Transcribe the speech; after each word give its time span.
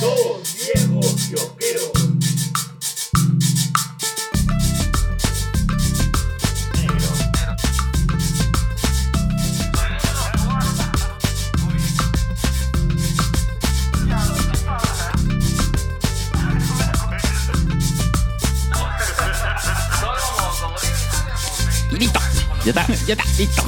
Dos 0.00 0.56
viejos 0.74 1.14
kiosqueros. 1.28 1.92
Listo. 21.90 22.20
Ya 22.64 22.70
está, 22.70 22.86
ya 23.06 23.14
está, 23.14 23.24
listo. 23.36 23.62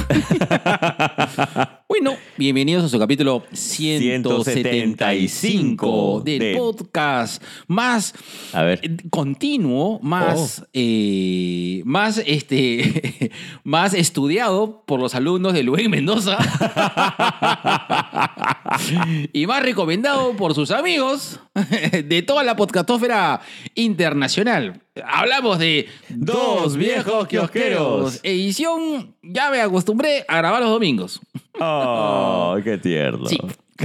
bueno, 1.93 2.17
bienvenidos 2.37 2.85
a 2.85 2.89
su 2.89 2.97
capítulo 2.97 3.43
175 3.51 6.23
del 6.25 6.39
de- 6.39 6.55
podcast 6.55 7.43
más 7.67 8.15
A 8.51 8.63
ver. 8.63 8.79
eh, 8.81 8.97
continuo, 9.11 9.99
más, 10.01 10.65
eh, 10.73 11.83
más, 11.85 12.19
este, 12.25 13.29
más 13.63 13.93
estudiado 13.93 14.81
por 14.87 14.99
los 14.99 15.13
alumnos 15.13 15.53
de 15.53 15.61
Luis 15.61 15.87
Mendoza 15.87 16.39
y 19.31 19.45
más 19.45 19.61
recomendado 19.61 20.35
por 20.35 20.55
sus 20.55 20.71
amigos 20.71 21.39
de 22.05 22.23
toda 22.23 22.41
la 22.41 22.55
podcastófera 22.55 23.39
internacional. 23.75 24.81
Hablamos 25.05 25.59
de 25.59 25.85
Dos 26.09 26.75
viejos 26.75 27.27
kiosqueros. 27.27 28.19
Edición, 28.23 29.13
ya 29.21 29.51
me 29.51 29.61
acostumbré 29.61 30.25
a 30.27 30.37
grabar 30.37 30.63
los 30.63 30.71
domingos. 30.71 31.21
Oh, 31.59 32.57
qué 32.63 32.77
tierno. 32.77 33.25
Sí. 33.27 33.37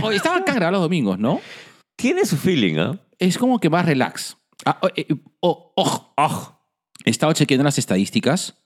Oye, 0.03 0.17
estaba 0.17 0.37
acá 0.39 0.55
grabar 0.55 0.73
los 0.73 0.83
domingos, 0.83 1.19
¿no? 1.19 1.41
Tiene 1.97 2.25
su 2.25 2.37
feeling, 2.37 2.77
¿ah? 2.79 2.99
Es 3.19 3.39
como 3.39 3.59
que 3.59 3.71
más 3.71 3.85
relax. 3.87 4.37
Ah, 4.65 4.79
oh, 4.83 4.89
eh, 4.97 5.07
oh, 5.41 5.73
oh, 5.77 6.13
oh. 6.17 6.55
He 7.05 7.11
estado 7.11 7.33
chequeando 7.33 7.65
las 7.65 7.79
estadísticas 7.79 8.57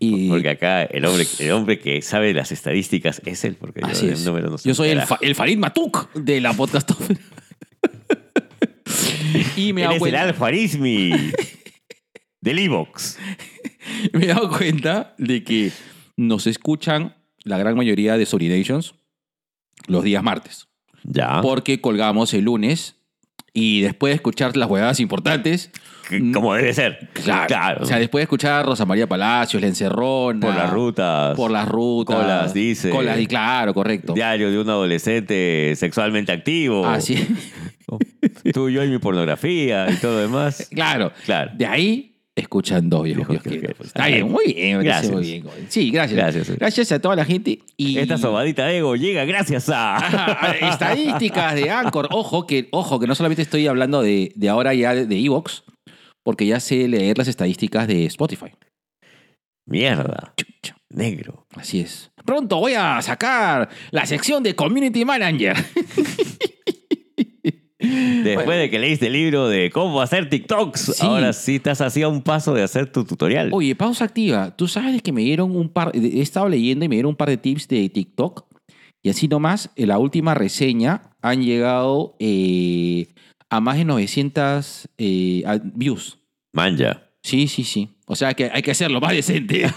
y... 0.00 0.28
Porque 0.28 0.48
acá 0.50 0.82
el 0.84 1.04
hombre, 1.04 1.26
el 1.38 1.52
hombre 1.52 1.78
que 1.78 2.02
sabe 2.02 2.32
las 2.34 2.50
estadísticas 2.50 3.22
es 3.24 3.44
él, 3.44 3.54
porque 3.56 3.80
yo 3.80 3.86
Así 3.86 4.06
el 4.06 4.14
es. 4.14 4.24
número 4.24 4.50
no 4.50 4.56
Yo 4.56 4.74
soy 4.74 4.88
el, 4.90 5.02
fa- 5.02 5.18
el 5.20 5.34
Farid 5.34 5.58
Matuk 5.58 6.12
de 6.14 6.40
la 6.40 6.52
podcastófera. 6.54 7.20
y 9.56 9.72
me 9.72 9.82
he, 9.82 9.84
Él 9.84 9.90
dado 9.92 10.06
es 10.06 10.12
el 10.12 10.16
alfarismi 10.16 11.12
del 12.40 12.58
Evox. 12.58 13.18
me 14.12 14.24
he 14.24 14.28
dado 14.28 14.50
cuenta 14.50 15.14
de 15.18 15.44
que 15.44 15.70
nos 16.16 16.46
escuchan 16.46 17.14
la 17.46 17.58
gran 17.58 17.76
mayoría 17.76 18.16
de 18.18 18.26
Solidations 18.26 18.94
los 19.86 20.02
días 20.04 20.22
martes. 20.22 20.68
Ya. 21.04 21.40
Porque 21.40 21.80
colgamos 21.80 22.34
el 22.34 22.44
lunes 22.44 22.96
y 23.52 23.80
después 23.82 24.10
de 24.10 24.16
escuchar 24.16 24.56
las 24.56 24.68
huevadas 24.68 25.00
importantes, 25.00 25.70
Como 26.34 26.54
debe 26.54 26.74
ser. 26.74 27.08
claro, 27.14 27.82
O 27.82 27.86
sea, 27.86 27.98
después 27.98 28.20
de 28.20 28.24
escuchar 28.24 28.52
a 28.52 28.62
Rosa 28.64 28.84
María 28.84 29.06
Palacios, 29.08 29.60
La 29.62 29.68
Encerrona. 29.68 30.40
por 30.40 30.54
las 30.54 30.70
rutas. 30.70 31.36
Por 31.36 31.50
las 31.50 31.68
rutas. 31.68 32.16
Colas, 32.16 32.52
dice. 32.54 32.90
Colas, 32.90 33.18
y 33.18 33.26
claro, 33.26 33.72
correcto. 33.72 34.12
Diario 34.12 34.50
de 34.50 34.58
un 34.58 34.68
adolescente 34.68 35.72
sexualmente 35.76 36.32
activo. 36.32 36.86
Así. 36.86 37.26
Tú, 38.52 38.68
yo 38.68 38.82
y 38.84 38.88
mi 38.88 38.98
pornografía 38.98 39.86
y 39.90 39.96
todo 39.96 40.14
lo 40.14 40.18
demás. 40.20 40.68
Claro. 40.72 41.12
Claro. 41.24 41.52
De 41.54 41.66
ahí 41.66 42.15
escuchan 42.36 42.88
dos 42.90 43.02
viejos 43.04 43.26
kiosqueros. 43.26 43.86
Está 43.86 44.06
bien, 44.06 44.30
muy 44.30 44.52
bien, 44.52 44.80
Gracias. 44.82 45.12
muy 45.12 45.22
bien. 45.22 45.44
Sí, 45.68 45.90
gracias. 45.90 46.16
Gracias. 46.16 46.50
Gracias 46.58 46.92
a 46.92 47.00
toda 47.00 47.16
la 47.16 47.24
gente. 47.24 47.60
Y 47.76 47.98
Esta 47.98 48.18
sobadita 48.18 48.66
de 48.66 48.78
ego 48.78 48.94
llega 48.94 49.24
gracias 49.24 49.68
a. 49.74 50.54
Estadísticas 50.60 51.54
de 51.54 51.70
Anchor. 51.70 52.08
Ojo 52.12 52.46
que, 52.46 52.68
ojo 52.72 53.00
que 53.00 53.06
no 53.06 53.14
solamente 53.14 53.42
estoy 53.42 53.66
hablando 53.66 54.02
de, 54.02 54.32
de 54.36 54.48
ahora 54.48 54.74
ya 54.74 54.94
de 54.94 55.06
de 55.06 55.18
Evox, 55.18 55.64
porque 56.22 56.46
ya 56.46 56.60
sé 56.60 56.86
leer 56.88 57.16
las 57.18 57.28
estadísticas 57.28 57.88
de 57.88 58.04
Spotify. 58.06 58.52
Mierda. 59.68 60.32
Chucha, 60.36 60.76
Negro. 60.90 61.46
Así 61.56 61.80
es. 61.80 62.10
Pronto 62.24 62.58
voy 62.58 62.74
a 62.74 63.00
sacar 63.02 63.68
la 63.90 64.06
sección 64.06 64.42
de 64.42 64.54
Community 64.54 65.04
Manager. 65.04 65.56
Después 68.24 68.46
Bueno. 68.46 68.60
de 68.62 68.70
que 68.70 68.78
leíste 68.78 69.06
el 69.08 69.12
libro 69.12 69.48
de 69.48 69.70
cómo 69.70 70.00
hacer 70.00 70.28
TikToks, 70.28 70.96
Sí. 70.96 71.06
ahora 71.06 71.32
sí 71.32 71.56
estás 71.56 71.80
así 71.80 72.02
a 72.02 72.08
un 72.08 72.22
paso 72.22 72.54
de 72.54 72.62
hacer 72.62 72.90
tu 72.90 73.04
tutorial. 73.04 73.50
Oye, 73.52 73.74
pausa 73.74 74.04
activa. 74.04 74.54
Tú 74.56 74.68
sabes 74.68 75.02
que 75.02 75.12
me 75.12 75.22
dieron 75.22 75.54
un 75.56 75.68
par, 75.68 75.92
he 75.94 76.20
estado 76.20 76.48
leyendo 76.48 76.84
y 76.84 76.88
me 76.88 76.96
dieron 76.96 77.10
un 77.10 77.16
par 77.16 77.28
de 77.28 77.36
tips 77.36 77.68
de 77.68 77.88
TikTok. 77.88 78.44
Y 79.02 79.10
así 79.10 79.28
nomás, 79.28 79.70
en 79.76 79.88
la 79.88 79.98
última 79.98 80.34
reseña 80.34 81.02
han 81.22 81.42
llegado 81.42 82.16
eh, 82.18 83.06
a 83.50 83.60
más 83.60 83.76
de 83.78 83.84
900 83.84 84.88
eh, 84.98 85.44
views. 85.74 86.18
Manja. 86.52 87.02
Sí, 87.22 87.46
sí, 87.48 87.64
sí. 87.64 87.90
O 88.08 88.14
sea 88.14 88.34
que 88.34 88.48
hay 88.52 88.62
que 88.62 88.70
hacerlo 88.70 89.00
más 89.00 89.12
decente. 89.12 89.66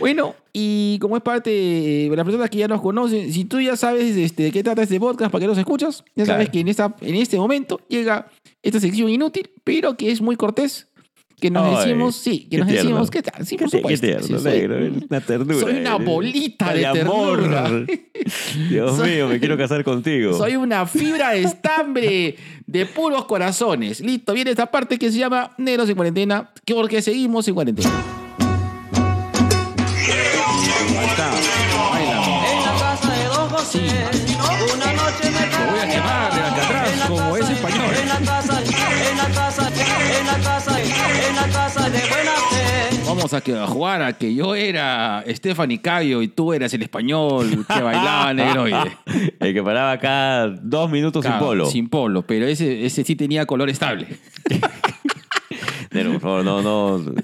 bueno, 0.00 0.34
y 0.52 0.98
como 1.00 1.16
es 1.16 1.22
parte 1.22 1.50
de 1.50 2.12
las 2.14 2.24
personas 2.24 2.50
que 2.50 2.58
ya 2.58 2.68
nos 2.68 2.80
conocen, 2.80 3.32
si 3.32 3.44
tú 3.44 3.60
ya 3.60 3.76
sabes 3.76 4.16
este, 4.16 4.44
de 4.44 4.52
qué 4.52 4.62
trata 4.62 4.82
este 4.82 4.98
podcast, 4.98 5.30
para 5.30 5.40
que 5.42 5.46
nos 5.46 5.58
escuchas, 5.58 6.04
ya 6.14 6.26
sabes 6.26 6.48
Claro. 6.48 6.52
que 6.52 6.60
en, 6.60 6.68
esta, 6.68 6.94
en 7.00 7.14
este 7.16 7.36
momento 7.36 7.80
llega 7.88 8.28
esta 8.62 8.80
sección 8.80 9.08
inútil, 9.10 9.50
pero 9.64 9.96
que 9.96 10.10
es 10.10 10.20
muy 10.20 10.36
cortés. 10.36 10.88
Que 11.42 11.50
nos 11.50 11.76
Ay, 11.76 11.86
decimos, 11.88 12.14
sí, 12.14 12.46
que 12.48 12.58
nos 12.58 12.68
tierno. 12.68 12.90
decimos, 12.90 13.10
¿qué 13.10 13.20
tal? 13.20 13.44
Sí, 13.44 13.56
por 13.56 13.68
supuesto. 13.68 14.06
tierno, 14.06 14.24
Sí, 14.28 14.34
soy- 14.38 14.52
negro, 14.52 14.76
una 15.10 15.20
ternura. 15.26 15.58
soy 15.60 15.76
una 15.80 15.96
eres- 15.96 16.06
bolita 16.06 16.72
de 16.72 16.86
amor. 16.86 17.40
ternura. 17.40 17.86
Dios 18.70 18.96
Soy- 18.96 19.10
mío, 19.10 19.26
me 19.28 19.40
quiero 19.40 19.58
casar 19.58 19.82
contigo. 19.82 20.32
Soy 20.38 20.54
una 20.54 20.86
fibra 20.86 21.30
de 21.32 21.42
estambre 21.42 22.36
de 22.64 22.86
puros 22.86 23.24
corazones. 23.24 23.98
Listo, 24.00 24.34
viene 24.34 24.50
esta 24.52 24.70
parte 24.70 25.00
que 25.00 25.10
se 25.10 25.18
llama 25.18 25.52
Negros 25.58 25.88
en 25.90 25.96
Cuarentena, 25.96 26.48
que 26.64 26.74
porque 26.74 27.02
seguimos 27.02 27.48
en 27.48 27.54
cuarentena. 27.54 27.90
Vamos 43.22 43.34
a, 43.34 43.40
que, 43.40 43.56
a 43.56 43.66
jugar 43.68 44.02
a 44.02 44.12
que 44.14 44.34
yo 44.34 44.56
era 44.56 45.22
Stephanie 45.28 45.80
Cayo 45.80 46.22
y 46.22 46.28
tú 46.28 46.52
eras 46.52 46.74
el 46.74 46.82
español 46.82 47.64
que 47.72 47.80
bailaba 47.80 48.34
negro. 48.34 48.64
El 49.38 49.54
que 49.54 49.62
paraba 49.62 49.92
acá 49.92 50.48
dos 50.48 50.90
minutos 50.90 51.22
Claro, 51.22 51.38
sin 51.38 51.46
polo. 51.46 51.66
Sin 51.66 51.88
polo, 51.88 52.22
pero 52.22 52.46
ese, 52.46 52.84
ese 52.84 53.04
sí 53.04 53.14
tenía 53.14 53.46
color 53.46 53.70
estable. 53.70 54.08
Negro, 55.92 56.12
por 56.12 56.20
favor, 56.22 56.44
no, 56.44 56.62
no. 56.62 57.14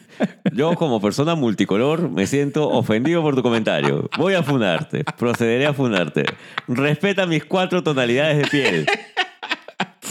Yo 0.53 0.75
como 0.75 1.01
persona 1.01 1.35
multicolor 1.35 2.11
me 2.11 2.27
siento 2.27 2.69
ofendido 2.69 3.23
por 3.23 3.35
tu 3.35 3.43
comentario. 3.43 4.09
Voy 4.19 4.35
a 4.35 4.43
funarte. 4.43 5.05
Procederé 5.17 5.67
a 5.67 5.73
funarte. 5.73 6.25
Respeta 6.69 7.27
mis 7.27 7.45
cuatro 7.45 7.83
tonalidades 7.83 8.39
de 8.39 8.45
piel. 8.45 8.87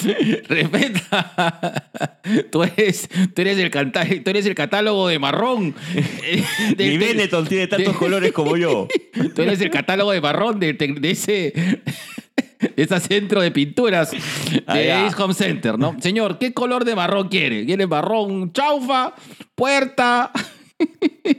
Respeta. 0.49 1.89
Tú 2.51 2.61
eres, 2.63 3.07
tú 3.33 3.41
eres, 3.41 3.57
el, 3.57 3.71
canta- 3.71 4.05
tú 4.05 4.29
eres 4.29 4.45
el 4.45 4.53
catálogo 4.55 5.07
de 5.07 5.17
marrón. 5.17 5.73
eh, 5.95 6.43
Mi 6.69 6.75
tec- 6.75 6.99
Benetton 6.99 7.47
tiene 7.47 7.67
tantos 7.67 7.93
de- 7.93 7.99
colores 7.99 8.31
como 8.33 8.57
yo. 8.57 8.87
Tú 9.33 9.41
eres 9.43 9.61
el 9.61 9.69
catálogo 9.69 10.11
de 10.11 10.19
marrón 10.21 10.59
de, 10.59 10.73
de 10.73 11.09
ese. 11.11 11.31
de 11.31 12.71
ese 12.75 12.99
centro 12.99 13.41
de 13.41 13.51
pinturas 13.51 14.11
de. 14.11 14.91
Ace 14.91 15.21
Home 15.23 15.33
Center, 15.33 15.79
¿no? 15.79 15.95
Señor, 16.01 16.37
¿qué 16.37 16.53
color 16.53 16.83
de 16.83 16.95
marrón 16.95 17.29
quiere? 17.29 17.65
¿Quiere 17.65 17.87
marrón 17.87 18.51
chaufa, 18.51 19.13
puerta, 19.55 20.31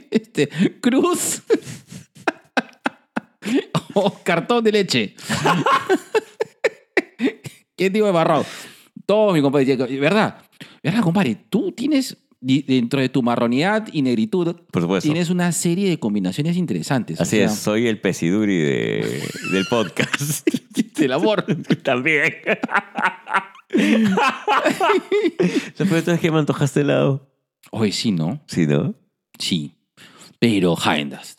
este, 0.09 0.49
cruz 0.81 1.43
o 3.93 4.19
cartón 4.23 4.63
de 4.63 4.71
leche? 4.71 5.15
¿Qué 7.79 7.89
tipo 7.89 8.05
de 8.05 8.11
marrón? 8.11 8.43
Todo 9.05 9.31
mi 9.31 9.41
compadre. 9.41 9.77
¿Verdad? 9.77 10.41
¿Verdad, 10.83 11.01
compadre? 11.01 11.37
Tú 11.49 11.71
tienes, 11.71 12.17
dentro 12.41 12.99
de 12.99 13.07
tu 13.07 13.23
marronidad 13.23 13.87
y 13.93 14.01
negritud, 14.01 14.53
Por 14.69 14.81
supuesto. 14.81 15.09
tienes 15.09 15.29
una 15.29 15.49
serie 15.53 15.89
de 15.89 15.97
combinaciones 15.97 16.57
interesantes. 16.57 17.21
o 17.21 17.23
Así 17.23 17.37
sea, 17.37 17.45
es, 17.45 17.55
soy 17.55 17.87
el 17.87 18.01
pesiduri 18.01 18.57
de, 18.57 19.23
del 19.53 19.65
podcast. 19.69 20.45
Del 20.97 21.13
amor. 21.13 21.45
También. 21.83 22.33
¿La 23.69 25.53
primera 25.77 26.01
vez 26.01 26.19
que 26.19 26.31
me 26.31 26.39
antojaste 26.39 26.81
helado? 26.81 27.31
Hoy 27.71 27.93
sí, 27.93 28.11
¿no? 28.11 28.41
Sí, 28.47 28.67
¿no? 28.67 28.93
Sí. 29.37 29.77
Pero 30.37 30.75
Dust. 30.75 31.38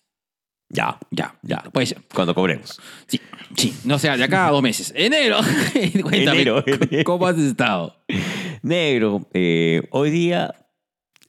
Ya, 0.72 0.99
Ya, 1.11 1.34
ya. 1.43 1.58
Puede 1.72 1.87
ser. 1.87 1.99
cuando 2.14 2.34
cobremos. 2.34 2.81
Sí, 3.08 3.20
sí. 3.56 3.75
No 3.84 3.99
sé, 3.99 4.08
de 4.17 4.22
acá 4.25 4.46
a 4.46 4.50
dos 4.52 4.62
meses. 4.62 4.93
Enero. 4.96 5.38
Cuéntame, 6.02 6.43
Enero, 6.43 6.62
enero. 6.64 7.05
¿cómo 7.05 7.26
has 7.26 7.37
estado? 7.38 7.96
Negro, 8.62 9.28
eh, 9.34 9.82
hoy 9.90 10.11
día 10.11 10.55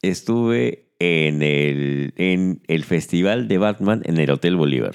estuve 0.01 0.93
en 0.99 1.41
el, 1.41 2.13
en 2.17 2.61
el 2.67 2.83
festival 2.83 3.47
de 3.47 3.57
Batman 3.57 4.01
en 4.05 4.17
el 4.19 4.29
Hotel 4.29 4.55
Bolívar. 4.55 4.93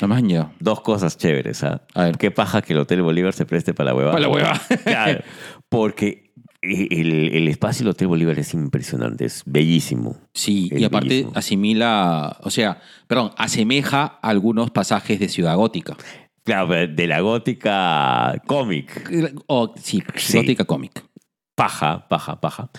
Llegado. 0.00 0.52
Dos 0.60 0.80
cosas 0.80 1.18
chéveres, 1.18 1.62
¿ah? 1.64 1.82
A 1.94 2.04
ver. 2.04 2.16
Qué 2.18 2.30
paja 2.30 2.62
que 2.62 2.72
el 2.72 2.78
Hotel 2.78 3.02
Bolívar 3.02 3.32
se 3.34 3.44
preste 3.44 3.74
para 3.74 3.90
la 3.90 3.96
hueva. 3.96 4.12
Para 4.12 4.22
la 4.22 4.28
hueva. 4.28 4.60
Claro, 4.84 5.20
porque 5.68 6.27
el, 6.62 7.30
el 7.34 7.48
espacio 7.48 7.84
del 7.84 7.90
Hotel 7.92 8.08
Bolívar 8.08 8.38
es 8.38 8.52
impresionante, 8.54 9.24
es 9.24 9.42
bellísimo. 9.46 10.16
Sí, 10.34 10.68
Es 10.72 10.80
y 10.80 10.84
aparte 10.84 11.08
bellísimo. 11.08 11.32
asimila, 11.34 12.36
o 12.42 12.50
sea, 12.50 12.80
perdón, 13.06 13.32
asemeja 13.36 14.04
algunos 14.22 14.70
pasajes 14.70 15.20
de 15.20 15.28
Ciudad 15.28 15.56
Gótica. 15.56 15.96
Claro, 16.44 16.68
de 16.88 17.06
la 17.06 17.20
gótica 17.20 18.42
cómic. 18.46 19.10
O, 19.48 19.74
sí, 19.76 20.02
Sí. 20.16 20.38
Gótica 20.38 20.64
Comic. 20.64 21.04
Paja, 21.54 22.08
paja, 22.08 22.40
paja. 22.40 22.70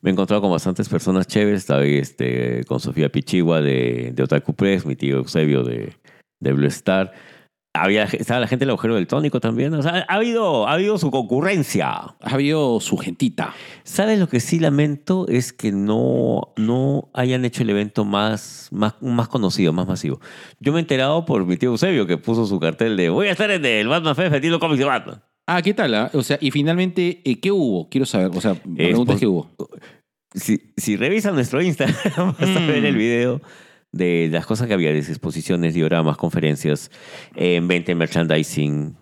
Me 0.00 0.08
he 0.08 0.12
encontrado 0.14 0.40
con 0.40 0.50
bastantes 0.50 0.88
personas 0.88 1.26
chéveres. 1.26 1.60
Estaba 1.60 1.82
ahí 1.82 1.96
este, 1.96 2.64
con 2.64 2.80
Sofía 2.80 3.12
Pichigua 3.12 3.60
de, 3.60 4.12
de 4.14 4.22
Otaku 4.22 4.54
Press, 4.54 4.86
mi 4.86 4.96
tío 4.96 5.18
Eusebio 5.18 5.62
de, 5.64 5.92
de 6.40 6.52
Blue 6.54 6.66
Star. 6.68 7.12
Había, 7.72 8.02
estaba 8.04 8.40
la 8.40 8.48
gente 8.48 8.64
del 8.64 8.70
agujero 8.70 8.96
del 8.96 9.06
tónico 9.06 9.38
también. 9.38 9.72
O 9.74 9.82
sea, 9.82 10.04
ha 10.08 10.14
habido, 10.14 10.66
ha 10.66 10.72
habido 10.72 10.98
su 10.98 11.12
concurrencia. 11.12 11.86
Ha 11.88 12.16
habido 12.34 12.80
su 12.80 12.96
gentita. 12.96 13.54
¿Sabes 13.84 14.18
lo 14.18 14.28
que 14.28 14.40
sí 14.40 14.58
lamento? 14.58 15.26
Es 15.28 15.52
que 15.52 15.70
no, 15.70 16.52
no 16.56 17.10
hayan 17.14 17.44
hecho 17.44 17.62
el 17.62 17.70
evento 17.70 18.04
más, 18.04 18.68
más, 18.72 18.94
más 19.00 19.28
conocido, 19.28 19.72
más 19.72 19.86
masivo. 19.86 20.20
Yo 20.58 20.72
me 20.72 20.78
he 20.78 20.82
enterado 20.82 21.24
por 21.24 21.46
mi 21.46 21.56
tío 21.56 21.70
Eusebio 21.70 22.08
que 22.08 22.16
puso 22.18 22.44
su 22.44 22.58
cartel 22.58 22.96
de 22.96 23.08
voy 23.08 23.28
a 23.28 23.32
estar 23.32 23.50
en 23.52 23.64
el 23.64 23.86
Batman 23.86 24.16
Fest 24.16 24.32
vendiendo 24.32 24.58
cómics 24.58 24.80
de 24.80 24.84
Batman. 24.86 25.22
Ah, 25.46 25.62
¿qué 25.62 25.72
tal? 25.72 25.94
ah? 25.94 26.10
O 26.14 26.22
sea, 26.24 26.38
y 26.40 26.50
finalmente, 26.50 27.22
eh, 27.24 27.38
¿qué 27.40 27.52
hubo? 27.52 27.88
Quiero 27.88 28.04
saber. 28.04 28.30
O 28.36 28.40
sea, 28.40 28.54
pues- 28.54 29.20
qué 29.20 29.26
hubo. 29.28 29.48
Si, 30.34 30.72
si 30.76 30.96
revisan 30.96 31.34
nuestro 31.34 31.60
Instagram, 31.62 32.34
vas 32.38 32.48
a 32.56 32.60
ver 32.66 32.82
Mm. 32.82 32.86
el 32.86 32.96
video 32.96 33.40
de 33.92 34.28
las 34.30 34.46
cosas 34.46 34.66
que 34.68 34.74
había, 34.74 34.92
de 34.92 34.98
exposiciones, 35.00 35.74
dioramas, 35.74 36.16
conferencias, 36.16 36.90
en 37.34 37.66
venta, 37.68 37.94
merchandising, 37.94 38.96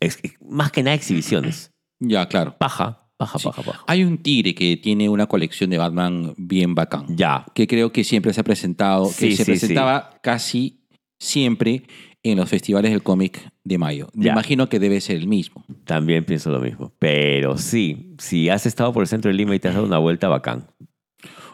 ex- 0.00 0.20
más 0.40 0.72
que 0.72 0.82
nada 0.82 0.94
exhibiciones. 0.94 1.70
Ya, 2.00 2.26
claro. 2.26 2.56
Paja, 2.58 3.08
paja, 3.16 3.38
Sí. 3.38 3.44
paja, 3.46 3.62
paja. 3.62 3.84
Hay 3.86 4.04
un 4.04 4.18
tigre 4.18 4.54
que 4.54 4.76
tiene 4.76 5.08
una 5.08 5.26
colección 5.26 5.70
de 5.70 5.78
Batman 5.78 6.34
bien 6.36 6.74
bacán. 6.74 7.04
Ya, 7.14 7.44
Que 7.54 7.66
creo 7.66 7.92
que 7.92 8.04
siempre 8.04 8.32
se 8.32 8.40
ha 8.40 8.44
presentado, 8.44 9.06
que 9.06 9.30
se 9.32 9.36
sí, 9.36 9.44
presentaba 9.44 10.18
casi 10.22 10.80
siempre 11.20 11.84
en 12.24 12.38
los 12.38 12.48
festivales 12.48 12.90
del 12.92 13.02
cómic 13.02 13.50
de 13.64 13.78
mayo. 13.78 14.08
Me 14.14 14.26
Ya. 14.26 14.32
imagino 14.32 14.68
que 14.68 14.78
debe 14.78 15.00
ser 15.00 15.16
el 15.16 15.26
mismo. 15.28 15.64
también 15.84 16.24
pienso 16.24 16.50
lo 16.50 16.60
mismo. 16.60 16.92
Pero 16.98 17.58
sí, 17.58 18.14
si 18.18 18.48
has 18.48 18.64
estado 18.66 18.92
por 18.92 19.02
el 19.02 19.08
centro 19.08 19.28
de 19.30 19.36
Lima 19.36 19.54
y 19.54 19.58
te 19.60 19.68
has 19.68 19.74
dado 19.74 19.86
una 19.86 19.98
vuelta, 19.98 20.28
bacán. 20.28 20.68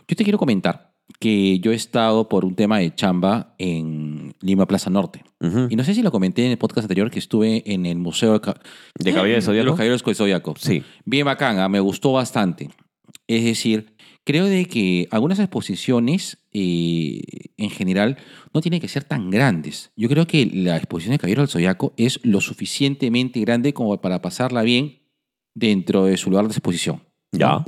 Yo 0.06 0.16
te 0.16 0.24
quiero 0.24 0.38
comentar 0.38 0.87
que 1.20 1.58
yo 1.60 1.72
he 1.72 1.74
estado 1.74 2.28
por 2.28 2.44
un 2.44 2.54
tema 2.54 2.78
de 2.78 2.94
chamba 2.94 3.54
en 3.58 4.34
Lima 4.40 4.66
Plaza 4.66 4.90
Norte. 4.90 5.24
Ujú. 5.40 5.66
Y 5.70 5.76
no 5.76 5.82
sé 5.84 5.94
si 5.94 6.02
lo 6.02 6.12
comenté 6.12 6.44
en 6.44 6.52
el 6.52 6.58
podcast 6.58 6.84
anterior 6.84 7.10
que 7.10 7.18
estuve 7.18 7.62
en 7.72 7.86
el 7.86 7.98
Museo 7.98 8.34
de, 8.34 8.40
Ca- 8.40 8.60
¿De 8.98 9.12
Caballero 9.12 9.34
del 9.36 9.40
de 9.42 9.46
Zodíaco? 9.46 9.66
los 9.66 9.76
Caballeros 9.76 10.04
del 10.04 10.14
Zodíaco. 10.14 10.54
Sí. 10.58 10.82
Bien 11.04 11.24
bacán, 11.24 11.58
ah, 11.58 11.68
me 11.68 11.80
gustó 11.80 12.12
bastante. 12.12 12.70
Es 13.26 13.42
decir, 13.44 13.94
creo 14.24 14.44
de 14.46 14.66
que 14.66 15.08
algunas 15.10 15.38
exposiciones 15.38 16.38
eh, 16.52 17.20
en 17.56 17.70
general 17.70 18.16
no 18.54 18.60
tienen 18.60 18.80
que 18.80 18.88
ser 18.88 19.04
tan 19.04 19.30
grandes. 19.30 19.90
Yo 19.96 20.08
creo 20.08 20.26
que 20.26 20.46
la 20.46 20.76
exposición 20.76 21.12
de 21.12 21.18
Caballero 21.18 21.42
del 21.42 21.48
Zodiaco 21.50 21.94
es 21.96 22.20
lo 22.22 22.40
suficientemente 22.40 23.40
grande 23.40 23.72
como 23.72 24.00
para 24.00 24.20
pasarla 24.22 24.62
bien 24.62 24.98
dentro 25.54 26.04
de 26.04 26.16
su 26.16 26.30
lugar 26.30 26.46
de 26.46 26.52
exposición. 26.52 27.02
¿no? 27.32 27.38
Ya. 27.38 27.64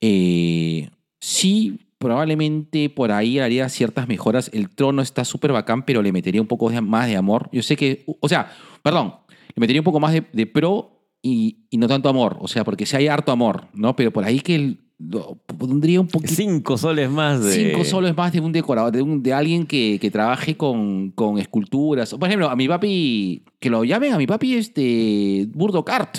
Eh, 0.00 0.90
sí, 1.20 1.78
probablemente 2.04 2.88
por 2.90 3.10
ahí 3.10 3.38
haría 3.38 3.68
ciertas 3.68 4.06
mejoras. 4.06 4.50
El 4.52 4.68
trono 4.70 5.02
está 5.02 5.24
súper 5.24 5.52
bacán, 5.52 5.84
pero 5.84 6.02
le 6.02 6.12
metería 6.12 6.40
un 6.40 6.46
poco 6.46 6.70
de- 6.70 6.80
más 6.80 7.06
de 7.08 7.16
amor. 7.16 7.48
Yo 7.52 7.62
sé 7.62 7.76
que, 7.76 8.04
o 8.20 8.28
sea, 8.28 8.52
perdón, 8.82 9.14
le 9.28 9.60
metería 9.60 9.80
un 9.80 9.84
poco 9.84 9.98
más 10.00 10.12
de, 10.12 10.24
de 10.32 10.46
pro 10.46 11.08
y, 11.22 11.66
y 11.70 11.78
no 11.78 11.88
tanto 11.88 12.08
amor. 12.08 12.36
O 12.40 12.46
sea, 12.48 12.62
porque 12.64 12.86
si 12.86 12.94
hay 12.96 13.08
harto 13.08 13.32
amor, 13.32 13.68
¿no? 13.74 13.96
Pero 13.96 14.12
por 14.12 14.24
ahí 14.24 14.40
que 14.40 14.54
el- 14.54 14.80
lo 14.96 15.36
pondría 15.58 16.00
un 16.00 16.06
poquito. 16.06 16.32
Cinco 16.34 16.78
soles 16.78 17.10
más 17.10 17.42
de... 17.42 17.50
Cinco 17.52 17.84
soles 17.84 18.16
más 18.16 18.32
de 18.32 18.40
un 18.40 18.52
decorador, 18.52 18.92
de, 18.92 19.02
un- 19.02 19.22
de 19.22 19.32
alguien 19.32 19.66
que, 19.66 19.98
que 20.00 20.10
trabaje 20.10 20.56
con, 20.56 21.10
con 21.10 21.38
esculturas. 21.38 22.14
Por 22.14 22.28
ejemplo, 22.28 22.48
a 22.48 22.54
mi 22.56 22.68
papi, 22.68 23.44
que 23.58 23.70
lo 23.70 23.82
llamen 23.84 24.12
a 24.12 24.18
mi 24.18 24.26
papi 24.26 24.54
este 24.54 25.46
Burdo 25.52 25.84
Cart, 25.84 26.18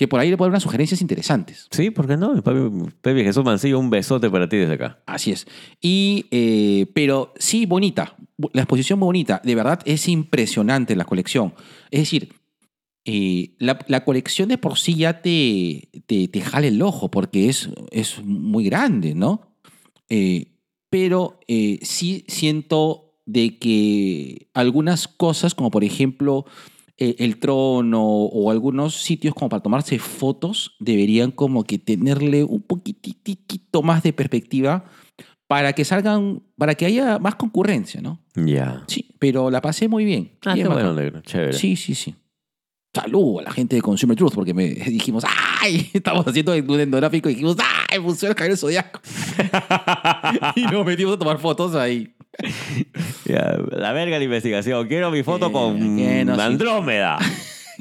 que 0.00 0.08
por 0.08 0.18
ahí 0.18 0.30
le 0.30 0.38
puede 0.38 0.46
dar 0.46 0.52
unas 0.52 0.62
sugerencias 0.62 1.02
interesantes. 1.02 1.68
Sí, 1.70 1.90
¿por 1.90 2.06
qué 2.06 2.16
no? 2.16 2.42
Pepe 3.02 3.22
Jesús 3.22 3.44
Mancillo, 3.44 3.78
un 3.78 3.90
besote 3.90 4.30
para 4.30 4.48
ti 4.48 4.56
desde 4.56 4.72
acá. 4.72 5.02
Así 5.04 5.30
es. 5.30 5.46
Y, 5.78 6.24
eh, 6.30 6.86
pero 6.94 7.34
sí, 7.36 7.66
bonita. 7.66 8.16
La 8.54 8.62
exposición 8.62 8.98
muy 8.98 9.04
bonita. 9.04 9.42
De 9.44 9.54
verdad 9.54 9.80
es 9.84 10.08
impresionante 10.08 10.96
la 10.96 11.04
colección. 11.04 11.52
Es 11.90 12.00
decir, 12.00 12.32
eh, 13.04 13.56
la, 13.58 13.78
la 13.88 14.02
colección 14.06 14.48
de 14.48 14.56
por 14.56 14.78
sí 14.78 14.94
ya 14.94 15.20
te, 15.20 15.90
te, 16.06 16.28
te 16.28 16.40
jala 16.40 16.68
el 16.68 16.80
ojo 16.80 17.10
porque 17.10 17.50
es, 17.50 17.68
es 17.90 18.24
muy 18.24 18.64
grande, 18.64 19.14
¿no? 19.14 19.54
Eh, 20.08 20.46
pero 20.88 21.40
sí 21.82 22.24
siento 22.26 23.18
de 23.26 23.58
que 23.58 24.48
algunas 24.54 25.08
cosas, 25.08 25.54
como 25.54 25.70
por 25.70 25.84
ejemplo 25.84 26.46
eh, 27.00 27.16
el 27.18 27.38
trono 27.38 28.04
o 28.04 28.50
algunos 28.50 28.94
sitios 28.94 29.34
como 29.34 29.48
para 29.48 29.62
tomarse 29.62 29.98
fotos, 29.98 30.76
deberían 30.78 31.30
como 31.30 31.64
que 31.64 31.78
tenerle 31.78 32.44
un 32.44 32.60
poquitito 32.60 33.82
más 33.82 34.02
de 34.02 34.12
perspectiva 34.12 34.84
para 35.46 35.72
que 35.72 35.84
salgan, 35.84 36.42
para 36.56 36.74
que 36.74 36.84
haya 36.86 37.18
más 37.18 37.34
concurrencia, 37.34 38.00
¿no? 38.00 38.20
Ya. 38.34 38.84
Sí, 38.86 39.08
pero 39.18 39.50
la 39.50 39.60
pasé 39.60 39.88
muy 39.88 40.04
bien. 40.04 40.32
Ah, 40.44 40.54
Bien 40.54 40.68
qué 40.68 40.72
bueno, 40.72 40.94
negro. 40.94 41.22
Chévere. 41.22 41.54
Sí, 41.54 41.74
sí, 41.74 41.94
sí. 41.94 42.14
Saludo 42.94 43.40
a 43.40 43.42
la 43.44 43.50
gente 43.52 43.76
de 43.76 43.82
Consumer 43.82 44.16
Truth 44.16 44.34
porque 44.34 44.52
me 44.52 44.68
dijimos, 44.68 45.24
¡ay! 45.62 45.90
Estamos 45.94 46.26
haciendo 46.26 46.52
un 46.52 46.80
endográfico 46.80 47.28
y 47.30 47.32
dijimos, 47.32 47.56
¡ay! 47.88 47.98
Funciona 48.00 48.30
el 48.30 48.36
cabello 48.36 48.56
zodiaco. 48.56 49.00
y 50.56 50.62
nos 50.64 50.84
metimos 50.84 51.14
a 51.14 51.18
tomar 51.18 51.38
fotos 51.38 51.74
ahí. 51.74 52.14
La 53.24 53.92
verga 53.92 54.18
la 54.18 54.24
investigación. 54.24 54.86
Quiero 54.88 55.10
mi 55.10 55.22
foto 55.22 55.48
Eh, 55.48 55.52
con 55.52 55.96
que 55.96 56.24
no. 56.24 56.40
Andrómeda. 56.40 57.18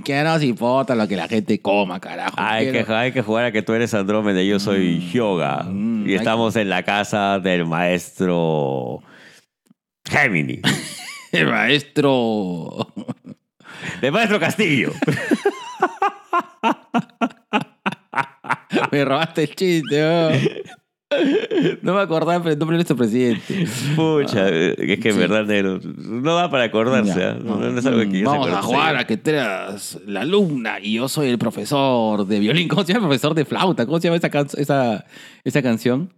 Que 0.06 0.16
no 0.24 0.32
nos 0.34 0.44
importa 0.44 0.96
lo 0.96 1.10
que 1.10 1.18
la 1.18 1.28
gente 1.28 1.60
coma, 1.62 2.00
carajo. 2.00 2.34
Hay 2.38 2.72
que, 2.72 2.86
hay 2.88 3.12
que 3.12 3.22
jugar 3.22 3.44
a 3.44 3.52
que 3.52 3.62
tú 3.62 3.74
eres 3.74 3.94
Andrómeda 3.94 4.42
y 4.42 4.48
yo 4.48 4.58
soy 4.58 5.02
Hyoga. 5.12 5.64
mm, 5.64 6.08
y 6.10 6.14
estamos 6.14 6.56
en 6.56 6.70
la 6.70 6.84
casa 6.84 7.40
del 7.40 7.66
maestro 7.66 9.04
Gemini. 10.10 10.62
El 11.34 11.48
maestro. 11.48 12.94
del 14.00 14.14
maestro 14.14 14.40
Castillo. 14.40 14.94
Me 18.92 19.06
robaste 19.06 19.44
el 19.44 19.56
chiste, 19.56 20.04
oh. 20.06 20.32
No 21.82 21.96
me 21.96 22.02
acordaba 22.02 22.36
el 22.52 22.58
nombre 22.60 22.76
de 22.76 22.78
nuestro 22.80 22.96
presidente. 22.96 23.66
Pucha, 23.96 24.48
eh, 24.50 24.76
es 24.78 25.00
que 25.00 25.10
en 25.10 25.16
Sí. 25.16 25.20
verdad, 25.20 25.46
negro, 25.46 25.80
no 25.84 26.36
da 26.36 26.50
para 26.52 26.66
acordarse. 26.66 27.20
Ya. 27.20 27.32
¿ah? 27.32 27.38
No, 27.44 27.56
no 27.58 27.80
es 27.80 27.86
algo 27.86 28.12
que 28.12 28.24
Vamos 28.24 28.50
a 28.50 28.62
jugar 28.62 28.96
a 28.98 29.08
que 29.08 29.20
eras 29.26 30.00
la 30.06 30.22
alumna 30.22 30.80
y 30.80 30.94
yo 30.94 31.10
soy 31.10 31.30
el 31.30 31.38
profesor 31.40 32.26
de 32.28 32.40
violín. 32.40 32.68
¿Cómo 32.68 32.84
se 32.84 32.94
llama 32.94 33.06
el 33.06 33.10
profesor 33.10 33.34
de 33.34 33.46
flauta? 33.46 33.86
¿Cómo 33.86 34.00
se 34.00 34.08
llama 34.08 34.18
esa, 34.18 34.30
can- 34.30 34.48
esa, 34.58 35.06
esa 35.44 35.62
canción? 35.62 36.14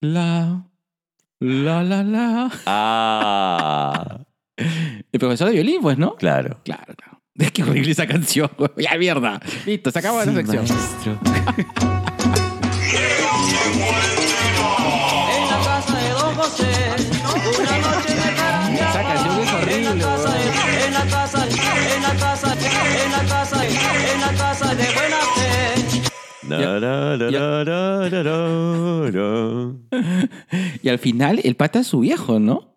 La, 0.00 0.66
la, 1.40 1.82
la, 1.82 2.02
la. 2.02 2.50
Ah, 2.66 4.20
El 5.12 5.18
profesor 5.20 5.48
de 5.48 5.54
violín, 5.54 5.80
pues, 5.82 5.98
¿no? 5.98 6.14
claro. 6.16 6.60
Claro, 6.64 6.94
claro. 6.94 7.20
Es 7.36 7.50
que 7.52 7.62
horrible 7.62 7.90
esa 7.92 8.06
canción. 8.06 8.50
Ya, 8.76 8.96
mierda. 8.98 9.40
Listo, 9.66 9.90
se 9.90 9.98
acabó 9.98 10.18
la 10.24 10.24
Sí, 10.26 10.34
sección. 10.34 10.64
Y 30.82 30.88
al 30.88 30.98
final, 30.98 31.40
el 31.42 31.56
pata 31.56 31.80
es 31.80 31.86
su 31.86 32.00
viejo, 32.00 32.38
¿no? 32.38 32.76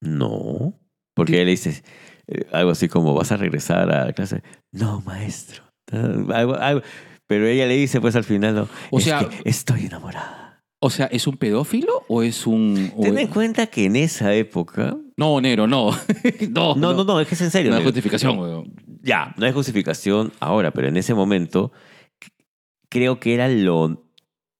No, 0.00 0.78
porque 1.14 1.40
él 1.40 1.46
le 1.46 1.52
dice 1.52 1.82
eh, 2.28 2.46
algo 2.52 2.70
así 2.70 2.88
como, 2.88 3.14
¿vas 3.14 3.32
a 3.32 3.36
regresar 3.36 3.90
a 3.90 4.04
la 4.06 4.12
clase? 4.12 4.42
No, 4.72 5.00
maestro. 5.00 5.64
Ah, 5.92 6.12
Algo, 6.34 6.54
algo. 6.56 6.82
Pero 7.26 7.46
ella 7.46 7.66
le 7.66 7.76
dice 7.76 8.00
pues 8.00 8.16
al 8.16 8.24
final, 8.24 8.54
no, 8.54 8.68
O 8.90 8.98
"Es 8.98 9.04
sea- 9.04 9.20
que 9.28 9.48
estoy 9.48 9.86
enamorada. 9.86 10.64
O 10.80 10.90
sea, 10.90 11.06
¿es 11.06 11.26
un 11.26 11.36
pedófilo 11.36 12.04
o 12.06 12.22
es 12.22 12.46
un...? 12.46 12.92
o- 12.96 13.02
Ten 13.02 13.18
en 13.18 13.26
cuenta 13.26 13.66
que 13.66 13.86
en 13.86 13.96
esa 13.96 14.32
época... 14.34 14.96
No, 15.16 15.40
negro, 15.40 15.66
no. 15.66 15.90
no, 16.50 16.74
No, 16.76 16.94
no, 16.94 17.02
no, 17.04 17.20
es 17.20 17.26
que 17.26 17.34
es 17.34 17.40
en 17.40 17.50
serio. 17.50 17.72
No 17.72 17.78
hay 17.78 17.82
justificación, 17.84 18.38
weón. 18.38 18.72
Ya, 19.02 19.34
no 19.36 19.44
hay 19.46 19.52
justificación 19.52 20.32
ahora, 20.38 20.70
pero 20.70 20.86
en 20.86 20.96
ese 20.96 21.14
momento 21.14 21.72
creo 22.90 23.20
que 23.20 23.34
era 23.34 23.48
lo 23.48 24.04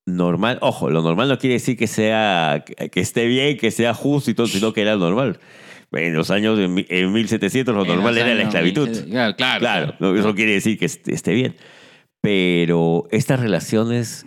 normal. 0.06 0.58
Ojo, 0.62 0.90
lo 0.90 1.02
normal 1.02 1.28
no 1.28 1.38
quiere 1.38 1.54
decir 1.54 1.76
que 1.76 1.86
sea 1.86 2.64
que 2.66 3.00
esté 3.00 3.26
bien, 3.26 3.56
que 3.58 3.70
sea 3.70 3.94
justo 3.94 4.30
y 4.30 4.34
todo, 4.34 4.46
sino 4.46 4.72
que 4.72 4.82
era 4.82 4.94
lo 4.96 5.00
normal. 5.10 5.38
En 5.92 6.14
los 6.14 6.30
años, 6.30 6.58
en 6.58 7.12
1700, 7.12 7.74
lo 7.74 7.82
En 7.82 7.88
normal 7.88 8.18
era 8.18 8.34
la 8.34 8.42
esclavitud. 8.42 8.86
15, 8.88 9.04
Claro, 9.08 9.36
claro. 9.36 9.58
Claro, 9.60 9.94
no, 10.00 10.14
eso 10.14 10.34
quiere 10.34 10.52
decir 10.52 10.78
que 10.78 10.84
est- 10.84 11.08
esté 11.08 11.32
bien. 11.32 11.56
Pero 12.20 13.06
estas 13.10 13.40
relaciones 13.40 14.26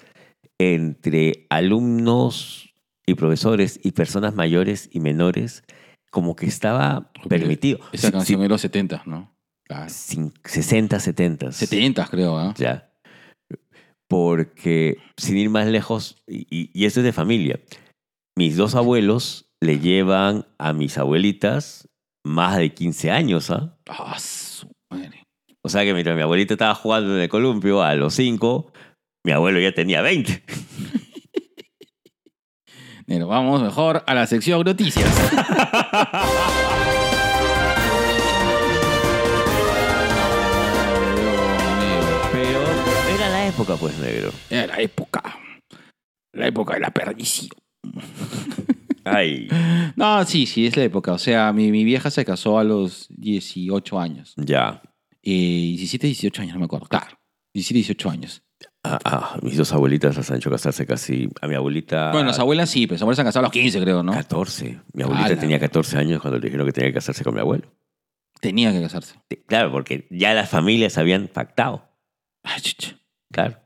entre 0.59 1.45
alumnos 1.49 2.73
y 3.05 3.15
profesores 3.15 3.79
y 3.83 3.91
personas 3.91 4.33
mayores 4.35 4.89
y 4.91 4.99
menores, 4.99 5.63
como 6.11 6.35
que 6.35 6.45
estaba 6.45 7.11
permitido. 7.27 7.79
Esa 7.91 8.11
canción 8.11 8.39
sí, 8.39 8.43
de 8.43 8.49
los 8.49 8.61
70, 8.61 9.03
¿no? 9.05 9.35
Claro. 9.67 9.85
cin- 9.89 10.33
60, 10.43 10.99
70. 10.99 11.51
70 11.51 12.07
creo, 12.07 12.37
¿ah? 12.37 12.53
Ya. 12.57 12.90
Porque, 14.11 14.97
sin 15.15 15.37
ir 15.37 15.49
más 15.49 15.67
lejos, 15.67 16.17
y, 16.27 16.45
y- 16.49 16.69
y 16.73 16.83
esto 16.85 16.99
es 16.99 17.05
de 17.05 17.13
familia, 17.13 17.61
mis 18.37 18.57
dos 18.57 18.75
abuelos 18.75 19.45
le 19.63 19.79
llevan 19.79 20.45
a 20.59 20.73
mis 20.73 20.97
abuelitas 20.97 21.87
más 22.25 22.57
de 22.57 22.73
15 22.73 23.09
años, 23.09 23.49
¿ah? 23.51 23.77
Ah, 23.87 24.19
su 24.19 24.69
madre. 24.91 25.23
O 25.63 25.69
sea 25.69 25.85
que 25.85 25.93
mientras 25.93 26.17
mi 26.17 26.23
abuelita 26.23 26.55
estaba 26.55 26.75
jugando 26.75 27.15
en 27.15 27.21
el 27.21 27.29
columpio 27.29 27.81
a 27.83 27.95
los 27.95 28.13
5, 28.15 28.73
mi 29.25 29.31
abuelo 29.31 29.61
ya 29.61 29.71
tenía 29.73 30.01
20. 30.01 30.43
Pero 33.07 33.27
vamos 33.27 33.61
mejor 33.61 34.03
a 34.05 34.13
la 34.13 34.27
sección 34.27 34.61
noticias. 34.65 35.07
época, 43.61 43.77
pues, 43.79 43.97
negro. 43.99 44.31
Era 44.49 44.67
la 44.67 44.81
época. 44.81 45.21
La 46.33 46.47
época 46.47 46.73
de 46.75 46.79
la 46.79 46.91
perdición. 46.91 47.49
Ay, 49.03 49.47
No, 49.95 50.23
sí, 50.25 50.45
sí, 50.45 50.67
es 50.67 50.77
la 50.77 50.83
época. 50.83 51.13
O 51.13 51.17
sea, 51.17 51.51
mi, 51.53 51.71
mi 51.71 51.83
vieja 51.83 52.11
se 52.11 52.23
casó 52.23 52.59
a 52.59 52.63
los 52.63 53.07
18 53.09 53.99
años. 53.99 54.33
ya. 54.37 54.81
Eh, 55.23 55.75
17, 55.77 56.07
18 56.07 56.41
años, 56.41 56.53
no 56.55 56.59
me 56.61 56.65
acuerdo. 56.65 56.87
Claro, 56.87 57.19
17, 57.53 57.75
18 57.77 58.09
años. 58.09 58.43
Ah, 58.83 58.97
ah, 59.05 59.37
mis 59.43 59.55
dos 59.55 59.71
abuelitas 59.71 60.17
las 60.17 60.31
han 60.31 60.37
hecho 60.37 60.49
casarse 60.49 60.87
casi. 60.87 61.29
A 61.41 61.47
mi 61.47 61.53
abuelita. 61.53 62.11
Bueno, 62.11 62.27
las 62.27 62.39
abuelas 62.39 62.71
sí, 62.71 62.87
pero 62.87 62.95
las 62.95 63.01
abuelas 63.03 63.17
se 63.17 63.21
han 63.21 63.27
casado 63.27 63.41
a 63.41 63.47
los 63.47 63.51
15, 63.51 63.81
creo, 63.81 64.01
¿no? 64.01 64.13
14. 64.13 64.79
Mi 64.93 65.03
abuelita 65.03 65.27
Ala. 65.27 65.39
tenía 65.39 65.59
14 65.59 65.97
años 65.99 66.21
cuando 66.21 66.39
le 66.39 66.45
dijeron 66.45 66.65
que 66.65 66.73
tenía 66.73 66.89
que 66.89 66.95
casarse 66.95 67.23
con 67.23 67.35
mi 67.35 67.39
abuelo. 67.39 67.71
Tenía 68.39 68.71
que 68.71 68.81
casarse. 68.81 69.15
Claro, 69.45 69.71
porque 69.71 70.07
ya 70.09 70.33
las 70.33 70.49
familias 70.49 70.97
habían 70.97 71.27
pactado. 71.27 71.87
Ay, 72.41 72.61
chucha. 72.61 72.97
Claro. 73.31 73.57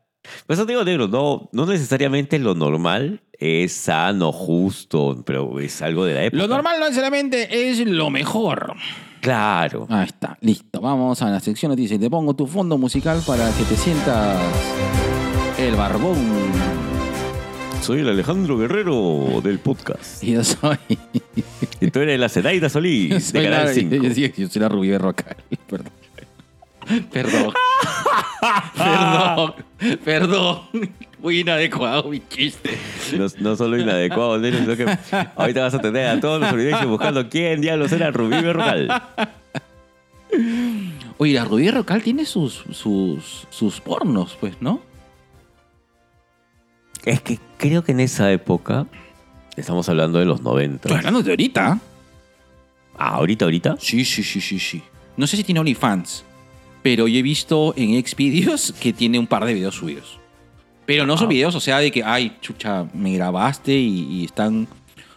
Pues 0.48 0.58
eso 0.58 0.66
te 0.66 0.72
digo, 0.74 0.84
negro, 0.84 1.08
no, 1.08 1.50
no 1.52 1.66
necesariamente 1.68 2.40
lo 2.40 2.56
normal 2.56 3.22
es 3.38 3.74
sano, 3.74 4.32
justo, 4.32 5.22
pero 5.26 5.60
es 5.60 5.82
algo 5.84 6.04
de 6.06 6.14
la 6.16 6.24
época. 6.24 6.42
Lo 6.42 6.48
normal 6.48 6.78
no 6.80 6.86
necesariamente 6.86 7.70
es 7.70 7.80
lo 7.86 8.10
mejor. 8.10 8.74
Claro. 9.22 9.86
Ahí 9.90 10.06
está, 10.06 10.38
listo. 10.42 10.82
Vamos 10.82 11.22
a 11.22 11.30
la 11.30 11.40
sección 11.40 11.72
noticias. 11.72 12.00
Te 12.00 12.10
pongo 12.10 12.36
tu 12.36 12.48
fondo 12.48 12.78
musical 12.78 13.22
para 13.26 13.50
que 13.52 13.64
te 13.66 13.76
sientas 13.76 14.40
el 15.60 15.76
barbón. 15.76 16.18
Soy 17.82 18.00
el 18.00 18.10
Alejandro 18.10 18.58
Guerrero 18.58 19.42
del 19.44 19.60
podcast. 19.60 20.24
Y 20.24 20.32
yo 20.34 20.44
soy. 20.44 20.78
Y 21.82 21.92
tú 21.92 22.00
eres 22.00 22.20
la 22.20 22.30
Zenaida 22.30 22.68
Solís 22.70 23.32
de 23.32 23.44
Canal 23.44 23.66
la, 23.66 23.74
5. 23.74 23.96
yo, 23.96 24.04
yo- 24.12 24.28
yo 24.36 24.48
soy 24.48 24.62
la 24.62 24.70
Rubí 24.70 24.90
Berrocal. 24.90 25.36
Perdón. 25.70 25.92
Perdón. 27.12 27.54
Perdón. 28.77 29.54
Perdón. 30.04 30.60
Muy 31.20 31.39
inadecuado 31.39 32.04
mi 32.10 32.22
chiste. 32.27 32.77
No, 33.18 33.25
no 33.39 33.56
solo 33.56 33.80
inadecuado, 33.80 34.38
negro, 34.38 34.60
sino 34.60 34.75
que 34.75 34.98
ahorita 35.36 35.62
vas 35.62 35.74
a 35.74 35.80
tener 35.80 36.08
a 36.08 36.20
todos 36.20 36.39
los 36.39 36.50
solidarios 36.50 36.88
buscando 36.88 37.27
quién 37.30 37.62
diablos 37.62 37.92
era 37.92 38.12
Rubí 38.12 38.42
Berrocal. 38.42 39.01
Oye, 41.18 41.34
la 41.34 41.46
Rubí 41.46 41.65
Berrocal 41.65 42.04
tiene 42.04 42.25
sus, 42.25 42.63
sus, 42.72 43.48
sus 43.50 43.82
pornos, 43.82 44.38
pues, 44.39 44.62
¿no? 44.62 44.82
Es 47.06 47.22
que 47.22 47.39
creo 47.58 47.84
que 47.84 47.94
en 47.94 48.01
esa 48.01 48.32
época, 48.32 48.86
estamos 49.56 49.88
hablando 49.89 50.20
de 50.20 50.25
los 50.25 50.42
90. 50.42 50.75
Estoy 50.75 50.98
hablando 50.98 51.24
de 51.24 51.32
ahorita. 51.32 51.80
Ah, 52.98 53.10
ahorita, 53.15 53.46
ahorita. 53.46 53.77
Sí, 53.80 54.06
sí, 54.06 54.24
sí, 54.24 54.42
sí, 54.42 54.60
sí. 54.60 54.84
No 55.18 55.25
sé 55.27 55.38
si 55.38 55.44
tiene 55.44 55.60
OnlyFans, 55.60 56.25
pero 56.86 57.08
yo 57.08 57.18
he 57.18 57.24
visto 57.24 57.74
en 57.75 58.00
Xvideos 58.06 58.72
que 58.80 58.94
tiene 58.94 59.18
un 59.18 59.25
par 59.25 59.44
de 59.44 59.56
videos 59.56 59.74
subidos. 59.74 60.20
Pero 60.86 61.08
no 61.08 61.18
son 61.18 61.25
Ah. 61.25 61.30
videos, 61.30 61.56
o 61.56 61.60
sea, 61.60 61.80
de 61.80 61.89
que, 61.89 62.04
ay, 62.04 62.38
chucha, 62.42 62.86
me 62.94 63.12
grabaste 63.15 63.74
y, 63.74 64.22
y 64.22 64.25
están 64.25 64.68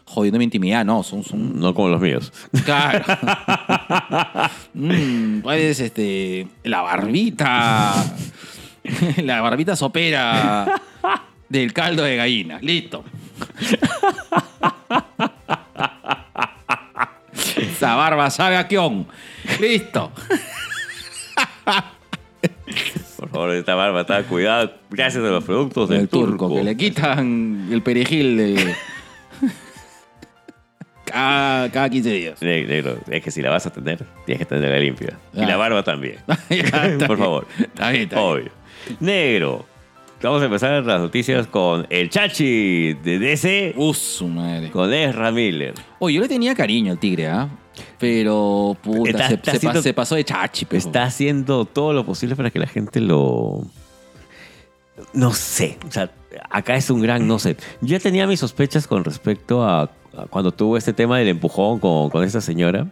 jodiendo 0.07 0.39
mi 0.39 0.45
intimidad. 0.45 0.83
No, 0.87 1.03
son... 1.03 1.23
son 1.23 1.61
No 1.61 1.75
como 1.75 1.89
los 1.91 2.01
míos. 2.01 2.33
claro. 2.65 3.05
Mm, 4.73 5.41
puedes, 5.41 5.81
este, 5.81 6.47
la 6.63 6.81
barbita, 6.83 7.93
la 9.25 9.41
barbita 9.43 9.75
sopera 9.77 10.81
del 11.49 11.73
caldo 11.75 12.05
de 12.05 12.17
gallina. 12.17 12.59
Listo. 12.63 13.03
Esa 17.57 17.95
barba 17.97 18.31
sabe 18.31 18.57
a 18.57 18.67
quión. 18.69 19.07
Listo. 19.61 20.13
Por 23.19 23.29
favor, 23.31 23.51
esta 23.51 23.75
barba 23.75 24.03
está 24.03 24.23
cuidada 24.25 24.73
gracias 24.91 25.25
a 25.25 25.29
los 25.29 25.45
productos 25.45 25.89
del 25.89 26.01
El 26.03 26.09
turco, 26.09 26.47
turco. 26.49 26.55
que 26.57 26.65
le 26.65 26.77
quitan 26.77 27.69
el 27.73 27.83
perejil 27.83 28.37
de. 28.37 28.75
cada, 31.05 31.71
cada 31.71 31.89
15 31.91 32.11
días. 32.13 32.43
Ne- 32.43 32.65
Negro, 32.67 32.99
es 33.11 33.23
que 33.23 33.31
si 33.31 33.43
la 33.43 33.51
vas 33.51 33.67
a 33.67 33.71
tener, 33.73 34.05
tienes 34.27 34.39
que 34.41 34.45
tenerla 34.55 34.79
limpia. 34.79 35.19
Y 35.35 35.41
Ah. 35.43 35.47
la 35.47 35.57
barba 35.57 35.83
también. 35.83 36.17
Por 37.07 37.19
favor. 37.19 37.47
Está 37.59 37.91
bien, 37.91 38.03
está. 38.05 38.21
Obvio. 38.21 38.51
Negro. 39.01 39.67
Vamos 40.23 40.43
a 40.43 40.47
empezar 40.47 40.85
las 40.85 41.01
noticias 41.01 41.47
con 41.47 41.87
el 41.91 42.11
Chachi 42.11 42.95
de 42.95 43.19
DC 43.21 43.75
Uh, 43.77 43.95
su 43.95 44.27
madre. 44.27 44.69
con 44.71 44.93
Ezra 44.93 45.31
Miller. 45.31 45.75
Oye, 46.01 46.17
yo 46.17 46.23
le 46.23 46.29
tenía 46.29 46.55
cariño 46.57 46.93
al 46.93 46.99
tigre, 46.99 47.29
¿ah? 47.29 47.49
Pero, 47.99 48.77
puta, 48.83 49.11
Está- 49.11 49.29
se, 49.29 49.35
está 49.35 49.51
se 49.53 49.57
haciendo- 49.59 49.81
pas- 49.81 49.83
se 49.83 49.95
pasó 49.95 50.15
de 50.15 50.25
chachi, 50.25 50.65
pero. 50.65 50.79
Está 50.79 51.05
haciendo 51.05 51.65
todo 51.65 51.93
lo 51.93 52.05
posible 52.05 52.37
para 52.37 52.51
que 52.51 52.59
la 52.59 52.67
gente 52.67 53.01
lo. 53.01 53.63
No 55.13 55.33
sé. 55.33 55.79
O 55.89 55.91
sea, 55.93 56.11
acá 56.51 56.75
es 56.77 56.91
un 56.91 57.01
gran 57.03 57.27
no 57.27 57.39
sé. 57.39 57.57
Yo 57.81 57.89
ya 57.97 58.01
tenía 58.01 58.27
mis 58.27 58.41
sospechas 58.41 58.87
con 58.87 59.05
respecto 59.05 59.63
a, 59.65 59.83
a 59.83 59.91
cuando 60.31 60.53
tuvo 60.53 60.77
este 60.77 60.93
tema 60.93 61.19
del 61.19 61.29
empujón 61.29 61.79
con, 61.79 62.11
con 62.11 62.25
esta 62.25 62.41
señora. 62.41 62.87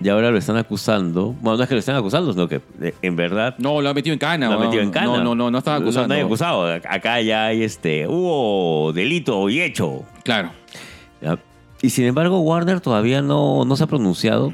Y 0.00 0.08
ahora 0.08 0.32
lo 0.32 0.38
están 0.38 0.56
acusando. 0.56 1.26
Bueno, 1.40 1.56
no 1.58 1.62
es 1.62 1.68
que 1.68 1.74
lo 1.76 1.78
están 1.78 1.94
acusando, 1.94 2.32
sino 2.32 2.48
que 2.48 2.60
eh, 2.80 2.92
en 3.02 3.14
verdad 3.14 3.54
No, 3.58 3.80
lo 3.80 3.88
ha 3.88 3.94
metido 3.94 4.12
en 4.12 4.18
cana. 4.18 4.48
lo 4.48 4.54
ha 4.54 4.58
metido 4.64 4.82
en 4.82 4.90
cana. 4.90 5.06
No, 5.06 5.22
no, 5.22 5.34
no, 5.36 5.50
no 5.50 5.58
estaba 5.58 5.76
acusando. 5.76 6.08
No, 6.08 6.14
nadie 6.14 6.24
acusado. 6.24 6.66
Acá 6.66 7.20
ya 7.20 7.46
hay 7.46 7.62
este. 7.62 8.08
Hubo 8.08 8.92
delito 8.92 9.48
y 9.48 9.60
hecho. 9.60 10.02
Claro. 10.24 10.50
Y 11.82 11.90
sin 11.90 12.04
embargo, 12.04 12.40
Warner 12.40 12.80
todavía 12.80 13.20
no, 13.22 13.64
no 13.64 13.76
se 13.76 13.84
ha 13.84 13.88
pronunciado. 13.88 14.52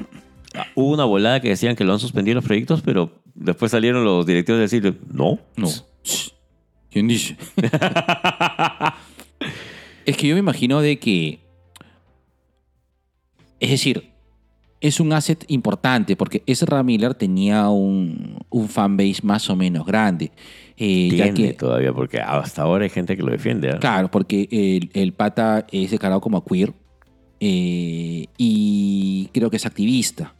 Ah, 0.54 0.66
Hubo 0.74 0.94
una 0.94 1.04
volada 1.04 1.40
que 1.40 1.50
decían 1.50 1.76
que 1.76 1.84
lo 1.84 1.92
han 1.92 1.98
suspendido 2.00 2.36
los 2.36 2.44
proyectos, 2.44 2.80
pero 2.80 3.12
después 3.34 3.70
salieron 3.70 4.02
los 4.02 4.24
directivos 4.24 4.58
a 4.58 4.62
decir, 4.62 4.98
no. 5.12 5.38
No. 5.56 5.68
¿Quién 6.90 7.06
dice? 7.06 7.36
es 10.06 10.16
que 10.16 10.26
yo 10.26 10.34
me 10.34 10.40
imagino 10.40 10.80
de 10.80 10.98
que. 10.98 11.40
Es 13.60 13.70
decir, 13.70 14.10
es 14.80 15.00
un 15.00 15.12
asset 15.12 15.44
importante 15.48 16.16
porque 16.16 16.42
Ezra 16.46 16.82
Miller 16.82 17.14
tenía 17.14 17.68
un, 17.68 18.38
un 18.48 18.68
fanbase 18.68 19.20
más 19.22 19.50
o 19.50 19.56
menos 19.56 19.84
grande. 19.84 20.30
Eh, 20.76 21.10
ya 21.10 21.24
Tiene 21.24 21.50
que, 21.50 21.52
todavía, 21.54 21.92
porque 21.92 22.20
hasta 22.20 22.62
ahora 22.62 22.84
hay 22.84 22.90
gente 22.90 23.16
que 23.16 23.22
lo 23.22 23.32
defiende. 23.32 23.70
¿ah? 23.70 23.78
Claro, 23.80 24.10
porque 24.10 24.48
el, 24.50 24.90
el 24.94 25.12
pata 25.12 25.66
es 25.70 25.90
declarado 25.90 26.20
como 26.20 26.42
queer 26.44 26.72
eh, 27.40 28.26
y 28.36 29.28
creo 29.32 29.50
que 29.50 29.56
es 29.56 29.66
activista. 29.66 30.34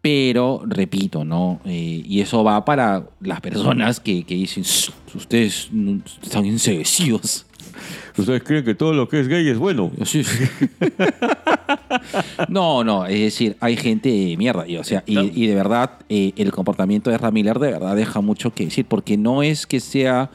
Pero, 0.00 0.62
repito, 0.66 1.24
¿no? 1.24 1.60
Eh, 1.64 2.02
y 2.06 2.20
eso 2.20 2.44
va 2.44 2.62
para 2.64 3.06
las 3.20 3.40
personas 3.40 4.00
que, 4.00 4.24
que 4.24 4.34
dicen, 4.34 4.62
"Ss, 4.62 4.92
ustedes 5.14 5.70
están 6.22 6.44
enseguecidos. 6.44 7.46
¿Ustedes 8.16 8.42
creen 8.42 8.64
que 8.64 8.74
todo 8.74 8.92
lo 8.92 9.08
que 9.08 9.20
es 9.20 9.28
gay 9.28 9.48
es 9.48 9.58
bueno? 9.58 9.90
Sí, 10.04 10.22
sí. 10.22 10.44
no, 12.48 12.84
no, 12.84 13.06
es 13.06 13.18
decir, 13.20 13.56
hay 13.60 13.76
gente 13.76 14.10
de 14.10 14.36
mierda. 14.36 14.66
Y, 14.68 14.76
o 14.76 14.84
sea, 14.84 15.02
y, 15.06 15.46
de 15.46 15.54
verdad, 15.54 15.98
eh, 16.08 16.32
el 16.36 16.52
comportamiento 16.52 17.10
de 17.10 17.18
Ramiller 17.18 17.58
de 17.58 17.72
verdad 17.72 17.96
deja 17.96 18.20
mucho 18.20 18.52
que 18.52 18.66
decir, 18.66 18.84
porque 18.86 19.16
no 19.16 19.42
es 19.42 19.66
que 19.66 19.80
sea, 19.80 20.30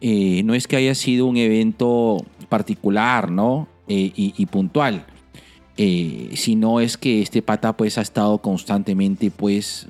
eh, 0.00 0.42
no 0.44 0.54
es 0.54 0.66
que 0.66 0.76
haya 0.76 0.94
sido 0.94 1.26
un 1.26 1.36
evento 1.36 2.24
particular, 2.48 3.30
¿no? 3.30 3.68
Eh, 3.88 4.12
y, 4.14 4.34
y 4.36 4.46
puntual. 4.46 5.06
Eh, 5.78 6.30
sino 6.34 6.80
es 6.80 6.96
que 6.98 7.22
este 7.22 7.40
pata 7.40 7.74
pues 7.76 7.96
ha 7.96 8.02
estado 8.02 8.38
constantemente 8.38 9.30
pues 9.30 9.86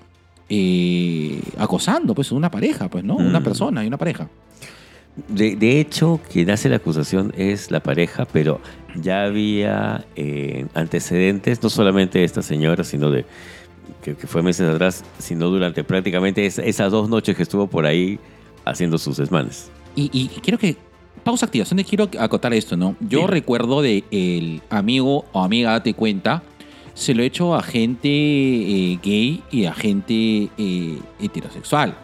eh, 0.49 1.41
acosando 1.59 2.15
pues 2.15 2.31
una 2.31 2.51
pareja 2.51 2.89
pues 2.89 3.03
no 3.03 3.17
una 3.17 3.41
Mm. 3.41 3.45
persona 3.45 3.83
y 3.85 3.89
una 3.89 3.97
pareja 3.99 4.29
De, 5.29 5.57
de 5.57 5.81
hecho, 5.81 6.21
quien 6.33 6.51
hace 6.51 6.69
la 6.69 6.77
acusación 6.77 7.33
es 7.37 7.71
la 7.71 7.81
pareja, 7.83 8.27
pero 8.33 8.61
ya 8.95 9.25
había 9.25 10.07
eh, 10.17 10.67
antecedentes, 10.75 11.63
no 11.63 11.69
solamente 11.69 12.21
de 12.21 12.25
esta 12.25 12.43
señora, 12.43 12.83
sino 12.85 13.11
de 13.11 13.27
que, 14.03 14.15
que 14.15 14.27
fue 14.27 14.43
meses 14.43 14.67
atrás, 14.69 15.05
sino 15.19 15.49
durante 15.51 15.85
prácticamente 15.85 16.47
es- 16.47 16.59
esas 16.59 16.91
dos 16.93 17.09
noches 17.11 17.37
que 17.37 17.43
estuvo 17.43 17.67
por 17.67 17.85
ahí 17.87 18.19
haciendo 18.65 18.97
sus 18.99 19.17
desmanes. 19.19 19.71
Y, 19.97 20.09
y 20.15 20.29
quiero 20.41 20.59
que. 20.59 20.77
Pausa 21.25 21.47
activación, 21.47 21.77
te 21.77 21.85
quiero 21.85 22.09
acotar 22.19 22.53
esto, 22.53 22.77
¿no? 22.77 22.97
Yo 23.01 23.27
recuerdo 23.27 23.81
de 23.81 24.05
el 24.11 24.61
amigo 24.71 25.25
o 25.33 25.43
amiga, 25.43 25.71
date 25.71 25.95
cuenta, 25.95 26.43
se 26.95 27.15
lo 27.15 27.23
he 27.23 27.27
hecho 27.27 27.55
a 27.55 27.63
gente 27.63 28.09
eh, 28.09 28.99
gay 29.03 29.43
y 29.51 29.65
a 29.65 29.73
gente 29.73 30.49
eh, 30.59 30.99
heterosexual. 31.21 31.97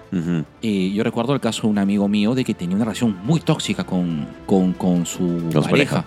Eh, 0.62 0.92
yo 0.94 1.02
recuerdo 1.02 1.34
el 1.34 1.40
caso 1.40 1.62
de 1.62 1.68
un 1.68 1.78
amigo 1.78 2.08
mío 2.08 2.34
de 2.34 2.44
que 2.44 2.54
tenía 2.54 2.76
una 2.76 2.84
relación 2.84 3.16
muy 3.24 3.40
tóxica 3.40 3.84
con, 3.84 4.26
con, 4.46 4.72
con 4.72 5.04
su 5.04 5.50
Con 5.52 5.64
pareja. 5.64 6.04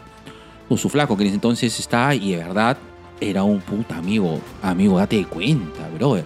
Con 0.67 0.77
su 0.77 0.89
flaco, 0.89 1.17
que 1.17 1.24
en 1.24 1.27
ese 1.27 1.36
entonces 1.36 1.79
estaba 1.79 2.15
y 2.15 2.31
de 2.31 2.38
verdad 2.38 2.77
era 3.20 3.43
un 3.43 3.60
puta 3.60 3.98
amigo. 3.98 4.39
Amigo, 4.63 4.98
date 4.98 5.25
cuenta, 5.25 5.88
brother. 5.89 6.25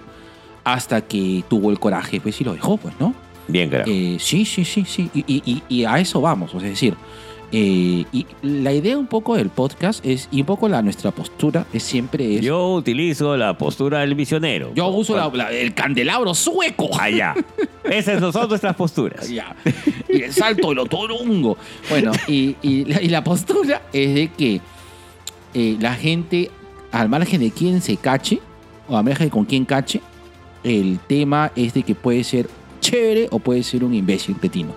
Hasta 0.63 1.01
que 1.01 1.43
tuvo 1.49 1.71
el 1.71 1.79
coraje, 1.79 2.21
pues, 2.21 2.39
y 2.41 2.43
lo 2.43 2.53
dejó, 2.53 2.77
pues, 2.77 2.93
¿no? 2.99 3.13
Bien, 3.47 3.69
carajo. 3.69 3.89
Eh, 3.91 4.17
sí, 4.19 4.45
sí, 4.45 4.65
sí, 4.65 4.85
sí. 4.85 5.09
Y, 5.13 5.19
y- 5.27 5.43
y- 5.45 5.63
y 5.69 5.85
a 5.85 5.99
eso 5.99 6.21
vamos. 6.21 6.53
Es 6.55 6.61
decir, 6.63 6.95
eh, 7.51 8.03
y 8.11 8.25
la 8.41 8.73
idea 8.73 8.97
un 8.97 9.07
poco 9.07 9.35
del 9.35 9.49
podcast 9.49 10.03
es, 10.05 10.27
y 10.31 10.41
un 10.41 10.45
poco 10.47 10.67
la 10.67 10.81
nuestra 10.81 11.11
postura 11.11 11.65
es 11.71 11.83
siempre 11.83 12.35
es. 12.35 12.41
Yo, 12.41 12.47
Yo 12.47 12.73
utilizo 12.73 13.37
la 13.37 13.57
postura 13.57 13.99
del 13.99 14.15
misionero. 14.15 14.71
uso 14.75 15.15
la- 15.15 15.29
la- 15.29 15.51
el 15.51 15.73
candelabro 15.73 16.33
sueco. 16.33 16.89
Allá. 16.99 17.35
Esas 17.83 18.19
no 18.19 18.31
son 18.31 18.49
nuestras 18.49 18.75
posturas. 18.75 19.29
Ya. 19.29 19.55
Y 20.09 20.21
el 20.23 20.33
salto 20.33 20.69
del 20.69 20.79
otorungo. 20.79 21.57
Bueno, 21.89 22.11
y, 22.27 22.55
y 22.61 22.85
la, 22.85 23.01
y 23.01 23.09
la 23.09 23.23
postura 23.23 23.83
es 23.93 24.13
de 24.15 24.27
que 24.29 24.59
eh, 25.53 25.77
la 25.79 25.93
gente, 25.93 26.49
al 26.91 27.09
margen 27.09 27.39
de 27.41 27.51
quién 27.51 27.79
se 27.81 27.95
cache, 27.97 28.39
o 28.89 28.97
al 28.97 29.03
margen 29.05 29.27
de 29.27 29.31
con 29.31 29.45
quién 29.45 29.65
cache, 29.65 30.01
el 30.63 30.99
tema 31.07 31.51
es 31.55 31.73
de 31.75 31.83
que 31.83 31.93
puede 31.95 32.23
ser 32.23 32.49
chévere 32.91 33.27
o 33.31 33.39
puede 33.39 33.63
ser 33.63 33.83
un 33.83 33.93
imbécil 33.93 34.35
cretino. 34.35 34.75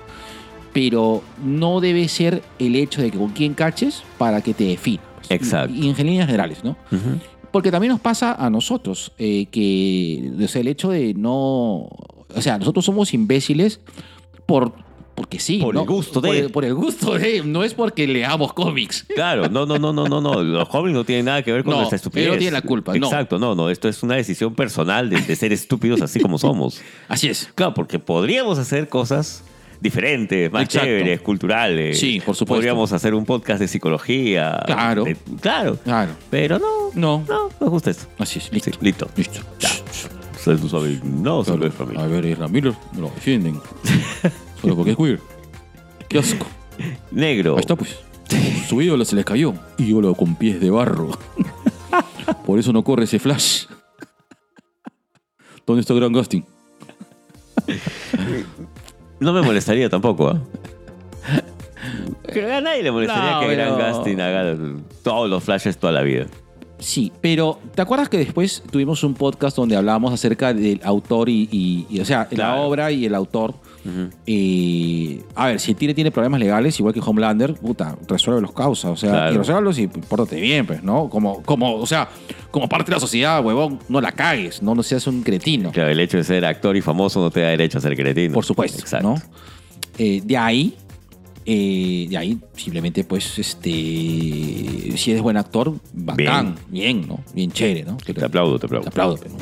Pero 0.73 1.23
no 1.45 1.81
debe 1.81 2.09
ser 2.09 2.43
el 2.59 2.77
hecho 2.77 3.03
de 3.03 3.11
que 3.11 3.19
con 3.19 3.31
quién 3.31 3.55
caches 3.55 4.03
para 4.19 4.41
que 4.43 4.55
te 4.55 4.65
defina. 4.65 5.03
pues. 5.17 5.31
Exacto. 5.31 5.75
Y, 5.75 5.87
y 5.87 5.88
en 5.91 5.97
líneas 5.97 6.27
generales, 6.27 6.62
¿no? 6.62 6.77
Porque 7.50 7.71
también 7.71 7.93
nos 7.93 8.00
pasa 8.00 8.35
a 8.35 8.50
nosotros 8.50 9.12
eh, 9.19 9.47
que 9.50 10.31
o 10.43 10.49
sea, 10.49 10.61
el 10.61 10.69
hecho 10.69 10.91
de 10.91 11.15
no. 11.15 11.88
O 12.35 12.41
sea, 12.41 12.59
nosotros 12.59 12.85
somos 12.85 13.15
imbéciles 13.15 13.81
por. 14.47 14.75
Porque 15.18 15.40
sí. 15.40 15.58
Por 15.58 15.75
¿no? 15.75 15.80
el 15.80 15.87
gusto 15.88 16.20
de. 16.20 16.28
Por 16.28 16.37
el, 16.37 16.50
por 16.52 16.64
el 16.64 16.75
gusto 16.75 17.18
de. 17.18 17.42
No 17.44 17.64
es 17.64 17.75
porque 17.75 18.06
leamos 18.06 18.52
cómics. 18.52 19.04
Claro, 19.14 19.48
no, 19.48 19.66
no, 19.66 19.76
no, 19.76 19.92
no, 19.92 20.06
no, 20.08 20.20
no. 20.20 20.42
Los 20.44 20.68
jóvenes 20.68 20.94
no 20.94 21.04
tienen 21.04 21.25
nada 21.25 21.42
que 21.42 21.52
ver 21.52 21.64
con 21.64 21.72
No, 21.72 21.78
nuestra 21.78 21.96
estupidez. 21.96 22.28
no 22.30 22.37
tienen 22.38 22.54
la 22.54 22.62
culpa. 22.62 22.94
Exacto, 22.96 23.37
no, 23.38 23.56
no. 23.56 23.68
Esto 23.68 23.88
es 23.88 24.00
una 24.04 24.14
decisión 24.14 24.54
personal 24.54 25.10
de, 25.10 25.20
de 25.20 25.34
ser 25.34 25.52
estúpidos 25.52 26.00
así 26.02 26.20
como 26.20 26.38
somos. 26.38 26.80
Así 27.08 27.28
es. 27.28 27.50
Claro, 27.56 27.75
porque 27.75 27.98
podríamos 27.98 28.58
hacer 28.60 28.88
cosas 28.88 29.42
diferentes, 29.80 30.52
más 30.52 30.62
Exacto. 30.64 30.87
chéveres, 30.87 31.20
culturales. 31.20 31.98
Sí, 31.98 32.20
por 32.25 32.37
supuesto. 32.37 32.54
Podríamos 32.54 32.92
hacer 32.92 33.14
un 33.14 33.25
podcast 33.25 33.60
de 33.60 33.66
psicología. 33.68 34.62
Claro. 34.66 35.02
de- 35.04 35.16
claro. 35.40 35.76
Claro. 35.82 36.12
Pero 36.30 36.58
no, 36.60 36.90
No. 36.94 37.25
no, 37.28 37.48
nos 37.60 37.70
gusta 37.70 37.90
esto. 37.90 38.06
Así 38.18 38.38
es. 38.38 38.52
Listo. 38.52 38.70
Sí, 38.70 38.76
listo. 38.82 39.08
Listo. 39.16 39.40
Ustedes 40.37 40.62
no 40.62 40.68
saben, 40.68 41.00
no 41.22 41.42
Claro. 41.42 41.58
saben 41.58 41.72
para 41.72 41.90
mí. 41.90 41.96
A 41.98 42.06
ver, 42.06 42.38
Miller, 42.50 42.72
me 42.92 43.00
lo 43.00 43.10
defienden. 43.10 43.60
Solo 44.61 44.77
porque 44.77 44.93
es 44.93 44.97
queer. 44.97 45.21
Qué 46.09 46.19
asco. 46.19 46.47
Negro. 47.11 47.55
Ahí 47.55 47.61
está, 47.61 47.77
pues. 47.77 47.97
Su 48.69 48.81
ídolo 48.83 49.05
se 49.05 49.17
le 49.17 49.25
cayó. 49.25 49.55
Ídolo 49.79 50.15
con 50.15 50.37
pies 50.37 50.61
de 50.61 50.71
barro. 50.71 51.11
Por 52.47 52.59
eso 52.59 52.73
no 52.73 52.83
corre 52.85 53.05
ese 53.05 53.19
flash. 53.19 53.65
¿Dónde 55.67 55.81
está 55.81 55.95
Gran 55.95 56.12
Gustin? 56.12 56.45
No 59.21 59.33
me 59.33 59.43
molestaría 59.43 59.88
tampoco, 59.88 60.29
¿ah? 60.29 60.40
A 62.57 62.61
nadie 62.61 62.83
le 62.83 62.90
molestaría 62.92 63.33
No, 63.33 63.40
que 63.40 63.55
Gran 63.55 63.77
pero- 63.77 63.94
Gustin 63.97 64.21
haga 64.21 64.57
todos 65.03 65.29
los 65.29 65.42
flashes 65.42 65.77
toda 65.79 65.92
la 65.92 66.03
vida. 66.03 66.27
Sí, 66.79 67.11
pero 67.21 67.59
¿te 67.75 67.83
acuerdas 67.83 68.09
que 68.09 68.18
después 68.18 68.62
tuvimos 68.71 69.03
un 69.03 69.14
podcast 69.14 69.57
donde 69.57 69.75
hablábamos 69.77 70.12
acerca 70.12 70.55
del 70.55 70.81
autor 70.85 71.29
y, 71.29 71.49
y- 71.51 71.87
y, 71.90 72.01
o 72.01 72.05
sea, 72.05 72.21
la 72.21 72.29
Claro. 72.29 72.62
obra 72.62 72.92
y 72.92 73.05
el 73.07 73.14
autor? 73.16 73.55
Eh, 74.27 75.23
a 75.35 75.47
ver, 75.47 75.61
si 75.61 75.71
el 75.73 75.77
Tire 75.77 75.95
tiene 75.95 76.11
problemas 76.11 76.41
legales, 76.41 76.79
igual 76.79 76.93
que 76.95 77.01
Homelander, 77.01 77.55
puta, 77.55 77.97
resuelve 78.07 78.41
los 78.43 78.53
causas, 78.53 78.91
o 78.91 78.97
sea, 78.97 79.11
Claro. 79.11 79.35
y 79.35 79.38
resuélvelos 79.38 79.79
y 79.79 79.87
pórtate 79.87 80.41
bien, 80.41 80.67
pues, 80.67 80.83
¿no? 80.83 81.09
Como, 81.09 81.43
como, 81.43 81.75
o 81.77 81.87
sea, 81.87 82.09
como 82.51 82.69
parte 82.69 82.91
de 82.91 82.97
la 82.97 83.01
sociedad, 83.01 83.45
huevón, 83.45 83.79
no 83.88 84.01
la 84.01 84.12
cagues, 84.12 84.62
no, 84.62 84.75
no 84.75 84.83
seas 84.83 85.07
un 85.07 85.23
cretino. 85.23 85.73
Claro, 85.73 85.91
el 85.91 86.01
hecho 86.01 86.17
de 86.19 86.25
ser 86.25 86.45
actor 86.45 86.77
y 86.77 86.81
famoso 86.83 87.21
no 87.21 87.31
te 87.31 87.41
da 87.41 87.49
derecho 87.49 87.79
a 87.79 87.81
ser 87.81 87.97
cretino. 87.97 88.35
Por 88.35 88.45
supuesto, 88.45 88.79
Exacto. 88.81 89.09
¿no? 89.09 89.14
Eh, 89.99 90.21
de 90.25 90.37
ahí, 90.37 90.75
eh, 91.47 92.07
de 92.11 92.17
ahí 92.19 92.38
simplemente, 92.57 93.05
pues, 93.05 93.38
este, 93.38 93.71
si 94.97 95.11
eres 95.11 95.23
buen 95.23 95.37
actor, 95.37 95.75
bacán, 95.95 96.57
bien, 96.69 97.07
¿no? 97.09 97.21
Bien 97.35 97.51
chévere, 97.51 97.85
¿no? 97.85 97.97
Te 97.97 98.25
aplaudo, 98.25 98.59
te 98.59 98.67
aplaudo. 98.67 98.83
Te 98.85 98.88
aplaudo, 98.91 99.17
pero, 99.17 99.35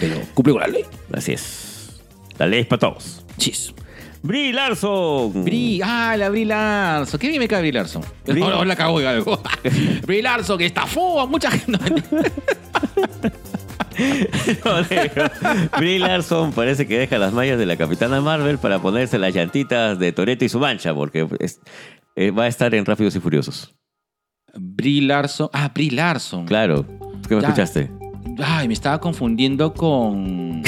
pero 0.00 0.16
cumple 0.34 0.52
con 0.54 0.62
la 0.62 0.68
ley. 0.68 0.84
Así 1.12 1.32
es. 1.32 2.00
La 2.38 2.46
ley 2.46 2.60
es 2.60 2.66
para 2.66 2.80
todos. 2.80 3.22
Chis. 3.36 3.74
Brie 4.22 4.52
Larson. 4.52 5.44
Bri, 5.44 5.80
ah, 5.82 6.14
la 6.16 6.28
Bri 6.28 6.44
Larson. 6.44 7.18
Qué 7.18 7.28
bien 7.28 7.40
me 7.40 7.48
cae 7.48 7.60
Bri 7.62 7.72
Larson. 7.72 8.02
Brie- 8.26 8.40
No, 8.40 8.50
no, 8.50 8.64
la 8.64 8.76
cago 8.76 9.00
en 9.00 9.06
algo. 9.06 9.40
Bri 10.06 10.20
Larson 10.22 10.58
que 10.58 10.66
estafó 10.66 11.20
a 11.20 11.26
mucha 11.26 11.50
gente. 11.50 11.78
No. 14.64 15.78
Brie 15.78 15.98
Larson 15.98 16.52
parece 16.52 16.86
que 16.86 16.98
deja 16.98 17.18
las 17.18 17.34
mallas 17.34 17.58
de 17.58 17.66
la 17.66 17.76
Capitana 17.76 18.20
Marvel 18.22 18.56
para 18.58 18.78
ponerse 18.80 19.18
las 19.18 19.34
llantitas 19.34 19.98
de 19.98 20.12
Toreto 20.12 20.44
y 20.44 20.48
su 20.48 20.58
mancha, 20.58 20.94
porque 20.94 21.28
es- 21.38 21.60
eh, 22.16 22.30
va 22.30 22.44
a 22.44 22.46
estar 22.48 22.74
en 22.74 22.86
Rápidos 22.86 23.14
y 23.16 23.20
Furiosos. 23.20 23.74
Bri 24.54 25.02
Larson. 25.02 25.50
Ah, 25.52 25.70
Bri 25.74 25.90
Larson. 25.90 26.46
Claro. 26.46 26.86
¿Qué 27.28 27.34
me 27.34 27.42
Ya. 27.42 27.48
escuchaste? 27.48 27.90
Ay, 28.42 28.68
me 28.68 28.74
estaba 28.74 28.98
confundiendo 29.00 29.74
con. 29.74 30.62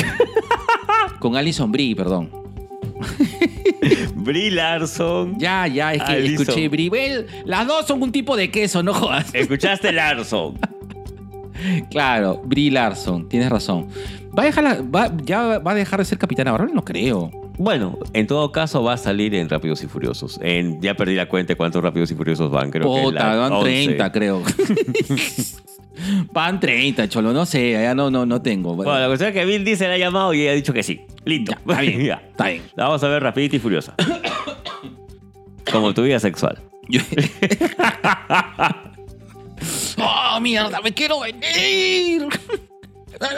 con 1.19 1.37
Alison 1.37 1.73
Brie, 1.73 1.97
perdón. 1.97 2.31
Brie 4.15 4.51
Larson. 4.51 5.39
Ya, 5.39 5.67
ya, 5.67 5.93
es 5.95 6.03
que 6.03 6.13
Alison. 6.13 6.43
escuché 6.43 6.69
Brie. 6.69 6.89
Well, 6.89 7.27
las 7.45 7.67
dos 7.67 7.87
son 7.87 8.03
un 8.03 8.13
tipo 8.13 8.37
de 8.37 8.51
queso, 8.51 8.83
no 8.83 8.95
jodas. 8.95 9.35
¿Escuchaste 9.35 9.93
Larson? 9.93 10.59
Claro, 11.91 12.41
Brie 12.45 12.71
Larson, 12.71 13.29
tienes 13.29 13.49
razón. 13.51 13.87
¿Va 14.37 14.43
a 14.43 14.47
dejar 14.47 14.65
la- 14.65 14.81
va- 14.83 15.13
¿Ya 15.25 15.59
va 15.59 15.73
a 15.73 15.75
dejar 15.75 15.99
de 16.01 16.05
ser 16.05 16.19
Capitana 16.19 16.53
Marvel? 16.53 16.75
No 16.75 16.85
creo. 16.85 17.31
Bueno, 17.59 17.99
en 18.15 18.27
todo 18.27 18.51
caso 18.51 18.83
va 18.83 18.95
a 18.95 18.97
salir 18.97 19.35
en 19.35 19.49
Rápidos 19.49 19.83
y 19.85 19.87
Furiosos. 19.87 20.41
En, 20.43 20.81
ya 20.81 20.95
perdí 20.95 21.15
la 21.15 21.29
cuenta 21.29 21.53
de 21.53 21.57
cuántos 21.57 21.83
Rápidos 21.83 22.11
y 22.11 22.15
Furiosos 22.15 22.51
van, 22.51 22.71
creo 22.71 22.93
que 22.95 23.03
Puta, 23.03 23.29
la 23.29 23.37
van 23.37 23.53
11. 23.53 23.65
30, 23.65 24.11
creo. 24.13 24.43
van 26.33 26.59
30, 26.61 27.09
cholo, 27.09 27.33
no 27.33 27.45
sé, 27.47 27.73
ya 27.73 27.95
no, 27.95 28.11
no, 28.11 28.25
no 28.27 28.41
tengo. 28.43 28.75
Bueno, 28.75 28.99
la 28.99 29.07
cuestión 29.07 29.29
es 29.31 29.35
que 29.35 29.45
Vin 29.45 29.65
Diesel 29.65 29.91
ha 29.93 29.99
llamado 29.99 30.33
y 30.35 30.47
ha 30.49 30.53
dicho 30.53 30.73
que 30.73 30.83
sí. 30.83 31.03
Listo. 31.25 31.53
Ya, 31.53 31.59
está 31.59 31.81
bien, 31.83 32.01
Ya. 32.07 32.23
está 32.31 32.47
bien. 32.49 32.63
La 32.75 32.85
vamos 32.85 33.03
a 33.05 33.09
ver 33.09 33.23
rapidita 33.23 33.57
y 33.57 33.59
furiosa. 33.59 33.95
Como 35.71 35.93
tu 35.95 36.03
vida 36.03 36.19
sexual. 36.19 36.59
¡Oh, 39.99 40.41
mierda! 40.41 40.81
¡Me 40.81 40.93
quiero 40.93 41.21
venir! 41.21 42.27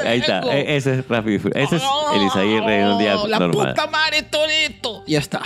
Ahí 0.04 0.20
está. 0.20 0.40
E- 0.56 0.76
Ese 0.76 1.00
es 1.00 1.08
rápido 1.08 1.36
y 1.36 1.38
furioso. 1.38 1.60
Ese 1.76 1.76
es 1.76 1.82
el 2.14 2.22
Isaguirre 2.26 2.80
en 2.80 2.86
un 2.88 2.98
día 2.98 3.18
Oh, 3.18 3.26
La 3.26 3.38
normal. 3.38 3.68
puta 3.74 3.86
madre, 3.88 4.22
Toreto. 4.22 5.02
Ya 5.06 5.18
está. 5.18 5.42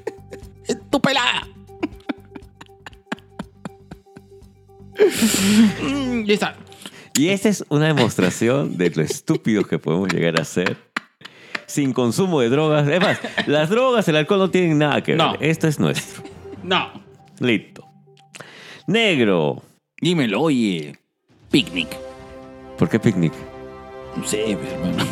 tu 0.90 1.00
pelada. 1.00 1.48
Ya 6.24 6.34
está. 6.34 6.56
Y 7.14 7.28
esta 7.30 7.48
es 7.48 7.64
una 7.68 7.86
demostración 7.86 8.76
de 8.76 8.90
lo 8.90 9.02
estúpidos 9.02 9.66
que 9.66 9.78
podemos 9.78 10.12
llegar 10.12 10.40
a 10.40 10.44
ser 10.44 10.76
sin 11.66 11.92
consumo 11.92 12.40
de 12.40 12.48
drogas. 12.48 12.88
Es 12.88 13.00
más, 13.00 13.18
las 13.46 13.70
drogas, 13.70 14.08
el 14.08 14.16
alcohol 14.16 14.38
no 14.38 14.50
tienen 14.50 14.78
nada 14.78 15.02
que 15.02 15.12
ver. 15.12 15.18
No. 15.18 15.34
Esto 15.40 15.68
es 15.68 15.78
nuestro. 15.78 16.24
No. 16.62 16.90
Listo. 17.38 17.84
Negro. 18.86 19.62
Dímelo, 20.00 20.42
oye. 20.42 20.98
Picnic. 21.50 21.88
¿Por 22.78 22.88
qué 22.88 22.98
picnic? 22.98 23.32
No 24.16 24.24
sé, 24.24 24.52
hermano. 24.52 25.04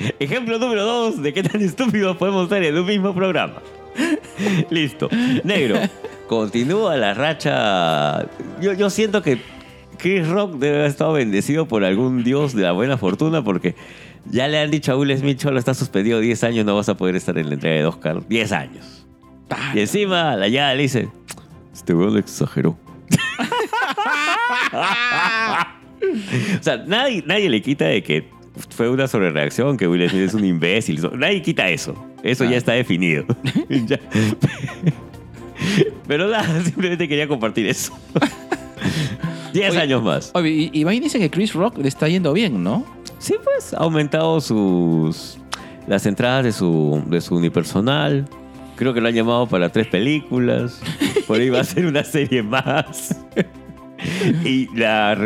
Ejemplo 0.18 0.58
número 0.58 0.84
dos 0.84 1.22
de 1.22 1.32
qué 1.32 1.42
tan 1.42 1.60
estúpidos 1.60 2.16
podemos 2.16 2.48
ser 2.48 2.64
en 2.64 2.78
un 2.78 2.86
mismo 2.86 3.14
programa. 3.14 3.62
Listo. 4.70 5.08
Negro. 5.44 5.80
Continúa 6.30 6.96
la 6.96 7.12
racha. 7.12 8.24
Yo, 8.60 8.72
yo 8.74 8.88
siento 8.88 9.20
que, 9.20 9.40
Chris 9.98 10.28
Rock 10.28 10.58
debe 10.58 10.76
haber 10.76 10.88
estado 10.88 11.14
bendecido 11.14 11.66
por 11.66 11.82
algún 11.82 12.22
dios 12.22 12.54
de 12.54 12.62
la 12.62 12.70
buena 12.70 12.96
fortuna 12.96 13.42
porque 13.42 13.74
ya 14.26 14.46
le 14.46 14.60
han 14.60 14.70
dicho 14.70 14.92
a 14.92 14.96
Will 14.96 15.18
Smith, 15.18 15.38
Cholo, 15.38 15.58
está 15.58 15.74
suspendido 15.74 16.20
10 16.20 16.44
años, 16.44 16.64
no 16.64 16.76
vas 16.76 16.88
a 16.88 16.96
poder 16.96 17.16
estar 17.16 17.36
en 17.36 17.48
la 17.48 17.54
entrega 17.54 17.80
de 17.80 17.86
Oscar. 17.86 18.28
10 18.28 18.52
años. 18.52 19.04
Y 19.74 19.80
encima 19.80 20.36
la 20.36 20.46
ya 20.46 20.72
le 20.72 20.82
dice, 20.82 21.08
este 21.74 21.94
weón 21.94 22.16
exageró. 22.16 22.78
o 26.60 26.62
sea, 26.62 26.76
nadie, 26.86 27.24
nadie 27.26 27.50
le 27.50 27.60
quita 27.60 27.86
de 27.86 28.04
que 28.04 28.28
fue 28.68 28.88
una 28.88 29.08
sobrereacción, 29.08 29.76
que 29.76 29.88
Will 29.88 30.08
Smith 30.08 30.22
es 30.22 30.34
un 30.34 30.44
imbécil. 30.44 31.00
Nadie 31.18 31.42
quita 31.42 31.68
eso. 31.68 31.96
Eso 32.22 32.44
ya 32.44 32.56
está 32.56 32.70
definido. 32.70 33.24
Pero 36.06 36.28
nada, 36.28 36.62
simplemente 36.64 37.08
quería 37.08 37.28
compartir 37.28 37.66
eso. 37.66 37.96
10 39.52 39.70
Oye, 39.70 39.80
años 39.80 40.02
más. 40.02 40.30
Oye, 40.34 40.50
y, 40.50 40.70
y 40.72 40.84
Vine 40.84 41.00
dice 41.00 41.18
que 41.18 41.30
Chris 41.30 41.54
Rock 41.54 41.78
le 41.78 41.88
está 41.88 42.08
yendo 42.08 42.32
bien, 42.32 42.62
¿no? 42.62 42.84
Sí, 43.18 43.34
pues 43.42 43.74
ha 43.74 43.78
aumentado 43.78 44.40
sus 44.40 45.38
las 45.86 46.06
entradas 46.06 46.44
de 46.44 46.52
su, 46.52 47.02
de 47.06 47.20
su 47.20 47.36
unipersonal. 47.36 48.26
Creo 48.76 48.94
que 48.94 49.00
lo 49.00 49.08
han 49.08 49.14
llamado 49.14 49.46
para 49.46 49.70
tres 49.70 49.88
películas. 49.88 50.80
Por 51.26 51.40
ahí 51.40 51.50
va 51.50 51.60
a 51.60 51.64
ser 51.64 51.86
una 51.86 52.04
serie 52.04 52.42
más. 52.42 53.18
y 54.44 54.68
la 54.76 55.16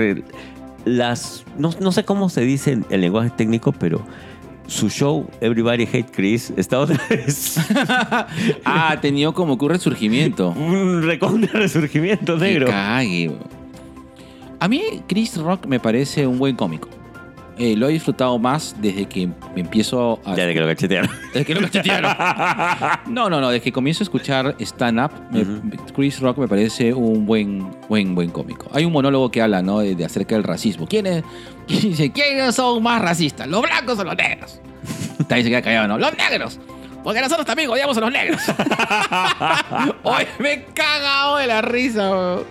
las 0.85 1.45
no, 1.57 1.71
no 1.81 1.93
sé 1.93 2.05
cómo 2.05 2.29
se 2.29 2.43
dice 2.43 2.73
en 2.73 2.87
el 2.91 3.01
lenguaje 3.01 3.31
técnico, 3.31 3.73
pero 3.73 4.05
su 4.67 4.89
show 4.89 5.27
Everybody 5.41 5.85
Hate 5.85 6.07
Chris 6.11 6.53
está 6.57 6.81
otra 6.81 6.99
vez 7.11 7.57
Ah, 8.65 8.91
ha 8.91 9.01
tenido 9.01 9.33
como 9.35 9.59
que 9.59 9.65
un 9.65 9.71
resurgimiento. 9.73 10.51
un 10.51 11.03
recontra 11.03 11.61
resurgimiento 11.61 12.37
negro. 12.37 12.67
Que 12.67 12.73
cague, 12.73 13.29
bro. 13.29 13.39
A 14.61 14.69
mí 14.69 14.83
Chris 15.07 15.37
Rock 15.37 15.67
me 15.67 15.79
parece 15.81 16.27
un 16.27 16.39
buen 16.39 16.57
cómico. 16.57 16.89
Eh, 17.57 17.77
lo 17.77 17.89
he 17.89 17.93
disfrutado 17.93 18.37
más 18.39 18.75
desde 18.81 19.07
que 19.07 19.29
me 19.55 19.61
empiezo 19.61 20.19
a... 20.25 20.35
Ya 20.35 20.45
de 20.47 20.55
que 20.55 20.61
lo 20.61 20.67
cachetearon. 20.67 21.09
Desde 21.33 21.45
que 21.47 21.55
lo 21.55 21.61
cachetearon. 21.61 22.13
No, 23.07 23.31
no, 23.31 23.41
no. 23.41 23.51
Desde 23.51 23.63
que 23.63 23.73
comienzo 23.73 24.03
a 24.03 24.05
escuchar 24.05 24.57
stand-up. 24.59 25.11
Chris 25.95 26.19
Rock 26.21 26.39
me 26.39 26.49
parece 26.49 26.93
un 26.93 27.25
buen, 27.27 27.65
buen, 27.89 28.15
buen 28.15 28.31
cómico. 28.31 28.67
Hay 28.73 28.85
un 28.85 28.93
monólogo 28.93 29.31
que 29.31 29.41
habla, 29.41 29.63
¿no? 29.63 29.79
De, 29.79 29.95
de 29.95 30.05
acerca 30.05 30.35
del 30.35 30.43
racismo. 30.45 30.87
¿Quiénes, 30.89 31.23
quién 31.69 31.81
dice, 31.83 32.11
¿quiénes 32.11 32.55
son 32.57 32.83
más 32.83 33.01
racistas? 33.01 33.47
¿Los 33.47 33.63
blancos 33.63 33.99
o 33.99 34.05
los 34.05 34.17
negros? 34.17 34.61
También 35.29 35.45
se 35.45 35.51
queda 35.51 35.63
callado, 35.63 35.89
¿no? 35.89 35.99
¡Los 35.99 36.13
negros! 36.17 36.59
Porque 37.05 37.21
nosotros 37.21 37.47
también 37.47 37.69
odiamos 37.71 37.97
a 37.99 38.01
los 38.01 38.11
negros. 38.13 38.41
Hoy 40.03 40.25
me 40.39 40.53
he 40.55 40.65
cagado 40.75 41.37
de 41.37 41.47
la 41.47 41.61
risa, 41.63 42.11
weón. 42.11 42.45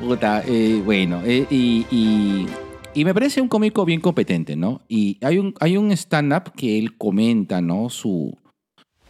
Puta, 0.00 0.42
eh, 0.46 0.80
bueno, 0.84 1.20
eh, 1.26 1.46
y, 1.50 1.86
y- 1.90 2.46
y 2.98 3.04
me 3.04 3.14
parece 3.14 3.40
un 3.40 3.48
cómico 3.48 3.84
bien 3.84 4.00
competente, 4.00 4.56
¿no? 4.56 4.80
Y 4.88 5.18
hay 5.22 5.38
un, 5.38 5.54
hay 5.60 5.76
un 5.76 5.90
stand-up 5.92 6.52
que 6.56 6.78
él 6.78 6.96
comenta, 6.96 7.60
¿no? 7.60 7.88
Su, 7.90 8.36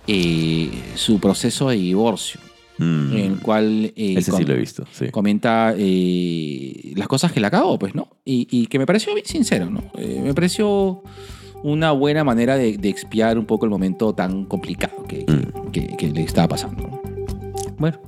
eh, 0.07 0.70
su 0.94 1.18
proceso 1.20 1.68
de 1.70 1.77
divorcio, 1.77 2.40
Mm, 2.81 3.12
en 3.12 3.18
el 3.33 3.40
cual 3.40 3.92
eh, 3.96 4.14
Ese 4.16 4.31
sí 4.31 4.44
lo 4.44 4.55
he 4.55 4.57
visto, 4.57 4.85
sí. 4.92 5.09
comenta 5.11 5.74
eh, 5.77 6.92
las 6.94 7.09
cosas 7.09 7.33
que 7.33 7.40
le 7.40 7.48
acabó, 7.48 7.77
pues, 7.77 7.92
¿no? 7.96 8.07
Y, 8.24 8.46
y 8.53 8.68
que 8.68 8.79
me 8.79 8.87
pareció 8.87 9.14
bien 9.14 9.27
sincero, 9.27 9.68
¿no? 9.68 9.83
Eh, 9.98 10.20
me 10.22 10.33
pareció 10.33 11.03
una 11.64 11.90
buena 11.90 12.22
manera 12.22 12.57
de, 12.57 12.79
de 12.79 12.88
expiar 12.88 13.37
un 13.37 13.46
poco 13.46 13.64
el 13.64 13.70
momento 13.72 14.14
tan 14.14 14.44
complicado 14.44 15.03
que, 15.09 15.24
Mm. 15.27 15.70
que- 15.72 15.96
que 15.96 16.09
le 16.11 16.22
estaba 16.22 16.46
pasando. 16.46 16.87
¿no? 16.87 17.01
Bueno, 17.79 17.98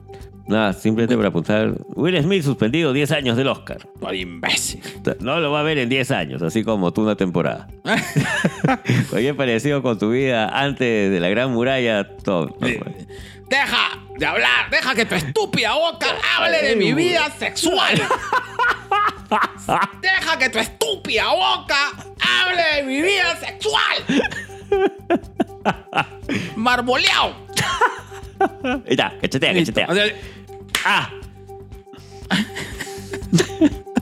nada, 0.51 0.73
simplemente 0.73 1.17
para 1.17 1.29
apuntar. 1.29 1.73
Will 1.95 2.21
Smith 2.23 2.43
suspendido 2.43 2.93
10 2.93 3.13
años 3.13 3.37
del 3.37 3.49
Oscar. 3.49 3.79
Por 3.99 4.15
imbécil. 4.15 4.83
No 5.21 5.41
lo 5.41 5.51
va 5.51 5.61
a 5.61 5.63
ver 5.63 5.79
en 5.79 5.89
10 5.89 6.11
años, 6.11 6.43
así 6.43 6.65
como 6.65 6.93
tú 6.93 7.03
una 7.03 7.17
temporada. 7.17 7.69
Oye, 9.13 9.33
parecido 9.35 9.83
con 9.83 9.99
tu 9.99 10.11
vida 10.11 10.49
antes 10.49 11.11
de 11.11 11.21
la 11.21 11.29
Gran 11.29 11.53
Muralla, 11.53 12.09
no, 12.27 12.49
pues. 12.49 12.79
Deja 13.49 13.99
de 14.17 14.27
hablar, 14.27 14.71
deja 14.71 14.95
que 14.95 15.07
tu 15.07 15.15
estúpida 15.15 15.75
boca 15.75 16.07
hable 16.37 16.63
de 16.63 16.77
mi 16.77 16.93
vida 16.93 17.31
sexual. 17.39 18.01
Deja 20.01 20.39
que 20.39 20.51
tu 20.51 20.59
estúpida 20.59 21.29
boca 21.29 21.93
hable 22.21 22.63
de 22.77 22.83
mi 22.83 23.01
vida 23.01 23.37
sexual. 23.37 23.97
Marmoleado. 26.57 27.35
Ahí 28.41 28.83
está, 28.87 29.15
cachetea, 29.21 29.53
cachetea. 29.55 29.87
O 29.89 29.95
sea, 29.95 30.05
¡Ah! 30.85 31.11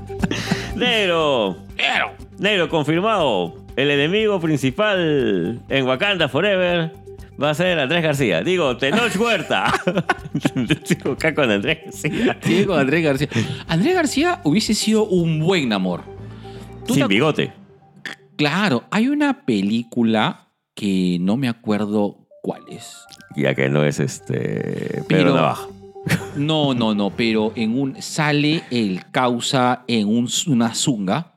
Negro, 0.77 1.57
pero, 1.77 2.12
negro 2.38 2.68
confirmado. 2.68 3.55
El 3.77 3.90
enemigo 3.90 4.40
principal 4.40 5.61
en 5.68 5.87
Wakanda 5.87 6.29
Forever 6.29 6.92
va 7.40 7.51
a 7.51 7.55
ser 7.55 7.79
Andrés 7.79 8.03
García. 8.03 8.42
Digo, 8.42 8.77
Tenoch 8.77 9.14
Huerta. 9.16 9.72
Sigo 10.85 11.12
acá 11.12 11.35
con 11.35 11.51
Andrés 11.51 11.79
García. 11.85 12.38
sigue 12.42 12.66
con 12.66 12.79
Andrés 12.81 13.05
García. 13.05 13.29
Andrés 13.68 13.94
García 13.94 14.40
hubiese 14.44 14.74
sido 14.74 15.05
un 15.07 15.38
buen 15.40 15.72
amor. 15.72 16.03
¿Tú 16.87 16.94
Sin 16.94 17.05
te- 17.05 17.09
bigote. 17.09 17.53
Claro, 18.37 18.85
hay 18.90 19.09
una 19.09 19.44
película 19.44 20.48
que 20.74 21.18
no 21.20 21.37
me 21.37 21.48
acuerdo 21.48 22.27
cuál 22.48 22.62
es. 22.70 22.96
Ya 23.37 23.54
que 23.54 23.68
no 23.68 23.84
es 23.84 24.00
este. 24.00 25.02
Pedro 25.06 25.06
Pero- 25.06 25.34
Navaja. 25.34 25.66
No, 26.37 26.72
no, 26.72 26.94
no, 26.94 27.11
pero 27.11 27.52
en 27.56 27.78
un 27.78 28.00
sale 28.00 28.62
el 28.70 29.02
causa 29.11 29.84
en 29.87 30.08
un, 30.08 30.26
una 30.46 30.74
zunga. 30.74 31.34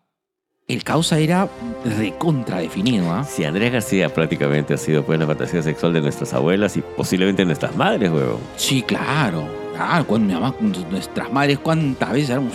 El 0.69 0.85
causa 0.85 1.19
era 1.19 1.49
recontra 1.83 2.59
definido, 2.59 3.11
¿ah? 3.11 3.25
Si 3.25 3.43
Andrés 3.43 3.73
García 3.73 4.07
prácticamente 4.13 4.73
ha 4.73 4.77
sido 4.77 5.03
pues 5.03 5.19
la 5.19 5.27
fantasía 5.27 5.61
sexual 5.61 5.91
de 5.91 5.99
nuestras 5.99 6.33
abuelas 6.33 6.77
y 6.77 6.81
posiblemente 6.95 7.43
nuestras 7.43 7.75
madres, 7.75 8.09
huevón. 8.09 8.39
Sí, 8.55 8.81
claro. 8.81 9.49
Claro, 9.75 10.07
cuando 10.07 10.27
mi 10.33 10.39
mamá, 10.39 10.55
nuestras 10.89 11.29
madres, 11.33 11.59
¿cuántas 11.59 12.13
veces 12.13 12.29
eran- 12.29 12.49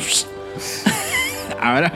Habrá- 1.61 1.93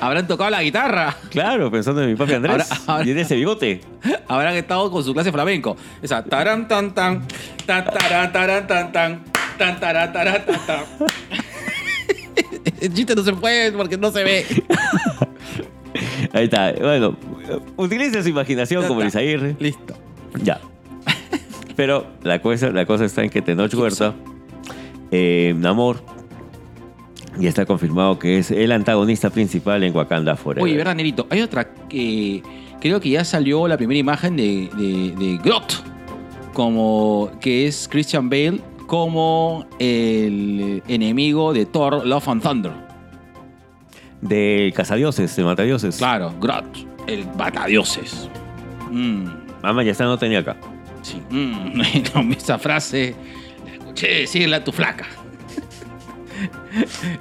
habrán 0.00 0.26
tocado 0.26 0.50
la 0.50 0.62
guitarra? 0.62 1.16
Claro, 1.30 1.70
pensando 1.70 2.02
en 2.02 2.10
mi 2.10 2.14
papi 2.16 2.34
Andrés. 2.34 2.68
Y 3.04 3.10
en 3.10 3.18
ese 3.18 3.34
bigote. 3.36 3.80
Habrán 4.28 4.54
estado 4.54 4.90
con 4.90 5.02
su 5.04 5.12
clase 5.14 5.32
flamenco. 5.32 5.76
Esa 6.02 6.22
taran 6.24 6.68
tan 6.68 6.94
tan, 6.94 7.26
tan 7.66 7.84
taran 7.84 8.32
taran 8.32 8.66
tan 8.66 8.92
tan, 8.92 9.24
tan 9.58 9.80
taran 9.80 10.12
taran 10.12 10.44
tan 10.46 10.66
tan. 10.66 10.80
El 12.80 12.92
chiste 12.92 13.14
no 13.14 13.22
se 13.22 13.32
puede 13.32 13.72
porque 13.72 13.96
no 13.96 14.10
se 14.10 14.24
ve. 14.24 14.46
Ahí 16.32 16.44
está. 16.44 16.72
Bueno, 16.72 17.16
utilice 17.76 18.22
su 18.22 18.28
imaginación 18.28 18.82
Ya 18.82 18.88
como. 18.88 19.00
Luis 19.00 19.14
Aguirre. 19.16 19.56
Listo. 19.58 19.94
Ya. 20.42 20.60
Pero 21.76 22.06
la 22.22 22.40
cosa, 22.40 22.70
la 22.70 22.86
cosa 22.86 23.04
está 23.04 23.22
en 23.22 23.30
que 23.30 23.42
Tenoch 23.42 23.72
Huerta, 23.74 24.14
eh, 25.10 25.54
Namor, 25.56 26.02
ya 27.38 27.48
está 27.48 27.66
confirmado 27.66 28.18
que 28.18 28.38
es 28.38 28.50
el 28.50 28.72
antagonista 28.72 29.30
principal 29.30 29.82
en 29.84 29.94
Wakanda 29.94 30.36
Forever. 30.36 30.62
Oye, 30.64 30.76
¿verdad, 30.76 30.94
Nerito? 30.94 31.26
Hay 31.30 31.40
otra 31.40 31.68
que 31.88 32.42
creo 32.80 33.00
que 33.00 33.10
ya 33.10 33.24
salió 33.24 33.66
la 33.68 33.76
primera 33.76 33.98
imagen 33.98 34.36
de, 34.36 34.68
de, 34.76 35.14
de 35.16 35.38
Grot, 35.38 35.82
como 36.52 37.30
que 37.40 37.66
es 37.66 37.88
Christian 37.90 38.28
Bale 38.28 38.60
como 38.86 39.66
el 39.78 40.82
enemigo 40.88 41.52
de 41.52 41.66
Thor, 41.66 42.06
Love 42.06 42.28
and 42.28 42.42
Thunder. 42.42 42.72
De 44.20 44.72
Cazadioses, 44.74 45.34
de 45.36 45.44
Matadioses. 45.44 45.96
Claro, 45.96 46.32
Grot, 46.40 46.64
el 47.06 47.24
batadioses. 47.36 48.28
Mm, 48.90 49.26
Mamá, 49.62 49.82
ya 49.82 49.92
está, 49.92 50.04
no 50.04 50.18
tenía 50.18 50.40
acá. 50.40 50.56
sí. 51.02 51.20
Mm, 51.30 51.80
esa 52.36 52.58
frase 52.58 53.14
la 53.66 53.72
escuché 53.72 54.08
decirle 54.20 54.56
a 54.56 54.64
tu 54.64 54.72
flaca. 54.72 55.06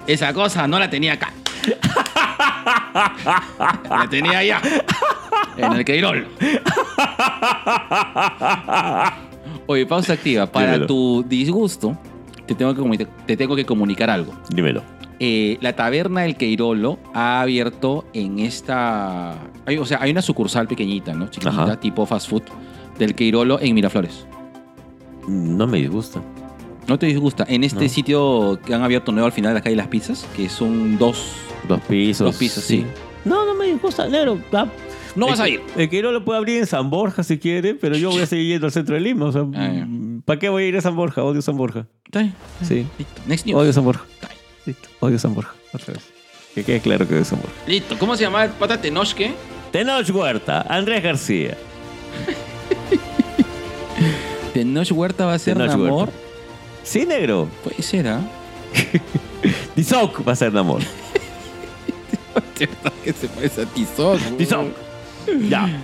Esa 0.07 0.33
cosa 0.33 0.67
no 0.67 0.79
la 0.79 0.89
tenía 0.89 1.13
acá. 1.13 1.31
La 3.89 4.07
tenía 4.09 4.39
allá. 4.39 4.61
En 5.57 5.73
el 5.73 5.85
Queirol. 5.85 6.27
Oye, 9.67 9.85
pausa 9.85 10.13
activa. 10.13 10.45
Para 10.45 10.67
Dímelo. 10.73 10.87
tu 10.87 11.23
disgusto, 11.27 11.97
te 12.45 12.55
tengo 12.55 12.73
que, 12.75 13.07
te 13.25 13.37
tengo 13.37 13.55
que 13.55 13.65
comunicar 13.65 14.09
algo. 14.09 14.33
Dímelo. 14.49 14.83
Eh, 15.19 15.57
la 15.61 15.73
taberna 15.75 16.21
del 16.21 16.35
Queirolo 16.35 16.99
ha 17.13 17.41
abierto 17.41 18.05
en 18.13 18.39
esta. 18.39 19.35
hay- 19.65 19.77
o 19.77 19.85
sea, 19.85 19.99
hay 20.01 20.11
una 20.11 20.21
sucursal 20.21 20.67
pequeñita, 20.67 21.13
¿no? 21.13 21.27
Chiquitita, 21.29 21.63
Ajá. 21.63 21.79
tipo 21.79 22.05
fast 22.05 22.29
food, 22.29 22.43
del 22.99 23.15
Queirolo 23.15 23.59
en 23.61 23.73
Miraflores. 23.75 24.25
No 25.27 25.65
me 25.67 25.77
disgusta. 25.79 26.21
¿No 26.87 26.99
te 26.99 27.05
disgusta? 27.05 27.45
En 27.47 27.63
este 27.63 27.83
No. 27.83 27.89
sitio 27.89 28.59
que 28.65 28.73
han 28.73 28.83
abierto 28.83 29.11
nuevo 29.11 29.25
al 29.25 29.31
final 29.31 29.51
de 29.51 29.55
la 29.55 29.61
calle 29.63 29.75
Las 29.75 29.87
Pizzas, 29.87 30.25
que 30.35 30.49
son 30.49 30.97
dos. 30.97 31.25
Dos 31.67 31.79
pisos. 31.81 32.25
Dos 32.25 32.35
pisos, 32.35 32.63
sí. 32.63 32.85
No, 33.25 33.45
no 33.45 33.55
me 33.55 33.67
disgusta, 33.67 34.07
negro. 34.09 34.37
No 35.15 35.27
vas 35.27 35.39
a 35.39 35.47
ir. 35.47 35.61
El 35.77 35.89
que 35.89 36.01
no 36.01 36.11
lo 36.11 36.25
puede 36.25 36.39
abrir 36.39 36.57
en 36.57 36.65
San 36.67 36.89
Borja 36.89 37.23
si 37.23 37.37
quiere, 37.37 37.73
pero 37.75 37.95
yo 37.95 38.09
voy 38.11 38.23
a 38.23 38.25
seguir 38.25 38.47
yendo 38.47 38.65
al 38.65 38.71
centro 38.73 38.95
de 38.95 39.01
Lima. 39.01 39.27
O 39.27 39.31
sea, 39.31 39.43
Ah, 39.55 39.71
ya. 39.73 39.87
¿para 40.25 40.39
qué 40.39 40.49
voy 40.49 40.63
a 40.63 40.67
ir 40.67 40.77
a 40.77 40.81
San 40.81 40.95
Borja? 40.95 41.23
Odio 41.23 41.41
San 41.41 41.55
Borja. 41.55 41.85
Está 42.05 42.19
bien. 42.19 42.33
Sí. 42.63 42.85
Listo. 42.97 43.21
Next 43.27 43.45
news. 43.45 43.61
Odio 43.61 43.71
San 43.73 43.85
Borja. 43.85 44.03
Listo. 44.65 44.89
Odio 44.99 45.19
San 45.19 45.33
Borja. 45.35 45.53
Otra 45.71 45.93
vez. 45.93 46.03
Que 46.55 46.63
quede 46.63 46.79
claro 46.81 47.07
que 47.07 47.13
odio 47.15 47.25
San 47.25 47.39
Borja. 47.39 47.53
Listo. 47.67 47.97
¿Cómo 47.97 48.15
se 48.17 48.23
llama 48.23 48.43
el 48.43 48.51
pata 48.51 48.81
Tenochque? 48.81 49.31
Tenoch 49.71 50.09
Huerta, 50.09 50.65
Andrés 50.69 51.01
García. 51.01 51.57
Tenoch 54.53 54.91
Huerta 54.91 55.25
va 55.25 55.33
a 55.35 55.39
ser 55.39 55.55
Tenoch 55.57 55.69
Namor. 55.71 55.91
Huerta. 56.09 56.13
Sí, 56.83 57.05
negro. 57.05 57.47
Puede 57.63 57.81
ser, 57.81 58.07
¿ah? 58.07 58.21
Tizoc 59.75 60.27
va 60.27 60.33
a 60.33 60.35
ser 60.35 60.53
Namor. 60.53 60.81
que 63.03 63.13
se 63.13 63.27
parece 63.27 63.61
a 63.61 63.65
Tizoc. 63.65 64.19
Tizoc. 64.37 64.65
Ya. 65.49 65.81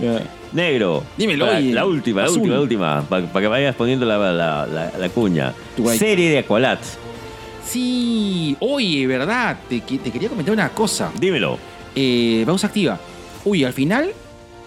Ya. 0.00 0.22
Negro. 0.52 1.02
Dímelo, 1.16 1.46
Para- 1.46 1.58
oye. 1.58 1.72
La 1.72 1.86
última, 1.86 2.20
la 2.22 2.26
Azul. 2.26 2.38
última, 2.40 2.54
la 2.56 2.60
última. 2.60 3.02
Para 3.08 3.40
que 3.40 3.46
vayas 3.48 3.74
poniendo 3.74 4.04
la, 4.06 4.18
la, 4.18 4.66
la- 4.66 4.92
la 4.98 5.08
cuña. 5.08 5.52
Tu 5.76 5.82
guay. 5.82 5.98
Serie 5.98 6.30
de 6.30 6.38
Aqualat. 6.38 6.80
Sí. 7.64 8.56
Oye, 8.60 9.06
¿verdad? 9.06 9.58
Te, 9.68 9.80
que- 9.80 9.98
te 9.98 10.10
quería 10.10 10.28
comentar 10.28 10.52
una 10.52 10.68
cosa. 10.70 11.10
Dímelo. 11.18 11.58
Eh, 11.94 12.42
pausa 12.46 12.66
activa. 12.66 12.98
Uy, 13.44 13.64
al 13.64 13.72
final, 13.72 14.12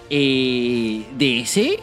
eh, 0.10 1.04
DC, 1.18 1.80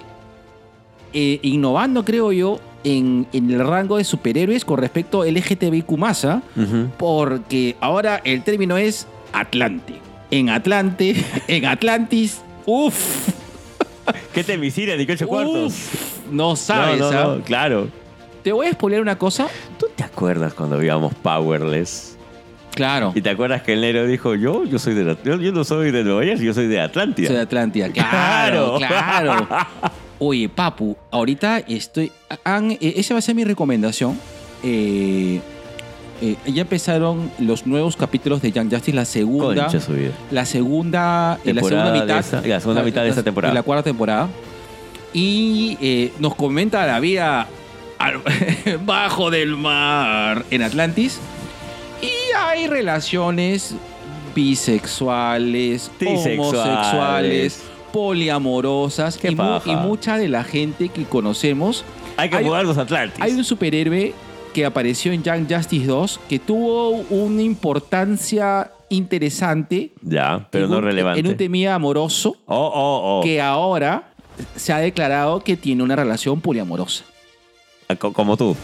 eh, 1.12 1.38
innovando, 1.42 2.04
creo 2.04 2.32
yo, 2.32 2.60
en, 2.84 3.26
en 3.32 3.50
el 3.50 3.66
rango 3.66 3.96
de 3.98 4.04
superhéroes 4.04 4.64
con 4.64 4.78
respecto 4.78 5.22
a 5.22 5.26
LGTBIQ. 5.26 5.92
Ujú. 5.92 6.88
porque 6.98 7.76
ahora 7.80 8.20
el 8.24 8.42
término 8.42 8.76
es 8.76 9.06
Atlante. 9.32 9.94
En 10.30 10.48
Atlante, 10.48 11.14
en 11.48 11.66
Atlantis, 11.66 12.40
uff, 12.66 13.28
¿Qué 14.34 14.42
te 14.42 14.56
visita, 14.56 14.96
18 14.96 15.26
cuartos? 15.28 15.74
no 16.30 16.56
sabes, 16.56 16.98
no, 16.98 17.12
no, 17.12 17.18
¿ah? 17.18 17.36
no, 17.36 17.44
claro. 17.44 17.88
Te 18.42 18.50
voy 18.50 18.66
a 18.66 18.72
spoilear 18.72 19.02
una 19.02 19.16
cosa. 19.16 19.46
¿Tú 19.78 19.86
te 19.94 20.02
acuerdas 20.02 20.54
cuando 20.54 20.78
veíamos 20.78 21.14
Powerless? 21.14 22.16
Claro, 22.74 23.12
Y 23.14 23.20
te 23.20 23.28
acuerdas 23.28 23.62
que 23.62 23.74
el 23.74 23.82
negro 23.82 24.06
dijo, 24.06 24.34
yo, 24.34 24.64
yo 24.64 24.78
soy 24.78 24.94
de 24.94 25.16
yo, 25.22 25.36
yo 25.36 25.52
no 25.52 25.62
soy 25.62 25.90
de 25.90 26.02
Nueva 26.04 26.24
York, 26.24 26.40
yo 26.40 26.54
soy 26.54 26.68
de 26.68 26.80
Atlántida. 26.80 27.26
soy 27.28 27.36
de 27.36 27.42
Atlántida. 27.42 27.90
Claro, 27.90 28.78
Claro. 28.78 29.46
Oye, 30.24 30.48
Papu, 30.48 30.96
ahorita 31.10 31.58
estoy. 31.58 32.12
han- 32.44 32.70
eh, 32.72 32.94
esa 32.96 33.14
va 33.14 33.18
a 33.18 33.22
ser 33.22 33.34
mi 33.34 33.42
recomendación. 33.42 34.16
Eh, 34.62 35.40
eh, 36.20 36.36
ya 36.46 36.62
empezaron 36.62 37.28
los 37.40 37.66
nuevos 37.66 37.96
capítulos 37.96 38.40
de 38.40 38.52
Young 38.52 38.70
Justice, 38.70 38.92
la 38.94 39.04
segunda. 39.04 39.66
Vida. 39.68 39.80
la 40.30 40.44
segunda, 40.46 41.40
eh, 41.44 41.52
la 41.52 41.62
segunda 41.62 41.92
mitad. 41.92 42.24
la 42.46 42.60
segunda 42.60 42.82
mitad 42.84 43.02
de 43.02 43.08
esta 43.08 43.24
temporada. 43.24 43.52
La 43.52 43.64
cuarta 43.64 43.82
temporada. 43.82 44.28
Y 45.12 45.76
eh, 45.80 46.12
nos 46.20 46.36
comenta 46.36 46.86
la 46.86 47.00
vida 47.00 47.48
al- 47.98 48.22
bajo 48.86 49.28
del 49.30 49.56
mar 49.56 50.44
en 50.52 50.62
Atlantis. 50.62 51.18
Y 52.00 52.10
hay 52.38 52.68
relaciones 52.68 53.74
bisexuales, 54.36 55.90
Trisexuales. 55.98 56.38
homosexuales, 56.38 57.62
poliamorosas 57.92 59.18
y, 59.22 59.30
mu- 59.30 59.36
paja. 59.36 59.70
y 59.70 59.76
mucha 59.76 60.18
de 60.18 60.28
la 60.28 60.44
gente 60.44 60.88
que 60.88 61.04
conocemos. 61.04 61.84
Hay 62.16 62.30
que 62.30 62.36
Hay- 62.36 62.44
jugar 62.44 62.64
los 62.64 62.78
Atlantis. 62.78 63.20
Hay 63.20 63.32
un 63.32 63.44
superhéroe 63.44 64.12
que 64.54 64.64
apareció 64.66 65.12
en 65.12 65.22
Young 65.22 65.46
Justice 65.50 65.86
2 65.86 66.20
que 66.28 66.38
tuvo 66.38 66.90
una 67.10 67.42
importancia 67.42 68.70
interesante 68.90 69.92
Ya, 70.02 70.46
pero 70.50 70.68
no 70.68 70.78
un- 70.78 70.84
relevante. 70.84 71.20
En 71.20 71.26
un 71.26 71.36
temía 71.36 71.74
amoroso 71.74 72.36
Oh, 72.46 72.70
oh, 72.74 73.18
oh. 73.20 73.22
que 73.22 73.40
ahora 73.40 74.10
se 74.56 74.72
ha 74.72 74.78
declarado 74.78 75.40
que 75.40 75.56
tiene 75.56 75.82
una 75.82 75.96
relación 75.96 76.40
poliamorosa. 76.40 77.04
Ah, 77.88 77.96
co- 77.96 78.12
Como 78.12 78.36
tú. 78.36 78.56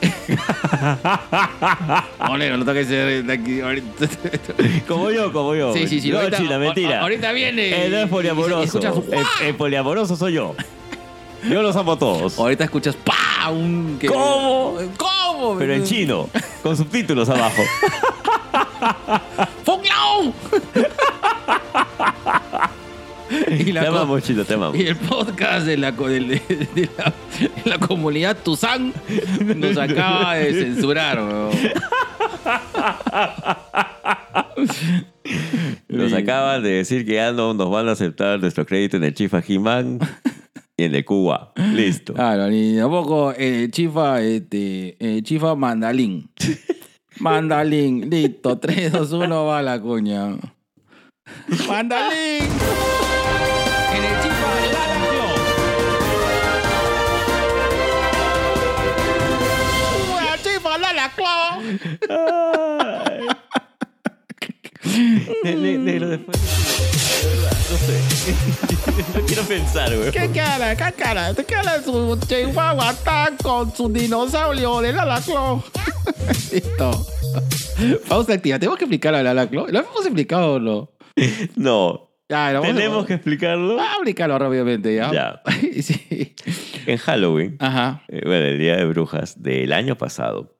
Ole, 2.30 2.50
no 2.50 2.56
lo 2.58 2.64
toques 2.64 2.88
de 2.88 3.24
aquí. 3.32 3.60
ahorita. 3.60 4.06
Como 4.88 5.10
yo, 5.10 5.32
como 5.32 5.54
yo. 5.54 5.72
Sí, 5.74 5.86
sí, 5.88 6.00
sí. 6.00 6.10
No, 6.10 6.18
ahorita- 6.18 6.38
China, 6.38 6.58
mentira. 6.58 7.00
Ahorita 7.00 7.32
viene. 7.32 7.86
Eh, 7.86 7.88
no 7.88 7.98
es 7.98 8.08
poliamoroso. 8.08 8.78
el, 8.80 9.46
el 9.46 9.54
poliamoroso 9.54 10.16
soy 10.16 10.34
yo. 10.34 10.54
Yo 11.48 11.62
los 11.62 11.76
amo 11.76 11.92
a 11.92 11.98
todos. 11.98 12.38
ahorita 12.38 12.64
escuchas 12.64 12.96
¡pa! 12.96 13.50
Un, 13.50 13.98
que- 14.00 14.08
¿Cómo? 14.08 14.78
¿Cómo? 14.96 15.56
Pero 15.58 15.74
en 15.74 15.84
chino, 15.84 16.28
con 16.62 16.76
subtítulos 16.76 17.28
abajo. 17.28 17.62
¡Fung! 19.64 20.32
y, 23.66 23.72
la 23.72 23.82
Te 23.82 23.86
amamos, 23.88 24.22
chino, 24.22 24.44
te 24.44 24.54
amamos. 24.54 24.78
y 24.78 24.86
el 24.86 24.96
podcast 24.96 25.66
de 25.66 25.76
la, 25.76 25.90
de, 25.92 26.20
de 26.20 26.88
la, 26.96 27.12
la 27.64 27.78
comunidad 27.78 28.36
Tuzán 28.42 28.92
nos 29.56 29.76
acaba 29.76 30.36
de 30.36 30.52
censurar. 30.52 31.18
weón. 31.18 31.50
Nos 35.88 36.12
acaban 36.12 36.62
de 36.62 36.70
decir 36.70 37.06
que 37.06 37.14
ya 37.14 37.32
no 37.32 37.54
nos 37.54 37.70
van 37.70 37.88
a 37.88 37.92
aceptar 37.92 38.40
nuestro 38.40 38.66
crédito 38.66 38.96
en 38.96 39.04
el 39.04 39.14
Chifa 39.14 39.42
He-Man 39.46 39.98
y 40.76 40.84
en 40.84 40.94
el 40.94 41.04
Cuba. 41.04 41.52
Listo. 41.74 42.14
Claro, 42.14 42.48
ni 42.48 42.76
tampoco 42.76 43.32
eh, 43.36 43.68
chifa, 43.70 44.22
este, 44.22 44.96
eh, 45.00 45.22
chifa 45.22 45.54
mandalín. 45.54 46.30
mandalín, 47.18 48.08
listo, 48.10 48.58
3, 48.58 48.92
2, 48.92 49.12
1, 49.12 49.44
va 49.44 49.62
la 49.62 49.80
cuña. 49.80 50.36
Mandalín. 51.68 52.44
Negro, 65.44 66.08
después. 66.08 66.38
De 67.22 67.28
verdad, 67.36 67.56
no 67.70 67.76
sé. 67.76 69.18
No 69.20 69.26
quiero 69.26 69.42
pensar, 69.44 69.96
güey. 69.96 70.10
¿Qué 70.10 70.30
cara? 70.30 70.76
¿Qué 70.76 70.92
cara? 71.02 71.34
¿Qué 71.34 71.44
cara 71.44 71.82
su 71.82 72.18
chihuahua 72.26 72.90
está 72.92 73.32
con 73.42 73.74
su 73.74 73.88
dinosaurio 73.92 74.80
de 74.80 74.92
Lalaclo? 74.92 75.62
Listo. 76.52 77.06
Pausa 78.08 78.34
activa. 78.34 78.58
¿Tenemos 78.58 78.78
que 78.78 78.84
explicar 78.84 79.14
a 79.14 79.22
Lalaclo? 79.22 79.66
¿Lo 79.68 79.80
hemos 79.80 80.04
explicado 80.06 80.54
o 80.54 80.58
no? 80.60 80.90
No. 81.56 82.02
Ya, 82.28 82.52
lo 82.52 82.60
vamos 82.60 82.74
a- 82.74 82.78
Tenemos 82.78 83.06
que 83.06 83.14
explicarlo. 83.14 83.76
Ah, 83.80 83.92
explicarlo 83.94 84.38
rápidamente, 84.38 84.94
¿ya? 84.94 85.12
Ya. 85.12 85.42
sí. 85.82 86.34
En 86.86 86.98
Halloween, 86.98 87.56
Ajá. 87.60 88.02
eh, 88.08 88.22
bueno, 88.24 88.46
el 88.46 88.58
Día 88.58 88.76
de 88.76 88.84
Brujas 88.86 89.42
del 89.42 89.72
año 89.72 89.96
pasado, 89.96 90.55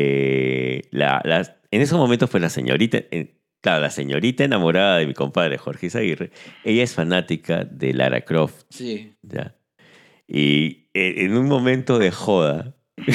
eh, 0.00 0.82
la, 0.90 1.20
la- 1.24 1.56
en 1.70 1.80
esos 1.82 1.98
momentos, 1.98 2.30
pues 2.30 2.40
la 2.42 2.48
señorita, 2.50 2.98
eh, 3.10 3.34
claro, 3.60 3.82
la 3.82 3.90
señorita 3.90 4.44
enamorada 4.44 4.98
de 4.98 5.06
mi 5.06 5.14
compadre 5.14 5.58
Jorge 5.58 5.86
Izaguirre, 5.86 6.30
ella 6.64 6.82
es 6.82 6.94
fanática 6.94 7.64
de 7.64 7.92
Lara 7.94 8.22
Croft, 8.22 8.64
Sí. 8.70 9.12
¿ya? 9.22 9.54
Y 10.26 10.88
eh, 10.94 11.24
en 11.24 11.36
un 11.36 11.46
momento 11.46 11.98
de 11.98 12.10
joda, 12.10 12.74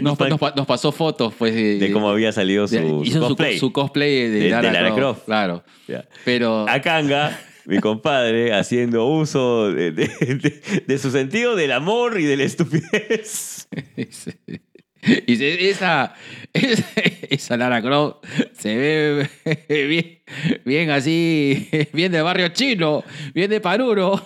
Nos, 0.00 0.18
nos 0.18 0.40
nos 0.56 0.66
pasó 0.66 0.90
fotos, 0.90 1.34
pues. 1.38 1.54
De, 1.54 1.78
de 1.78 1.92
cómo 1.92 2.08
había 2.08 2.32
salido 2.32 2.66
su, 2.66 2.74
de- 2.76 2.80
su 2.88 3.04
hizo 3.04 3.20
su 3.20 3.28
cosplay. 3.28 3.58
su 3.58 3.72
cosplay 3.72 4.28
de, 4.28 4.40
De- 4.40 4.50
Lara, 4.50 4.72
Lara 4.72 4.88
Croft. 4.88 4.98
Croft. 4.98 5.24
Claro. 5.26 5.64
¿ya? 5.86 6.08
Pero. 6.24 6.66
Akanga, 6.68 7.38
mi 7.66 7.78
compadre, 7.78 8.54
haciendo 8.58 9.06
uso 9.06 9.70
de, 9.72 9.92
de- 9.92 10.08
de- 10.18 10.82
de 10.86 10.98
su 10.98 11.10
sentido 11.10 11.54
del 11.56 11.72
amor 11.72 12.18
y 12.18 12.24
de 12.24 12.36
la 12.38 12.44
estupidez. 12.44 13.68
Y 15.26 15.36
se- 15.36 15.68
esa, 15.70 16.14
esa, 16.52 16.84
esa 17.28 17.56
Lara 17.56 17.82
Croft 17.82 18.24
se 18.56 18.76
ve 18.76 19.28
bien, 19.88 20.22
bien 20.64 20.90
así, 20.90 21.68
bien 21.92 22.12
de 22.12 22.22
barrio 22.22 22.48
chino, 22.48 23.02
bien 23.34 23.50
de 23.50 23.60
Paruro. 23.60 24.24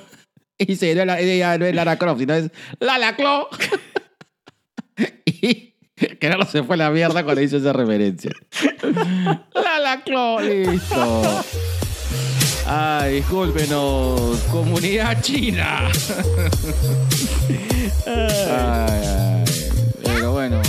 Y 0.59 0.77
se, 0.77 0.95
no, 0.95 1.01
es 1.03 1.07
la- 1.07 1.21
ella 1.21 1.59
no 1.59 1.67
es 1.67 1.75
Lara 1.75 1.97
Croft, 1.99 2.21
sino 2.21 2.35
es 2.35 2.51
Lara 2.81 3.17
Croft. 3.17 3.63
Y 5.25 5.75
que 6.21 6.29
no 6.31 6.45
se 6.47 6.63
fue 6.63 6.77
la 6.77 6.91
mierda 6.91 7.25
cuando 7.25 7.41
hizo 7.43 7.57
esa 7.59 7.73
referencia. 7.73 8.31
Lara 9.55 10.03
Croft, 10.05 10.45
listo. 10.45 11.45
Ay, 12.67 13.17
discúlpenos, 13.17 14.41
comunidad 14.51 15.21
china. 15.23 15.89
Ay, 18.07 19.03
ay. 19.07 19.36
Bueno, 20.49 20.63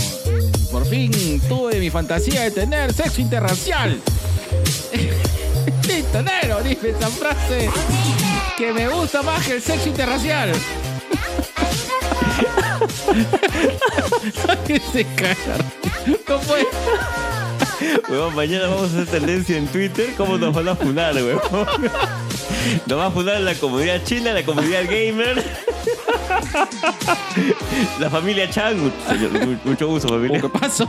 por 0.71 0.87
fin 0.87 1.39
tuve 1.47 1.79
mi 1.79 1.91
fantasía 1.91 2.45
de 2.45 2.49
tener 2.49 2.91
sexo 2.91 3.21
interracial. 3.21 4.01
Listo, 5.87 6.23
negro, 6.23 6.63
dime 6.63 6.89
esa 6.97 7.09
frase 7.09 7.69
que 8.57 8.73
me 8.73 8.89
gusta 8.89 9.21
más 9.21 9.45
que 9.45 9.57
el 9.57 9.61
sexo 9.61 9.89
interracial. 9.89 10.51
Sáquese 14.47 15.05
cara. 15.15 15.57
No 16.27 16.39
puede. 16.39 16.65
Weón, 18.09 18.35
mañana 18.35 18.67
vamos 18.67 18.93
a 18.93 19.01
hacer 19.01 19.05
tendencia 19.07 19.57
en 19.57 19.67
Twitter. 19.67 20.13
¿Cómo 20.17 20.37
nos 20.37 20.53
van 20.53 20.67
a 20.69 20.75
funar, 20.75 21.15
weón? 21.15 21.39
Nos 22.85 22.99
va 22.99 23.05
a 23.07 23.11
funar 23.11 23.41
la 23.41 23.53
comunidad 23.55 24.03
china, 24.03 24.33
la 24.33 24.43
comunidad 24.43 24.83
gamer. 24.85 25.43
La 27.99 28.09
familia 28.09 28.49
Chang. 28.49 28.91
Mucho 29.63 29.87
gusto, 29.87 30.09
familia. 30.09 30.41
¿Qué 30.41 30.49
pasó? 30.49 30.87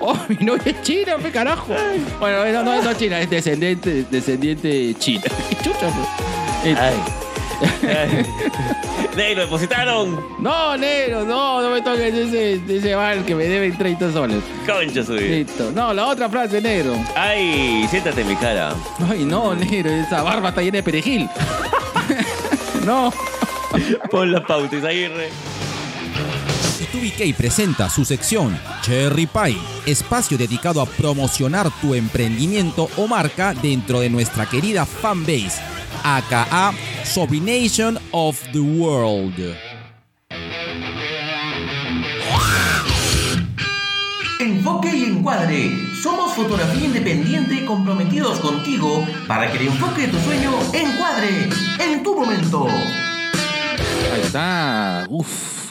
Oh, 0.00 0.16
mi 0.28 0.36
novia 0.36 0.62
es 0.66 0.82
china, 0.82 1.16
pe 1.18 1.30
carajo. 1.30 1.74
Bueno, 2.20 2.44
no, 2.44 2.62
no, 2.62 2.82
no 2.82 2.90
es 2.90 2.98
china, 2.98 3.20
es 3.20 3.30
descendiente, 3.30 4.04
descendiente 4.10 4.94
china. 4.98 5.22
¿Qué 5.48 5.56
chucha, 5.56 5.88
pe? 5.88 6.76
Ay. 6.78 7.25
Negro, 9.16 9.42
depositaron. 9.42 10.24
No, 10.38 10.76
negro, 10.76 11.24
no, 11.24 11.62
no 11.62 11.70
me 11.70 11.80
toques 11.80 12.12
ese, 12.12 12.60
ese 12.68 12.94
bar 12.94 13.24
que 13.24 13.34
me 13.34 13.44
deben 13.44 13.76
30 13.76 14.12
soles. 14.12 14.42
Concha 14.66 15.02
su. 15.02 15.14
Listo. 15.14 15.72
No, 15.72 15.94
la 15.94 16.06
otra 16.06 16.28
frase, 16.28 16.60
negro. 16.60 16.94
Ay, 17.14 17.86
siéntate 17.88 18.20
en 18.20 18.28
mi 18.28 18.36
cara. 18.36 18.74
Ay, 19.08 19.24
no, 19.24 19.54
negro, 19.54 19.90
esa 19.90 20.22
barba 20.22 20.50
está 20.50 20.60
llena 20.60 20.76
de 20.76 20.82
perejil. 20.82 21.28
no. 22.84 23.12
Pon 24.10 24.32
la 24.32 24.44
pauta, 24.46 24.76
Isaguirre. 24.76 25.30
Y2BK 26.80 27.34
presenta 27.34 27.88
su 27.88 28.04
sección 28.04 28.58
Cherry 28.82 29.26
Pie, 29.26 29.56
espacio 29.86 30.36
dedicado 30.36 30.82
a 30.82 30.86
promocionar 30.86 31.70
tu 31.80 31.94
emprendimiento 31.94 32.90
o 32.96 33.06
marca 33.06 33.54
dentro 33.54 34.00
de 34.00 34.10
nuestra 34.10 34.46
querida 34.46 34.84
fanbase, 34.84 35.62
aka 36.04 36.74
Sobrination 37.04 37.98
of 38.10 38.38
the 38.52 38.60
World. 38.60 39.56
Enfoque 44.38 44.94
y 44.94 45.04
encuadre. 45.04 45.70
Somos 46.02 46.34
fotografía 46.34 46.84
independiente 46.84 47.64
comprometidos 47.64 48.38
contigo 48.40 49.06
para 49.26 49.50
que 49.50 49.58
el 49.58 49.68
enfoque 49.68 50.02
de 50.02 50.08
tu 50.08 50.18
sueño 50.18 50.52
encuadre 50.74 51.48
en 51.78 52.02
tu 52.02 52.14
momento. 52.14 52.66
Ahí 54.12 54.20
está. 54.20 55.06
Uf. 55.08 55.65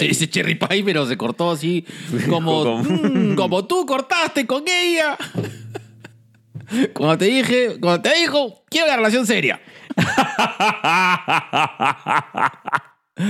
Ese, 0.00 0.28
cherry 0.28 0.54
pie, 0.54 0.82
pero 0.84 1.06
se 1.06 1.16
cortó 1.16 1.50
así 1.50 1.84
como, 2.28 2.82
mm, 2.82 3.34
como 3.34 3.64
tú 3.66 3.86
cortaste 3.86 4.46
con 4.46 4.64
ella. 4.66 5.16
Cuando 6.94 7.18
te 7.18 7.26
dije, 7.26 7.78
cuando 7.80 8.02
te 8.02 8.12
dijo, 8.18 8.64
quiero 8.68 8.88
una 8.88 8.96
relación 8.96 9.24
seria. 9.24 9.60
Ay, 13.18 13.24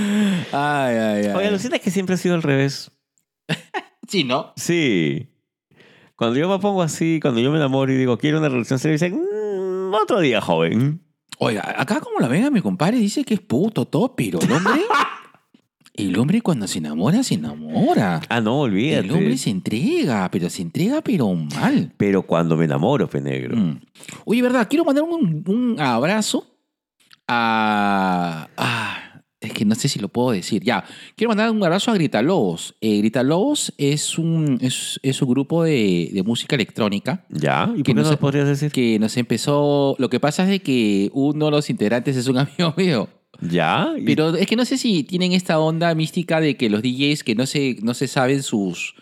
ay, 0.51 1.25
ay. 1.27 1.33
Oye, 1.35 1.47
alucina 1.47 1.79
que 1.79 1.91
siempre 1.91 2.15
ha 2.15 2.17
sido 2.17 2.35
al 2.35 2.43
revés. 2.43 2.91
Sí, 4.07 4.23
¿no? 4.23 4.53
Sí. 4.57 5.29
Cuando 6.15 6.37
yo 6.37 6.49
me 6.49 6.59
pongo 6.59 6.81
así, 6.81 7.19
cuando 7.21 7.39
yo 7.39 7.51
me 7.51 7.57
enamoro 7.57 7.91
y 7.93 7.95
digo, 7.95 8.17
quiero 8.17 8.39
una 8.39 8.49
relación 8.49 8.79
seria, 8.79 8.93
dicen, 8.93 9.13
"Mm, 9.15 9.93
otro 9.93 10.19
día, 10.19 10.41
joven. 10.41 11.01
Oiga, 11.37 11.75
acá 11.77 11.99
como 11.99 12.19
la 12.19 12.27
venga 12.27 12.49
mi 12.49 12.61
compadre 12.61 12.97
dice 12.97 13.23
que 13.23 13.35
es 13.35 13.39
puto 13.39 13.85
todo, 13.85 14.15
pero 14.15 14.39
el 14.41 14.51
hombre. 14.51 14.81
El 15.97 16.17
hombre 16.17 16.41
cuando 16.41 16.67
se 16.67 16.77
enamora, 16.77 17.23
se 17.23 17.33
enamora. 17.35 18.21
Ah, 18.29 18.39
no, 18.39 18.61
olvídate. 18.61 19.07
El 19.07 19.11
hombre 19.11 19.37
se 19.37 19.49
entrega, 19.49 20.29
pero 20.31 20.49
se 20.49 20.61
entrega, 20.61 21.01
pero 21.01 21.33
mal. 21.33 21.91
Pero 21.97 22.21
cuando 22.23 22.55
me 22.55 22.65
enamoro, 22.65 23.09
pe 23.09 23.19
negro. 23.19 23.57
Mm. 23.57 23.81
Oye, 24.25 24.41
verdad, 24.41 24.67
quiero 24.69 24.85
mandar 24.85 25.03
un, 25.03 25.43
un 25.47 25.79
abrazo 25.79 26.45
a. 27.27 28.47
ah, 28.57 29.03
es 29.39 29.53
que 29.53 29.65
no 29.65 29.75
sé 29.75 29.87
si 29.87 29.99
lo 29.99 30.07
puedo 30.09 30.31
decir. 30.31 30.63
Ya, 30.63 30.83
quiero 31.15 31.29
mandar 31.29 31.51
un 31.51 31.63
abrazo 31.63 31.91
a 31.91 31.93
Grita 31.93 32.21
Lobos. 32.21 32.75
Eh, 32.81 32.97
Grita 32.97 33.21
Lobos 33.23 33.71
es 33.77 34.17
un, 34.17 34.57
es, 34.61 34.99
es 35.03 35.21
un 35.21 35.29
grupo 35.29 35.63
de, 35.63 36.09
de 36.11 36.23
música 36.23 36.55
electrónica 36.55 37.23
¿Ya? 37.29 37.71
¿Y 37.75 37.83
Que 37.83 37.93
por 37.93 38.03
qué 38.03 38.03
no 38.03 38.11
lo 38.11 38.19
podrías 38.19 38.47
decir? 38.47 38.71
que 38.71 38.97
nos 38.99 39.15
empezó. 39.15 39.95
Lo 39.99 40.09
que 40.09 40.19
pasa 40.19 40.43
es 40.43 40.49
de 40.49 40.59
que 40.61 41.11
uno 41.13 41.45
de 41.45 41.51
los 41.51 41.69
integrantes 41.69 42.15
es 42.17 42.27
un 42.27 42.37
amigo 42.39 42.73
mío. 42.77 43.09
¿Ya? 43.41 43.93
¿Y- 43.97 44.03
Pero 44.05 44.35
es 44.35 44.47
que 44.47 44.55
no 44.55 44.65
sé 44.65 44.77
si 44.77 45.03
tienen 45.03 45.33
esta 45.33 45.59
onda 45.59 45.93
mística 45.95 46.39
de 46.41 46.57
que 46.57 46.69
los 46.69 46.81
DJs 46.81 47.23
que 47.23 47.35
no 47.35 47.45
se, 47.45 47.77
no 47.81 47.93
se 47.93 48.07
saben 48.07 48.43
sus, 48.43 48.95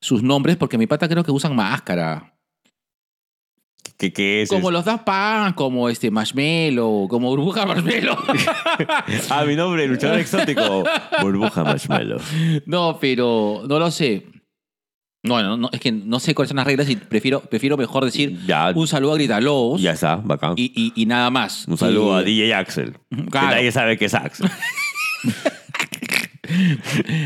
sus 0.00 0.22
nombres, 0.22 0.56
porque 0.56 0.78
mi 0.78 0.86
pata 0.86 1.08
creo 1.08 1.24
que 1.24 1.30
usan 1.32 1.54
máscara. 1.56 2.32
¿Qué, 3.98 4.12
qué 4.12 4.42
es? 4.42 4.50
Como 4.50 4.70
los 4.70 4.84
Daft 4.84 5.04
Punk, 5.04 5.54
como 5.54 5.88
este 5.88 6.10
Marshmello, 6.10 7.06
como 7.08 7.28
Burbuja 7.30 7.64
Marshmello. 7.64 8.16
Ah, 9.30 9.44
mi 9.46 9.56
nombre, 9.56 9.86
luchador 9.86 10.18
exótico. 10.18 10.84
Burbuja 11.22 11.64
Marshmallow. 11.64 12.20
no, 12.66 12.98
pero 13.00 13.62
no 13.66 13.78
lo 13.78 13.90
sé. 13.90 14.26
Bueno, 15.26 15.56
no, 15.56 15.68
es 15.72 15.80
que 15.80 15.92
no 15.92 16.18
sé 16.20 16.34
cuáles 16.34 16.48
son 16.48 16.56
las 16.56 16.66
reglas 16.66 16.88
y 16.88 16.96
prefiero, 16.96 17.40
prefiero 17.40 17.76
mejor 17.76 18.04
decir 18.04 18.38
Ya, 18.46 18.70
un 18.74 18.86
saludo 18.86 19.12
a 19.12 19.14
Grita 19.16 19.40
Lobos 19.40 19.80
ya 19.80 19.92
está, 19.92 20.16
bacán. 20.16 20.54
y, 20.56 20.72
y- 20.74 20.92
y 20.94 21.06
nada 21.06 21.30
más. 21.30 21.66
Un 21.68 21.76
saludo 21.78 22.14
a 22.14 22.22
DJ 22.22 22.54
Axel. 22.54 22.96
Que 23.10 23.24
Claro. 23.26 23.48
nadie 23.56 23.72
sabe 23.72 23.96
que 23.98 24.06
es 24.06 24.14
Axel. 24.14 24.48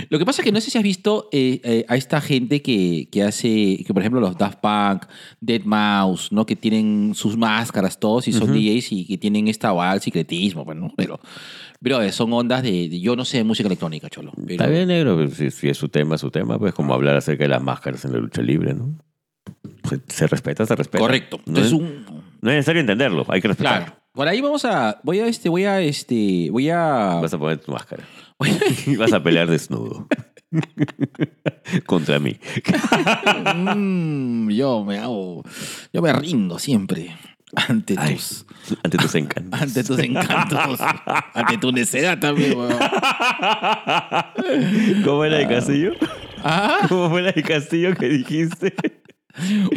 Lo 0.08 0.18
que 0.18 0.24
pasa 0.26 0.42
es 0.42 0.44
que 0.44 0.52
no 0.52 0.60
sé 0.60 0.70
si 0.70 0.78
has 0.78 0.84
visto 0.84 1.28
eh, 1.32 1.60
eh, 1.64 1.84
a 1.88 1.96
esta 1.96 2.20
gente 2.20 2.62
que, 2.62 3.08
que 3.10 3.22
hace, 3.22 3.82
que 3.84 3.92
por 3.92 4.02
ejemplo 4.02 4.20
los 4.20 4.36
Daft 4.36 4.58
Punk, 4.60 5.06
Dead 5.40 5.62
Mouse, 5.64 6.32
¿no? 6.32 6.46
Que 6.46 6.56
tienen 6.56 7.12
sus 7.14 7.36
máscaras 7.36 7.98
todos 7.98 8.28
y 8.28 8.32
son. 8.32 8.52
DJs 8.52 8.92
y 8.92 9.06
que 9.06 9.18
tienen 9.18 9.48
esta 9.48 9.70
al 9.70 10.00
secretismo, 10.00 10.64
pues, 10.64 10.76
¿no? 10.76 10.92
Pero, 10.96 11.20
pero 11.82 12.02
eh, 12.02 12.12
son 12.12 12.32
ondas 12.32 12.62
de, 12.62 12.88
de- 12.88 13.00
yo 13.00 13.14
no 13.16 13.24
sé 13.24 13.38
de 13.38 13.44
música 13.44 13.66
electrónica, 13.68 14.08
cholo. 14.10 14.32
Pero, 14.36 14.50
Está 14.50 14.66
bien, 14.66 14.88
negro. 14.88 15.16
pero 15.16 15.30
Si, 15.30 15.50
si 15.50 15.68
es 15.68 15.76
su 15.78 15.88
tema, 15.88 16.16
es 16.16 16.20
su 16.20 16.30
tema. 16.30 16.58
Pues 16.58 16.74
como 16.74 16.92
hablar 16.94 17.16
acerca 17.16 17.44
de 17.44 17.48
las 17.48 17.62
máscaras 17.62 18.04
en 18.04 18.12
la 18.12 18.18
lucha 18.18 18.42
libre, 18.42 18.74
¿no? 18.74 18.98
Se, 19.88 20.00
se 20.08 20.26
respeta, 20.26 20.66
se 20.66 20.74
respeta. 20.76 20.98
Correcto. 21.02 21.38
No 21.46 21.58
Entonces 21.58 21.72
es, 21.72 21.78
un, 21.78 22.04
no 22.40 22.50
es 22.50 22.56
necesario 22.56 22.80
entenderlo, 22.80 23.24
hay 23.28 23.40
que 23.40 23.48
respetarlo. 23.48 23.86
claro. 23.86 24.00
Por 24.12 24.26
ahí 24.26 24.40
vamos 24.40 24.64
a, 24.64 25.00
voy 25.04 25.20
a 25.20 25.26
este, 25.28 25.48
voy 25.48 25.64
a 25.64 25.80
este, 25.80 26.48
voy 26.50 26.68
a, 26.68 27.20
Vas 27.22 27.32
a 27.32 27.38
poner 27.38 27.58
tu 27.58 27.70
máscara. 27.72 28.02
Y 28.86 28.96
vas 28.96 29.12
a 29.12 29.22
pelear 29.22 29.48
desnudo. 29.50 30.06
Contra 31.86 32.18
mí. 32.18 32.36
Mm, 33.54 34.50
yo 34.50 34.84
me 34.84 34.98
hago, 34.98 35.44
yo 35.92 36.02
me 36.02 36.12
rindo 36.12 36.58
siempre 36.58 37.16
ante 37.54 37.94
Ay. 37.98 38.14
tus, 38.16 38.46
Ante 38.82 38.98
tus 38.98 39.14
encantos. 39.14 39.60
ante 39.62 39.84
tus 39.84 39.98
encantos, 39.98 40.80
ante 41.34 41.58
tu 41.58 41.72
necedad 41.72 42.18
también, 42.18 42.56
weón. 42.56 42.76
¿Cómo 45.04 45.24
era 45.24 45.40
el 45.40 45.48
castillo? 45.48 45.92
Ah. 46.42 46.78
¿Cómo 46.88 47.10
fue 47.10 47.22
la 47.22 47.32
de 47.32 47.42
castillo 47.42 47.94
que 47.94 48.08
dijiste? 48.08 48.74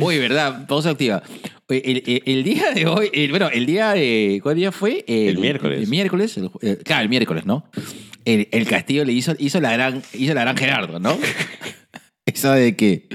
Oye, 0.01 0.19
¿verdad? 0.19 0.65
Pausa 0.67 0.91
activa. 0.91 1.21
Oye, 1.69 1.81
El, 1.85 2.03
el- 2.05 2.23
el 2.25 2.43
día 2.43 2.71
de 2.73 2.85
hoy, 2.87 3.09
el- 3.13 3.29
bueno, 3.29 3.49
el 3.53 3.65
día 3.65 3.91
de. 3.93 4.39
¿Cuál 4.41 4.55
día 4.55 4.71
fue? 4.71 5.03
El 5.07 5.37
miércoles. 5.37 5.83
El, 5.83 5.87
miércoles. 5.87 6.37
el- 6.37 6.49
el- 6.61 6.77
claro, 6.79 7.03
el 7.03 7.09
miércoles, 7.09 7.45
¿no? 7.45 7.65
El, 8.25 8.47
el 8.51 8.67
Castillo 8.67 9.03
le 9.05 9.13
hizo, 9.13 9.33
hizo, 9.37 9.59
la 9.59 9.73
gran, 9.73 10.01
hizo 10.13 10.33
la 10.33 10.41
gran 10.41 10.57
Gerardo, 10.57 10.99
¿no? 10.99 11.17
Esa 12.25 12.55
de 12.55 12.75
que, 12.75 13.09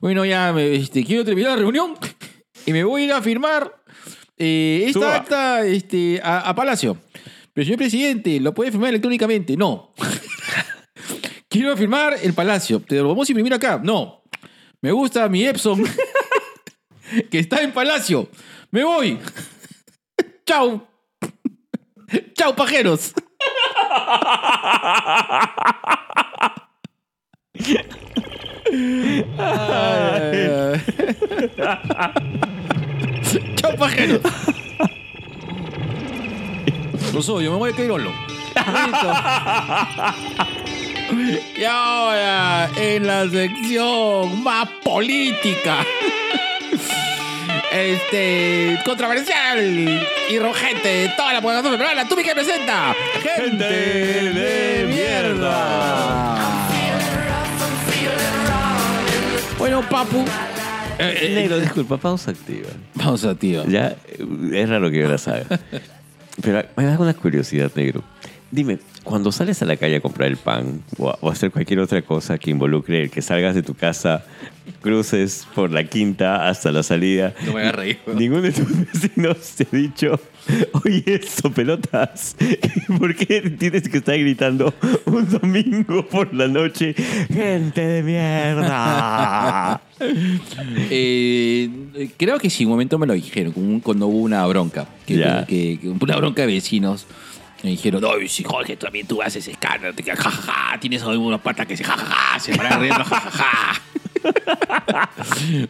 bueno, 0.00 0.24
ya 0.24 0.52
me, 0.52 0.74
este, 0.74 1.04
quiero 1.04 1.24
terminar 1.24 1.52
la 1.52 1.56
reunión 1.58 1.96
y 2.66 2.72
me 2.72 2.82
voy 2.82 3.02
a 3.02 3.04
ir 3.04 3.12
a 3.12 3.22
firmar 3.22 3.82
eh, 4.38 4.84
esta 4.86 5.00
Suba. 5.00 5.16
acta 5.16 5.66
este, 5.66 6.20
a, 6.22 6.40
a 6.48 6.54
Palacio. 6.54 6.96
Pero, 7.52 7.64
señor 7.64 7.78
presidente, 7.78 8.40
¿lo 8.40 8.54
puede 8.54 8.72
firmar 8.72 8.88
electrónicamente? 8.88 9.56
No. 9.56 9.92
quiero 11.48 11.76
firmar 11.76 12.16
el 12.22 12.32
Palacio. 12.34 12.80
¿Te 12.80 12.96
lo 12.96 13.08
vamos 13.08 13.28
a 13.28 13.32
imprimir 13.32 13.54
acá? 13.54 13.80
No. 13.82 14.24
Me 14.80 14.90
gusta 14.90 15.28
mi 15.28 15.46
Epson 15.46 15.84
que 17.30 17.38
está 17.38 17.62
en 17.62 17.72
Palacio. 17.72 18.28
Me 18.70 18.82
voy. 18.82 19.18
Chau. 20.44 20.86
Chau, 22.34 22.56
pajeros. 22.56 23.12
Ay, 29.38 30.80
Chau, 33.56 33.76
pajeros. 33.76 34.20
Soy, 37.22 37.44
yo 37.44 37.52
me 37.52 37.58
voy 37.58 37.72
a. 37.72 38.10
Listo. 38.54 39.12
Y 41.56 41.64
ahora, 41.64 42.68
en 42.76 43.06
la 43.06 43.28
sección 43.30 44.42
más 44.42 44.68
política, 44.84 45.86
este, 47.74 48.78
controversial 48.84 49.58
y 50.30 50.38
rojente 50.38 50.88
de 50.88 51.08
toda 51.16 51.32
la 51.32 51.40
población 51.40 51.76
peruana, 51.76 52.08
tú 52.08 52.14
que 52.16 52.32
presenta 52.32 52.94
Gente 53.22 53.64
de 53.64 54.86
Mierda. 54.86 56.54
Bueno, 59.58 59.82
papu. 59.88 60.24
Eh, 60.98 61.18
eh, 61.22 61.34
Negro, 61.34 61.58
disculpa, 61.58 61.96
pausa 61.96 62.30
activa. 62.30 62.68
Pausa, 62.96 63.34
tío. 63.34 63.64
Ya, 63.66 63.96
eh, 64.06 64.26
es 64.52 64.68
raro 64.68 64.90
que 64.90 64.98
yo 65.00 65.08
la 65.08 65.18
sabe. 65.18 65.44
Pero 66.42 66.64
me 66.76 66.84
da 66.84 66.98
una 66.98 67.14
curiosidad, 67.14 67.72
negro. 67.74 68.04
Dime, 68.54 68.78
cuando 69.02 69.32
sales 69.32 69.60
a 69.62 69.64
la 69.64 69.76
calle 69.76 69.96
a 69.96 70.00
comprar 70.00 70.28
el 70.28 70.36
pan 70.36 70.80
o 70.96 71.10
a, 71.10 71.18
o 71.20 71.28
a 71.28 71.32
hacer 71.32 71.50
cualquier 71.50 71.80
otra 71.80 72.02
cosa 72.02 72.38
que 72.38 72.50
involucre 72.52 73.02
el 73.02 73.10
que 73.10 73.20
salgas 73.20 73.56
de 73.56 73.62
tu 73.64 73.74
casa, 73.74 74.24
cruces 74.80 75.44
por 75.56 75.72
la 75.72 75.82
quinta 75.82 76.46
hasta 76.48 76.70
la 76.70 76.84
salida, 76.84 77.34
No 77.44 77.54
me 77.54 77.62
hagas 77.62 77.74
reír. 77.74 77.98
ninguno 78.14 78.42
de 78.42 78.52
tus 78.52 78.68
vecinos 78.92 79.38
te 79.56 79.66
ha 79.72 79.76
dicho, 79.76 80.20
oye, 80.84 81.02
eso, 81.06 81.50
pelotas, 81.50 82.36
¿por 82.98 83.16
qué 83.16 83.40
tienes 83.58 83.88
que 83.88 83.98
estar 83.98 84.16
gritando 84.16 84.72
un 85.06 85.28
domingo 85.28 86.06
por 86.06 86.32
la 86.32 86.46
noche? 86.46 86.94
Gente 86.94 87.80
de 87.80 88.02
mierda. 88.04 89.80
Eh, 90.90 91.70
creo 92.16 92.38
que 92.38 92.50
sí, 92.50 92.64
un 92.64 92.72
momento 92.72 92.98
me 92.98 93.06
lo 93.06 93.14
dijeron, 93.14 93.80
cuando 93.80 94.06
hubo 94.08 94.18
una 94.22 94.44
bronca. 94.46 94.86
Que, 95.06 95.16
Ya. 95.16 95.46
que- 95.46 95.78
que- 95.80 95.88
una 95.88 96.16
bronca 96.16 96.42
de 96.46 96.48
vecinos. 96.54 97.06
Me 97.64 97.70
dijeron, 97.70 98.02
no, 98.02 98.10
si 98.28 98.44
Jorge, 98.44 98.76
también 98.76 99.06
tú 99.06 99.22
haces 99.22 99.48
escándalo, 99.48 99.94
te 99.94 100.02
quedas 100.02 100.18
jajaja, 100.18 100.78
tienes 100.80 101.02
alguna 101.02 101.38
pata 101.38 101.64
que 101.64 101.74
se 101.74 101.82
jajaja, 101.82 102.38
se 102.38 102.54
van 102.58 102.78
riendo 102.78 103.02
jajaja. 103.02 103.80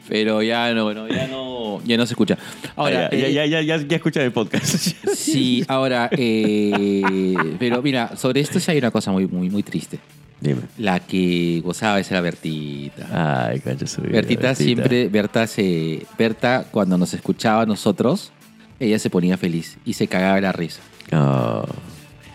Pero 0.08 0.42
ya 0.42 0.74
no, 0.74 0.92
no, 0.92 1.06
ya 1.06 1.28
no, 1.28 1.80
ya 1.84 1.96
no 1.96 2.04
se 2.04 2.14
escucha. 2.14 2.36
Ahora, 2.74 3.10
ya, 3.12 3.16
eh, 3.16 3.32
ya, 3.32 3.46
ya, 3.46 3.60
ya, 3.60 3.76
ya 3.76 3.96
escucha 3.96 4.24
el 4.24 4.32
podcast. 4.32 4.74
Sí, 5.14 5.64
ahora, 5.68 6.08
eh, 6.10 7.34
pero 7.58 7.80
mira, 7.80 8.16
sobre 8.16 8.40
esto 8.40 8.60
sí 8.60 8.72
hay 8.72 8.78
una 8.78 8.90
cosa 8.90 9.12
muy, 9.12 9.26
muy, 9.26 9.48
muy 9.48 9.62
triste. 9.62 9.98
Dime. 10.40 10.62
La 10.78 10.98
que 11.00 11.60
gozaba 11.64 12.00
esa 12.00 12.14
era 12.14 12.20
Bertita. 12.20 13.48
Ay, 13.48 13.60
cancha 13.60 13.86
su 13.86 14.02
Bertita 14.02 14.54
siempre, 14.54 15.08
Berta 15.08 15.46
se, 15.46 16.06
Berta 16.18 16.66
cuando 16.70 16.98
nos 16.98 17.14
escuchaba 17.14 17.62
a 17.62 17.66
nosotros, 17.66 18.32
ella 18.80 18.98
se 18.98 19.10
ponía 19.10 19.36
feliz 19.36 19.78
y 19.84 19.94
se 19.94 20.08
cagaba 20.08 20.40
la 20.40 20.52
risa. 20.52 20.80
Oh, 21.14 21.64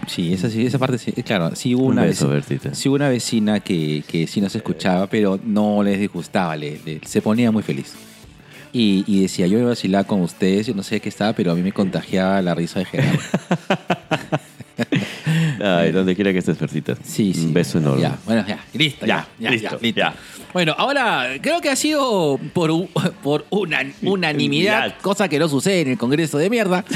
Sí, 0.07 0.33
esa 0.33 0.49
sí, 0.49 0.65
esa 0.65 0.79
parte 0.79 0.97
sí, 0.97 1.11
claro, 1.23 1.55
sí 1.55 1.75
hubo 1.75 1.83
un 1.85 1.91
una 1.93 2.03
beso, 2.03 2.31
sí 2.71 2.89
hubo 2.89 2.95
una 2.95 3.09
vecina 3.09 3.59
que, 3.59 4.03
que 4.07 4.25
sí 4.25 4.41
nos 4.41 4.55
escuchaba, 4.55 5.05
pero 5.07 5.39
no 5.43 5.83
les 5.83 5.99
disgustaba, 5.99 6.55
le- 6.55 6.79
le- 6.83 7.01
se 7.05 7.21
ponía 7.21 7.51
muy 7.51 7.61
feliz. 7.61 7.93
Y, 8.73 9.03
y 9.05 9.21
decía, 9.23 9.45
yo 9.45 9.59
me 9.59 9.65
vacilaba 9.65 10.05
con 10.05 10.21
ustedes, 10.21 10.65
yo 10.67 10.73
no 10.73 10.81
sé 10.83 10.99
qué 10.99 11.09
estaba, 11.09 11.33
pero 11.33 11.51
a 11.51 11.55
mí 11.55 11.61
me 11.61 11.71
contagiaba 11.73 12.41
la 12.41 12.55
risa 12.55 12.79
de 12.79 12.85
Gerardo. 12.85 13.19
Ay, 15.63 15.91
donde 15.91 16.15
quiera 16.15 16.31
que 16.31 16.39
estés, 16.39 16.57
Bertita. 16.57 16.95
Sí, 17.03 17.33
sí. 17.33 17.45
Un 17.47 17.53
beso 17.53 17.77
enorme. 17.79 18.01
Ya, 18.01 18.17
bueno, 18.25 18.45
ya, 18.47 18.59
listo, 18.73 19.05
ya, 19.05 19.27
Ya, 19.37 19.45
ya, 19.45 19.51
listo, 19.51 19.77
listo. 19.81 19.99
ya. 19.99 20.15
Bueno, 20.53 20.73
ahora 20.77 21.27
creo 21.41 21.59
que 21.61 21.69
ha 21.69 21.75
sido 21.75 22.39
por, 22.53 22.71
por 23.23 23.45
una, 23.49 23.81
unanimidad, 24.01 24.95
cosa 25.01 25.27
que 25.27 25.37
no 25.37 25.47
sucede 25.49 25.81
en 25.81 25.87
el 25.89 25.97
Congreso 25.97 26.37
de 26.37 26.49
mierda. 26.49 26.83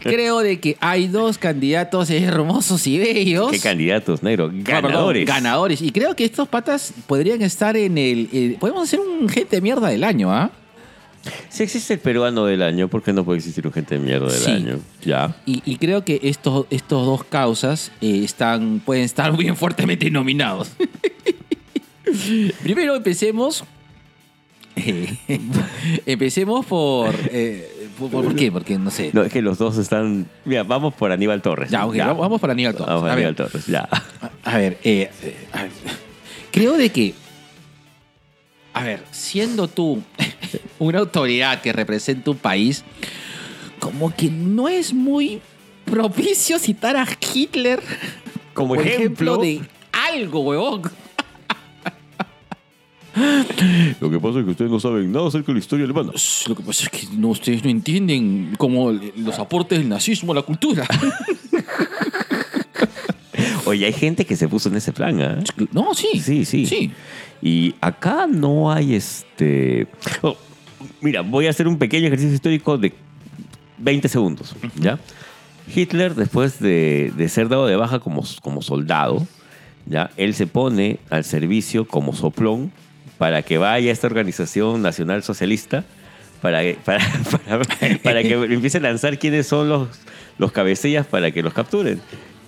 creo 0.10 0.40
de 0.40 0.58
que 0.60 0.76
hay 0.80 1.06
dos 1.08 1.38
candidatos 1.38 2.10
hermosos 2.10 2.86
y 2.86 2.98
bellos. 2.98 3.50
¿Qué 3.50 3.58
candidatos, 3.60 4.22
negro? 4.22 4.48
Perdón, 4.48 4.64
Ganadores. 4.64 5.26
ganadores. 5.26 5.82
Y 5.82 5.90
creo 5.92 6.14
que 6.16 6.24
estos 6.24 6.48
patas 6.48 6.92
podrían 7.06 7.42
estar 7.42 7.76
en 7.76 7.98
el. 7.98 8.28
eh, 8.32 8.56
podemos 8.58 8.82
hacer 8.84 9.00
un 9.00 9.28
gente 9.28 9.56
de 9.56 9.62
mierda 9.62 9.88
del 9.88 10.04
año, 10.04 10.32
¿ah? 10.32 10.50
Si 11.50 11.62
existe 11.62 11.92
el 11.94 12.00
peruano 12.00 12.46
del 12.46 12.62
año, 12.62 12.88
¿por 12.88 13.02
qué 13.02 13.12
no 13.12 13.24
puede 13.26 13.38
existir 13.40 13.66
un 13.66 13.72
gente 13.74 13.96
de 13.98 14.00
mierda 14.00 14.28
del 14.32 14.40
Sí. 14.40 14.50
año? 14.50 14.78
Ya. 15.04 15.36
Y, 15.44 15.62
y 15.66 15.76
creo 15.76 16.02
que 16.02 16.18
estos, 16.22 16.64
estos 16.70 17.04
dos 17.04 17.24
causas 17.24 17.92
eh, 18.00 18.22
están, 18.24 18.80
pueden 18.80 19.04
estar 19.04 19.36
bien 19.36 19.54
fuertemente 19.54 20.10
nominados. 20.10 20.70
Primero 22.62 22.96
empecemos. 22.96 23.64
eh, 24.76 25.16
empecemos 26.06 26.64
por, 26.64 27.14
eh, 27.32 27.79
por. 28.08 28.24
¿Por 28.24 28.34
qué? 28.36 28.50
Porque 28.52 28.78
no 28.78 28.90
sé. 28.90 29.10
No, 29.12 29.22
es 29.22 29.32
que 29.32 29.42
los 29.42 29.58
dos 29.58 29.76
están. 29.78 30.26
Mira, 30.44 30.62
vamos 30.62 30.94
por 30.94 31.12
Aníbal 31.12 31.42
Torres. 31.42 31.70
Ya, 31.70 31.84
vamos- 31.84 32.18
vamos 32.18 32.40
por 32.40 32.50
Aníbal 32.50 32.74
Torres. 32.74 32.86
Vamos 32.88 33.02
por 33.02 33.08
ver. 33.10 33.16
Aníbal 33.18 33.34
Torres, 33.36 33.66
ya. 33.66 33.88
A 34.44 34.56
ver, 34.58 34.78
eh, 34.84 35.10
eh, 35.22 35.46
a 35.52 35.62
ver, 35.64 35.70
creo 36.52 36.76
de 36.76 36.90
que, 36.90 37.14
a 38.72 38.84
ver, 38.84 39.02
siendo 39.10 39.68
tú 39.68 40.02
una 40.78 41.00
autoridad 41.00 41.60
que 41.60 41.72
representa 41.72 42.30
un 42.30 42.38
país, 42.38 42.84
como 43.78 44.14
que 44.14 44.30
no 44.30 44.68
es 44.68 44.92
muy 44.94 45.40
propicio 45.84 46.58
citar 46.58 46.96
a 46.96 47.06
Hitler 47.34 47.82
Como 48.54 48.74
por 48.76 48.86
ejemplo, 48.86 49.36
de 49.38 49.60
algo, 49.92 50.40
huevón. 50.40 50.82
Lo 54.00 54.10
que 54.10 54.20
pasa 54.20 54.38
es 54.38 54.44
que 54.44 54.50
ustedes 54.52 54.70
no 54.70 54.78
saben 54.80 55.10
nada 55.10 55.28
acerca 55.28 55.48
de 55.48 55.54
la 55.54 55.58
historia 55.58 55.84
alemana. 55.84 56.12
Lo 56.46 56.54
que 56.54 56.62
pasa 56.62 56.84
es 56.84 56.90
que 56.90 57.06
no, 57.16 57.28
ustedes 57.28 57.64
no 57.64 57.70
entienden 57.70 58.54
como 58.56 58.92
los 58.92 59.38
aportes 59.38 59.78
del 59.78 59.88
nazismo 59.88 60.32
a 60.32 60.36
la 60.36 60.42
cultura. 60.42 60.86
Oye, 63.66 63.86
hay 63.86 63.92
gente 63.92 64.24
que 64.24 64.36
se 64.36 64.48
puso 64.48 64.68
en 64.68 64.76
ese 64.76 64.92
plan, 64.92 65.20
¿ah? 65.20 65.38
No, 65.72 65.94
sí. 65.94 66.20
Sí, 66.20 66.44
sí. 66.44 66.66
Sí. 66.66 66.90
Y 67.42 67.74
acá 67.80 68.26
no 68.26 68.72
hay 68.72 68.94
este. 68.94 69.86
Oh, 70.22 70.36
mira, 71.00 71.22
voy 71.22 71.46
a 71.46 71.50
hacer 71.50 71.68
un 71.68 71.78
pequeño 71.78 72.06
ejercicio 72.06 72.34
histórico 72.34 72.78
de 72.78 72.92
20 73.78 74.08
segundos, 74.08 74.54
¿ya? 74.76 74.98
Hitler, 75.74 76.14
después 76.14 76.58
de, 76.58 77.12
de 77.16 77.28
ser 77.28 77.48
dado 77.48 77.66
de 77.66 77.76
baja 77.76 78.00
como, 78.00 78.24
como 78.42 78.62
soldado, 78.62 79.26
¿ya? 79.86 80.10
Él 80.16 80.34
se 80.34 80.46
pone 80.46 80.98
al 81.10 81.24
servicio 81.24 81.86
como 81.86 82.14
soplón 82.14 82.72
para 83.20 83.42
que 83.42 83.58
vaya 83.58 83.90
a 83.90 83.92
esta 83.92 84.06
organización 84.06 84.80
nacional 84.80 85.22
socialista 85.22 85.84
para, 86.40 86.60
para, 86.86 87.04
para, 87.46 87.58
para 88.02 88.22
que 88.22 88.32
empiece 88.32 88.78
a 88.78 88.80
lanzar 88.80 89.18
quiénes 89.18 89.46
son 89.46 89.68
los, 89.68 89.88
los 90.38 90.52
cabecillas 90.52 91.06
para 91.06 91.30
que 91.30 91.42
los 91.42 91.52
capturen. 91.52 92.00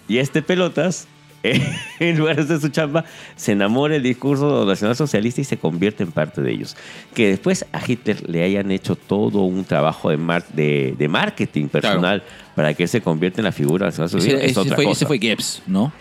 Y 0.08 0.16
este 0.16 0.40
pelotas, 0.40 1.06
en 2.00 2.16
lugar 2.18 2.36
de 2.36 2.42
hacer 2.44 2.60
su 2.60 2.68
chamba, 2.70 3.04
se 3.36 3.52
enamora 3.52 3.92
del 3.94 4.02
discurso 4.04 4.64
nacional 4.64 4.96
socialista 4.96 5.42
y 5.42 5.44
se 5.44 5.58
convierte 5.58 6.04
en 6.04 6.10
parte 6.12 6.40
de 6.40 6.52
ellos. 6.52 6.74
Que 7.14 7.28
después 7.28 7.66
a 7.72 7.80
Hitler 7.86 8.26
le 8.30 8.42
hayan 8.42 8.70
hecho 8.70 8.96
todo 8.96 9.40
un 9.42 9.64
trabajo 9.66 10.08
de, 10.08 10.16
mar- 10.16 10.46
de, 10.54 10.94
de 10.96 11.08
marketing 11.08 11.66
personal 11.68 12.22
para 12.54 12.72
que 12.72 12.84
él 12.84 12.88
se 12.88 13.02
convierta 13.02 13.42
en 13.42 13.44
la 13.44 13.52
figura 13.52 13.86
nacional 13.86 14.06
Ese, 14.08 14.18
socialista. 14.18 14.44
es 14.46 14.50
ese 14.52 14.60
otra 14.60 14.76
fue, 14.76 14.84
cosa. 14.84 14.96
ese 14.98 15.06
fue 15.06 15.18
Goebbels, 15.18 15.62
¿no? 15.66 15.92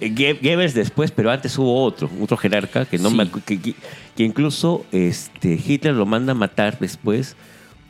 Eh, 0.00 0.36
Goebbels 0.40 0.74
después, 0.74 1.10
pero 1.10 1.30
antes 1.30 1.56
hubo 1.58 1.82
otro, 1.82 2.08
otro 2.20 2.36
jerarca 2.36 2.84
que 2.84 2.98
no 2.98 3.10
Sí. 3.10 3.16
me 3.16 3.28
que, 3.30 3.60
que- 3.60 3.74
que 4.16 4.24
incluso 4.24 4.84
este, 4.92 5.54
Hitler 5.64 5.94
lo 5.94 6.06
manda 6.06 6.32
a 6.32 6.34
matar 6.34 6.78
después 6.78 7.34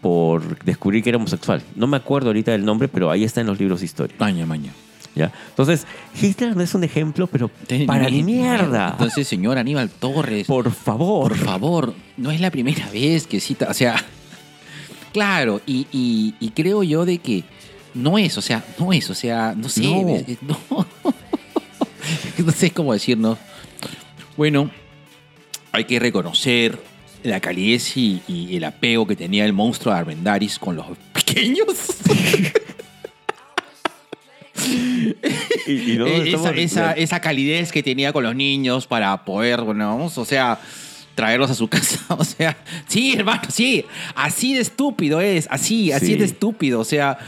por 0.00 0.62
descubrir 0.64 1.02
que 1.02 1.10
era 1.10 1.18
homosexual. 1.18 1.62
No 1.76 1.86
me 1.86 1.96
acuerdo 1.96 2.28
ahorita 2.28 2.52
del 2.52 2.64
nombre, 2.64 2.88
pero 2.88 3.10
ahí 3.10 3.24
está 3.24 3.40
en 3.40 3.46
los 3.48 3.58
libros 3.58 3.80
de 3.80 3.86
historia. 3.86 4.16
Maña, 4.18 4.46
maña. 4.46 4.72
¿ya? 5.14 5.32
Entonces, 5.48 5.86
Hitler 6.20 6.54
no 6.56 6.62
es 6.62 6.74
un 6.74 6.84
ejemplo, 6.84 7.26
pero 7.26 7.50
para 7.86 8.08
mi 8.08 8.22
mierda. 8.22 8.90
Entonces, 8.92 9.26
señor 9.26 9.58
Aníbal 9.58 9.90
Torres, 9.90 10.46
por 10.46 10.70
favor. 10.70 11.30
por 11.32 11.38
favor, 11.38 11.94
no 12.16 12.30
es 12.30 12.40
la 12.40 12.50
primera 12.52 12.88
vez 12.90 13.26
que 13.26 13.40
cita, 13.40 13.66
o 13.68 13.74
sea, 13.74 13.96
claro, 15.12 15.60
y, 15.66 15.86
y- 15.92 16.34
y 16.40 16.50
creo 16.50 16.82
yo 16.82 17.04
de 17.04 17.18
que 17.18 17.44
no 17.94 18.18
es, 18.18 18.36
o 18.38 18.42
sea, 18.42 18.64
no 18.78 18.92
es, 18.92 19.08
o 19.10 19.14
sea, 19.14 19.54
no 19.56 19.68
sé, 19.68 19.82
No. 19.82 20.08
es- 20.14 20.28
es- 20.28 20.42
no, 20.42 20.56
no 22.44 22.52
sé 22.52 22.70
cómo 22.70 22.92
decirnos. 22.92 23.38
Bueno, 24.36 24.70
hay 25.72 25.84
que 25.84 25.98
reconocer 25.98 26.78
la 27.22 27.40
calidez 27.40 27.96
y, 27.96 28.22
y 28.28 28.56
el 28.56 28.64
apego 28.64 29.06
que 29.06 29.16
tenía 29.16 29.44
el 29.44 29.52
monstruo 29.52 29.92
de 29.92 30.00
Armendaris 30.00 30.58
con 30.58 30.76
los 30.76 30.86
pequeños. 31.12 31.66
Y, 35.66 35.92
y 35.92 35.96
no 35.96 36.06
Eh, 36.06 36.22
estamos- 36.30 36.50
esa, 36.50 36.54
esa, 36.56 36.92
esa 36.92 37.20
calidez 37.20 37.70
que 37.72 37.82
tenía 37.82 38.12
con 38.12 38.24
los 38.24 38.34
niños 38.34 38.86
para 38.86 39.24
poder, 39.24 39.60
bueno, 39.62 39.86
vamos, 39.88 40.18
o 40.18 40.24
sea, 40.24 40.58
traerlos 41.14 41.50
a 41.50 41.54
su 41.54 41.68
casa. 41.68 42.00
O 42.16 42.24
sea, 42.24 42.56
sí, 42.86 43.14
hermano, 43.16 43.42
sí, 43.50 43.84
así 44.14 44.54
de 44.54 44.60
estúpido 44.60 45.20
es, 45.20 45.46
así, 45.50 45.92
así 45.92 46.06
Sí. 46.06 46.14
de 46.16 46.24
estúpido. 46.24 46.80
O 46.80 46.84
sea, 46.84 47.18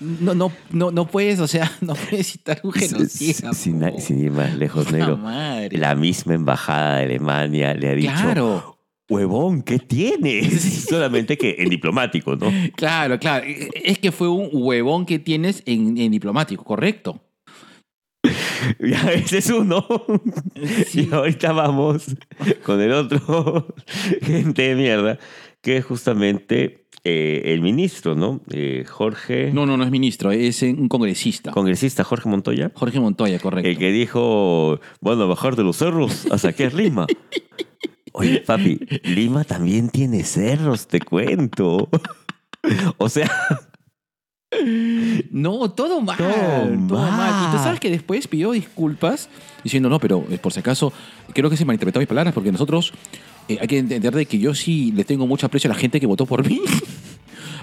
no, 0.00 0.34
no, 0.34 0.52
no, 0.70 0.90
no 0.90 1.06
puedes, 1.06 1.40
o 1.40 1.46
sea, 1.46 1.70
no 1.80 1.94
puedes 1.94 2.26
citar 2.32 2.60
un 2.62 2.72
genocida. 2.72 3.52
sin, 3.52 3.82
sin 4.00 4.22
ir 4.22 4.30
más 4.30 4.54
lejos, 4.54 4.90
negro. 4.92 5.16
madre. 5.16 5.76
La 5.78 5.94
misma 5.94 6.34
embajada 6.34 6.96
de 6.98 7.04
Alemania 7.04 7.74
le 7.74 7.88
ha 7.88 7.94
dicho, 7.94 8.12
Claro. 8.12 8.78
huevón, 9.08 9.62
¿qué 9.62 9.78
tienes? 9.78 10.62
Solamente 10.88 11.36
que 11.38 11.56
en 11.58 11.68
diplomático, 11.70 12.36
¿no? 12.36 12.52
Claro, 12.76 13.18
claro. 13.18 13.46
Es 13.74 13.98
que 13.98 14.12
fue 14.12 14.28
un 14.28 14.48
huevón 14.52 15.06
que 15.06 15.18
tienes 15.18 15.62
en, 15.66 15.96
en 15.98 16.10
diplomático, 16.12 16.62
correcto. 16.64 17.22
Ya, 18.80 19.12
ese 19.12 19.38
es 19.38 19.50
uno. 19.50 19.86
Sí. 20.88 21.08
Y 21.08 21.14
ahorita 21.14 21.52
vamos 21.52 22.06
con 22.64 22.80
el 22.80 22.90
otro 22.92 23.68
gente 24.22 24.62
de 24.62 24.74
mierda, 24.74 25.18
que 25.62 25.80
justamente 25.82 26.85
eh, 27.08 27.52
el 27.54 27.60
ministro, 27.62 28.14
¿no? 28.16 28.40
Eh, 28.50 28.84
Jorge, 28.88 29.50
No, 29.52 29.64
no, 29.64 29.76
no 29.76 29.84
es 29.84 29.90
ministro, 29.90 30.32
es 30.32 30.62
un 30.62 30.88
congresista. 30.88 31.52
congresista 31.52 32.02
Jorge 32.02 32.28
Montoya, 32.28 32.72
Jorge 32.74 32.98
Montoya, 32.98 33.38
correcto. 33.38 33.68
el 33.68 33.78
que 33.78 33.92
dijo, 33.92 34.80
a 35.04 35.14
bajar 35.14 35.54
de 35.54 35.62
los 35.62 35.76
cerros 35.76 36.26
hasta 36.32 36.52
que 36.52 36.64
es 36.64 36.74
Lima. 36.74 37.06
Oye, 38.12 38.40
papi, 38.40 38.80
Lima 39.04 39.44
también 39.44 39.90
tiene 39.90 40.24
cerros, 40.24 40.86
te 40.88 41.00
cuento. 41.00 41.88
O 42.98 43.08
sea, 43.08 43.30
No, 45.30 45.70
todo 45.70 46.00
mal. 46.00 46.16
Todo 46.16 46.32
Todo, 46.88 46.98
mal. 47.10 47.44
Y 47.44 47.50
tú 47.50 47.56
mal. 47.56 47.64
sabes 47.64 47.78
que 47.80 47.90
después 47.90 48.26
pidió 48.26 48.52
disculpas 48.52 49.28
diciendo, 49.62 49.88
no, 49.88 49.98
pero 50.00 50.24
eh, 50.30 50.38
por 50.38 50.52
si 50.52 50.60
acaso, 50.60 50.92
creo 51.32 51.50
que 51.50 51.56
se 51.56 51.64
malinterpretó 51.64 51.98
mis 52.00 52.08
palabras 52.08 52.34
porque 52.34 52.50
nosotros 52.52 52.92
eh, 53.48 53.58
hay 53.60 53.66
que 53.66 53.78
entender 53.78 54.14
de 54.14 54.26
que 54.26 54.38
yo 54.38 54.54
sí 54.54 54.92
le 54.92 55.04
tengo 55.04 55.26
mucho 55.26 55.46
aprecio 55.46 55.70
a 55.70 55.74
la 55.74 55.78
gente 55.80 56.00
que 56.00 56.06
votó 56.06 56.26
por 56.26 56.46
mí. 56.46 56.60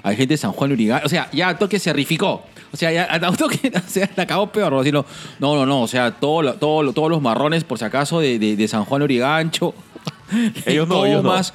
Hay 0.05 0.17
gente 0.17 0.33
de 0.33 0.37
San 0.37 0.51
Juan 0.51 0.69
Urigan. 0.73 1.01
O 1.05 1.07
sea, 1.07 1.29
ya 1.31 1.57
toque 1.57 1.79
se 1.79 1.93
rificó. 1.93 2.43
O 2.73 2.75
sea, 2.77 2.91
ya 2.91 3.07
toque 3.37 3.71
o 3.87 3.89
sea, 3.89 4.09
la 4.17 4.23
acabó 4.23 4.51
peor. 4.51 4.73
No, 4.91 5.05
no, 5.39 5.65
no. 5.65 5.81
O 5.81 5.87
sea, 5.87 6.11
todo, 6.11 6.55
todo, 6.55 6.91
todos 6.91 7.09
los 7.09 7.21
marrones, 7.21 7.63
por 7.63 7.79
si 7.79 7.85
acaso, 7.85 8.19
de, 8.19 8.37
de- 8.37 8.57
de 8.57 8.67
San 8.67 8.83
Juan 8.83 9.01
Urigancho. 9.01 9.73
Ellos 10.65 10.89
no, 10.89 11.05
ellos 11.05 11.23
no. 11.23 11.29
Comas. 11.29 11.53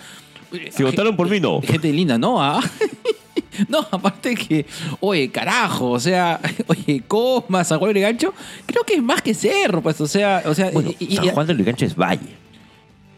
Si 0.71 0.83
votaron 0.83 1.15
por 1.15 1.29
mí, 1.29 1.41
no. 1.41 1.61
Gente 1.61 1.93
linda, 1.93 2.17
¿no? 2.17 2.43
¿Ah? 2.43 2.63
No, 3.69 3.81
aparte 3.91 4.35
que, 4.35 4.65
oye, 5.01 5.31
carajo, 5.31 5.91
o 5.91 6.01
sea, 6.01 6.41
oye, 6.69 7.03
Cosma, 7.07 7.65
San 7.65 7.79
Juan 7.81 7.93
de 7.93 8.01
Gancho, 8.01 8.33
creo 8.65 8.83
que 8.85 8.95
es 8.95 9.03
más 9.03 9.21
que 9.21 9.35
cerro, 9.35 9.83
pues, 9.83 10.01
o 10.01 10.07
sea, 10.07 10.45
o 10.47 10.55
sea, 10.55 10.71
Bueno, 10.71 10.91
y- 10.99 11.13
y- 11.13 11.17
San 11.17 11.29
Juan 11.31 11.47
del 11.47 11.57
Lurigancho 11.59 11.85
es 11.85 11.95
valle. 11.97 12.21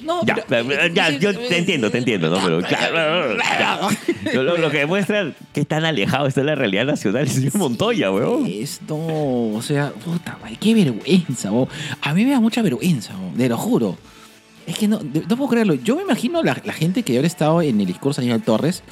No, 0.03 0.25
Ya, 0.25 0.37
pero- 0.49 0.87
ya, 0.89 1.11
yo 1.11 1.37
te 1.37 1.59
entiendo, 1.59 1.91
te 1.91 1.99
entiendo, 1.99 2.31
¿no? 2.31 2.39
Pero 2.43 2.61
claro, 2.63 3.37
ya. 3.37 3.89
Lo, 4.33 4.57
lo- 4.57 4.71
que 4.71 4.79
demuestra 4.79 5.33
qué 5.53 5.65
tan 5.65 5.85
alejado 5.85 6.27
está 6.27 6.43
la 6.43 6.55
realidad 6.55 6.85
nacional 6.87 7.25
es 7.27 7.31
el 7.37 7.43
señor 7.51 7.57
Montoya, 7.59 8.11
weón. 8.11 8.47
Esto, 8.47 8.97
o 8.97 9.61
sea, 9.63 9.91
puta 9.93 10.39
madre, 10.41 10.57
qué 10.61 10.75
vergüenza, 10.75 11.51
bo. 11.51 11.69
A 12.01 12.15
mí 12.15 12.25
me 12.25 12.31
da 12.33 12.41
mucha 12.41 12.63
vergüenza, 12.63 13.15
bo, 13.17 13.33
te 13.37 13.49
lo 13.49 13.57
juro. 13.57 13.99
Es 14.67 14.79
que 14.79 14.87
no, 14.89 15.01
no 15.01 15.37
puedo 15.37 15.49
creerlo. 15.51 15.75
Yo 15.75 15.97
me 15.97 16.03
imagino 16.03 16.43
la, 16.43 16.61
la 16.65 16.73
gente 16.73 17.03
que 17.03 17.17
habrá 17.17 17.27
estado 17.27 17.61
en 17.63 17.81
el 17.81 17.87
discurso 17.87 18.21
de 18.21 18.27
Aníbal 18.27 18.43
Torres 18.45 18.83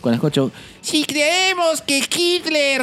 cuando 0.00 0.16
escuchó, 0.16 0.50
si 0.80 1.04
creemos 1.04 1.80
que 1.82 1.98
Hitler, 1.98 2.82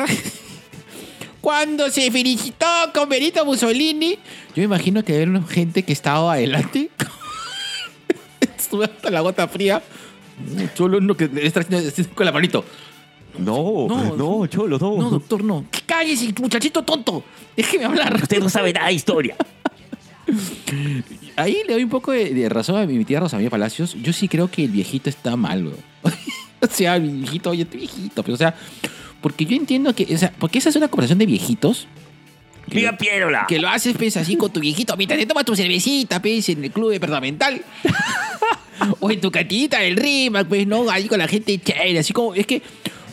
cuando 1.42 1.90
se 1.90 2.10
felicitó 2.12 2.66
con 2.94 3.08
Benito 3.10 3.46
Mussolini, 3.46 4.14
yo 4.14 4.58
me 4.58 4.64
imagino 4.64 5.04
que 5.04 5.14
había 5.14 5.28
una 5.28 5.44
gente 5.44 5.84
que 5.84 5.94
estaba 5.94 6.34
adelante, 6.34 6.90
estuve 8.66 8.86
hasta 8.86 9.10
la 9.10 9.22
gota 9.22 9.48
fría, 9.48 9.82
solo 10.76 10.98
uno 10.98 11.16
que 11.16 11.30
está 11.42 11.64
con 12.14 12.26
la 12.26 12.32
manito. 12.32 12.66
No, 13.38 13.88
No, 13.88 14.16
no, 14.16 14.48
cholo, 14.48 14.78
no. 14.80 14.98
No, 14.98 15.10
doctor, 15.10 15.44
no. 15.44 15.66
Cállese, 15.86 16.34
muchachito 16.40 16.84
tonto. 16.84 17.24
Déjeme 17.56 17.86
hablar. 17.86 18.16
Usted 18.22 18.40
no 18.40 18.50
sabe 18.50 18.74
nada 18.74 18.88
de 18.88 18.94
historia. 18.94 19.36
Ahí 21.36 21.58
le 21.68 21.74
doy 21.74 21.84
un 21.84 21.90
poco 21.90 22.12
de, 22.12 22.34
de 22.34 22.50
razón 22.50 22.78
a 22.78 22.86
mi 22.86 23.04
tía 23.06 23.20
Rosamía 23.20 23.50
Palacios. 23.50 23.96
Yo 24.02 24.14
sí 24.14 24.28
creo 24.28 24.50
que 24.50 24.64
el 24.66 24.72
viejito 24.72 25.10
está 25.10 25.36
mal, 25.36 25.74
o 26.62 26.68
sea, 26.68 26.96
el 26.96 27.10
viejito, 27.10 27.50
oye, 27.50 27.64
este 27.64 27.78
viejito. 27.78 28.24
Pero, 28.24 28.36
o 28.36 28.38
sea, 28.38 28.56
porque 29.22 29.46
yo 29.46 29.56
entiendo 29.56 29.94
que, 29.94 30.14
o 30.14 30.18
sea, 30.18 30.34
porque 30.40 30.60
esa 30.60 30.70
es 30.70 30.76
una 30.76 30.88
conversación 30.88 31.20
de 31.20 31.26
viejitos. 31.26 31.88
Que 32.70 32.82
lo, 32.82 32.98
Pierola. 32.98 33.46
que 33.48 33.60
lo 33.60 33.68
haces, 33.70 33.96
pues, 33.98 34.18
así 34.18 34.36
con 34.36 34.52
tu 34.52 34.60
viejito. 34.60 34.96
Mientras 34.98 35.20
te 35.20 35.26
tomas 35.26 35.46
tu 35.46 35.56
cervecita, 35.56 36.22
pues, 36.22 36.50
en 36.50 36.64
el 36.64 36.72
club 36.72 36.92
departamental. 36.92 37.62
o 39.00 39.12
en 39.12 39.22
tu 39.22 39.32
cantinita 39.32 39.80
del 39.80 39.96
RIMAC, 39.96 40.48
pues, 40.48 40.68
¿no? 40.68 40.90
Ahí 40.90 41.08
con 41.08 41.20
la 41.20 41.28
gente 41.28 41.58
chévere, 41.60 42.00
así 42.00 42.14
como, 42.14 42.34
es 42.36 42.46
que... 42.46 42.62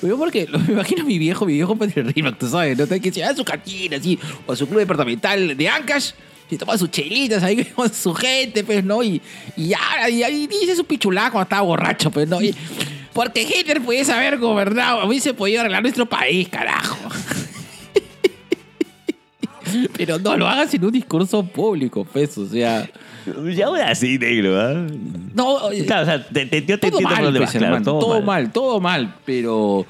Yo 0.02 0.18
porque 0.18 0.48
lo- 0.50 0.58
me 0.58 0.72
imagino 0.72 1.02
a 1.02 1.04
mi 1.04 1.16
viejo, 1.18 1.46
mi 1.46 1.52
viejo 1.52 1.76
pues, 1.76 1.94
del 1.94 2.12
RIMAC, 2.12 2.36
tú 2.38 2.48
sabes, 2.48 2.76
¿no? 2.76 2.88
Que 2.88 3.12
se 3.12 3.20
va 3.22 3.28
a 3.28 3.36
su 3.36 3.44
cantina, 3.44 3.96
así, 3.98 4.18
o 4.46 4.52
a 4.52 4.56
su 4.56 4.66
club 4.66 4.80
departamental 4.80 5.56
de 5.56 5.68
Ancash, 5.68 6.10
y 6.50 6.56
toma 6.56 6.76
sus 6.76 6.90
chelitas 6.90 7.42
ahí 7.44 7.64
con 7.76 7.92
su 7.92 8.12
gente, 8.12 8.64
pues, 8.64 8.82
¿no? 8.82 9.02
Y, 9.02 9.22
y 9.56 9.68
ya, 9.68 10.08
y 10.10 10.22
ahí 10.24 10.48
dice 10.48 10.74
su 10.74 10.84
pichulá 10.84 11.30
cuando 11.30 11.44
estaba 11.44 11.62
borracho, 11.62 12.10
pues, 12.10 12.26
¿no? 12.28 12.42
Y- 12.42 12.52
porque 13.12 13.42
Hitler 13.42 13.80
pudiese 13.82 14.10
haber 14.12 14.38
gobernado, 14.38 15.06
hubiese 15.06 15.34
podido 15.34 15.60
arreglar 15.60 15.82
nuestro 15.82 16.06
país, 16.08 16.48
carajo. 16.48 16.96
Pero 19.96 20.18
no 20.18 20.36
lo 20.36 20.46
hagas 20.48 20.72
en 20.74 20.84
un 20.84 20.92
discurso 20.92 21.42
público, 21.44 22.04
pues, 22.10 22.36
o 22.38 22.46
sea... 22.46 22.88
Ya 23.54 23.66
ahora 23.66 23.94
sí, 23.94 24.18
negro, 24.18 24.60
¿ah? 24.60 24.84
No, 25.34 25.54
oye, 25.66 25.84
Claro, 25.86 26.02
o 26.02 26.06
sea, 26.06 26.26
te, 26.26 26.46
te- 26.46 26.60
yo 26.64 26.78
te 26.78 26.90
todo 26.90 26.98
entiendo 27.00 27.08
por 27.08 27.12
mal, 27.16 27.24
dónde 27.24 27.38
pues, 27.40 27.46
vas, 27.48 27.52
claro, 27.52 27.66
hermano, 27.66 27.84
todo, 27.84 28.00
todo, 28.00 28.14
mal. 28.22 28.24
mal. 28.44 28.52
todo 28.52 28.80
mal, 28.80 29.14
pero, 29.24 29.86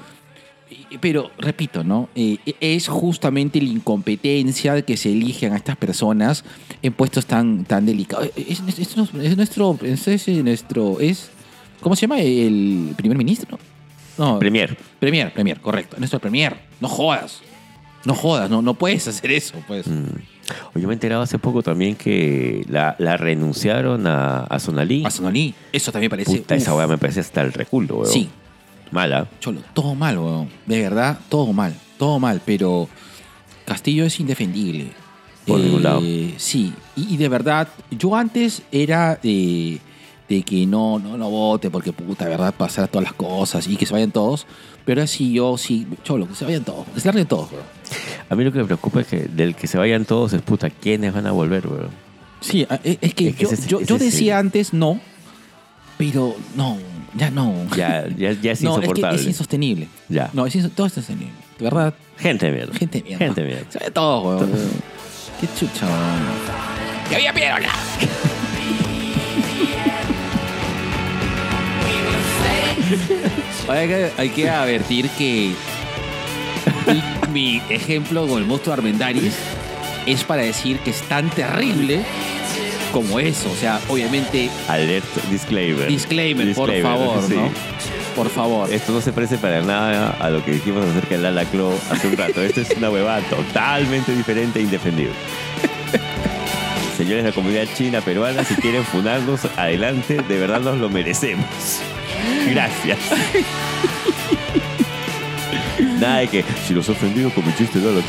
pero 1.01 1.31
repito, 1.39 1.83
¿no? 1.83 2.09
Eh, 2.15 2.37
es 2.59 2.87
justamente 2.87 3.59
la 3.59 3.69
incompetencia 3.69 4.75
de 4.75 4.83
que 4.83 4.97
se 4.97 5.11
eligen 5.11 5.53
a 5.53 5.57
estas 5.57 5.77
personas 5.77 6.43
en 6.83 6.93
puestos 6.93 7.25
tan, 7.25 7.65
tan 7.65 7.85
delicados. 7.85 8.29
Es, 8.35 8.61
es- 8.67 8.79
es 8.79 8.97
nuestro, 8.97 9.21
es 9.21 9.35
nuestro, 9.37 9.79
es, 9.81 10.07
es 10.07 10.27
nuestro, 10.43 10.99
es, 10.99 11.31
¿cómo 11.81 11.95
se 11.95 12.01
llama? 12.01 12.19
El 12.19 12.93
primer 12.95 13.17
ministro. 13.17 13.57
No, 14.15 14.37
Premier. 14.37 14.77
premier, 14.99 15.33
premier, 15.33 15.59
correcto, 15.59 15.95
nuestro 15.97 16.19
premier. 16.19 16.55
No 16.79 16.87
jodas, 16.87 17.41
no 18.05 18.15
jodas, 18.15 18.49
no, 18.49 18.61
no 18.61 18.73
puedes 18.73 19.07
hacer 19.07 19.31
eso, 19.31 19.55
pues. 19.67 19.87
Mm. 19.87 20.05
Yo 20.75 20.87
me 20.87 20.93
he 20.93 20.93
enterado 20.93 21.21
hace 21.21 21.39
poco 21.39 21.63
también 21.63 21.95
que 21.95 22.65
la, 22.67 22.95
la 22.99 23.15
renunciaron 23.15 24.05
a, 24.07 24.41
a 24.41 24.59
Sonalí. 24.59 25.05
A 25.05 25.09
Sonalí, 25.09 25.55
eso 25.71 25.91
también 25.91 26.09
parece. 26.09 26.37
Puta, 26.37 26.55
esa 26.55 26.75
weá 26.75 26.87
me 26.87 26.97
parece 26.97 27.21
hasta 27.21 27.41
el 27.41 27.53
reculo, 27.53 27.99
weón. 27.99 28.11
Sí, 28.11 28.29
Mala. 28.91 29.27
Cholo, 29.39 29.61
todo 29.73 29.95
mal, 29.95 30.17
weón. 30.17 30.49
De 30.65 30.81
verdad, 30.81 31.17
todo 31.29 31.53
mal. 31.53 31.73
Todo 31.97 32.19
mal, 32.19 32.41
pero 32.45 32.89
Castillo 33.65 34.05
es 34.05 34.19
indefendible. 34.19 34.91
Por 35.47 35.59
ningún 35.59 35.83
lado. 35.83 36.01
Sí, 36.37 36.73
y, 36.95 37.13
y 37.13 37.17
de 37.17 37.29
verdad, 37.29 37.67
yo 37.91 38.15
antes 38.15 38.63
era 38.71 39.19
de, 39.21 39.79
de 40.37 40.43
que 40.43 40.65
no, 40.65 40.99
no, 40.99 41.17
no 41.17 41.29
vote 41.29 41.69
porque 41.69 41.93
puta, 41.93 42.25
verdad, 42.27 42.53
pasar 42.53 42.87
todas 42.87 43.03
las 43.03 43.13
cosas 43.13 43.67
y 43.67 43.75
que 43.75 43.85
se 43.85 43.93
vayan 43.93 44.11
todos. 44.11 44.45
Pero 44.85 45.01
ahora 45.01 45.07
sí, 45.07 45.33
yo 45.33 45.57
sí, 45.57 45.87
Cholo, 46.03 46.27
que 46.27 46.35
se 46.35 46.45
vayan 46.45 46.63
todos, 46.63 46.85
que 46.93 46.99
se 46.99 47.07
larguen 47.07 47.27
todos, 47.27 47.51
weón. 47.51 47.63
A 48.29 48.35
mí 48.35 48.43
lo 48.43 48.51
que 48.51 48.59
me 48.59 48.65
preocupa 48.65 49.01
es 49.01 49.07
que 49.07 49.19
del 49.27 49.55
que 49.55 49.67
se 49.67 49.77
vayan 49.77 50.05
todos 50.05 50.33
es 50.33 50.41
puta, 50.41 50.69
¿quiénes 50.69 51.13
van 51.13 51.27
a 51.27 51.31
volver, 51.31 51.67
weón? 51.67 51.89
Sí, 52.41 52.65
a- 52.69 52.79
es 52.83 52.97
que, 53.13 53.29
Es 53.29 53.35
que 53.35 53.43
yo, 53.43 53.49
ese 53.51 53.67
yo, 53.67 53.79
ese 53.79 53.97
decía 53.97 54.39
antes 54.39 54.73
no, 54.73 54.99
pero 55.97 56.35
no, 56.55 56.77
ya 57.15 57.31
no. 57.31 57.53
Ya, 57.77 58.05
ya, 58.17 58.33
ya 58.33 58.51
es 58.51 58.61
no, 58.61 58.71
es 58.71 58.77
insoportable. 58.79 59.15
que 59.17 59.21
es 59.21 59.27
insostenible. 59.27 59.87
Ya. 60.09 60.29
No, 60.33 60.45
es 60.45 60.53
todo 60.75 60.87
es 60.87 60.97
insostenible. 60.97 61.33
De 61.57 61.63
verdad, 61.63 61.93
Gente 62.17 62.47
de 62.47 62.51
mierda. 62.51 62.73
Gente 62.73 62.97
de 62.99 63.03
mierda. 63.05 63.25
Gente 63.25 63.41
de 63.41 63.47
mierda. 63.47 63.71
Se 63.71 63.79
ve 63.79 63.91
todo, 63.91 64.21
weón. 64.21 64.51
Qué 65.39 65.47
chucha, 65.57 65.85
weón. 65.85 67.09
¡Que 67.09 67.15
había 67.15 67.33
pierola! 67.33 67.69
hay, 73.69 73.87
que, 73.87 74.11
hay 74.17 74.29
que 74.29 74.49
advertir 74.49 75.09
que 75.09 75.53
mi, 77.31 77.61
ejemplo 77.69 78.27
con 78.27 78.39
el 78.39 78.45
monstruo 78.45 78.73
Armendaris 78.73 79.35
es 80.05 80.23
para 80.23 80.43
decir 80.43 80.79
que 80.79 80.91
es 80.91 81.01
tan 81.03 81.29
terrible 81.29 82.01
como 82.91 83.19
eso. 83.19 83.51
O 83.51 83.55
sea, 83.55 83.79
obviamente, 83.89 84.49
Alert 84.67 85.05
disclaimer. 85.29 85.87
disclaimer, 85.87 86.53
por 86.53 86.73
favor, 86.81 87.23
sí. 87.27 87.35
¿no? 87.35 87.49
Por 88.15 88.29
favor. 88.29 88.71
Esto 88.71 88.91
no 88.91 89.01
se 89.01 89.11
parece 89.11 89.37
para 89.37 89.61
nada 89.61 90.11
a 90.19 90.29
lo 90.29 90.45
que 90.45 90.51
dijimos 90.51 90.85
acerca 90.85 91.15
del 91.15 91.25
Ala 91.25 91.45
Clo 91.45 91.73
hace 91.89 92.07
un 92.07 92.17
rato. 92.17 92.41
Esto 92.41 92.61
es 92.61 92.69
una 92.77 92.91
huevada 92.91 93.21
totalmente 93.21 94.15
diferente 94.15 94.59
e 94.59 94.63
indefendible. 94.63 95.13
Señores 96.95 97.23
de 97.23 97.29
la 97.31 97.35
comunidad 97.35 97.65
china 97.75 98.01
peruana, 98.01 98.43
si 98.43 98.53
quieren 98.55 98.83
funarnos, 98.83 99.45
adelante, 99.57 100.21
de 100.21 100.39
verdad 100.39 100.61
nos 100.61 100.77
lo 100.77 100.89
merecemos. 100.89 101.45
Gracias. 102.49 102.99
Nada 105.99 106.19
de 106.19 106.27
que 106.27 106.43
si 106.65 106.73
los 106.73 106.87
he 106.89 106.91
ofendido 106.91 107.29
con 107.31 107.45
mi 107.45 107.53
chiste 107.55 107.79
de. 107.79 108.01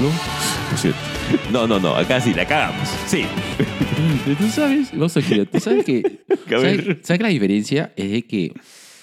No, 1.52 1.66
no, 1.66 1.78
no, 1.78 1.94
acá 1.94 2.20
sí, 2.20 2.34
la 2.34 2.46
cagamos. 2.46 2.88
Sí. 3.06 3.24
Tú 4.38 4.48
sabes, 4.48 4.90
vamos 4.92 5.16
a 5.16 5.22
girar, 5.22 5.46
tú 5.46 5.60
sabes 5.60 5.84
que. 5.84 6.20
A. 6.46 6.50
¿sabes, 6.50 6.84
sabes 7.02 7.18
que 7.18 7.22
la 7.22 7.28
diferencia 7.28 7.92
es 7.96 8.10
de 8.10 8.22
que. 8.26 8.52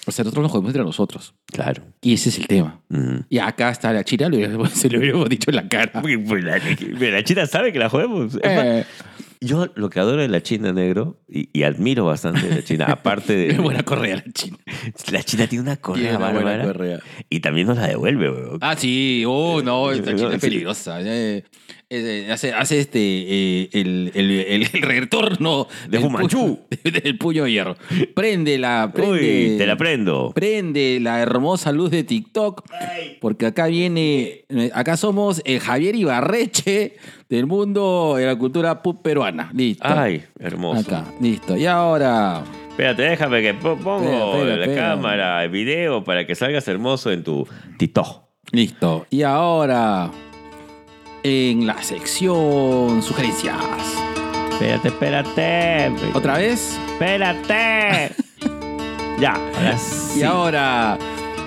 O 0.04 0.10
sea, 0.10 0.24
nosotros 0.24 0.42
nos 0.42 0.50
jodemos 0.52 0.70
entre 0.70 0.82
nosotros. 0.84 1.34
Claro. 1.46 1.82
Y 2.00 2.14
ese 2.14 2.30
es 2.30 2.38
el 2.38 2.48
tema. 2.48 2.80
Ujú. 2.90 3.24
Y 3.28 3.38
acá 3.38 3.70
está 3.70 3.92
la 3.92 4.00
hubiéramos- 4.00 4.70
se 4.74 4.88
lo 4.90 4.98
hubiéramos 4.98 5.28
dicho 5.28 5.50
en 5.50 5.56
la 5.56 5.68
cara. 5.68 5.92
Porque, 6.00 6.18
pues, 6.18 6.42
la, 6.42 6.58
la 6.58 7.22
China 7.24 7.46
sabe 7.46 7.72
que 7.72 7.78
la 7.78 7.88
jodemos. 7.88 8.36
Eh, 8.42 8.84
Yo 9.40 9.68
lo 9.76 9.90
que 9.90 10.00
adoro 10.00 10.20
de 10.20 10.28
la 10.28 10.42
China 10.42 10.72
negro 10.72 11.20
y, 11.28 11.48
y 11.56 11.62
admiro 11.62 12.04
bastante 12.04 12.48
de 12.48 12.54
la 12.56 12.62
China, 12.64 12.86
aparte 12.86 13.34
de. 13.36 13.48
es 13.52 13.58
buena 13.58 13.84
correa 13.84 14.16
la 14.16 14.32
china. 14.32 14.58
La 15.10 15.22
China 15.22 15.46
tiene 15.46 15.62
una 15.62 15.76
correa 15.76 16.02
Tiene 16.02 16.16
una 16.16 16.30
buena 16.32 16.44
bárbara 16.50 16.64
correa. 16.64 16.98
y 17.30 17.40
también 17.40 17.66
nos 17.66 17.76
la 17.76 17.86
devuelve, 17.88 18.30
weón. 18.30 18.58
Ah, 18.60 18.74
sí. 18.76 19.24
Oh, 19.26 19.60
no, 19.62 19.90
esta 19.92 20.12
No, 20.12 20.16
china 20.18 20.34
es 20.34 20.40
peligrosa. 20.40 21.00
Eh, 21.02 21.44
eh, 21.94 22.28
hace, 22.32 22.52
hace 22.54 22.80
este 22.80 22.98
eh, 23.00 23.68
el, 23.72 24.10
el, 24.14 24.30
el, 24.30 24.62
el 24.72 24.82
retorno 24.82 25.66
De 25.84 25.98
del 25.98 26.00
Fu 26.00 26.10
Manchu. 26.10 26.58
pu- 26.70 26.92
del 27.02 27.18
puño 27.18 27.44
de 27.44 27.52
hierro. 27.52 27.76
Prende. 28.14 28.56
Uy, 28.96 29.56
te 29.58 29.66
la 29.66 29.76
prendo. 29.76 30.32
Prende 30.34 30.98
la 31.00 31.20
hermosa 31.20 31.70
luz 31.70 31.90
de 31.90 32.02
TikTok. 32.04 32.64
Porque 33.20 33.46
acá 33.46 33.66
viene. 33.66 34.44
Acá 34.72 34.96
somos 34.96 35.42
el 35.44 35.60
Javier 35.60 35.94
Ibarreche 35.94 36.96
del 37.28 37.46
mundo 37.46 38.14
de 38.16 38.24
la 38.26 38.36
cultura 38.36 38.82
peruana. 38.82 39.50
Listo. 39.54 39.84
Ay, 39.86 40.22
hermoso. 40.38 40.80
Acá, 40.80 41.04
listo. 41.20 41.56
Y 41.56 41.66
ahora. 41.66 42.42
Espérate, 42.72 43.02
déjame 43.02 43.42
que 43.42 43.54
po- 43.54 43.76
pongo 43.76 44.42
espera, 44.44 44.66
la 44.66 44.74
cámara, 44.74 45.44
el 45.44 45.50
video 45.50 46.02
para 46.02 46.26
que 46.26 46.34
salgas 46.34 46.66
hermoso 46.68 47.10
en 47.12 47.22
tu 47.22 47.46
TikTok. 47.78 48.22
Listo. 48.50 49.06
Y 49.10 49.22
ahora, 49.22 50.10
en 51.22 51.66
la 51.66 51.82
sección 51.82 53.02
sugerencias. 53.02 53.56
Espérate, 54.52 54.88
espérate. 54.88 55.92
¿Otra 56.14 56.38
vez? 56.38 56.78
Espérate. 56.92 58.14
ya, 59.20 59.34
ahora 59.56 59.76
sí. 59.78 60.20
Y 60.20 60.22
ahora, 60.22 60.98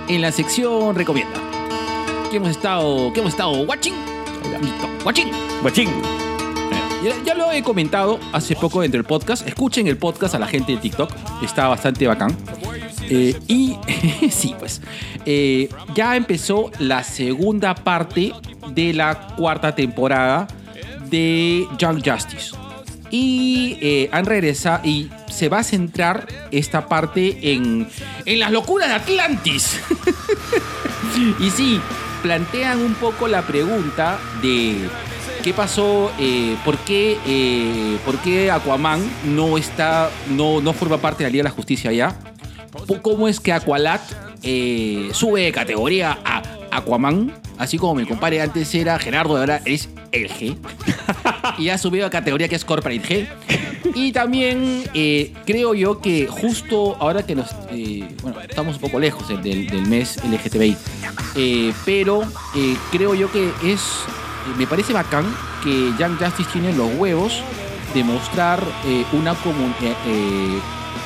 en 0.08 0.22
la 0.22 0.32
sección 0.32 0.96
recomienda. 0.96 1.40
¿Qué 2.30 2.38
hemos 2.38 2.50
estado, 2.50 3.12
qué 3.14 3.20
hemos 3.22 3.34
estado 3.34 3.52
watching? 3.64 3.94
Listo, 4.62 4.88
watching. 5.04 5.32
Guachín. 5.62 5.90
Ya, 7.24 7.36
lo 7.36 7.52
he 7.52 7.62
comentado 7.62 8.20
hace 8.34 8.56
poco 8.56 8.82
dentro 8.82 8.98
del 8.98 9.06
podcast. 9.06 9.48
Escuchen 9.48 9.86
el 9.86 9.96
podcast 9.96 10.34
a 10.34 10.40
la 10.40 10.48
gente 10.48 10.72
de 10.72 10.80
TikTok. 10.80 11.12
Está 11.44 11.68
bastante 11.68 12.08
bacán. 12.08 12.36
Eh, 13.08 13.40
y 13.48 13.78
sí, 14.32 14.56
pues. 14.58 14.82
eh, 15.24 15.70
ya 15.94 16.16
empezó 16.16 16.72
la 16.80 17.04
segunda 17.04 17.76
parte 17.76 18.34
de 18.72 18.92
la 18.96 19.28
cuarta 19.36 19.76
temporada 19.76 20.48
de 21.08 21.68
Young 21.78 22.02
Justice. 22.04 22.56
Y 23.12 23.78
eh, 23.82 24.10
han 24.12 24.26
regresado. 24.26 24.84
Y 24.84 25.12
se 25.30 25.48
va 25.48 25.60
a 25.60 25.64
centrar 25.64 26.26
esta 26.50 26.88
parte 26.88 27.54
en, 27.54 27.88
en 28.26 28.40
las 28.40 28.50
locuras 28.50 28.90
de 28.90 28.96
Atlantis. 28.96 29.80
y 31.40 31.52
sí, 31.52 31.80
plantean 32.24 32.82
un 32.82 32.96
poco 32.96 33.28
la 33.28 33.44
pregunta 33.44 34.18
de 34.42 34.90
qué 35.46 35.54
pasó, 35.54 36.12
eh, 36.18 36.58
por, 36.66 36.76
qué, 36.80 37.20
eh, 37.28 38.00
por 38.04 38.18
qué 38.18 38.50
Aquaman 38.50 39.00
no 39.26 39.60
está, 39.60 40.10
no, 40.32 40.60
no 40.60 40.74
forma 40.74 40.98
parte 40.98 41.20
de 41.20 41.30
la 41.30 41.32
Liga 41.32 41.44
de 41.44 41.50
la 41.50 41.56
Justicia 41.56 41.92
ya. 41.92 42.18
¿Cómo 43.04 43.28
es 43.28 43.40
que 43.40 43.54
Aqualat 43.54 44.02
eh, 44.42 45.12
sube 45.14 45.42
de 45.42 45.52
categoría 45.52 46.18
a 46.26 46.42
Aquaman? 46.72 47.32
Así 47.60 47.78
como 47.78 47.94
mi 47.94 48.08
compadre 48.08 48.42
antes 48.42 48.74
era 48.74 48.98
Gerardo, 48.98 49.38
ahora 49.38 49.62
es 49.66 49.88
el 50.12 50.30
G. 50.30 50.58
y 51.60 51.70
ha 51.70 51.78
subido 51.78 52.08
a 52.08 52.10
categoría 52.10 52.48
que 52.48 52.56
es 52.56 52.66
Corporate 52.66 53.04
G. 53.04 53.28
Y 53.94 54.14
también 54.14 54.82
eh, 54.96 55.32
creo 55.46 55.76
yo 55.76 56.02
que 56.02 56.26
justo 56.26 56.98
ahora 57.00 57.22
que 57.22 57.36
nos. 57.36 57.56
bueno, 58.24 58.42
estamos 58.50 58.78
un 58.78 58.82
poco 58.82 59.00
lejos 59.00 59.28
del, 59.28 59.88
mes 59.88 60.18
LGTBI. 60.24 60.76
eh, 61.36 61.72
pero 61.86 62.24
creo 62.92 63.14
yo 63.14 63.32
que 63.32 63.52
es. 63.64 63.82
Eh, 64.48 64.58
me 64.58 64.68
parece 64.68 64.94
bacán 64.94 65.26
que 65.64 65.92
Young 65.98 66.18
Justice 66.20 66.50
tiene 66.52 66.74
los 66.74 66.94
huevos 66.96 67.42
de 67.94 68.04
mostrar 68.04 68.64
eh, 68.86 69.06
una 69.14 69.34
comunidad. 69.36 69.96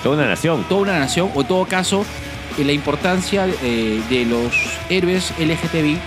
Toda 0.04 0.16
una 0.16 0.28
nación. 0.28 0.64
toda 0.70 0.82
una 0.82 1.00
nación, 1.00 1.30
o 1.36 1.42
en 1.42 1.48
todo 1.48 1.66
caso, 1.66 2.06
eh, 2.58 2.64
la 2.64 2.72
importancia 2.72 3.48
eh, 3.62 4.02
de 4.10 4.26
los 4.26 4.54
héroes 4.90 5.34
LGTBIQ 5.40 6.00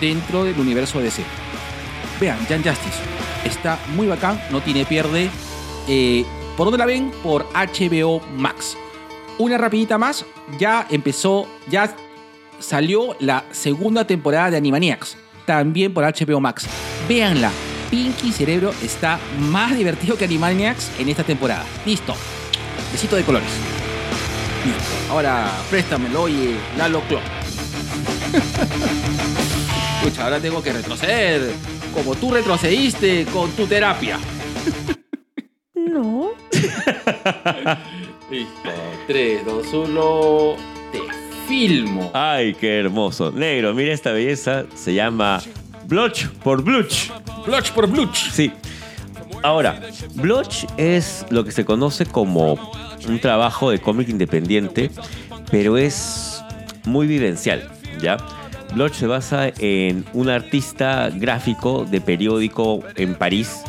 dentro 0.00 0.44
del 0.44 0.58
universo 0.58 1.00
DC. 1.00 1.22
Vean, 2.20 2.38
Young 2.48 2.64
Justice 2.64 2.98
está 3.44 3.78
muy 3.94 4.06
bacán, 4.06 4.40
no 4.50 4.60
tiene 4.60 4.84
pierde. 4.84 5.30
Eh, 5.88 6.24
¿Por 6.56 6.66
dónde 6.66 6.78
la 6.78 6.86
ven? 6.86 7.10
Por 7.22 7.46
HBO 7.52 8.20
Max. 8.36 8.76
Una 9.38 9.58
rapidita 9.58 9.98
más, 9.98 10.24
ya 10.58 10.86
empezó, 10.90 11.48
ya 11.68 11.96
salió 12.58 13.16
la 13.18 13.44
segunda 13.50 14.06
temporada 14.06 14.50
de 14.50 14.58
Animaniacs, 14.58 15.16
también 15.58 15.92
por 15.92 16.02
HBO 16.02 16.40
Max. 16.40 16.66
Véanla, 17.06 17.50
Pinky 17.90 18.32
Cerebro 18.32 18.72
está 18.82 19.18
más 19.38 19.76
divertido 19.76 20.16
que 20.16 20.24
Animaniacs 20.24 20.92
en 20.98 21.10
esta 21.10 21.24
temporada. 21.24 21.66
Listo. 21.84 22.14
Besito 22.90 23.16
de 23.16 23.22
colores. 23.22 23.50
Listo. 24.64 24.82
Ahora 25.10 25.52
préstamelo, 25.68 26.22
oye, 26.22 26.56
Lalo 26.78 27.02
Club. 27.02 27.20
Escucha, 30.02 30.24
ahora 30.24 30.40
tengo 30.40 30.62
que 30.62 30.72
retroceder. 30.72 31.52
Como 31.92 32.14
tú 32.14 32.30
retrocediste 32.32 33.26
con 33.26 33.50
tu 33.50 33.66
terapia. 33.66 34.18
No. 35.74 36.30
Listo. 38.30 38.70
3, 39.08 39.44
2, 39.44 39.72
1. 39.74 40.56
Te 40.92 40.98
filmo. 41.52 42.10
Ay, 42.14 42.54
qué 42.54 42.78
hermoso. 42.78 43.30
Negro, 43.30 43.74
mira 43.74 43.92
esta 43.92 44.10
belleza. 44.10 44.64
Se 44.74 44.94
llama 44.94 45.42
Bloch 45.86 46.28
por 46.42 46.62
Bluch. 46.62 47.10
Bluch 47.44 47.72
por 47.72 47.86
Bluch. 47.88 48.30
Sí. 48.30 48.50
Ahora, 49.42 49.78
Bloch 50.14 50.64
es 50.78 51.26
lo 51.28 51.44
que 51.44 51.52
se 51.52 51.66
conoce 51.66 52.06
como 52.06 52.54
un 53.06 53.18
trabajo 53.20 53.70
de 53.70 53.80
cómic 53.80 54.08
independiente, 54.08 54.90
pero 55.50 55.76
es 55.76 56.42
muy 56.84 57.06
vivencial, 57.06 57.70
¿ya? 58.00 58.16
Bloch 58.74 58.94
se 58.94 59.06
basa 59.06 59.52
en 59.58 60.06
un 60.14 60.30
artista 60.30 61.10
gráfico 61.10 61.84
de 61.84 62.00
periódico 62.00 62.82
en 62.96 63.14
París 63.14 63.60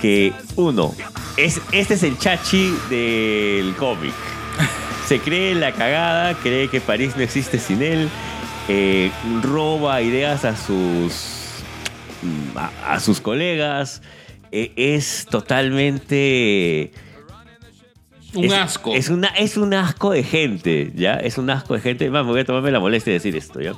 que, 0.00 0.32
uno, 0.54 0.94
es, 1.36 1.60
este 1.72 1.94
es 1.94 2.02
el 2.04 2.16
chachi 2.16 2.72
del 2.88 3.74
cómic. 3.74 4.31
Se 5.12 5.20
cree 5.20 5.54
la 5.54 5.72
cagada, 5.72 6.32
cree 6.42 6.68
que 6.68 6.80
París 6.80 7.14
no 7.18 7.22
existe 7.22 7.58
sin 7.58 7.82
él, 7.82 8.08
eh, 8.66 9.10
roba 9.42 10.00
ideas 10.00 10.46
a 10.46 10.56
sus, 10.56 11.62
mm, 12.22 12.56
a, 12.56 12.94
a 12.94 12.98
sus 12.98 13.20
colegas, 13.20 14.00
eh, 14.52 14.72
es 14.74 15.26
totalmente... 15.30 16.92
Un 18.32 18.44
es- 18.46 18.52
asco. 18.54 18.94
Es, 18.94 19.10
una, 19.10 19.28
es 19.28 19.58
un 19.58 19.74
asco 19.74 20.12
de 20.12 20.22
gente, 20.22 20.90
¿ya? 20.94 21.16
Es 21.16 21.36
un 21.36 21.50
asco 21.50 21.74
de 21.74 21.80
gente. 21.82 22.08
Más, 22.08 22.24
me 22.24 22.30
voy 22.30 22.40
a 22.40 22.44
tomarme 22.46 22.70
la 22.70 22.80
molestia 22.80 23.10
de 23.10 23.18
decir 23.18 23.36
esto, 23.36 23.60
¿ya? 23.60 23.74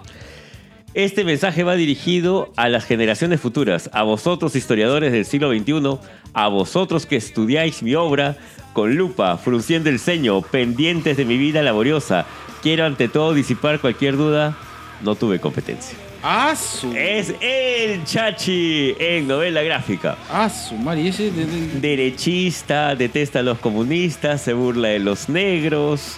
Este 0.94 1.24
mensaje 1.24 1.64
va 1.64 1.74
dirigido 1.74 2.52
a 2.56 2.68
las 2.68 2.84
generaciones 2.84 3.40
futuras, 3.40 3.90
a 3.92 4.04
vosotros 4.04 4.54
historiadores 4.54 5.10
del 5.12 5.24
siglo 5.24 5.50
XXI, 5.50 5.98
a 6.32 6.48
vosotros 6.48 7.04
que 7.06 7.16
estudiáis 7.16 7.82
mi 7.82 7.94
obra 7.96 8.36
con 8.72 8.94
lupa, 8.94 9.36
frunciendo 9.36 9.90
el 9.90 9.98
ceño, 9.98 10.40
pendientes 10.42 11.16
de 11.16 11.24
mi 11.24 11.36
vida 11.36 11.62
laboriosa. 11.62 12.26
Quiero 12.62 12.84
ante 12.86 13.08
todo 13.08 13.34
disipar 13.34 13.80
cualquier 13.80 14.16
duda. 14.16 14.56
No 15.02 15.16
tuve 15.16 15.40
competencia. 15.40 15.98
Ah. 16.22 16.54
Es 16.96 17.34
el 17.40 18.04
Chachi 18.04 18.94
en 18.98 19.26
novela 19.28 19.62
gráfica. 19.62 20.16
Ah, 20.30 20.48
su 20.48 20.74
madre. 20.76 21.02
¿y 21.02 21.08
ese 21.08 21.30
de- 21.32 21.44
de- 21.44 21.80
Derechista, 21.80 22.94
detesta 22.94 23.40
a 23.40 23.42
los 23.42 23.58
comunistas, 23.58 24.40
se 24.42 24.52
burla 24.54 24.88
de 24.88 25.00
los 25.00 25.28
negros. 25.28 26.16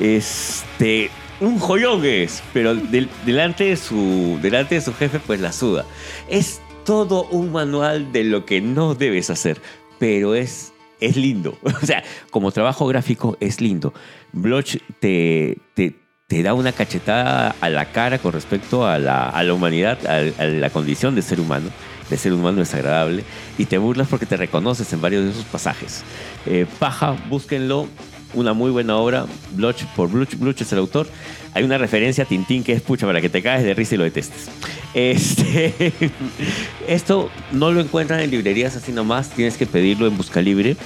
Este. 0.00 1.10
Un 1.42 1.58
joyón 1.58 2.04
es, 2.04 2.42
pero 2.52 2.74
del- 2.74 3.08
delante, 3.26 3.64
de 3.64 3.76
su, 3.76 4.38
delante 4.40 4.76
de 4.76 4.80
su 4.80 4.94
jefe, 4.94 5.18
pues 5.18 5.40
la 5.40 5.52
suda. 5.52 5.84
Es 6.28 6.60
todo 6.84 7.24
un 7.24 7.52
manual 7.52 8.12
de 8.12 8.24
lo 8.24 8.44
que 8.46 8.60
no 8.60 8.94
debes 8.94 9.28
hacer, 9.28 9.60
pero 9.98 10.34
es, 10.34 10.72
es 11.00 11.16
lindo. 11.16 11.58
O 11.82 11.86
sea, 11.86 12.02
como 12.30 12.52
trabajo 12.52 12.86
gráfico 12.86 13.36
es 13.40 13.60
lindo. 13.60 13.92
Bloch 14.32 14.76
te, 15.00 15.58
te, 15.74 15.94
te 16.28 16.42
da 16.42 16.54
una 16.54 16.70
cachetada 16.72 17.56
a 17.60 17.68
la 17.68 17.86
cara 17.92 18.18
con 18.18 18.32
respecto 18.32 18.86
a 18.86 18.98
la, 18.98 19.28
a 19.28 19.42
la 19.42 19.52
humanidad, 19.52 19.98
a, 20.06 20.42
a 20.42 20.46
la 20.46 20.70
condición 20.70 21.14
de 21.16 21.22
ser 21.22 21.40
humano. 21.40 21.70
De 22.08 22.16
ser 22.18 22.32
humano 22.34 22.58
desagradable. 22.58 23.24
Y 23.58 23.64
te 23.64 23.78
burlas 23.78 24.06
porque 24.06 24.26
te 24.26 24.36
reconoces 24.36 24.92
en 24.92 25.00
varios 25.00 25.24
de 25.24 25.30
esos 25.30 25.44
pasajes. 25.46 26.02
Eh, 26.46 26.66
paja, 26.78 27.16
búsquenlo. 27.30 27.88
Una 28.34 28.52
muy 28.52 28.70
buena 28.70 28.96
obra. 28.96 29.26
Bloch 29.52 29.84
por 29.96 30.08
Bluch. 30.08 30.36
Bluch 30.36 30.60
es 30.60 30.72
el 30.72 30.78
autor. 30.78 31.06
Hay 31.54 31.64
una 31.64 31.78
referencia 31.78 32.24
a 32.24 32.26
Tintín 32.26 32.64
que 32.64 32.72
es 32.72 32.80
pucha 32.80 33.06
para 33.06 33.20
que 33.20 33.28
te 33.28 33.42
caes 33.42 33.64
de 33.64 33.74
risa 33.74 33.94
y 33.94 33.98
lo 33.98 34.04
detestes. 34.04 34.48
Este, 34.94 35.92
esto 36.88 37.30
no 37.52 37.72
lo 37.72 37.80
encuentran 37.80 38.20
en 38.20 38.30
librerías 38.30 38.76
así 38.76 38.92
nomás. 38.92 39.30
Tienes 39.30 39.56
que 39.56 39.66
pedirlo 39.66 40.06
en 40.06 40.16
Busca 40.16 40.40
Libre. 40.40 40.76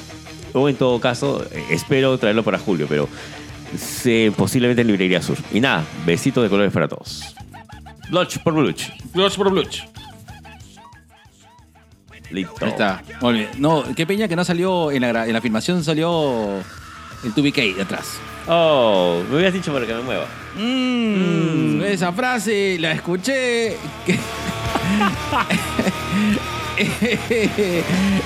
O 0.53 0.69
en 0.69 0.77
todo 0.77 0.99
caso, 1.01 1.45
espero 1.71 2.17
traerlo 2.19 2.43
para 2.43 2.59
julio, 2.59 2.87
pero 2.89 3.09
sí, 3.77 4.33
posiblemente 4.35 4.83
en 4.83 4.89
Librería 4.89 5.21
Sur. 5.21 5.37
Y 5.53 5.61
nada, 5.61 5.85
besitos 6.07 6.43
de 6.43 6.49
colores 6.49 6.73
para 6.73 6.89
todos. 6.89 7.23
Bluch 8.09 8.39
por 8.39 8.55
Bluch. 8.55 8.85
Bluch 9.13 9.37
por 9.37 9.51
Bluch. 9.51 9.83
Listo. 12.31 12.65
Ahí 12.65 12.71
está. 12.71 13.03
Muy 13.21 13.35
bien. 13.35 13.49
No, 13.59 13.85
qué 13.95 14.07
peña 14.07 14.29
que 14.29 14.37
no 14.37 14.45
salió 14.45 14.91
en 14.91 15.03
la, 15.03 15.27
en 15.27 15.33
la 15.33 15.41
filmación, 15.41 15.85
salió 15.85 16.63
el 17.25 17.35
2BK 17.35 17.75
de 17.77 17.83
atrás. 17.83 18.19
Oh, 18.49 19.23
me 19.29 19.35
hubieras 19.37 19.55
dicho 19.55 19.73
para 19.73 19.87
que 19.87 19.95
me 19.95 20.03
mueva. 20.03 20.27
Mm, 20.57 21.83
Esa 21.83 22.13
frase 22.13 22.77
la 22.79 22.93
escuché. 22.93 23.77
que- 24.07 24.19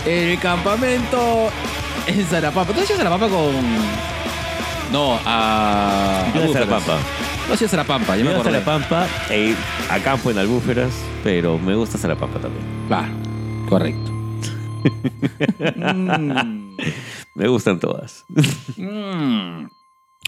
en 0.07 0.29
el 0.31 0.39
campamento 0.41 1.49
en 2.07 2.25
Zarapampa. 2.27 2.73
¿Tú 2.73 2.81
hacías 2.81 2.99
Zarapampa 2.99 3.29
con.? 3.29 3.53
No, 4.93 5.19
a. 5.25 6.25
Yo 6.35 6.41
de. 6.43 6.53
Zarapampa. 6.53 6.97
Tú 7.47 7.55
hacías 7.55 7.71
Zarapampa, 7.71 8.17
yo 8.17 8.25
me 8.25 8.31
acuerdo. 8.33 8.51
Zarapampa 8.51 9.07
e 9.31 9.41
ir 9.51 9.57
a 9.91 9.99
campo 10.01 10.31
en 10.31 10.39
Albúferas, 10.39 10.93
pero 11.25 11.59
me 11.59 11.75
gusta 11.75 11.99
Zarapampa 11.99 12.39
también. 12.41 12.65
Claro, 12.89 13.13
correcto. 13.69 14.11
Mm, 15.77 16.77
Me 17.35 17.49
gustan 17.49 17.79
todas. 17.81 18.25
mm. 18.77 19.67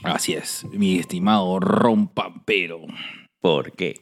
Así 0.04 0.32
es, 0.34 0.64
mi 0.72 0.98
estimado 0.98 1.60
rompampero. 1.60 2.80
¿Por 3.40 3.72
qué? 3.72 3.98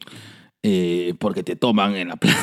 Eh, 0.63 1.13
porque 1.19 1.43
te 1.43 1.55
toman 1.55 1.95
en 1.95 2.09
la 2.09 2.15
playa. 2.15 2.37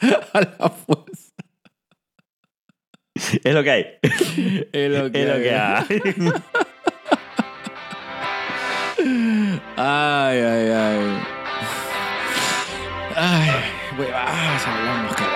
A 0.32 0.40
la 0.40 0.68
fuerza. 0.68 1.32
Es 3.14 3.54
lo 3.54 3.62
que 3.62 3.70
hay. 3.70 3.86
Es 4.72 4.90
lo 4.90 5.06
Es 5.06 5.28
lo 5.28 5.42
que 5.42 5.54
hay. 5.54 5.86
Ay, 9.76 10.38
ay, 10.38 10.70
ay. 10.70 11.18
Ay, 13.14 13.50
huevadas 13.98 14.66
hablamos, 14.66 15.14
carajo. 15.14 15.31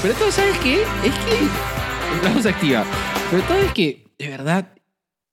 Pero 0.00 0.14
todo, 0.14 0.30
¿sabes 0.32 0.56
qué? 0.58 0.82
Es 0.82 1.14
que. 1.14 2.24
Vamos 2.24 2.46
a 2.46 2.50
activar. 2.50 2.86
Pero 3.30 3.42
todo 3.44 3.58
es 3.58 3.72
que, 3.72 4.04
de 4.18 4.28
verdad, 4.28 4.72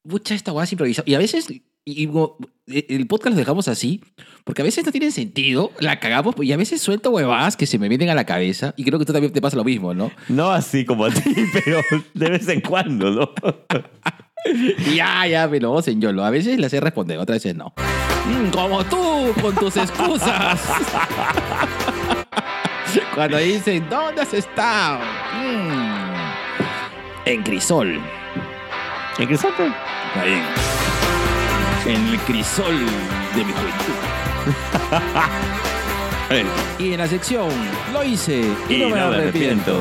mucha 0.04 0.36
esta 0.36 0.52
hueá 0.52 0.64
es 0.66 0.72
improvisada. 0.72 1.10
Y 1.10 1.16
a 1.16 1.20
veces. 1.20 1.50
y- 1.50 1.64
y 1.86 1.96
digo, 1.96 2.38
el 2.68 3.08
podcast 3.08 3.32
lo 3.34 3.40
dejamos 3.40 3.68
así, 3.68 4.04
porque 4.44 4.62
a 4.62 4.66
veces 4.66 4.86
no 4.86 4.92
tienen 4.92 5.12
sentido, 5.12 5.72
la 5.80 6.00
cagamos, 6.00 6.36
y 6.40 6.52
a 6.54 6.58
veces 6.58 6.82
suelto 6.84 7.10
huevadas 7.10 7.58
que 7.58 7.66
se 7.66 7.80
me 7.80 7.90
vienen 7.90 8.10
a 8.10 8.16
la 8.16 8.26
cabeza, 8.28 8.76
y 8.78 8.84
creo 8.84 9.00
que 9.00 9.06
tú 9.06 9.14
también 9.14 9.34
te 9.34 9.42
pasa 9.42 9.56
lo 9.58 9.64
mismo, 9.64 9.96
¿no? 9.96 10.12
No 10.28 10.52
así 10.52 10.86
como 10.86 11.06
a 11.06 11.10
ti, 11.10 11.22
pero 11.66 11.80
de 12.14 12.30
vez 12.30 12.48
en 12.48 12.62
cuando, 12.62 13.10
¿no? 13.12 13.32
Ya, 14.96 15.26
ya, 15.28 15.48
me 15.48 15.60
lo 15.60 15.86
en 15.86 16.00
YOLO. 16.00 16.24
A 16.24 16.30
veces 16.30 16.60
le 16.60 16.70
sé 16.70 16.80
responder, 16.80 17.18
otras 17.18 17.38
veces 17.44 17.56
no. 17.56 17.74
Mm, 18.26 18.52
como 18.52 18.84
tú, 18.86 19.34
con 19.42 19.56
tus 19.56 19.76
excusas. 19.78 20.62
Cuando 23.20 23.36
dicen, 23.36 23.86
¿dónde 23.90 24.22
has 24.22 24.34
estado? 24.34 25.00
Mm, 25.44 26.14
en 27.26 27.44
Crisol. 27.44 28.00
¿En 29.18 29.38
sopa? 29.38 29.76
Ahí. 30.16 30.42
En 31.86 32.08
el 32.08 32.20
crisol 32.20 32.80
de 33.36 33.44
mi 33.44 33.52
juventud. 33.52 33.94
y 36.80 36.94
en 36.94 36.98
la 36.98 37.08
sección, 37.10 37.50
lo 37.92 38.06
hice 38.06 38.42
y, 38.70 38.78
no 38.78 38.90
me 38.96 39.02
arrepiento. 39.02 39.78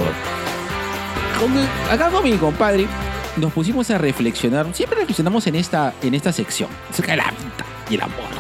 Con- 1.39 1.93
acá 1.95 2.11
con 2.11 2.25
mi 2.25 2.33
compadre 2.39 2.89
nos 3.37 3.53
pusimos 3.53 3.89
a 3.93 3.99
reflexionar, 3.99 4.67
siempre 4.73 4.99
reflexionamos 4.99 5.47
en 5.47 5.55
esta, 5.55 5.95
en 6.03 6.15
esta 6.15 6.33
sección, 6.33 6.71
acerca 6.91 7.13
de 7.13 7.19
la 7.19 7.31
vida 7.31 7.65
y 7.89 7.95
el 7.95 8.03
amor. 8.03 8.38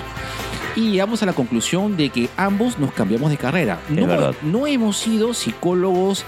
Y 0.78 0.92
llegamos 0.92 1.22
a 1.22 1.26
la 1.26 1.32
conclusión 1.32 1.96
de 1.96 2.10
que 2.10 2.28
ambos 2.36 2.78
nos 2.78 2.92
cambiamos 2.92 3.30
de 3.30 3.36
carrera. 3.36 3.80
No, 3.88 4.06
verdad. 4.06 4.34
no 4.42 4.66
hemos 4.66 4.96
sido 4.96 5.34
psicólogos 5.34 6.24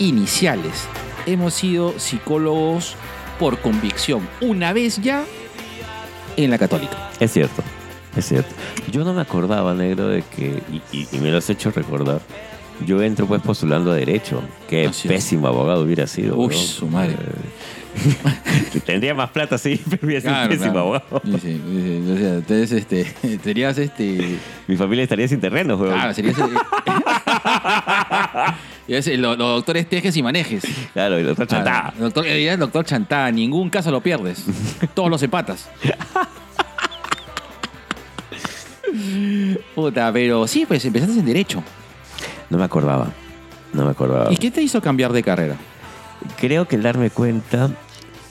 iniciales, 0.00 0.72
hemos 1.26 1.54
sido 1.54 1.96
psicólogos 1.98 2.96
por 3.38 3.58
convicción. 3.60 4.28
Una 4.40 4.72
vez 4.72 5.00
ya 5.00 5.24
en 6.36 6.50
la 6.50 6.58
católica. 6.58 7.10
Es 7.20 7.32
cierto, 7.32 7.62
es 8.16 8.26
cierto. 8.26 8.52
Yo 8.90 9.04
no 9.04 9.14
me 9.14 9.20
acordaba, 9.20 9.74
negro, 9.74 10.08
de 10.08 10.22
que, 10.22 10.60
y, 10.72 10.96
y- 10.96 11.08
y 11.12 11.18
me 11.18 11.30
lo 11.30 11.38
has 11.38 11.48
hecho 11.50 11.70
recordar, 11.70 12.20
yo 12.84 13.00
entro 13.00 13.26
pues 13.26 13.40
postulando 13.42 13.92
a 13.92 13.94
Derecho. 13.94 14.42
Qué 14.68 14.86
Así 14.86 15.06
es. 15.06 15.14
pésimo 15.14 15.46
abogado 15.46 15.82
hubiera 15.84 16.08
sido. 16.08 16.36
Uy, 16.36 16.48
¿no? 16.56 16.60
su 16.60 16.88
madre. 16.88 17.12
Eh, 17.12 17.16
Tendría 18.86 19.14
más 19.14 19.30
plata, 19.30 19.56
sí, 19.58 19.80
pero 19.90 20.06
hubiera 20.06 20.20
sido 20.20 20.42
un 20.42 20.48
pésimo 20.48 20.78
abogado. 20.78 21.22
Sí, 21.24 21.30
sí, 21.40 21.60
sí, 21.64 22.10
o 22.12 22.16
sea, 22.18 22.34
entonces, 22.34 22.72
este, 22.72 23.14
serías 23.42 23.78
este. 23.78 24.38
Mi 24.66 24.76
familia 24.76 25.04
estaría 25.04 25.28
sin 25.28 25.40
terreno, 25.40 25.76
weón. 25.76 25.94
Claro, 25.94 26.12
serías. 26.14 26.36
y 28.88 28.94
es 28.94 29.06
el- 29.06 29.22
los, 29.22 29.38
los 29.38 29.48
doctores 29.56 29.88
tejes 29.88 30.16
y 30.16 30.22
manejes. 30.22 30.64
Claro, 30.92 31.18
y 31.18 31.22
lo 31.22 31.30
está 31.32 31.46
Claro, 31.46 31.64
chantada. 31.64 31.92
el 31.96 32.00
doctor, 32.00 32.26
el 32.26 32.58
doctor 32.58 32.84
Chantá, 32.84 33.30
ningún 33.30 33.70
caso 33.70 33.90
lo 33.90 34.00
pierdes. 34.00 34.44
Todos 34.94 35.08
los 35.10 35.22
empatas. 35.22 35.68
Puta, 39.74 40.12
pero 40.12 40.46
sí, 40.46 40.66
pues 40.66 40.84
empezaste 40.84 41.18
en 41.18 41.24
Derecho. 41.26 41.62
No 42.50 42.58
me 42.58 42.64
acordaba. 42.64 43.08
No 43.72 43.84
me 43.84 43.90
acordaba. 43.90 44.32
¿Y 44.32 44.36
qué 44.36 44.50
te 44.50 44.62
hizo 44.62 44.80
cambiar 44.80 45.12
de 45.12 45.22
carrera? 45.22 45.56
Creo 46.38 46.66
que 46.68 46.76
el 46.76 46.82
darme 46.82 47.10
cuenta. 47.10 47.70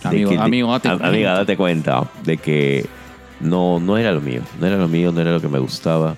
Amigo, 0.04 0.30
que- 0.32 0.38
amigo, 0.38 0.72
date 0.72 0.89
a-. 0.89 0.93
Amiga, 0.93 1.34
date 1.34 1.56
cuenta 1.58 2.10
de 2.24 2.38
que 2.38 2.86
no, 3.39 3.80
no 3.80 3.97
era 3.97 4.12
lo 4.12 4.22
mío. 4.22 4.41
No 4.60 4.68
era 4.68 4.78
lo 4.78 4.88
mío, 4.88 5.12
no 5.12 5.22
era 5.22 5.32
lo 5.32 5.41
que 5.41 5.47
me 5.47 5.60
gustaba. 5.60 6.16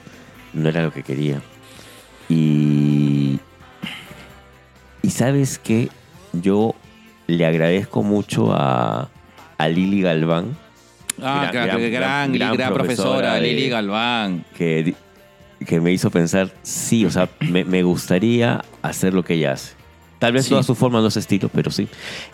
No 0.54 0.70
era 0.70 0.82
lo 0.84 0.92
que 0.92 1.04
quería. 1.04 1.42
Y. 2.30 3.40
Y 5.02 5.10
sabes 5.12 5.60
que 5.60 5.90
yo 6.34 6.74
le 7.28 7.46
agradezco 7.46 8.02
mucho 8.04 8.52
a, 8.54 9.10
a 9.58 9.68
Lili 9.68 10.02
Galván, 10.02 10.58
Ah, 11.22 11.50
Gran- 11.54 11.68
gran, 11.92 11.92
gran- 12.34 12.56
gran, 12.58 12.74
profesora, 12.74 13.36
de- 13.36 13.42
Lili 13.42 13.70
Galván. 13.70 14.44
que, 14.58 14.96
que 15.66 15.80
me 15.80 15.92
hizo 15.94 16.10
pensar, 16.10 16.52
sí, 16.62 17.06
o 17.06 17.12
sea, 17.12 17.30
me, 17.40 17.64
me 17.64 17.84
gustaría 17.84 18.62
hacer 18.82 19.14
lo 19.14 19.24
que 19.24 19.36
ella 19.36 19.54
hace. 19.54 19.75
Tal 20.20 20.32
vez 20.34 20.46
Sí. 20.46 20.54
no 20.54 20.60
a 20.60 20.64
su 20.64 20.76
forma, 20.76 21.02
no 21.02 21.10
su 21.12 21.20
estilo, 21.20 21.50
pero 21.54 21.72
sí. 21.72 21.88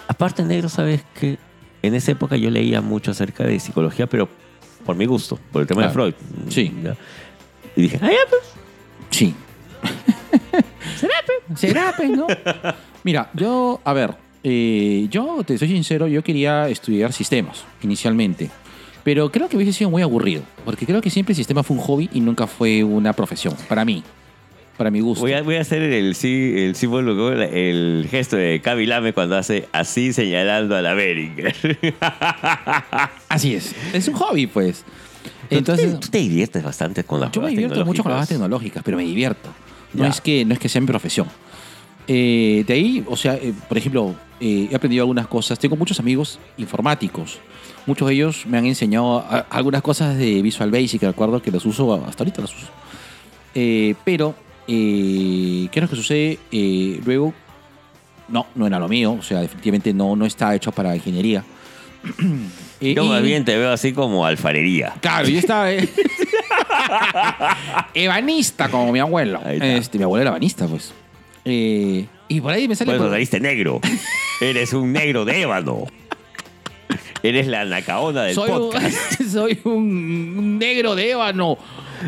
Aparte, 0.08 0.44
negro, 0.44 0.70
sabes 0.70 1.02
que 1.20 1.38
en 1.82 1.96
esa 1.96 2.12
época 2.12 2.38
yo 2.38 2.50
leía 2.50 2.82
mucho 2.82 3.12
acerca 3.12 3.44
de 3.44 3.60
psicología, 3.60 4.08
pero 4.08 4.30
por 4.86 4.96
mi 4.96 5.06
gusto, 5.06 5.40
por 5.52 5.62
el 5.62 5.68
tema 5.68 5.82
Claro. 5.92 6.06
de 6.06 6.12
Freud. 6.14 6.50
Sí. 6.50 6.72
¿Ya? 6.84 6.96
Y 7.76 7.82
dije, 7.84 8.00
ah, 8.02 8.08
ya, 8.10 8.18
pues. 8.30 8.42
Sí. 9.10 9.34
¿Será, 11.00 11.14
pe? 11.26 11.56
¿Será, 11.56 11.96
pe, 11.98 12.08
no? 12.10 12.28
Mira, 13.04 13.30
yo, 13.34 13.80
a 13.84 13.94
ver, 13.94 14.16
eh, 14.44 15.08
yo 15.10 15.44
te 15.46 15.58
soy 15.58 15.70
sincero, 15.70 16.08
yo 16.08 16.24
quería 16.24 16.70
estudiar 16.70 17.14
sistemas 17.14 17.64
inicialmente. 17.82 18.50
Pero 19.04 19.32
creo 19.32 19.50
que 19.50 19.56
hubiese 19.58 19.74
sido 19.74 19.90
muy 19.90 20.04
aburrido. 20.04 20.44
Porque 20.64 20.86
creo 20.86 21.02
que 21.02 21.10
siempre 21.10 21.32
el 21.34 21.38
sistema 21.38 21.64
fue 21.64 21.76
un 21.76 21.82
hobby 21.82 22.08
y 22.14 22.20
nunca 22.22 22.46
fue 22.46 22.84
una 22.84 23.14
profesión. 23.14 23.56
Para 23.68 23.84
mí. 23.84 24.04
Para 24.78 24.90
mi 24.90 25.00
gusto. 25.00 25.22
Voy 25.22 25.34
a, 25.34 25.44
voy 25.44 25.56
a 25.58 25.62
hacer 25.62 25.82
el, 25.84 26.16
sí, 26.16 26.54
el 26.58 26.76
símbolo, 26.76 27.32
el, 27.32 28.08
gesto 28.10 28.36
de 28.36 28.62
Kaby 28.62 28.86
Lame 28.88 29.14
cuando 29.14 29.38
hace 29.38 29.68
así 29.74 30.12
señalando 30.14 30.76
a 30.76 30.82
la 30.82 30.94
Beringer. 30.94 31.56
Así 33.30 33.54
es. 33.56 33.76
Es 33.94 34.08
un 34.08 34.16
hobby, 34.16 34.48
pues. 34.48 34.84
Entonces, 35.50 36.00
tú 36.00 36.08
te 36.10 36.18
diviertes 36.20 36.64
bastante 36.64 37.04
con 37.04 37.20
las 37.20 37.32
yo 37.32 37.42
me 37.42 37.50
divierto 37.50 37.86
mucho 37.86 38.02
con 38.04 38.14
las 38.14 38.28
tecnológicas. 38.28 38.82
pero 38.84 38.98
me 38.98 39.04
divierto. 39.04 39.50
No 39.94 40.04
Ya. 40.06 40.10
es, 40.10 40.22
que, 40.22 40.46
no 40.46 40.54
es 40.54 40.60
que 40.60 40.70
sea 40.70 40.82
mi 40.82 40.88
profesión. 40.88 41.28
Eh, 42.08 42.64
de 42.66 42.74
ahí, 42.74 43.04
o 43.08 43.16
sea, 43.16 43.36
eh, 43.36 43.54
por 43.68 43.78
ejemplo, 43.78 44.16
eh, 44.40 44.68
he 44.72 44.76
aprendido 44.76 45.04
algunas 45.04 45.28
cosas. 45.28 45.60
Tengo 45.60 45.76
muchos 45.76 46.00
amigos 46.00 46.40
informáticos. 46.58 47.40
Muchos 47.86 48.08
de 48.08 48.14
ellos 48.16 48.46
me 48.48 48.58
han 48.58 48.66
enseñado 48.66 49.20
a- 49.20 49.46
algunas 49.50 49.82
cosas 49.82 50.18
de 50.18 50.42
Visual 50.42 50.72
Basic, 50.72 51.04
recuerdo 51.04 51.42
que 51.42 51.52
los 51.52 51.66
uso, 51.66 51.94
hasta 52.08 52.24
ahorita 52.24 52.42
los 52.42 52.56
uso. 52.56 52.68
Pero, 54.06 54.34
eh, 54.68 55.68
¿qué 55.72 55.80
es 55.80 55.82
lo 55.82 55.90
que 55.90 55.96
sucede? 55.96 56.40
Eh, 56.52 57.00
luego, 57.06 57.34
no, 58.28 58.48
no 58.56 58.68
era 58.68 58.80
lo 58.80 58.88
mío. 58.88 59.14
O 59.20 59.24
sea, 59.24 59.40
definitivamente 59.42 59.94
no, 59.94 60.16
no 60.16 60.26
está 60.26 60.54
hecho 60.56 60.72
para 60.72 60.96
ingeniería. 60.96 61.44
Eh, 62.80 62.94
Yo 62.96 63.06
más 63.06 63.22
bien 63.22 63.46
te 63.46 63.58
veo 63.58 63.72
así 63.72 63.94
como 63.94 64.26
alfarería. 64.26 64.94
Claro, 65.02 65.28
yo 65.28 65.40
estaba. 65.40 65.72
eh, 65.72 65.88
ebanista, 67.94 68.70
como 68.70 68.92
mi 68.92 69.00
abuelo. 69.00 69.42
Este, 69.46 69.98
mi 69.98 70.04
abuelo 70.04 70.22
era 70.24 70.30
ebanista, 70.32 70.68
pues. 70.68 70.94
Eh, 71.46 72.06
y 72.28 72.42
por 72.42 72.54
ahí 72.54 72.68
me 72.68 72.76
sale. 72.76 72.92
Bueno, 72.92 73.06
por- 73.06 73.12
saliste 73.12 73.40
negro. 73.40 73.82
Eres 74.42 74.74
un 74.74 74.92
negro 74.94 75.26
de 75.26 75.42
ébano. 75.42 75.86
Eres 77.24 77.46
la 77.48 77.66
nacaona 77.66 78.24
del 78.24 78.36
soy, 78.36 78.50
podcast. 78.50 79.22
un, 79.22 79.30
soy 79.30 79.60
un, 79.64 80.36
un 80.38 80.58
negro 80.58 80.96
de 80.96 81.12
ébano 81.12 81.58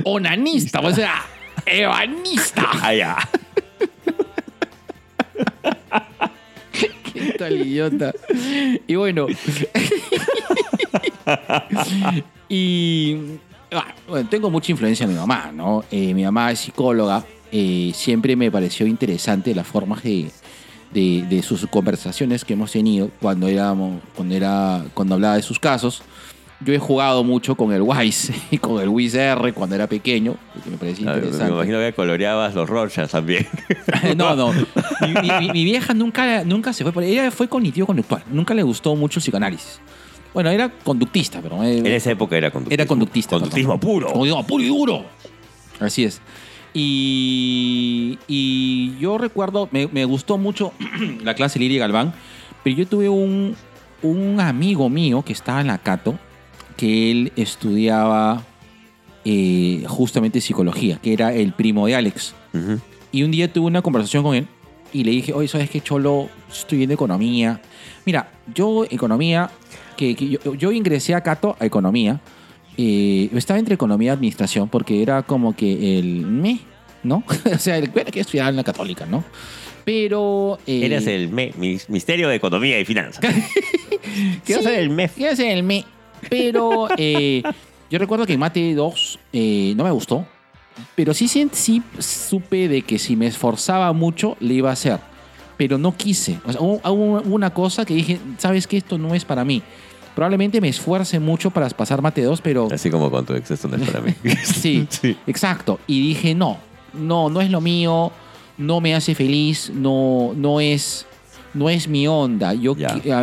onanista, 0.06 0.80
o 0.80 0.92
sea, 0.92 1.24
ebanista. 1.66 2.70
Allá. 2.82 3.18
¿Qué 7.14 7.34
tal 7.38 7.54
idiota? 7.62 8.12
Y 8.88 8.96
bueno. 8.96 9.28
y. 12.50 13.16
ah, 13.72 13.94
bueno, 14.08 14.28
tengo 14.30 14.50
mucha 14.50 14.72
influencia 14.72 15.06
de 15.06 15.14
mi 15.14 15.20
mamá, 15.20 15.52
¿no? 15.54 15.84
Eh, 15.92 16.14
mi 16.14 16.24
mamá 16.24 16.52
es 16.52 16.60
psicóloga. 16.60 17.24
eh, 17.52 17.92
siempre 17.94 18.36
me 18.36 18.52
pareció 18.52 18.88
interesante 18.88 19.54
la 19.54 19.64
forma 19.64 20.00
de, 20.04 20.32
de, 20.92 21.26
de 21.30 21.44
sus 21.44 21.66
conversaciones 21.68 22.44
que 22.44 22.54
hemos 22.54 22.72
tenido 22.72 23.10
cuando 23.22 23.48
éramos, 23.48 24.02
cuando 24.16 24.36
era, 24.36 24.84
cuando 24.94 25.16
hablaba 25.16 25.36
de 25.36 25.44
sus 25.44 25.60
casos. 25.60 26.02
Yo 26.66 26.74
he 26.74 26.80
jugado 26.80 27.24
mucho 27.24 27.56
con 27.56 27.74
el 27.74 27.82
Wise 27.82 28.34
y 28.52 28.58
con 28.58 28.82
el 28.82 28.90
Wise 28.90 29.20
R 29.22 29.54
cuando 29.54 29.76
era 29.76 29.88
pequeño, 29.88 30.36
que 30.64 30.70
me 30.70 30.78
parecía 30.78 31.10
Ah, 31.10 31.14
Me 31.14 31.18
interesante. 31.20 31.54
imagino 31.54 31.80
que 31.80 31.94
coloreabas 31.94 32.54
los 32.56 32.70
Rorschach 32.70 33.10
también. 33.10 33.48
no, 34.16 34.36
no. 34.36 34.52
Mi, 34.54 35.14
mi- 35.22 35.32
mi- 35.40 35.52
mi 35.52 35.64
vieja 35.66 35.94
nunca, 35.94 36.44
nunca 36.44 36.72
se 36.74 36.84
fue 36.84 36.92
por 36.94 37.04
Ella 37.04 37.30
fue 37.32 37.48
cognitivo 37.48 37.88
conductual. 37.88 38.24
Nunca 38.32 38.54
le 38.54 38.64
gustó 38.64 38.96
mucho 38.96 39.20
el 39.20 39.24
psicoanálisis. 39.24 39.80
Bueno, 40.34 40.50
era 40.50 40.70
conductista, 40.70 41.42
pero. 41.42 41.62
eh, 41.64 41.78
En 41.80 41.86
esa 41.88 42.12
época 42.12 42.36
era 42.38 42.50
conductismo. 42.52 42.74
era 42.74 42.86
conductista. 42.88 43.36
Conductismo 43.36 43.80
perdón. 43.80 43.94
puro. 43.94 44.08
Conductismo 44.08 44.48
puro 44.48 44.64
y 44.64 44.68
duro. 44.68 45.06
Así 45.80 46.06
es. 46.06 46.22
Y, 46.76 48.18
y 48.28 48.96
yo 49.00 49.18
recuerdo, 49.18 49.70
me, 49.72 49.88
me 49.88 50.06
gustó 50.06 50.38
mucho 50.38 50.72
la 51.24 51.34
clase 51.36 51.60
Liria 51.60 51.80
Galván, 51.82 52.14
pero 52.64 52.76
yo 52.76 52.88
tuve 52.88 53.10
un, 53.10 53.56
un 54.02 54.40
amigo 54.40 54.90
mío 54.90 55.22
que 55.24 55.34
estaba 55.34 55.62
en 55.62 55.68
la 55.68 55.78
Cato, 55.78 56.18
que 56.78 57.12
él 57.12 57.32
estudiaba 57.36 58.44
eh, 59.26 59.84
justamente 59.88 60.42
psicología, 60.42 61.00
que 61.02 61.14
era 61.14 61.34
el 61.34 61.54
primo 61.54 61.88
de 61.88 61.96
Alex. 61.96 62.34
Y 63.12 63.24
un 63.24 63.32
día 63.32 63.52
tuve 63.52 63.68
una 63.68 63.82
conversación 63.82 64.24
con 64.24 64.36
él 64.36 64.48
y 64.92 65.04
le 65.04 65.12
dije, 65.12 65.34
oye, 65.34 65.48
¿sabes 65.48 65.70
qué, 65.70 65.82
Cholo? 65.82 66.30
Estoy 66.52 66.78
viendo 66.80 66.94
economía. 66.94 67.62
Mira, 68.06 68.32
yo 68.54 68.86
economía, 68.90 69.50
que, 69.98 70.16
que 70.16 70.30
yo, 70.30 70.54
yo 70.56 70.72
ingresé 70.72 71.16
a 71.16 71.22
Cato 71.22 71.56
a 71.60 71.66
economía. 71.66 72.20
eh, 72.78 73.30
estaba 73.34 73.60
entre 73.60 73.76
economía 73.76 74.08
y 74.12 74.14
administración 74.14 74.68
porque 74.70 75.02
era 75.02 75.24
como 75.24 75.56
que 75.56 76.00
el 76.00 76.26
me, 76.26 76.60
¿no? 77.04 77.24
o 77.54 77.58
sea, 77.60 77.78
el 77.78 77.92
que 77.92 78.20
estudiaba 78.20 78.50
en 78.50 78.56
la 78.56 78.64
católica, 78.64 79.06
¿no? 79.06 79.24
Pero... 79.86 80.60
eh, 80.66 80.86
Eres 80.86 81.08
el 81.08 81.30
me- 81.30 81.52
Misterio 81.88 82.30
de 82.30 82.36
Economía 82.36 82.80
y 82.80 82.86
Finanzas. 82.86 83.24
Quiero 84.46 84.62
Sí, 84.62 84.68
ser 84.68 84.80
el 84.80 84.90
MEF. 84.90 85.16
Ser 85.18 85.42
el 85.58 85.64
me. 85.64 85.86
Pero 86.30 86.88
eh, 86.98 87.44
yo 87.90 88.00
recuerdo 88.00 88.26
que 88.26 88.34
en 88.34 88.40
Mate 88.40 88.74
2 88.74 89.20
eh, 89.34 89.74
no 89.76 89.84
me 89.84 89.92
gustó. 89.92 90.26
Pero 90.96 91.14
sí, 91.14 91.28
sí, 91.28 91.48
sí 91.52 91.84
supe 92.00 92.68
de 92.68 92.82
que 92.82 92.98
si 92.98 93.16
me 93.16 93.28
esforzaba 93.28 93.94
mucho, 93.94 94.36
le 94.40 94.56
iba 94.56 94.70
a 94.70 94.74
hacer. 94.74 95.00
Pero 95.58 95.78
no 95.78 95.96
quise. 95.96 96.40
O 96.46 96.52
sea, 96.52 96.62
hubo, 96.62 96.80
hubo 96.84 97.36
una 97.36 97.54
cosa 97.54 97.86
que 97.86 97.94
dije, 97.94 98.20
¿sabes 98.38 98.66
que 98.66 98.78
Esto 98.78 98.98
no 98.98 99.14
es 99.14 99.24
para 99.24 99.46
mí. 99.46 99.62
Probablemente 100.16 100.62
me 100.62 100.70
esfuerce 100.70 101.20
mucho 101.20 101.50
para 101.50 101.68
pasar 101.70 102.02
Mate 102.02 102.22
2, 102.22 102.42
pero... 102.42 102.68
Así 102.72 102.90
como 102.92 103.10
con 103.10 103.26
tu 103.26 103.34
ex, 103.34 103.50
esto 103.50 103.68
no 103.68 103.78
es 103.78 103.90
para 103.90 104.02
mí. 104.02 104.14
Sí, 104.44 104.88
Sí. 104.90 105.18
exacto. 105.26 105.80
Y 105.88 106.02
dije, 106.08 106.36
no, 106.36 106.58
no, 106.94 107.30
no 107.30 107.42
es 107.42 107.50
lo 107.50 107.62
mío, 107.62 108.12
no 108.58 108.80
me 108.80 108.94
hace 108.94 109.16
feliz, 109.16 109.72
no, 109.74 110.34
no 110.36 110.60
es, 110.60 111.08
no 111.54 111.70
es 111.70 111.88
mi 111.88 112.08
onda. 112.08 112.54
Yo, 112.54 112.76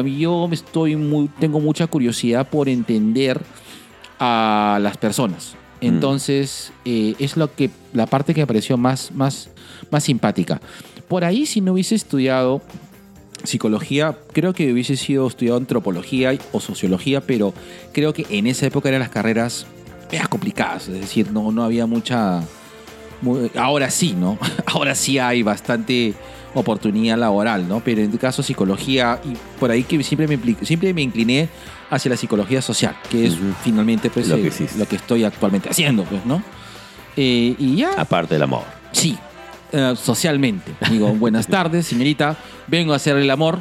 yo 0.05 0.49
estoy 0.53 0.97
muy, 0.97 1.29
tengo 1.41 1.61
mucha 1.61 1.87
curiosidad 1.87 2.49
por 2.49 2.69
entender 2.69 3.41
a 4.19 4.79
las 4.81 4.97
personas. 4.97 5.55
Entonces, 5.81 6.73
eh, 6.85 7.15
es 7.19 7.37
lo 7.37 7.53
que, 7.55 7.71
la 7.95 8.07
parte 8.07 8.35
que 8.35 8.41
me 8.43 8.47
pareció 8.47 8.77
más, 8.77 9.11
más, 9.13 9.49
más 9.91 10.05
simpática. 10.05 10.61
Por 11.09 11.25
ahí, 11.25 11.47
si 11.47 11.61
no 11.61 11.73
hubiese 11.73 11.95
estudiado 11.95 12.61
psicología, 13.45 14.17
creo 14.33 14.53
que 14.53 14.71
hubiese 14.73 14.97
sido 14.97 15.27
estudiado 15.27 15.57
antropología 15.57 16.37
o 16.53 16.61
sociología, 16.61 17.23
pero 17.23 17.55
creo 17.93 18.13
que 18.13 18.27
en 18.29 18.47
esa 18.47 18.67
época 18.67 18.91
eran 18.91 19.01
las 19.01 19.09
carreras 19.09 19.67
medias 20.13 20.29
complicadas, 20.29 20.89
es 20.89 21.01
decir, 21.01 21.33
no, 21.33 21.51
no 21.51 21.63
había 21.65 21.87
mucha... 21.87 22.43
mu- 23.23 23.49
ahora 23.57 23.91
sí, 23.91 24.15
¿no? 24.19 24.37
Ahora 24.67 24.95
sí 24.95 25.19
hay 25.19 25.43
bastante 25.43 26.15
oportunidad 26.55 27.19
laboral, 27.19 27.69
¿no? 27.69 27.81
Pero 27.81 28.03
en 28.03 28.11
tu 28.11 28.19
caso 28.19 28.43
psicología, 28.43 29.21
y 29.25 29.35
por 29.59 29.71
ahí 29.71 29.85
que 29.85 30.03
siempre 30.03 30.27
me, 30.27 30.39
siempre 30.63 30.93
me 30.93 31.03
incliné 31.03 31.49
hacia 31.91 32.11
la 32.11 32.17
psicología 32.17 32.63
social, 32.63 32.97
que 33.11 33.27
es 33.27 33.37
finalmente 33.63 34.11
pues, 34.11 34.29
Lo 34.29 34.37
que 34.37 34.49
eh, 34.49 34.69
lo 34.77 34.87
que 34.87 34.97
estoy 34.97 35.25
actualmente 35.25 35.69
haciendo, 35.69 36.05
pues, 36.05 36.25
¿no? 36.25 36.43
Eh, 37.17 37.55
y 37.59 37.77
ya, 37.77 37.93
Aparte 37.97 38.35
del 38.35 38.43
amor. 38.43 38.63
Sí, 38.93 39.17
eh, 39.73 39.95
socialmente. 40.01 40.73
Digo, 40.91 41.09
buenas 41.15 41.47
tardes, 41.47 41.87
señorita. 41.87 42.37
Vengo 42.67 42.93
a 42.93 42.97
hacer 42.97 43.17
el 43.17 43.31
amor 43.31 43.59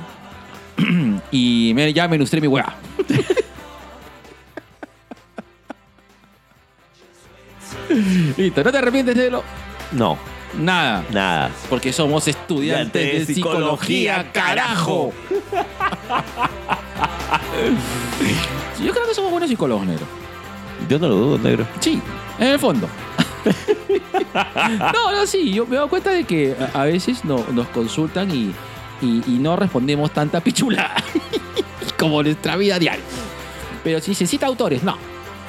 y 1.32 1.72
me, 1.76 1.92
ya 1.94 2.08
me 2.08 2.16
ilustré 2.16 2.42
mi 2.42 2.48
weá. 2.48 2.76
Listo, 8.38 8.64
¿no 8.64 8.72
te 8.72 8.78
arrepientes 8.78 9.16
de 9.16 9.32
lo? 9.32 9.44
No, 9.92 10.18
Nada, 10.58 11.06
nada. 11.12 11.52
porque 11.70 11.94
somos 11.94 12.28
estudiantes 12.28 13.28
de 13.28 13.34
psicología, 13.34 14.32
carajo. 14.32 15.14
Yo 18.84 18.92
creo 18.94 19.08
que 19.08 19.14
somos 19.14 19.32
buenos 19.32 19.50
psicólogos, 19.50 19.86
negro. 19.86 20.06
Yo 20.88 20.98
no 21.00 21.08
lo 21.10 21.16
dudo, 21.16 21.38
negro. 21.40 21.68
Sí, 21.80 22.02
en 22.40 22.48
el 22.48 22.60
fondo. 22.60 22.88
no, 24.34 25.12
no, 25.12 25.26
sí, 25.28 25.54
yo 25.54 25.66
me 25.66 25.78
doy 25.78 25.88
cuenta 25.90 26.12
de 26.12 26.24
que 26.24 26.56
a, 26.74 26.82
a 26.82 26.86
veces 26.86 27.24
no- 27.26 27.46
nos 27.52 27.68
consultan 27.68 28.30
y, 28.32 28.54
y- 29.02 29.24
y 29.28 29.38
no 29.40 29.56
respondemos 29.56 30.12
tanta 30.12 30.42
pichula 30.42 30.92
como 32.00 32.22
nuestra 32.24 32.56
vida 32.56 32.80
diaria. 32.80 33.04
Pero 33.84 34.00
si 34.02 34.14
se 34.14 34.26
cita 34.28 34.46
autores, 34.48 34.84
no. 34.84 34.98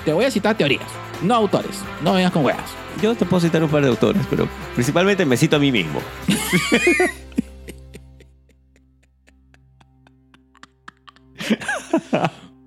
Te 0.05 0.13
voy 0.13 0.25
a 0.25 0.31
citar 0.31 0.57
teorías, 0.57 0.83
no 1.23 1.35
autores. 1.35 1.83
No 2.03 2.15
vengas 2.15 2.33
con 2.33 2.45
huevas. 2.45 2.71
Yo 3.03 3.15
te 3.15 3.25
puedo 3.25 3.41
citar 3.41 3.63
un 3.63 3.71
par 3.71 3.83
de 3.83 3.89
autores, 3.89 4.27
pero 4.29 4.49
principalmente 4.75 5.25
me 5.25 5.37
cito 5.37 5.57
a 5.57 5.59
mí 5.59 5.73
mismo. 5.73 6.01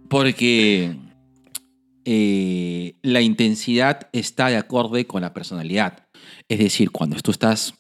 Porque 0.10 0.96
eh, 2.06 2.96
la 3.02 3.22
intensidad 3.22 4.10
está 4.12 4.48
de 4.48 4.58
acorde 4.58 5.08
con 5.08 5.22
la 5.22 5.34
personalidad. 5.34 6.08
Es 6.48 6.60
decir, 6.60 6.92
cuando 6.92 7.16
tú 7.18 7.32
estás 7.32 7.74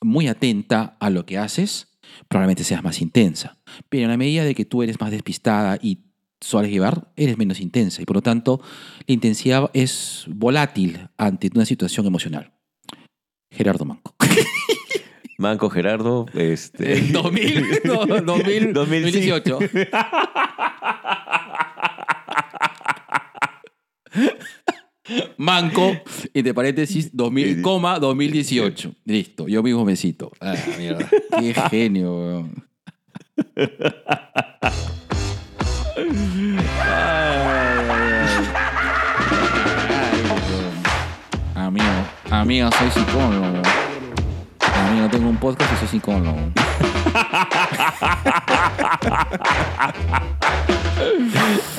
muy 0.00 0.28
atenta 0.28 0.96
a 0.98 1.10
lo 1.10 1.26
que 1.26 1.38
haces, 1.38 1.88
probablemente 2.28 2.64
seas 2.64 2.82
más 2.82 3.00
intensa. 3.00 3.58
Pero 3.88 4.04
en 4.04 4.10
la 4.10 4.16
medida 4.16 4.44
de 4.44 4.54
que 4.54 4.64
tú 4.64 4.82
eres 4.82 5.00
más 5.00 5.10
despistada 5.10 5.78
y 5.80 6.00
sueles 6.40 6.70
llevar, 6.70 7.12
eres 7.16 7.38
menos 7.38 7.60
intensa. 7.60 8.02
Y 8.02 8.06
por 8.06 8.16
lo 8.16 8.22
tanto, 8.22 8.60
la 9.10 9.14
intensidad 9.14 9.70
es 9.74 10.24
volátil 10.28 11.08
ante 11.16 11.50
una 11.52 11.64
situación 11.64 12.06
emocional. 12.06 12.52
Gerardo 13.50 13.84
Manco. 13.84 14.14
Manco 15.36 15.68
Gerardo, 15.68 16.26
este. 16.32 16.96
En 16.98 17.10
2000, 17.12 17.80
no, 17.82 18.06
2000, 18.06 18.72
2018. 18.72 19.58
Manco, 25.38 25.90
entre 26.32 26.54
paréntesis, 26.54 27.10
2000, 27.12 27.62
coma 27.62 27.98
2018. 27.98 28.94
Listo, 29.06 29.48
yo 29.48 29.60
mismo 29.64 29.84
me 29.84 29.96
cito. 29.96 30.30
Ah, 30.40 30.54
mierda. 30.78 31.10
Qué 31.40 31.52
genio, 31.68 32.16
weón. 32.16 32.64
Amigo, 42.30 42.66
amigo, 42.66 42.70
soy 42.78 42.90
psicólogo. 42.90 43.62
Amigo, 44.88 45.08
tengo 45.10 45.30
un 45.30 45.36
podcast 45.36 45.72
y 45.72 45.76
soy 45.76 45.88
psicólogo. 45.88 46.38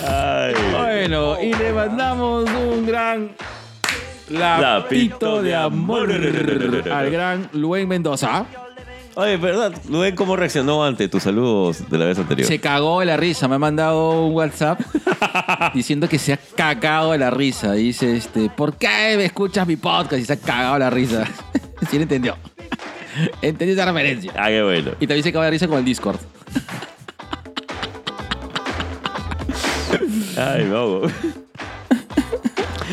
Ay. 0.05 0.53
Bueno, 0.73 1.41
y 1.41 1.53
le 1.53 1.71
mandamos 1.71 2.49
un 2.49 2.85
gran 2.85 3.31
lapito 4.29 5.41
de 5.41 5.55
amor 5.55 6.11
al 6.11 7.09
gran 7.09 7.49
Luen 7.53 7.87
Mendoza. 7.87 8.45
Oye, 9.15 9.37
¿verdad? 9.37 9.73
Luen, 9.89 10.15
¿cómo 10.15 10.35
reaccionó 10.35 10.85
ante 10.85 11.07
tus 11.09 11.23
saludos 11.23 11.89
de 11.89 11.97
la 11.97 12.05
vez 12.05 12.17
anterior? 12.17 12.47
Se 12.47 12.59
cagó 12.59 13.01
de 13.01 13.07
la 13.07 13.17
risa, 13.17 13.47
me 13.47 13.55
ha 13.55 13.59
mandado 13.59 14.25
un 14.25 14.33
WhatsApp 14.33 14.79
diciendo 15.73 16.07
que 16.07 16.17
se 16.17 16.33
ha 16.33 16.37
cagado 16.55 17.11
de 17.11 17.17
la 17.17 17.29
risa. 17.29 17.73
Dice, 17.73 18.15
este, 18.15 18.49
¿por 18.49 18.75
qué 18.77 19.15
me 19.17 19.25
escuchas 19.25 19.67
mi 19.67 19.75
podcast 19.75 20.21
y 20.21 20.25
se 20.25 20.33
ha 20.33 20.37
cagado 20.37 20.75
de 20.75 20.79
la 20.79 20.89
risa? 20.89 21.25
¿Sí 21.89 21.97
lo 21.97 22.03
entendió? 22.03 22.37
Entendió 23.41 23.73
esa 23.73 23.85
referencia. 23.85 24.31
Ah, 24.37 24.47
qué 24.47 24.63
bueno. 24.63 24.91
Y 24.99 25.07
también 25.07 25.23
se 25.23 25.33
cagó 25.33 25.43
de 25.43 25.51
risa 25.51 25.67
con 25.67 25.79
el 25.79 25.85
Discord. 25.85 26.17
Ay, 30.37 30.65
no. 30.65 31.01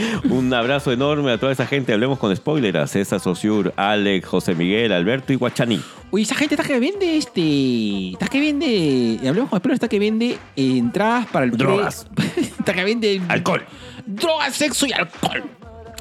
Un 0.30 0.52
abrazo 0.54 0.92
enorme 0.92 1.32
a 1.32 1.38
toda 1.38 1.52
esa 1.52 1.66
gente. 1.66 1.92
Hablemos 1.92 2.18
con 2.18 2.34
spoiler. 2.34 2.76
A 2.78 2.86
César 2.86 3.20
Sosur, 3.20 3.72
Alex, 3.76 4.26
José 4.26 4.54
Miguel, 4.54 4.92
Alberto 4.92 5.32
y 5.32 5.36
Guachani. 5.36 5.80
Uy, 6.10 6.22
esa 6.22 6.34
gente 6.34 6.54
está 6.54 6.66
que 6.66 6.78
vende 6.80 7.16
este. 7.16 8.10
Está 8.12 8.28
que 8.28 8.40
vende. 8.40 9.18
Hablemos 9.28 9.50
con 9.50 9.60
el 9.64 9.70
está 9.72 9.88
que 9.88 9.98
vende 9.98 10.38
eh, 10.56 10.78
entradas 10.78 11.26
para 11.26 11.44
el. 11.44 11.50
pre- 11.52 11.58
Drogas. 11.58 12.06
está 12.36 12.72
que 12.72 12.84
vende. 12.84 13.20
Alcohol. 13.28 13.64
Drogas, 14.06 14.54
sexo 14.54 14.86
y 14.86 14.92
alcohol. 14.92 15.42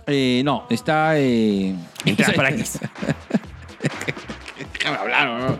Eh, 0.07 0.41
no, 0.45 0.65
está. 0.69 1.19
Eh, 1.19 1.75
Entradas 2.05 2.35
para 2.35 2.49
aquí. 2.49 2.63
Déjame 4.73 4.97
hablar, 4.97 5.27
¿no? 5.27 5.59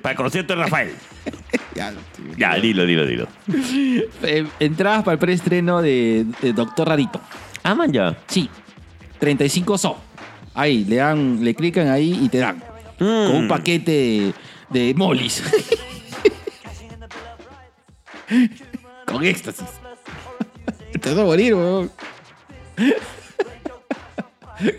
Para 0.00 0.12
el 0.12 0.16
concierto 0.16 0.54
de 0.54 0.62
Rafael. 0.62 0.94
Ya, 1.74 1.92
Ya, 2.36 2.54
dilo, 2.56 2.84
dilo, 2.86 3.06
dilo. 3.06 3.26
Eh, 4.22 4.46
entradas 4.60 5.02
para 5.02 5.14
el 5.14 5.18
preestreno 5.18 5.82
de, 5.82 6.26
de 6.40 6.52
Doctor 6.52 6.88
Rarito. 6.88 7.20
Ah, 7.62 7.74
man, 7.74 7.92
ya. 7.92 8.16
Sí. 8.26 8.48
35 9.18 9.78
so. 9.78 9.96
Ahí, 10.54 10.84
le 10.84 10.96
dan, 10.96 11.44
le 11.44 11.54
clican 11.54 11.88
ahí 11.88 12.18
y 12.22 12.28
te 12.28 12.38
dan. 12.38 12.62
Con 12.98 13.06
un 13.08 13.44
Mm. 13.46 13.48
paquete 13.48 13.90
de, 13.90 14.34
de 14.70 14.94
molis. 14.94 15.42
con 19.06 19.24
éxtasis. 19.24 19.66
Te 21.00 21.10
vas 21.10 21.18
a 21.18 21.24
morir, 21.24 21.54
weón. 21.54 21.90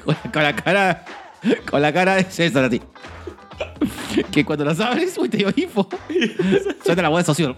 con, 0.03 0.13
la, 0.15 0.31
con 0.31 0.43
la 0.43 0.55
cara. 0.55 1.05
Con 1.69 1.81
la 1.81 1.91
cara 1.91 2.15
de 2.15 2.23
César 2.25 2.65
así. 2.65 2.81
Que 4.31 4.45
cuando 4.45 4.63
las 4.65 4.79
abres, 4.79 5.17
uy, 5.17 5.27
te 5.29 5.37
dio 5.37 5.49
info. 5.55 5.87
Suena 6.85 7.01
la 7.03 7.09
voz 7.09 7.19
de 7.21 7.25
socio. 7.25 7.55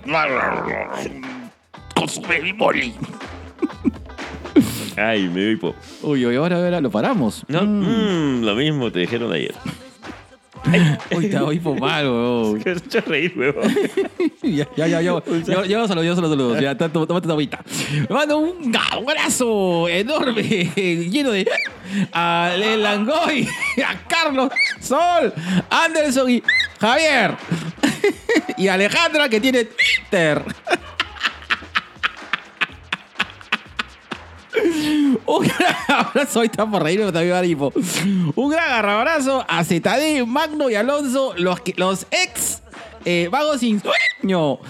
Consume 1.95 2.39
mi 2.41 2.53
moli. 2.53 2.93
Ay, 4.97 5.27
me 5.29 5.39
dio 5.41 5.51
hipo. 5.51 5.75
Uy, 6.01 6.25
uy, 6.25 6.35
ahora, 6.35 6.57
ahora 6.57 6.81
lo 6.81 6.89
paramos. 6.91 7.43
No, 7.47 7.61
Mm. 7.63 8.39
mm, 8.41 8.43
lo 8.45 8.55
mismo 8.55 8.91
te 8.91 8.99
dijeron 8.99 9.31
ayer. 9.33 9.53
Uy, 11.15 11.27
te 11.29 11.37
doy 11.37 11.57
hipo 11.57 11.75
mal, 11.75 12.05
weón. 12.07 12.59
Has 12.65 12.77
hecho 12.85 13.01
reír, 13.01 13.33
huevón. 13.35 13.63
ya, 14.43 14.65
ya, 14.77 14.87
ya, 14.87 15.01
ya. 15.01 15.21
Ya, 15.45 15.65
ya, 15.65 15.87
saludos, 15.87 16.59
ya, 16.61 16.77
tómate 16.77 17.25
una 17.25 17.33
agüita. 17.33 17.59
Me 18.09 18.15
mando 18.15 18.37
un 18.37 18.73
abrazo 18.75 19.89
enorme, 19.89 20.41
lleno 21.09 21.31
de. 21.31 21.49
A 22.13 22.53
Langoy, 22.77 23.47
a 23.85 24.07
Carlos, 24.07 24.51
Sol, 24.79 25.33
Anderson 25.69 26.29
y 26.31 26.43
Javier. 26.79 27.35
y 28.57 28.67
Alejandra, 28.69 29.27
que 29.27 29.41
tiene 29.41 29.65
Twitter. 29.65 30.41
Un 35.25 35.43
gran 35.43 35.75
abrazo, 35.87 36.39
hoy 36.41 36.47
está 36.47 36.69
por 36.69 36.83
reírme, 36.83 37.11
también 37.11 37.33
va 37.33 37.37
a 37.37 37.41
dar 37.41 37.45
hipo. 37.45 37.73
Un 38.35 38.51
gran 38.51 38.85
abrazo 38.85 39.45
a 39.47 39.63
ZD, 39.63 40.25
Magno 40.25 40.69
y 40.69 40.75
Alonso, 40.75 41.33
los, 41.37 41.59
los 41.75 42.07
ex 42.11 42.61
eh, 43.05 43.29
vagos 43.31 43.59
sin 43.59 43.81
sueño. 43.81 44.59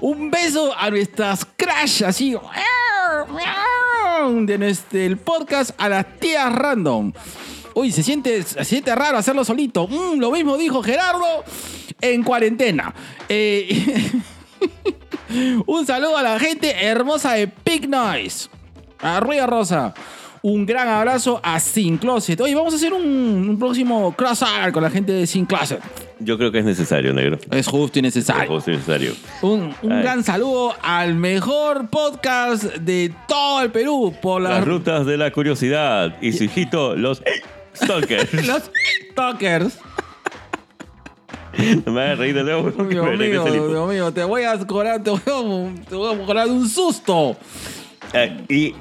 Un 0.00 0.30
beso 0.30 0.74
a 0.76 0.90
nuestras 0.90 1.46
crash, 1.56 2.02
así, 2.04 2.36
de 4.40 4.58
nuestro 4.58 4.98
el 4.98 5.16
podcast 5.16 5.70
a 5.78 5.88
las 5.88 6.18
tías 6.18 6.52
random. 6.52 7.12
Uy, 7.74 7.92
se 7.92 8.02
siente, 8.02 8.42
se 8.42 8.64
siente 8.64 8.94
raro 8.94 9.16
hacerlo 9.16 9.44
solito. 9.44 9.86
Mm, 9.86 10.18
lo 10.18 10.30
mismo 10.30 10.58
dijo 10.58 10.82
Gerardo 10.82 11.44
en 12.00 12.22
cuarentena. 12.22 12.92
Eh, 13.28 14.10
un 15.66 15.86
saludo 15.86 16.16
a 16.16 16.22
la 16.22 16.38
gente 16.38 16.70
hermosa 16.84 17.32
de 17.34 17.50
Big 17.64 17.88
Noise. 17.88 18.48
A 19.00 19.20
Ruido 19.20 19.46
Rosa. 19.46 19.94
Un 20.42 20.64
gran 20.64 20.88
abrazo 20.88 21.38
a 21.42 21.60
Sin 21.60 21.98
Closet. 21.98 22.40
Oye, 22.40 22.54
vamos 22.54 22.72
a 22.72 22.76
hacer 22.76 22.94
un, 22.94 23.02
un 23.50 23.58
próximo 23.58 24.14
crossover 24.16 24.72
con 24.72 24.82
la 24.82 24.88
gente 24.90 25.12
de 25.12 25.26
Sin 25.26 25.44
Closet. 25.44 25.80
Yo 26.18 26.38
creo 26.38 26.50
que 26.50 26.60
es 26.60 26.64
necesario, 26.64 27.12
negro. 27.12 27.38
Es 27.50 27.66
justo 27.66 27.98
y 27.98 28.02
necesario. 28.02 28.56
Es 28.58 28.66
necesario. 28.66 29.12
Un, 29.42 29.74
un 29.82 29.92
Ay. 29.92 30.02
gran 30.02 30.24
saludo 30.24 30.74
al 30.82 31.14
mejor 31.14 31.88
podcast 31.90 32.64
de 32.64 33.12
todo 33.28 33.60
el 33.62 33.70
Perú 33.70 34.14
por 34.22 34.40
la- 34.40 34.50
Las 34.50 34.64
rutas 34.66 35.04
de 35.04 35.18
la 35.18 35.30
curiosidad 35.30 36.16
y 36.22 36.32
su 36.32 36.44
hijito, 36.44 36.96
los 36.96 37.22
stalkers. 37.76 38.46
los 38.46 38.70
TikTokers. 38.98 39.78
No 41.86 41.92
me 41.92 42.02
hagas 42.02 42.18
reír 42.18 42.34
de 42.34 42.44
nuevo. 42.44 42.70
Dios 42.70 43.18
mío, 43.18 43.44
Dios 43.44 43.88
mío, 43.88 44.12
te 44.12 44.24
voy 44.24 44.42
a 44.44 44.58
cobrar, 44.66 45.02
te 45.02 45.10
voy 45.10 45.20
a, 45.20 45.88
te 45.88 45.94
voy 45.94 46.14
a 46.14 46.18
cobrar 46.18 46.46
un 46.48 46.68
susto. 46.68 47.36
Eh, 48.12 48.44
y, 48.48 48.74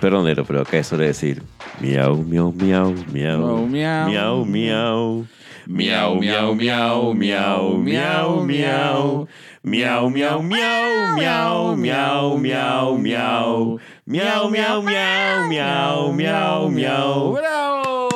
perdónelo, 0.00 0.44
pero 0.44 0.60
acá 0.60 0.78
eso 0.78 0.90
suele 0.90 1.06
decir 1.06 1.42
miau, 1.80 2.16
miau, 2.16 2.52
miau, 2.52 2.94
miau, 3.12 3.66
miau, 3.66 4.04
miau, 4.06 4.44
miau. 4.44 5.26
Miau, 5.66 6.14
miau, 6.14 6.54
miau, 6.54 7.12
miau, 7.12 7.76
miau, 7.76 8.44
miau. 8.46 9.26
Miau, 9.64 10.08
miau, 10.10 10.42
miau, 10.42 11.16
miau, 11.16 11.74
miau, 11.74 12.38
miau, 12.38 12.98
miau. 12.98 13.78
Miau, 14.06 14.48
miau, 14.48 14.82
miau, 14.82 15.48
miau, 15.50 16.12
miau, 16.12 16.70
miau. 16.70 17.32
¡Bravo! 17.34 18.15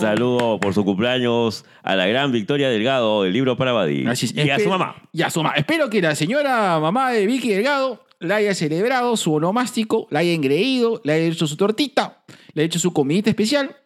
Un 0.00 0.06
saludo 0.06 0.58
por 0.60 0.72
su 0.72 0.82
cumpleaños 0.84 1.64
a 1.82 1.94
la 1.94 2.06
gran 2.06 2.32
Victoria 2.32 2.70
Delgado 2.70 3.22
del 3.24 3.34
libro 3.34 3.56
para 3.58 3.72
Badí 3.72 4.06
Así 4.06 4.26
es. 4.26 4.34
y 4.46 4.48
a 4.48 4.58
su 4.58 4.68
mamá. 4.70 4.96
Y 5.12 5.20
a 5.22 5.28
su 5.28 5.42
mamá. 5.42 5.54
Espero 5.56 5.90
que 5.90 6.00
la 6.00 6.14
señora 6.14 6.78
mamá 6.80 7.12
de 7.12 7.26
Vicky 7.26 7.50
Delgado 7.50 8.02
la 8.18 8.36
haya 8.36 8.54
celebrado 8.54 9.16
su 9.18 9.34
onomástico, 9.34 10.06
la 10.10 10.20
haya 10.20 10.32
engreído, 10.32 11.02
le 11.04 11.12
haya 11.12 11.24
hecho 11.26 11.46
su 11.46 11.56
tortita, 11.56 12.22
le 12.54 12.62
haya 12.62 12.66
hecho 12.66 12.78
su 12.78 12.92
comidita 12.94 13.28
especial 13.28 13.76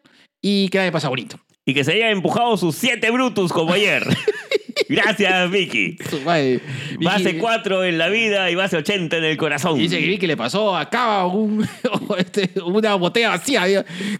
y 0.40 0.68
que 0.68 0.78
la 0.78 0.84
haya 0.84 0.92
pasado 0.92 1.10
bonito. 1.10 1.38
Y 1.66 1.74
que 1.74 1.82
se 1.82 1.92
haya 1.94 2.10
empujado 2.10 2.56
sus 2.56 2.76
siete 2.76 3.10
brutos 3.10 3.52
como 3.52 3.72
ayer. 3.72 4.04
Gracias, 4.88 5.50
Vicky. 5.50 5.96
Madre, 6.24 6.60
Vicky- 6.98 7.04
Base 7.04 7.38
4 7.38 7.84
en 7.84 7.96
la 7.98 8.08
vida 8.08 8.50
y 8.50 8.54
base 8.54 8.76
80 8.76 9.16
en 9.16 9.24
el 9.24 9.36
corazón. 9.36 9.78
Dice 9.78 9.98
que 9.98 10.06
Vicky 10.06 10.26
le 10.26 10.36
pasó 10.36 10.76
acá 10.76 11.24
un, 11.26 11.66
este, 12.18 12.50
una 12.62 12.94
botella 12.96 13.30
vacía. 13.30 13.62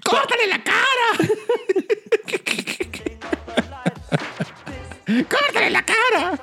¡Córtale 0.02 0.46
la 0.48 0.62
cara! 0.62 1.28
¡Córtale 5.06 5.70
la 5.70 5.82
cara! 5.82 6.38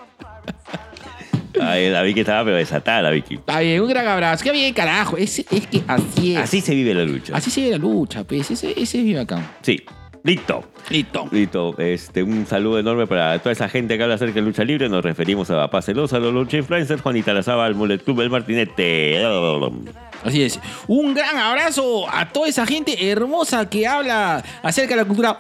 Ay, 1.59 1.89
la 1.89 2.01
Vicky 2.01 2.22
estaba 2.22 2.45
pero 2.45 2.55
desatada, 2.55 3.01
la 3.01 3.09
Vicky. 3.09 3.36
Está 3.36 3.59
bien, 3.59 3.82
un 3.82 3.89
gran 3.89 4.07
abrazo. 4.07 4.43
Qué 4.43 4.51
bien, 4.51 4.74
carajo. 4.74 5.18
Es, 5.18 5.39
es 5.39 5.68
que 5.68 5.84
así 5.88 6.36
es. 6.36 6.39
Así 6.39 6.62
se 6.62 6.74
vive 6.74 6.93
la 6.93 7.03
lucha. 7.03 7.36
Así 7.36 7.51
se 7.51 7.62
ve 7.62 7.72
la 7.72 7.78
lucha, 7.78 8.24
pues. 8.24 8.49
Ese, 8.51 8.72
ese 8.72 8.99
es 8.99 9.03
mi 9.03 9.14
bacán. 9.14 9.45
Sí. 9.62 9.84
Listo. 10.24 10.64
Listo. 10.89 11.28
Listo. 11.32 11.76
Este, 11.80 12.22
un 12.22 12.45
saludo 12.45 12.80
enorme 12.80 13.07
para 13.07 13.39
toda 13.39 13.51
esa 13.51 13.68
gente 13.68 13.97
que 13.97 14.03
habla 14.03 14.16
acerca 14.16 14.36
de 14.36 14.41
lucha 14.43 14.64
libre. 14.64 14.88
Nos 14.88 15.03
referimos 15.03 15.49
a 15.49 15.70
Paz 15.70 15.86
Celosa, 15.86 16.20
los 16.20 16.34
Lucha 16.34 16.57
Influencers, 16.57 17.01
Juanita 17.01 17.34
Lazaba, 17.34 17.68
el 17.68 17.76
Mullet 17.76 17.99
Club, 17.99 18.22
el 18.22 18.30
Martinete. 18.30 19.26
Así 20.24 20.43
es. 20.43 20.59
Un 20.88 21.16
gran 21.16 21.38
abrazo 21.38 22.07
a 22.09 22.30
toda 22.30 22.47
esa 22.47 22.66
gente 22.66 23.09
hermosa 23.09 23.68
que 23.68 23.88
habla 23.88 24.43
acerca 24.62 24.95
de 24.95 25.01
la 25.01 25.05
cultura. 25.05 25.39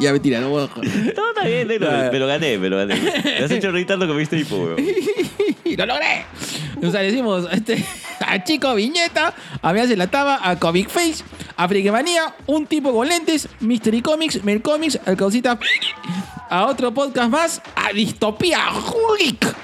Ya 0.00 0.12
mentira, 0.12 0.40
no 0.40 0.50
voy 0.50 0.64
a 0.64 0.68
joder. 0.68 1.14
Todo 1.14 1.28
está 1.30 1.46
bien, 1.46 1.68
negro. 1.68 1.90
Me 2.12 2.18
lo 2.18 2.26
gané, 2.26 2.58
me 2.58 2.68
lo 2.68 2.76
gané. 2.76 2.94
Me 3.24 3.44
has 3.44 3.50
hecho 3.50 3.70
reír 3.70 3.86
tanto 3.86 4.06
que 4.06 4.12
me 4.12 4.18
viste 4.18 4.38
hipo, 4.38 4.56
weón. 4.56 4.76
Lo 5.76 5.86
logré. 5.86 6.24
O 6.82 6.90
sea, 6.90 7.02
decimos 7.02 7.46
este, 7.52 7.84
a 8.26 8.42
Chico 8.42 8.74
Viñeta, 8.74 9.34
a 9.62 9.72
Mía 9.72 9.84
la 9.96 10.08
Taba, 10.08 10.40
a 10.42 10.58
Comic 10.58 10.88
Face, 10.88 11.22
a 11.56 11.68
Friquemanía, 11.68 12.34
un 12.46 12.66
tipo 12.66 12.92
con 12.92 13.06
lentes, 13.06 13.48
Mystery 13.60 14.00
Comics, 14.00 14.42
Mel 14.42 14.62
Comics, 14.62 14.98
al 15.06 15.16
Causita 15.16 15.58
a 16.50 16.66
otro 16.66 16.92
podcast 16.92 17.30
más, 17.30 17.62
a 17.76 17.92
Distopía 17.92 18.58
Geek 19.18 19.54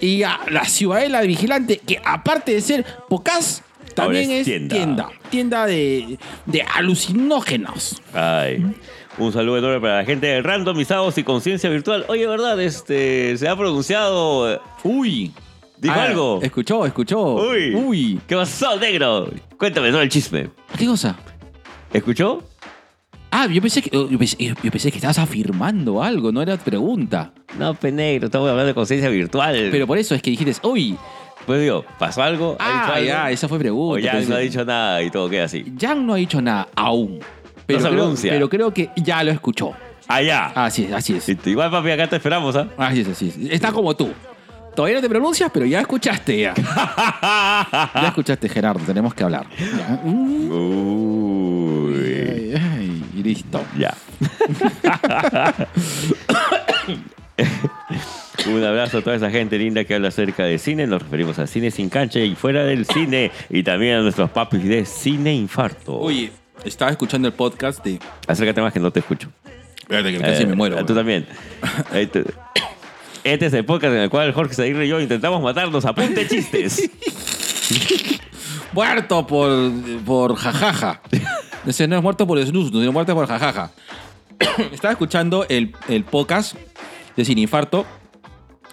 y 0.00 0.22
a 0.22 0.38
La 0.50 0.64
Ciudadela 0.64 1.20
Vigilante, 1.22 1.78
que 1.78 2.00
aparte 2.04 2.54
de 2.54 2.60
ser 2.60 2.86
podcast, 3.08 3.62
también 3.94 4.30
es 4.30 4.44
tienda. 4.44 4.76
tienda. 4.76 5.08
Tienda, 5.30 5.66
de, 5.66 6.18
de 6.46 6.62
alucinógenos. 6.62 8.00
Ay. 8.14 8.64
Un 9.18 9.32
saludo 9.32 9.58
enorme 9.58 9.80
para 9.80 9.96
la 9.98 10.04
gente 10.04 10.26
de 10.28 10.42
Randomizados 10.42 11.18
y 11.18 11.24
Conciencia 11.24 11.68
Virtual. 11.68 12.04
Oye, 12.08 12.26
¿verdad? 12.26 12.60
Este, 12.60 13.36
se 13.36 13.48
ha 13.48 13.56
pronunciado. 13.56 14.52
eh, 14.54 14.60
Uy. 14.84 15.32
¿Dijo 15.76 15.94
Ah, 15.96 16.04
algo? 16.04 16.40
Escuchó, 16.42 16.86
escuchó. 16.86 17.34
Uy. 17.34 17.74
Uy. 17.74 18.20
¿Qué 18.28 18.36
pasó, 18.36 18.76
negro? 18.78 19.28
Cuéntame 19.58 19.90
todo 19.90 20.02
el 20.02 20.08
chisme. 20.08 20.50
¿Qué 20.76 20.86
cosa? 20.86 21.16
¿Escuchó? 21.92 22.42
Ah, 23.30 23.46
yo 23.46 23.60
pensé 23.60 23.82
que, 23.82 23.90
yo 23.90 24.18
pensé, 24.18 24.36
yo 24.38 24.70
pensé 24.70 24.90
que 24.90 24.96
estabas 24.98 25.18
afirmando 25.18 26.02
algo, 26.02 26.32
no 26.32 26.40
era 26.40 26.56
pregunta. 26.56 27.32
No, 27.58 27.74
penegro, 27.74 28.26
estamos 28.26 28.48
hablando 28.48 28.68
de 28.68 28.74
conciencia 28.74 29.08
virtual. 29.10 29.68
Pero 29.70 29.86
por 29.86 29.98
eso 29.98 30.14
es 30.14 30.22
que 30.22 30.30
dijiste, 30.30 30.54
uy, 30.66 30.96
Pues 31.46 31.60
digo, 31.60 31.84
¿pasó 31.98 32.22
algo? 32.22 32.56
¿Ha 32.58 32.64
dicho 32.66 32.92
ah, 32.92 32.94
algo? 32.94 33.06
ya, 33.06 33.30
esa 33.30 33.48
fue 33.48 33.58
pregunta. 33.58 34.16
O 34.18 34.20
no 34.28 34.34
ha 34.36 34.38
dicho 34.38 34.64
nada 34.64 35.02
y 35.02 35.10
todo 35.10 35.28
queda 35.28 35.44
así. 35.44 35.64
Jan 35.78 36.06
no 36.06 36.14
ha 36.14 36.16
dicho 36.16 36.40
nada 36.40 36.68
aún. 36.74 37.20
Pero, 37.68 37.90
creo, 37.90 38.14
pero 38.22 38.48
creo 38.48 38.72
que 38.72 38.90
ya 38.96 39.22
lo 39.22 39.30
escuchó. 39.30 39.72
Allá. 40.08 40.46
Así 40.54 40.84
es, 40.84 40.92
así 40.92 41.14
es. 41.16 41.28
Listo, 41.28 41.50
Igual, 41.50 41.70
papi, 41.70 41.90
acá 41.90 42.08
te 42.08 42.16
esperamos, 42.16 42.56
¿ah? 42.56 42.66
Así 42.78 43.02
es, 43.02 43.08
así 43.08 43.28
es. 43.28 43.36
Está 43.52 43.72
como 43.72 43.94
tú. 43.94 44.10
Todavía 44.74 44.96
no 44.96 45.02
te 45.02 45.08
pronuncias, 45.10 45.50
pero 45.52 45.66
ya 45.66 45.80
escuchaste 45.80 46.40
ya. 46.40 46.54
Ya 47.94 48.06
escuchaste, 48.06 48.48
Gerardo, 48.48 48.80
tenemos 48.86 49.12
que 49.12 49.22
hablar. 49.22 49.46
Ya. 49.58 50.00
Uy. 50.02 50.48
Ay, 51.94 52.54
ay, 52.56 53.04
y 53.16 53.22
listo. 53.22 53.60
Ya. 53.76 53.94
Un 58.46 58.64
abrazo 58.64 58.98
a 58.98 59.02
toda 59.02 59.16
esa 59.16 59.30
gente 59.30 59.58
linda 59.58 59.84
que 59.84 59.94
habla 59.94 60.08
acerca 60.08 60.44
de 60.44 60.58
cine. 60.58 60.86
Nos 60.86 61.02
referimos 61.02 61.38
a 61.38 61.46
cine 61.46 61.70
sin 61.70 61.90
cancha 61.90 62.20
y 62.20 62.34
fuera 62.34 62.64
del 62.64 62.86
cine. 62.86 63.30
Y 63.50 63.62
también 63.62 63.96
a 63.96 64.00
nuestros 64.00 64.30
papis 64.30 64.64
de 64.64 64.86
Cine 64.86 65.34
Infarto. 65.34 65.98
Oye, 65.98 66.32
estaba 66.64 66.90
escuchando 66.90 67.28
el 67.28 67.34
podcast 67.34 67.84
de. 67.84 67.98
Acércate 68.26 68.60
más 68.60 68.72
que 68.72 68.80
no 68.80 68.90
te 68.90 69.00
escucho. 69.00 69.28
Espérate 69.80 70.12
que 70.12 70.18
casi 70.20 70.42
Eh, 70.42 70.46
me 70.46 70.54
muero. 70.54 70.76
Tú 70.84 70.92
güey. 70.92 70.96
también. 70.96 71.26
Este, 71.92 72.24
es 73.46 73.52
el 73.52 73.64
podcast 73.64 73.94
en 73.94 74.00
el 74.00 74.10
cual 74.10 74.32
Jorge 74.32 74.54
Zaguirre 74.54 74.86
y 74.86 74.88
yo 74.88 75.00
intentamos 75.00 75.42
matarnos 75.42 75.84
a 75.84 75.94
punta 75.94 76.20
de 76.20 76.28
chistes. 76.28 76.90
Muerto 78.72 79.26
por, 79.26 79.72
por 80.04 80.36
jajaja. 80.36 81.00
No 81.64 81.70
es 81.70 82.02
muerto 82.02 82.26
por 82.26 82.38
snus, 82.44 82.68
sino 82.68 82.92
muerto 82.92 83.14
por 83.14 83.26
jajaja. 83.26 83.72
Estaba 84.72 84.92
escuchando 84.92 85.46
el, 85.48 85.74
el 85.88 86.04
podcast 86.04 86.54
de 87.16 87.24
Sin 87.24 87.38
Infarto 87.38 87.86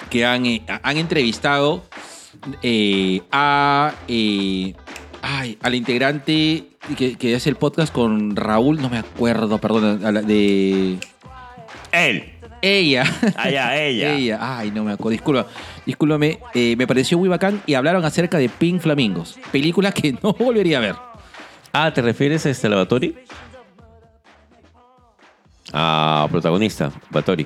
que 0.09 0.25
han, 0.25 0.45
eh, 0.45 0.63
han 0.67 0.97
entrevistado 0.97 1.83
eh, 2.61 3.21
a, 3.31 3.93
eh, 4.07 4.75
ay, 5.27 5.57
al 5.61 5.73
integrante 5.75 6.65
que, 6.97 7.15
que 7.17 7.35
hace 7.35 7.49
el 7.49 7.55
podcast 7.55 7.91
con 7.91 8.35
Raúl, 8.35 8.79
no 8.81 8.89
me 8.89 8.99
acuerdo, 8.99 9.57
perdón, 9.57 10.05
a 10.05 10.11
la- 10.11 10.21
de... 10.21 10.97
Él. 11.91 12.31
Ella. 12.61 13.03
Ah, 13.37 13.49
ya, 13.49 13.77
ella. 13.77 14.13
Ella. 14.15 14.39
Ay, 14.41 14.71
no 14.71 14.83
me 14.83 14.91
acuerdo. 14.93 15.11
Disculpa. 15.11 15.45
Discúlpame. 15.85 16.39
eh, 16.53 16.75
me 16.77 16.87
pareció 16.87 17.17
muy 17.17 17.29
bacán 17.29 17.61
y 17.65 17.73
hablaron 17.75 18.03
acerca 18.05 18.37
de 18.37 18.49
Pink 18.49 18.81
Flamingos. 18.81 19.37
Película 19.51 19.91
que 19.91 20.13
no 20.23 20.33
volvería 20.33 20.77
a 20.77 20.81
ver. 20.81 20.95
Ah, 21.73 21.91
¿te 21.93 22.01
refieres 22.01 22.45
a 22.45 22.49
este 22.49 22.67
Lavatori? 22.69 23.15
Ah, 25.73 26.27
protagonista, 26.31 26.91
Batori. 27.09 27.45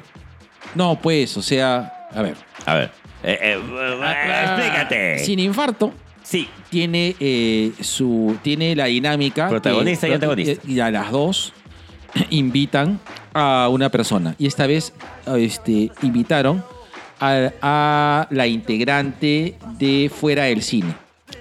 No, 0.75 0.99
pues, 1.01 1.35
o 1.37 1.41
sea, 1.41 2.07
a 2.13 2.21
ver. 2.21 2.35
A 2.65 2.75
ver. 2.75 2.91
Eh, 3.23 3.37
eh, 3.41 3.59
eh, 3.59 4.43
explícate. 4.43 5.19
Sin 5.19 5.39
infarto, 5.39 5.91
Sí. 6.29 6.47
tiene 6.69 7.15
eh, 7.19 7.71
su 7.81 8.37
tiene 8.43 8.75
la 8.75 8.85
dinámica 8.85 9.49
Protagonista 9.49 10.05
que- 10.05 10.11
y 10.11 10.13
antagonista. 10.15 10.67
y 10.67 10.79
a 10.79 10.91
las 10.91 11.11
dos 11.11 11.53
invitan 12.29 12.99
a 13.33 13.67
una 13.71 13.89
persona 13.89 14.35
y 14.37 14.45
esta 14.45 14.67
vez 14.67 14.93
este 15.37 15.91
invitaron 16.03 16.63
a, 17.19 17.51
a 17.61 18.27
la 18.29 18.45
integrante 18.47 19.55
de 19.79 20.11
fuera 20.13 20.43
del 20.43 20.61
cine 20.61 20.93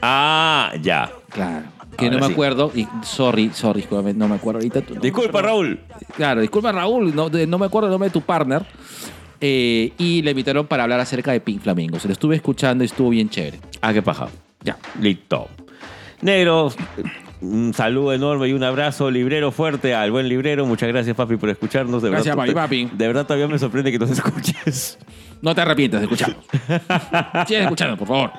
Ah, 0.02 0.72
ya. 0.80 1.10
claro 1.30 1.66
que 1.98 2.04
Ahora 2.06 2.16
no 2.16 2.20
me 2.22 2.26
sí. 2.28 2.32
acuerdo 2.32 2.72
y 2.74 2.86
sorry 3.02 3.50
sorry 3.52 3.84
no 4.14 4.28
me 4.28 4.36
acuerdo 4.36 4.58
ahorita 4.60 4.82
no, 4.94 5.00
Disculpa, 5.00 5.42
Raúl. 5.42 5.80
claro 6.16 6.40
disculpa 6.40 6.72
Raúl 6.72 7.14
no, 7.14 7.28
no 7.28 7.58
me 7.58 7.66
acuerdo 7.66 7.88
el 7.88 7.90
nombre 7.92 8.08
de 8.08 8.12
tu 8.12 8.22
partner 8.22 8.64
Eh, 9.40 9.92
y 9.98 10.20
le 10.22 10.30
invitaron 10.32 10.66
para 10.66 10.82
hablar 10.82 10.98
acerca 11.00 11.30
de 11.32 11.40
Pink 11.40 11.60
Flamingo 11.62 11.98
se 12.00 12.08
lo 12.08 12.12
estuve 12.12 12.36
escuchando 12.36 12.82
y 12.82 12.86
estuvo 12.86 13.10
bien 13.10 13.28
chévere 13.30 13.60
Ah, 13.80 13.92
qué 13.92 14.02
paja. 14.02 14.28
Ya 14.68 15.00
Listo. 15.00 15.48
Negro, 16.20 16.72
un 17.40 17.72
saludo 17.74 18.12
enorme 18.12 18.48
y 18.48 18.52
un 18.52 18.64
abrazo 18.64 19.10
librero 19.10 19.52
fuerte 19.52 19.94
al 19.94 20.10
buen 20.10 20.28
librero. 20.28 20.66
Muchas 20.66 20.88
gracias, 20.88 21.14
papi, 21.16 21.36
por 21.36 21.48
escucharnos. 21.48 22.02
De 22.02 22.10
Gracias, 22.10 22.34
verdad, 22.36 22.54
papi, 22.62 22.84
papi. 22.86 22.96
De 22.96 23.06
verdad 23.06 23.24
todavía 23.26 23.46
me 23.48 23.58
sorprende 23.58 23.92
que 23.92 23.98
nos 23.98 24.10
escuches. 24.10 24.98
no 25.40 25.54
te 25.54 25.60
arrepientas 25.60 26.00
de 26.00 26.06
escucharnos 26.06 26.44
sigue 27.46 27.62
escuchando 27.62 27.96
por 27.96 28.08
favor 28.08 28.32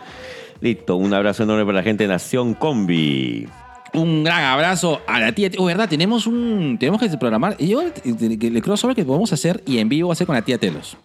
Listo, 0.61 0.97
un 0.97 1.13
abrazo 1.13 1.43
enorme 1.43 1.63
para 1.65 1.77
la 1.77 1.84
gente 1.84 2.03
de 2.03 2.09
Nación 2.09 2.53
Combi. 2.53 3.47
Un 3.93 4.23
gran 4.25 4.43
abrazo 4.43 5.01
a 5.07 5.19
la 5.21 5.32
tía. 5.32 5.49
Oh, 5.57 5.65
verdad, 5.65 5.88
tenemos 5.88 6.27
un. 6.27 6.75
Tenemos 6.77 6.99
que 7.01 7.09
programar. 7.17 7.57
Yo, 7.57 7.82
el 7.82 8.61
crossover 8.61 8.93
que 8.95 9.05
podemos 9.05 9.32
hacer 9.32 9.63
y 9.65 9.77
en 9.77 9.88
vivo 9.88 10.11
hacer 10.11 10.27
con 10.27 10.36
la 10.36 10.41
tía 10.41 10.57
Telos. 10.57 10.97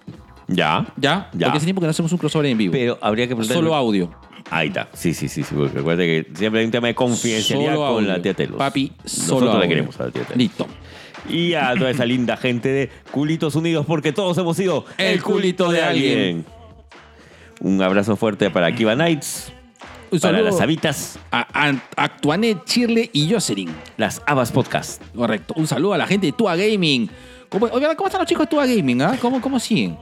Ya. 0.48 0.84
¿Ya? 0.96 1.30
Ya. 1.32 1.46
Porque 1.46 1.58
hace 1.58 1.66
tiempo 1.66 1.80
que 1.80 1.86
no 1.86 1.90
hacemos 1.92 2.10
un 2.12 2.18
crossover 2.18 2.46
en 2.50 2.58
vivo. 2.58 2.72
Pero 2.72 2.98
habría 3.00 3.28
que 3.28 3.34
preguntarle- 3.36 3.54
Solo 3.54 3.74
audio. 3.76 4.10
Ahí 4.50 4.68
está. 4.68 4.88
Sí, 4.92 5.14
sí, 5.14 5.28
sí. 5.28 5.42
sí 5.42 5.54
porque 5.54 5.74
recuerde 5.78 6.06
que 6.06 6.36
siempre 6.36 6.60
hay 6.60 6.66
un 6.66 6.72
tema 6.72 6.88
de 6.88 6.94
confidencialidad 6.94 7.74
Solo 7.74 7.86
con 7.86 7.94
audio. 7.96 8.08
la 8.08 8.22
tía 8.22 8.34
Telos. 8.34 8.58
Papi, 8.58 8.92
solo 9.04 9.22
Nosotros 9.24 9.42
la 9.48 9.52
audio. 9.56 9.68
queremos 9.68 10.00
a 10.00 10.04
la 10.04 10.10
tía 10.10 10.22
Telos. 10.22 10.36
Listo. 10.38 10.66
Y 11.28 11.54
a 11.54 11.74
toda 11.74 11.90
esa 11.90 12.04
linda 12.04 12.36
gente 12.36 12.68
de 12.68 12.90
Culitos 13.10 13.54
Unidos, 13.56 13.86
porque 13.86 14.12
todos 14.12 14.36
hemos 14.36 14.56
sido 14.58 14.84
El 14.98 15.22
culito 15.22 15.70
de 15.70 15.82
alguien. 15.82 16.44
Un 17.60 17.80
abrazo 17.80 18.16
fuerte 18.16 18.50
para 18.50 18.74
Kiva 18.74 18.94
Nights, 18.94 19.50
Un 20.10 20.20
para 20.20 20.42
las 20.42 20.60
Habitas, 20.60 21.18
a, 21.30 21.46
a 21.66 21.72
Actuanet, 21.96 22.64
Chirle 22.66 23.08
y 23.14 23.32
Jocelyn. 23.32 23.74
las 23.96 24.20
Habas 24.26 24.52
Podcast. 24.52 25.02
Correcto. 25.14 25.54
Un 25.56 25.66
saludo 25.66 25.94
a 25.94 25.98
la 25.98 26.06
gente 26.06 26.26
de 26.26 26.32
Tua 26.32 26.56
Gaming. 26.56 27.08
¿Cómo, 27.48 27.68
¿cómo 27.70 28.06
están 28.06 28.20
los 28.20 28.26
chicos 28.28 28.44
de 28.46 28.50
Tua 28.50 28.66
Gaming? 28.66 29.00
ah? 29.00 29.16
¿Cómo, 29.18 29.40
¿Cómo 29.40 29.58
siguen? 29.58 29.96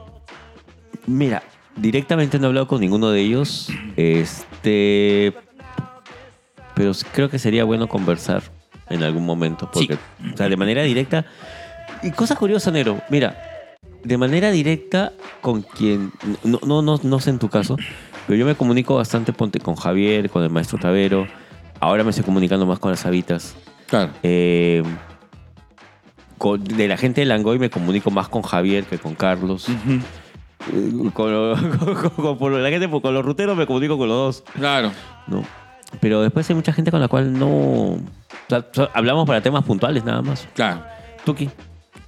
Mira, 1.06 1.42
directamente 1.76 2.38
no 2.38 2.44
he 2.44 2.48
hablado 2.48 2.66
con 2.68 2.80
ninguno 2.80 3.10
de 3.10 3.20
ellos. 3.20 3.68
Este. 3.96 5.32
Pero 6.74 6.92
creo 7.12 7.28
que 7.28 7.38
sería 7.38 7.64
bueno 7.64 7.86
conversar 7.88 8.42
en 8.88 9.02
algún 9.02 9.24
momento. 9.26 9.70
Porque, 9.72 9.94
o 9.94 10.36
sea, 10.36 10.48
de 10.48 10.56
manera 10.56 10.82
directa. 10.82 11.24
Y 12.02 12.10
cosa 12.10 12.34
curiosa, 12.36 12.70
Nero. 12.70 13.00
Mira, 13.10 13.36
de 14.02 14.16
manera 14.18 14.50
directa 14.50 15.12
con 15.40 15.62
quien. 15.62 16.12
No, 16.44 16.58
no, 16.66 16.82
no, 16.82 16.98
no 17.02 17.20
sé 17.20 17.30
en 17.30 17.38
tu 17.38 17.48
caso. 17.48 17.76
Pero 18.26 18.38
yo 18.38 18.46
me 18.46 18.54
comunico 18.54 18.94
bastante 18.96 19.32
ponte, 19.32 19.58
con 19.60 19.74
Javier, 19.76 20.30
con 20.30 20.42
el 20.42 20.50
maestro 20.50 20.78
Tavero. 20.78 21.26
Ahora 21.80 22.04
me 22.04 22.10
estoy 22.10 22.24
comunicando 22.24 22.64
más 22.66 22.78
con 22.78 22.90
las 22.92 23.04
habitas. 23.04 23.54
Claro. 23.88 24.12
Eh, 24.22 24.82
con- 26.38 26.62
de 26.64 26.88
la 26.88 26.96
gente 26.96 27.20
de 27.20 27.24
Langoy 27.26 27.58
me 27.58 27.68
comunico 27.70 28.10
más 28.10 28.28
con 28.28 28.42
Javier 28.42 28.84
que 28.84 28.98
con 28.98 29.14
Carlos. 29.14 29.66
Con, 31.12 31.32
lo- 31.32 32.36
con- 32.38 32.62
la 32.62 32.68
gente, 32.70 32.88
con 32.88 33.14
los 33.14 33.24
ruteros 33.24 33.56
me 33.56 33.66
comunico 33.66 33.98
con 33.98 34.08
los 34.08 34.16
dos, 34.42 34.44
Claro. 34.54 34.92
¿no? 35.26 35.44
Pero 36.00 36.22
después 36.22 36.48
hay 36.48 36.56
mucha 36.56 36.72
gente 36.72 36.90
con 36.90 37.00
la 37.00 37.08
cual 37.08 37.32
no... 37.38 37.46
o 37.48 37.98
sea, 38.48 38.66
so- 38.72 38.88
hablamos 38.94 39.26
para 39.26 39.40
temas 39.42 39.64
puntuales 39.64 40.04
nada 40.04 40.22
más. 40.22 40.48
Claro. 40.54 40.82
Tuki. 41.24 41.50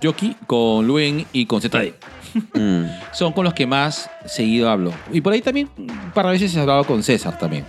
Yoki 0.01 0.37
con 0.47 0.87
Luen 0.87 1.27
y 1.33 1.47
con 1.47 1.61
ZD. 1.61 1.95
Mm. 2.53 2.87
Son 3.13 3.33
con 3.33 3.45
los 3.45 3.55
que 3.55 3.65
más 3.65 4.11
seguido 4.25 4.69
hablo. 4.69 4.93
Y 5.13 5.21
por 5.21 5.33
ahí 5.33 5.41
también 5.41 5.71
un 5.79 6.11
par 6.13 6.27
de 6.27 6.33
veces 6.33 6.53
he 6.57 6.61
hablado 6.61 6.83
con 6.83 7.01
César 7.05 7.39
también. 7.39 7.65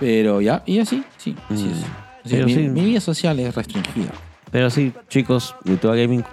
Pero 0.00 0.40
ya, 0.40 0.62
y 0.64 0.78
así, 0.78 1.04
sí. 1.18 1.36
así 1.50 1.64
Mm. 1.64 1.70
es. 1.72 1.84
O 2.24 2.28
sea, 2.30 2.46
mi, 2.46 2.54
sí. 2.54 2.60
mi 2.68 2.80
vida 2.80 3.00
social 3.00 3.38
es 3.40 3.54
restringida. 3.54 4.12
Pero 4.50 4.70
sí, 4.70 4.94
chicos, 5.08 5.54
mi 5.64 5.76
Toa 5.76 5.94
Gaming, 5.94 6.24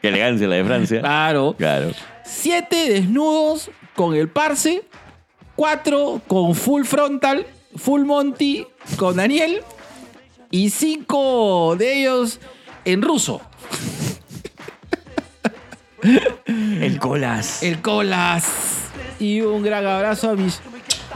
Qué 0.00 0.08
elegancia 0.08 0.48
la 0.48 0.56
de 0.56 0.64
Francia. 0.64 1.00
Claro. 1.00 1.54
Claro. 1.58 1.92
Siete 2.24 2.90
desnudos 2.90 3.70
con 3.94 4.14
el 4.14 4.28
parce, 4.28 4.82
4 5.56 6.22
con 6.26 6.54
Full 6.54 6.84
Frontal, 6.84 7.46
Full 7.76 8.04
Monty 8.04 8.66
con 8.96 9.16
Daniel 9.16 9.62
y 10.50 10.70
5 10.70 11.76
de 11.76 12.00
ellos 12.00 12.40
en 12.84 13.02
ruso. 13.02 13.40
El 16.46 16.98
colas. 16.98 17.62
El 17.62 17.80
colas. 17.80 18.88
Y 19.20 19.40
un 19.40 19.62
gran 19.62 19.86
abrazo 19.86 20.30
a 20.30 20.34
mis 20.34 20.60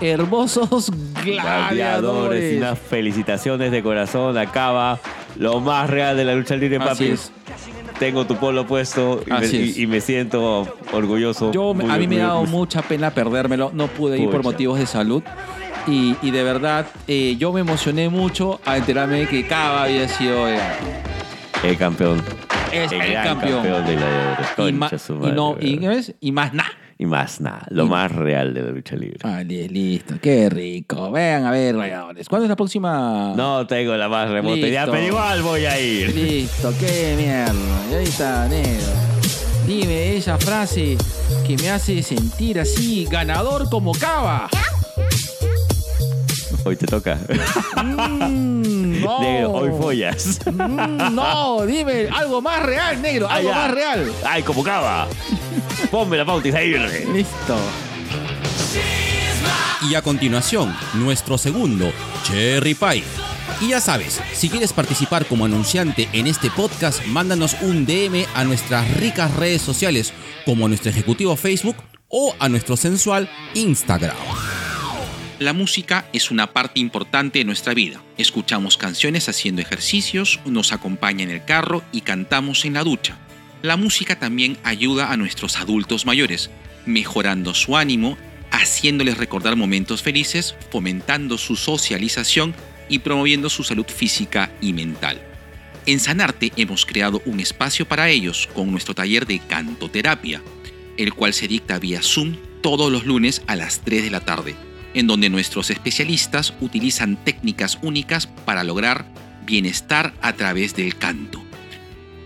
hermosos 0.01 0.91
gladiadores. 1.25 2.55
Y 2.55 2.57
unas 2.59 2.79
felicitaciones 2.79 3.73
de 3.73 3.83
corazón. 3.83 4.39
Acaba 4.39 5.01
lo 5.37 5.61
más 5.61 5.91
real 5.91 6.17
de 6.17 6.25
la 6.25 6.35
lucha 6.35 6.55
libre, 6.57 6.79
papi. 6.79 7.13
Así 7.13 7.31
tengo 7.99 8.27
tu 8.27 8.37
polo 8.37 8.67
puesto 8.67 9.23
y, 9.27 9.31
me, 9.31 9.47
y- 9.83 9.87
me 9.87 10.01
siento 10.01 10.67
orgulloso. 10.93 11.53
Yo, 11.53 11.75
muy- 11.75 11.91
a 11.91 11.97
mí 11.99 12.07
me 12.07 12.21
ha 12.23 12.27
dado 12.29 12.45
mucha 12.47 12.83
pena 12.83 13.11
perdérmelo. 13.11 13.71
No 13.75 13.87
pude 13.89 14.19
ir 14.19 14.31
por 14.31 14.43
motivos 14.43 14.79
de 14.79 14.87
salud. 14.87 15.23
Y, 15.87 16.17
y 16.21 16.31
de 16.33 16.43
verdad, 16.43 16.87
eh, 17.07 17.37
yo 17.39 17.53
me 17.53 17.61
emocioné 17.61 18.09
mucho 18.09 18.61
a 18.65 18.77
enterarme 18.77 19.21
de 19.21 19.29
que 19.29 19.47
Cava 19.47 19.85
había 19.85 20.09
sido 20.09 20.49
eh, 20.49 20.59
El 21.63 21.77
campeón. 21.79 22.21
es 22.73 22.91
el, 22.91 22.99
gran 23.13 23.25
campeón. 23.39 23.63
de 23.63 24.69
y, 24.69 24.73
ma- 24.73 24.91
y 24.91 25.33
no, 25.33 25.57
y. 25.61 25.79
¿qué 25.79 25.89
ves? 25.89 26.15
y 26.21 26.33
más 26.33 26.53
nada. 26.53 26.71
Y 26.99 27.05
más 27.05 27.43
nada, 27.43 27.67
lo 27.71 27.87
más 27.87 28.11
real 28.11 28.55
de 28.55 28.63
la 28.63 28.71
lucha 28.71 28.97
libre. 28.97 29.19
Vale, 29.23 29.69
listo. 29.69 30.15
Qué 30.21 30.49
rico. 30.49 31.11
Vean 31.11 31.45
a 31.45 31.51
ver, 31.51 31.75
gladiadores. 31.75 32.27
¿Cuándo 32.27 32.45
es 32.47 32.49
la 32.49 32.57
próxima? 32.57 33.35
No 33.37 33.67
tengo 33.67 33.95
la 33.97 34.09
más 34.09 34.31
remota 34.31 34.57
idea, 34.57 34.87
pero 34.87 35.03
igual 35.07 35.43
voy 35.43 35.67
a 35.67 35.79
ir. 35.79 36.15
Listo, 36.15 36.73
qué 36.81 37.15
mierda. 37.19 37.91
Y 37.91 37.95
ahí 37.97 38.05
está, 38.05 38.49
negro. 38.49 38.87
Dime 39.67 40.17
esa 40.17 40.39
frase 40.39 40.97
que 41.47 41.57
me 41.59 41.69
hace 41.71 42.03
sentir 42.03 42.59
así, 42.61 43.05
ganador 43.11 43.69
como 43.69 43.93
Cava. 43.93 44.49
Hoy 46.65 46.77
te 46.77 46.87
toca. 46.87 47.19
Mm, 47.85 49.01
no. 49.03 49.21
Negro, 49.21 49.53
hoy 49.53 49.71
follas. 49.81 50.41
Mm, 50.47 51.15
no, 51.15 51.67
dime 51.67 52.09
algo 52.13 52.41
más 52.41 52.63
real, 52.63 53.01
negro, 53.03 53.29
algo 53.29 53.51
Ah, 53.51 53.53
ya. 53.53 53.61
más 53.61 53.71
real. 53.73 54.13
Ay, 54.25 54.43
como 54.43 54.65
cava. 54.65 55.07
Ponme 55.91 56.17
la 56.17 56.25
pauta, 56.25 56.49
Isaír. 56.49 56.81
Listo. 57.13 57.57
Y 59.89 59.95
a 59.95 60.03
continuación, 60.03 60.75
nuestro 60.95 61.39
segundo, 61.39 61.93
Cherry 62.25 62.75
Pie. 62.75 63.05
Y 63.61 63.69
ya 63.69 63.81
sabes, 63.81 64.21
si 64.33 64.49
quieres 64.49 64.73
participar 64.73 65.27
como 65.27 65.45
anunciante 65.45 66.09
en 66.13 66.27
este 66.27 66.51
podcast, 66.51 67.05
mándanos 67.07 67.57
un 67.63 67.87
DM 67.87 68.27
a 68.35 68.45
nuestras 68.45 68.91
ricas 68.97 69.35
redes 69.37 69.63
sociales, 69.63 70.13
como 70.45 70.67
a 70.67 70.69
nuestro 70.69 70.91
ejecutivo 70.91 71.37
Facebook 71.37 71.77
o 72.09 72.35
a 72.39 72.49
nuestro 72.49 72.77
sensual 72.77 73.31
Instagram. 73.55 74.17
La 75.39 75.53
música 75.53 76.07
es 76.13 76.31
una 76.31 76.53
parte 76.53 76.81
importante 76.81 77.39
de 77.39 77.45
nuestra 77.45 77.75
vida. 77.75 78.03
Escuchamos 78.17 78.77
canciones 78.77 79.29
haciendo 79.29 79.61
ejercicios, 79.61 80.41
nos 80.47 80.73
acompaña 80.73 81.25
en 81.25 81.31
el 81.31 81.45
carro 81.45 81.83
y 81.93 82.01
cantamos 82.01 82.65
en 82.65 82.75
la 82.75 82.85
ducha. 82.85 83.19
La 83.63 83.77
música 83.77 84.19
también 84.19 84.59
ayuda 84.65 85.11
a 85.11 85.17
nuestros 85.17 85.57
adultos 85.57 86.07
mayores, 86.07 86.51
mejorando 86.85 87.55
su 87.55 87.77
ánimo, 87.77 88.19
haciéndoles 88.51 89.19
recordar 89.19 89.57
momentos 89.57 90.03
felices, 90.03 90.55
fomentando 90.71 91.39
su 91.39 91.57
socialización 91.57 92.55
y 92.89 93.01
promoviendo 93.01 93.49
su 93.51 93.65
salud 93.65 93.87
física 93.87 94.53
y 94.61 94.73
mental. 94.73 95.21
En 95.87 96.01
Sanarte 96.01 96.53
hemos 96.57 96.85
creado 96.85 97.23
un 97.25 97.41
espacio 97.41 97.87
para 97.87 98.09
ellos 98.09 98.49
con 98.55 98.71
nuestro 98.71 98.95
taller 98.95 99.27
de 99.27 99.39
cantoterapia, 99.39 100.43
el 100.97 101.15
cual 101.15 101.33
se 101.33 101.49
dicta 101.49 101.79
vía 101.79 102.03
Zoom 102.03 102.37
todos 102.61 102.91
los 102.91 103.07
lunes 103.07 103.43
a 103.47 103.57
las 103.57 103.81
3 103.81 104.03
de 104.05 104.11
la 104.11 104.21
tarde, 104.21 104.55
en 104.95 105.07
donde 105.07 105.31
nuestros 105.31 105.71
especialistas 105.71 106.55
utilizan 106.61 107.23
técnicas 107.25 107.79
únicas 107.83 108.27
para 108.27 108.65
lograr 108.65 109.07
bienestar 109.45 110.13
a 110.21 110.33
través 110.33 110.75
del 110.75 110.97
canto. 110.97 111.46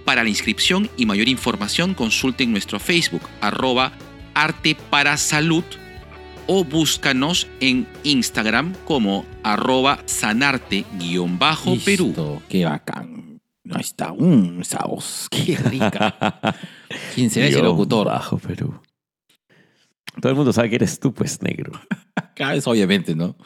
Para 0.05 0.22
la 0.22 0.28
inscripción 0.28 0.90
y 0.97 1.06
mayor 1.06 1.28
información 1.28 1.94
consulten 1.94 2.52
nuestro 2.52 2.81
Facebook 2.81 3.22
arroba 3.40 3.93
arte 4.35 4.77
para 4.90 5.16
salud 5.16 5.64
o 6.47 6.64
búscanos 6.64 7.47
en 7.60 7.86
Instagram 8.02 8.74
como 8.85 9.24
arroba 9.43 10.02
sanarte-perú. 10.06 12.06
Listo, 12.06 12.43
qué 12.48 12.64
bacán. 12.64 13.40
Ahí 13.72 13.82
está, 13.82 14.10
un 14.10 14.62
esa 14.62 14.85
voz, 14.85 15.28
qué 15.31 15.56
rica. 15.56 16.56
¿Quién 17.14 17.31
será 17.31 17.47
ese 17.47 17.62
locutor? 17.62 18.09
Bajo 18.09 18.39
Perú. 18.39 18.81
Todo 20.20 20.31
el 20.31 20.36
mundo 20.36 20.52
sabe 20.52 20.70
que 20.70 20.77
eres 20.77 20.98
tú, 20.98 21.14
pues, 21.14 21.40
negro. 21.40 21.72
Cada 22.35 22.55
vez, 22.55 22.66
obviamente, 22.66 23.14
¿no? 23.14 23.36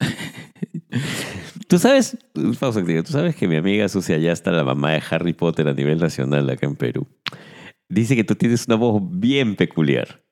Tú 1.74 1.80
sabes, 1.80 2.16
pausa 2.60 2.78
activa, 2.78 3.02
tú 3.02 3.10
sabes 3.10 3.34
que 3.34 3.48
mi 3.48 3.56
amiga 3.56 3.88
Sucia 3.88 4.16
ya 4.16 4.30
está 4.30 4.52
la 4.52 4.62
mamá 4.62 4.92
de 4.92 5.02
Harry 5.10 5.32
Potter 5.32 5.66
a 5.66 5.74
nivel 5.74 5.98
nacional 5.98 6.48
acá 6.48 6.66
en 6.66 6.76
Perú. 6.76 7.08
Dice 7.88 8.14
que 8.14 8.22
tú 8.22 8.36
tienes 8.36 8.68
una 8.68 8.76
voz 8.76 9.02
bien 9.04 9.56
peculiar. 9.56 10.22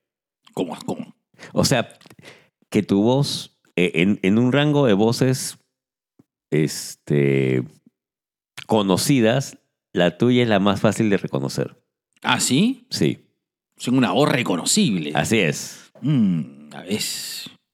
¿Cómo? 0.55 0.79
¿Cómo? 0.87 1.17
O 1.53 1.65
sea, 1.65 1.99
que 2.71 2.85
tu 2.85 3.03
voz, 3.03 3.59
eh, 3.75 3.91
en, 3.95 4.21
en 4.23 4.39
un 4.39 4.53
rango 4.53 4.87
de 4.87 4.93
voces 4.93 5.59
este, 6.53 7.65
conocidas, 8.69 9.59
la 9.93 10.19
tuya 10.19 10.45
es 10.45 10.49
la 10.49 10.61
más 10.61 10.81
fácil 10.81 11.11
de 11.11 11.17
reconocer. 11.17 11.77
¿Ah, 12.23 12.39
sí? 12.39 12.87
Sí, 12.89 13.19
Son 13.79 13.99
una 13.99 14.13
voz 14.13 14.29
reconocible. 14.29 15.11
así 15.17 15.41
es. 15.41 15.91
Mm, 16.03 16.73
a 16.73 16.83
ver, 16.83 17.01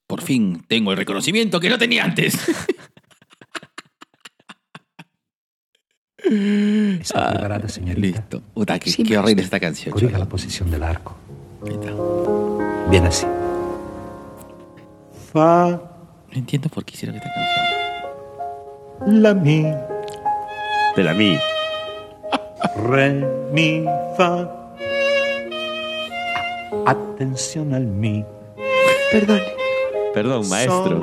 por 0.07 0.23
fin 0.23 0.63
tengo 0.67 0.89
el 0.91 0.97
reconocimiento 0.97 1.59
que 1.59 1.69
no 1.69 1.77
tenía 1.77 2.03
antes. 2.03 2.35
¿Está 7.01 7.29
preparada, 7.31 7.67
señorita? 7.69 7.99
Listo. 8.19 8.41
Puta, 8.53 8.77
qué, 8.79 8.89
Sí, 8.91 9.03
qué 9.03 9.17
horrible 9.17 9.41
esta 9.43 9.59
canción. 9.59 9.91
Corrija 9.93 10.17
la 10.17 10.25
posición 10.25 10.69
del 10.69 10.83
arco. 10.83 11.15
Ahí 11.65 11.73
está. 11.73 11.91
Bien 12.89 13.05
así. 13.05 13.25
Fa, 15.33 15.69
No 15.69 15.79
entiendo 16.33 16.69
por 16.69 16.85
qué 16.85 16.93
hicieron 16.95 17.15
esta 17.17 17.29
canción. 17.33 19.23
la, 19.23 19.33
mi, 19.33 19.63
De 20.95 21.03
la 21.03 21.13
mí. 21.13 21.37
re, 22.87 23.25
mi, 23.51 23.85
fa. 24.17 24.47
Atención 26.85 27.73
al 27.73 27.85
mi. 27.85 28.23
Perdón. 29.11 29.39
Perdón, 30.13 30.47
maestro. 30.49 31.01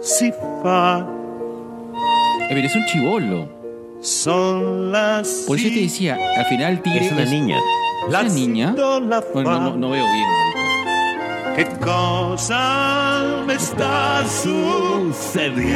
Si, 0.00 0.32
fa. 0.62 1.06
Eh, 2.48 2.54
pero 2.54 2.66
es 2.66 2.74
un 2.74 2.86
chivolo. 2.86 3.48
Son 4.00 4.90
las. 4.92 5.44
Por 5.46 5.58
eso 5.58 5.68
te 5.68 5.80
decía, 5.80 6.16
al 6.36 6.46
final 6.46 6.72
el 6.72 6.82
tigre 6.82 7.06
Es 7.06 7.12
una 7.12 7.24
niña. 7.24 7.56
¿Es 8.06 8.12
la, 8.12 8.20
una 8.20 8.28
niña? 8.30 8.74
Bueno, 9.34 9.60
no, 9.60 9.76
no 9.76 9.90
veo 9.90 10.04
bien. 10.12 10.26
¿Qué 11.56 11.66
cosa 11.84 13.42
me 13.44 13.54
está 13.54 14.24
sucediendo? 14.28 15.68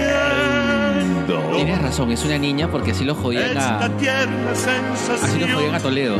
Tienes 1.54 1.82
razón, 1.82 2.12
es 2.12 2.24
una 2.24 2.38
niña 2.38 2.70
porque 2.70 2.92
así 2.92 3.04
lo 3.04 3.16
jodían 3.16 3.58
a, 3.58 3.78
así 3.80 5.38
lo 5.40 5.48
jodían 5.56 5.74
a 5.74 5.80
Toledo. 5.80 6.16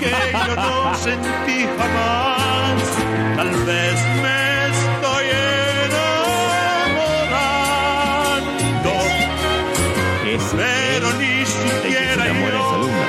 que 0.00 0.10
yo 0.32 0.56
no 0.56 0.94
sentí 0.94 1.66
jamás. 1.78 2.82
Tal 3.36 3.50
vez 3.66 4.17
Es 10.34 10.42
pero 10.54 11.08
ni 11.18 11.44
siquiera 11.46 12.26
yo 12.26 12.32
alumna. 12.74 13.06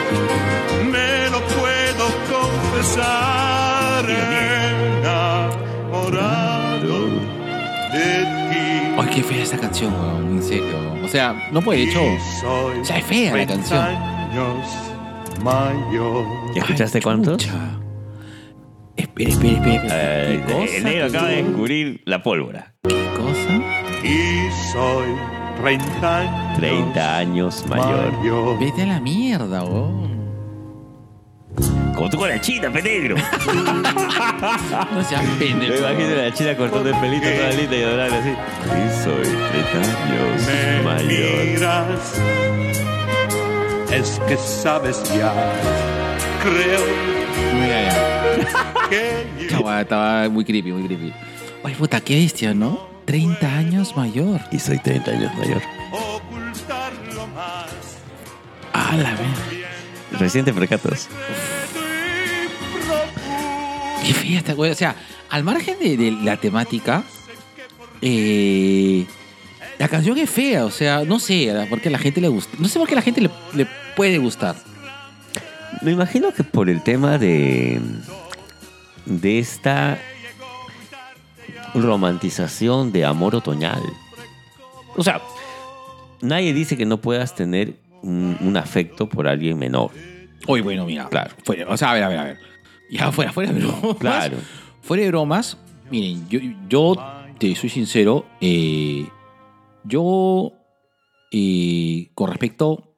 me 0.92 1.30
lo 1.30 1.40
puedo 1.48 2.06
confesar. 2.32 4.06
Enamorado 5.90 6.98
de 7.92 8.08
ti. 8.50 8.66
Ay, 8.98 9.08
qué 9.14 9.22
fea 9.24 9.44
esta 9.44 9.58
canción, 9.58 9.94
weón, 9.94 10.38
en 10.38 10.44
serio. 10.44 10.78
O 11.04 11.08
sea, 11.08 11.50
no 11.52 11.62
puede, 11.62 11.80
de 11.80 11.86
hecho. 11.92 12.02
O 12.04 12.86
sea, 12.86 12.98
es 12.98 13.06
fea 13.06 13.26
la 13.36 13.46
30 13.46 13.54
canción. 13.54 13.80
años 13.84 14.68
mayor. 15.44 16.26
¿Ya 16.56 16.62
escuchaste 16.62 17.02
cuántos? 17.02 17.50
Espera, 18.96 19.30
espera, 19.30 19.54
espera. 19.54 19.76
espera. 19.76 19.94
Eh, 19.94 20.44
¿Qué 20.48 20.54
cosa? 20.54 20.76
el 20.78 20.84
negro 20.84 21.06
acaba 21.08 21.28
de 21.30 21.44
descubrir 21.44 22.02
la 22.06 22.22
pólvora. 22.24 22.74
¿Qué 22.84 23.10
cosa? 23.18 23.62
Y 24.04 24.50
soy 24.72 25.08
30 25.62 26.18
años 26.18 26.58
30 26.60 27.18
años 27.18 27.66
mayor. 27.68 28.12
mayor. 28.18 28.60
Vete 28.60 28.84
a 28.84 28.86
la 28.86 29.00
mierda, 29.00 29.64
weón. 29.64 30.10
Como 31.96 32.10
tú 32.10 32.18
con 32.18 32.30
la 32.30 32.40
china, 32.40 32.70
penegro. 32.72 33.16
No 34.94 35.04
seas 35.04 35.24
Me 35.24 35.46
pendejo. 35.46 35.76
imagino 35.78 36.14
a 36.14 36.24
la 36.24 36.34
china 36.34 36.56
cortando 36.56 36.90
el 36.90 36.96
pelito 36.96 37.28
toda 37.30 37.52
linda 37.52 37.76
y 37.76 37.84
adorable 37.84 38.18
así. 38.18 38.30
Y 38.30 39.04
soy 39.04 39.24
30 39.24 39.78
años 39.80 40.48
Me 40.48 40.84
mayor. 40.84 41.46
miras, 41.46 42.14
es 43.92 44.20
que 44.28 44.38
sabes 44.38 45.04
ya. 45.14 45.34
Creo 46.44 46.80
Mira, 47.54 47.82
ya. 47.84 48.90
que 48.90 49.28
yo 49.44 49.50
Chava, 49.50 49.82
estaba 49.82 50.30
muy 50.30 50.46
creepy, 50.46 50.72
muy 50.72 50.86
creepy. 50.88 51.14
Ay, 51.64 51.74
puta, 51.76 52.00
qué 52.02 52.16
bestia, 52.16 52.54
¿no? 52.54 52.80
30 53.10 53.58
años 53.58 53.98
mayor. 53.98 54.40
Y 54.52 54.60
soy 54.60 54.78
30 54.78 55.10
años 55.10 55.36
mayor. 55.36 55.64
ocultarlo 55.92 57.26
más. 57.30 57.66
Ah, 58.72 58.96
la 58.96 59.16
ver. 59.16 60.20
Recién 60.20 60.46
te 60.46 60.54
percatas. 60.54 61.10
Qué 64.06 64.14
fea 64.14 64.38
esta 64.38 64.54
güey. 64.54 64.70
O 64.70 64.76
sea, 64.76 64.96
al 65.32 65.44
margen 65.44 65.80
de, 65.80 65.98
de 65.98 66.12
la 66.12 66.38
temática, 66.38 67.04
eh, 68.04 69.08
La 69.80 69.88
canción 69.88 70.16
es 70.20 70.30
fea, 70.30 70.66
o 70.66 70.72
sea, 70.72 71.04
no 71.04 71.20
sé 71.20 71.66
por 71.68 71.82
qué 71.82 71.90
a 71.90 71.92
la 71.92 71.98
gente 71.98 72.22
le 72.22 72.28
gusta. 72.28 72.58
No 72.60 72.68
sé 72.68 72.78
por 72.78 72.88
qué 72.88 72.94
a 72.94 72.98
la 72.98 73.02
gente 73.02 73.22
le, 73.22 73.32
le 73.56 73.66
puede 73.96 74.20
gustar. 74.20 74.56
Me 75.82 75.94
imagino 75.94 76.32
que 76.32 76.44
por 76.44 76.70
el 76.70 76.84
tema 76.84 77.18
de. 77.18 77.82
de 79.08 79.40
esta 79.40 79.98
romantización 81.74 82.92
de 82.92 83.06
amor 83.06 83.36
otoñal. 83.36 83.82
O 84.96 85.04
sea, 85.04 85.22
nadie 86.22 86.54
dice 86.54 86.78
que 86.78 86.86
no 86.86 87.02
puedas 87.02 87.36
tener 87.36 87.76
un, 88.02 88.38
un 88.42 88.58
afecto 88.58 89.08
por 89.08 89.28
alguien 89.28 89.58
menor. 89.58 89.92
Hoy, 90.48 90.62
bueno, 90.62 90.86
mira, 90.86 91.08
claro. 91.10 91.36
Fuera, 91.44 91.68
o 91.70 91.78
sea, 91.78 91.92
a 91.92 91.94
ver, 91.94 92.04
a 92.04 92.10
ver, 92.10 92.18
a 92.20 92.24
ver. 92.24 92.40
Ya 92.90 93.12
fuera, 93.12 93.32
fuera 93.32 93.52
de 93.52 93.60
bromas. 93.60 93.98
Claro. 94.00 94.38
Fuera 94.82 95.04
de 95.04 95.10
bromas, 95.10 95.58
miren, 95.92 96.28
yo, 96.30 96.40
yo 96.68 96.96
te 97.38 97.56
soy 97.56 97.70
sincero, 97.70 98.26
eh, 98.42 99.08
yo, 99.84 100.54
eh, 101.32 102.10
con 102.16 102.30
respecto 102.30 102.96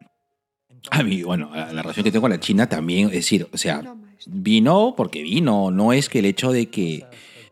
a 0.89 1.03
mí, 1.03 1.23
bueno, 1.23 1.51
a 1.53 1.71
la 1.73 1.81
relación 1.81 2.03
que 2.03 2.11
tengo 2.11 2.21
con 2.21 2.31
la 2.31 2.39
China 2.39 2.67
también, 2.67 3.07
es 3.07 3.13
decir, 3.13 3.47
o 3.51 3.57
sea, 3.57 3.83
vino 4.25 4.93
porque 4.95 5.21
vino, 5.21 5.71
no 5.71 5.93
es 5.93 6.09
que 6.09 6.19
el 6.19 6.25
hecho 6.25 6.51
de 6.51 6.69
que, 6.69 7.05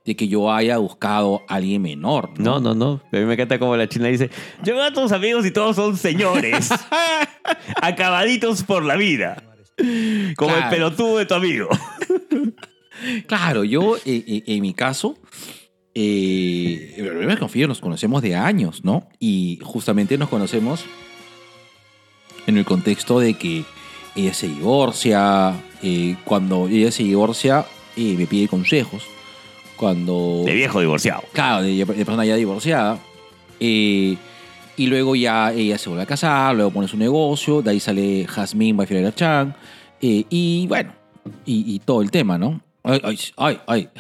de 0.10 0.16
que 0.16 0.28
yo 0.28 0.52
haya 0.52 0.80
buscado 0.80 1.44
a 1.48 1.56
alguien 1.58 1.84
menor. 1.84 2.32
No, 2.40 2.60
no, 2.60 2.74
no. 2.74 3.00
A 3.14 3.16
mí 3.16 3.26
me 3.26 3.36
encanta 3.36 3.60
como 3.60 3.78
la 3.78 3.88
china 3.88 4.08
dice, 4.08 4.32
yo 4.64 4.74
veo 4.74 4.84
a 4.86 4.92
tus 4.92 5.12
amigos 5.12 5.46
y 5.46 5.52
todos 5.52 5.76
son 5.76 5.96
señores. 5.98 6.70
acabaditos 7.80 8.64
por 8.64 8.84
la 8.84 8.96
vida. 8.96 9.44
Como 10.36 10.50
Claro. 10.52 10.64
el 10.64 10.70
pelotudo 10.72 11.18
de 11.20 11.26
tu 11.28 11.36
amigo. 11.36 11.70
Claro, 13.28 13.64
yo 13.64 13.98
eh, 13.98 14.02
eh, 14.28 14.44
en 14.48 14.62
mi 14.64 14.74
caso, 14.74 15.16
eh, 15.94 16.96
que 17.28 17.38
confío, 17.38 17.68
nos 17.68 17.80
conocemos 17.80 18.24
de 18.24 18.36
años, 18.36 18.84
¿no? 18.84 19.08
Y 19.20 19.60
justamente 19.62 20.18
nos 20.18 20.30
conocemos 20.30 20.86
en 22.48 22.58
el 22.58 22.66
contexto 22.66 23.20
de 23.20 23.36
que 23.36 23.64
ella 24.16 24.34
se 24.34 24.48
divorcia, 24.48 25.54
eh, 25.84 26.16
cuando 26.26 26.68
ella 26.68 26.92
se 26.92 27.04
divorcia 27.04 27.66
eh, 27.96 28.16
me 28.18 28.26
pide 28.26 28.48
consejos, 28.48 29.04
cuando... 29.80 30.44
De 30.46 30.54
viejo 30.54 30.82
divorciado. 30.82 31.24
Claro, 31.32 31.64
de, 31.64 31.74
de 31.74 31.86
persona 31.86 32.26
ya 32.26 32.36
divorciada. 32.36 33.00
Eh, 33.60 34.18
y 34.76 34.88
luego 34.88 35.16
ya 35.16 35.52
ella 35.54 35.78
se 35.78 35.90
vuelve 35.90 36.04
a 36.04 36.06
casar, 36.06 36.56
luego 36.56 36.72
pone 36.72 36.88
su 36.88 36.98
negocio, 36.98 37.62
de 37.62 37.72
ahí 37.72 37.80
sale 37.80 38.26
Jasmine 38.28 38.74
by 38.78 39.14
Chan. 39.14 39.56
eh, 40.02 40.26
y 40.30 40.68
bueno, 40.68 40.94
y, 41.46 41.76
y 41.76 41.80
todo 41.80 42.02
el 42.02 42.12
tema, 42.12 42.38
¿no? 42.38 42.62
Ay, 42.84 43.00
ay, 43.04 43.18
ay, 43.38 43.58
ay. 43.68 43.90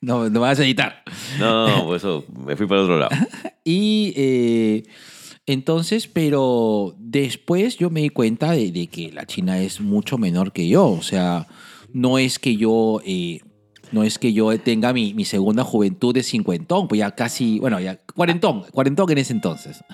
No, 0.00 0.24
no 0.24 0.30
me 0.30 0.38
vas 0.40 0.58
a 0.58 0.64
editar. 0.64 1.04
No, 1.38 1.68
no, 1.68 1.84
por 1.84 1.96
eso 1.96 2.24
me 2.44 2.56
fui 2.56 2.66
para 2.66 2.80
el 2.80 2.84
otro 2.84 2.98
lado. 2.98 3.14
Y 3.64 4.12
eh, 4.16 4.82
entonces, 5.46 6.08
pero 6.08 6.96
después 6.98 7.76
yo 7.76 7.88
me 7.90 8.00
di 8.00 8.08
cuenta 8.08 8.50
de, 8.50 8.72
de 8.72 8.88
que 8.88 9.12
la 9.12 9.26
China 9.26 9.60
es 9.62 9.80
mucho 9.80 10.18
menor 10.18 10.50
que 10.52 10.66
yo. 10.66 10.86
O 10.86 11.02
sea, 11.02 11.46
no 11.92 12.18
es 12.18 12.40
que 12.40 12.56
yo, 12.56 13.00
eh, 13.06 13.40
no 13.92 14.02
es 14.02 14.18
que 14.18 14.32
yo 14.32 14.58
tenga 14.58 14.92
mi, 14.92 15.14
mi 15.14 15.24
segunda 15.24 15.64
juventud 15.64 16.14
de 16.14 16.22
cincuentón, 16.22 16.88
pues 16.88 16.98
ya 16.98 17.12
casi, 17.12 17.58
bueno, 17.60 17.78
ya 17.78 17.98
cuarentón, 18.14 18.64
cuarentón 18.72 19.10
en 19.10 19.18
ese 19.18 19.32
entonces. 19.32 19.84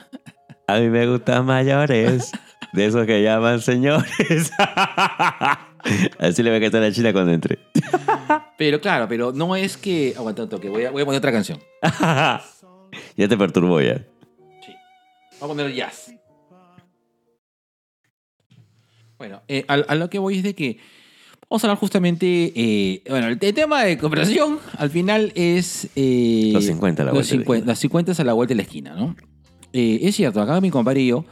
A 0.66 0.78
mí 0.78 0.88
me 0.88 1.06
gustan 1.06 1.46
mayores. 1.46 2.30
De 2.72 2.84
esos 2.84 3.06
que 3.06 3.22
llaman 3.22 3.60
señores. 3.60 4.52
Así 6.18 6.42
le 6.42 6.50
voy 6.50 6.58
a 6.58 6.60
cantar 6.60 6.82
a 6.82 6.88
la 6.88 6.92
china 6.92 7.12
cuando 7.12 7.32
entre. 7.32 7.58
Pero 8.58 8.78
claro, 8.80 9.08
pero 9.08 9.32
no 9.32 9.56
es 9.56 9.78
que. 9.78 10.12
Aguanta 10.16 10.42
un 10.42 10.48
toque, 10.50 10.68
voy 10.68 10.84
a, 10.84 10.90
voy 10.90 11.02
a 11.02 11.04
poner 11.06 11.18
otra 11.18 11.32
canción. 11.32 11.58
ya 13.16 13.28
te 13.28 13.36
perturbó 13.38 13.80
ya. 13.80 14.04
Vamos 15.40 15.56
a 15.56 15.58
poner 15.58 15.72
jazz. 15.72 16.12
Bueno, 19.16 19.42
eh, 19.48 19.64
a, 19.68 19.74
a 19.74 19.94
lo 19.94 20.10
que 20.10 20.18
voy 20.18 20.36
es 20.36 20.42
de 20.42 20.54
que 20.54 20.78
vamos 21.50 21.64
a 21.64 21.66
hablar 21.66 21.78
justamente. 21.78 22.52
eh, 22.54 23.02
bueno, 23.08 23.28
el, 23.28 23.38
tema 23.38 23.84
de 23.84 23.98
cooperación 23.98 24.58
al 24.76 24.90
final 24.90 25.32
es. 25.34 25.88
eh, 25.96 26.50
Los 26.52 26.64
50 26.64 27.02
a 27.02 27.06
la 27.06 27.12
los 27.12 27.28
vuelta 27.28 27.34
la 27.34 27.40
50, 27.42 27.66
Las 27.66 27.78
50 27.78 28.12
a 28.12 28.24
la 28.24 28.32
vuelta 28.32 28.52
de 28.52 28.56
la 28.56 28.62
esquina, 28.62 28.94
¿no? 28.94 29.16
Eh, 29.72 30.00
es 30.02 30.16
cierto, 30.16 30.40
acá 30.40 30.60
mi 30.60 30.70
compadre 30.70 31.02
y 31.02 31.08
yo 31.08 31.24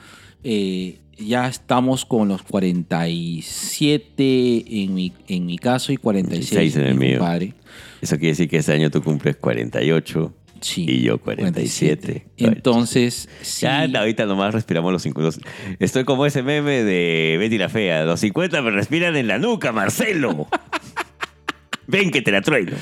eh, 0.44 0.98
ya 1.18 1.48
estamos 1.48 2.05
con 2.05 2.28
los 2.28 2.43
47 2.43 4.64
en 4.84 4.94
mi, 4.94 5.12
en 5.28 5.47
mi 5.47 5.59
caso 5.59 5.93
y 5.93 5.97
46 5.97 6.51
46 6.51 6.76
en 6.76 6.86
el 6.86 6.94
mi 6.94 7.06
mío. 7.06 7.18
compadre. 7.18 7.55
Eso 8.02 8.16
quiere 8.16 8.28
decir 8.28 8.48
que 8.48 8.59
este 8.59 8.72
año 8.72 8.90
tú 8.90 9.02
cumples 9.02 9.36
48 9.36 10.32
Sí, 10.61 10.85
y 10.89 11.03
yo 11.03 11.19
47. 11.19 12.27
Entonces, 12.37 13.28
sí. 13.43 13.62
Ya 13.62 13.83
ahorita 13.85 14.27
nomás 14.27 14.55
respiramos 14.55 14.93
los 14.93 15.03
50. 15.03 15.39
Estoy 15.78 16.05
como 16.05 16.27
ese 16.27 16.43
meme 16.43 16.83
de 16.85 17.37
Betty 17.39 17.59
la 17.59 17.69
Fea. 17.69 18.05
Los 18.05 18.20
50 18.20 18.62
me 18.62 18.70
respiran 18.70 19.16
en 19.16 19.27
la 19.28 19.39
nuca, 19.39 19.73
Marcelo. 19.73 20.49
Ven 21.87 22.11
que 22.11 22.20
te 22.23 22.33
la 22.33 22.41
trueno. 22.43 22.77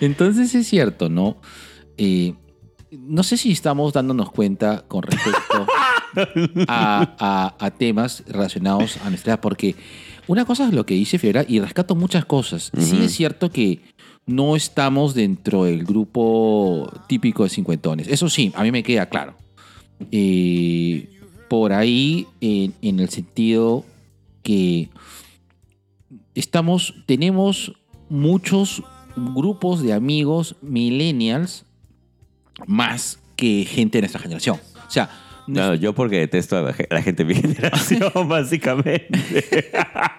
Entonces 0.00 0.54
es 0.54 0.66
cierto, 0.66 1.08
¿no? 1.08 1.40
Eh, 1.96 2.34
no 2.90 3.22
sé 3.22 3.36
si 3.36 3.52
estamos 3.52 3.92
dándonos 3.92 4.30
cuenta 4.30 4.84
con 4.88 5.02
respecto 5.02 5.66
a, 6.68 7.14
a- 7.18 7.56
a 7.66 7.70
temas 7.70 8.22
relacionados 8.26 8.98
a 9.04 9.08
nuestra 9.10 9.34
edad, 9.34 9.40
porque 9.40 9.74
una 10.26 10.44
cosa 10.44 10.66
es 10.68 10.74
lo 10.74 10.84
que 10.86 10.94
dice 10.94 11.18
Fiora 11.18 11.44
y 11.46 11.60
rescato 11.60 11.94
muchas 11.94 12.24
cosas. 12.26 12.70
Sí 12.78 12.98
es 13.02 13.12
cierto 13.14 13.50
que 13.50 13.80
no 14.28 14.54
estamos 14.54 15.14
dentro 15.14 15.64
del 15.64 15.84
grupo 15.84 16.88
típico 17.08 17.42
de 17.42 17.50
cincuentones. 17.50 18.06
Eso 18.06 18.28
sí, 18.28 18.52
a 18.54 18.62
mí 18.62 18.70
me 18.70 18.82
queda 18.84 19.08
claro. 19.08 19.34
Eh, 20.12 21.08
por 21.48 21.72
ahí, 21.72 22.26
en, 22.40 22.74
en 22.82 23.00
el 23.00 23.08
sentido 23.08 23.84
que 24.44 24.90
estamos, 26.34 26.94
tenemos 27.06 27.72
muchos 28.08 28.82
grupos 29.16 29.82
de 29.82 29.92
amigos 29.92 30.56
millennials 30.62 31.64
más 32.66 33.18
que 33.36 33.64
gente 33.68 33.98
de 33.98 34.02
nuestra 34.02 34.20
generación. 34.20 34.58
O 34.86 34.90
sea, 34.90 35.08
No, 35.46 35.74
yo 35.74 35.94
porque 35.94 36.18
detesto 36.18 36.58
a 36.58 36.62
la 36.62 36.72
ge- 36.74 36.86
la 36.90 37.00
gente 37.02 37.24
de 37.24 37.34
mi 37.34 37.40
generación, 37.40 38.12
básicamente. 38.28 39.70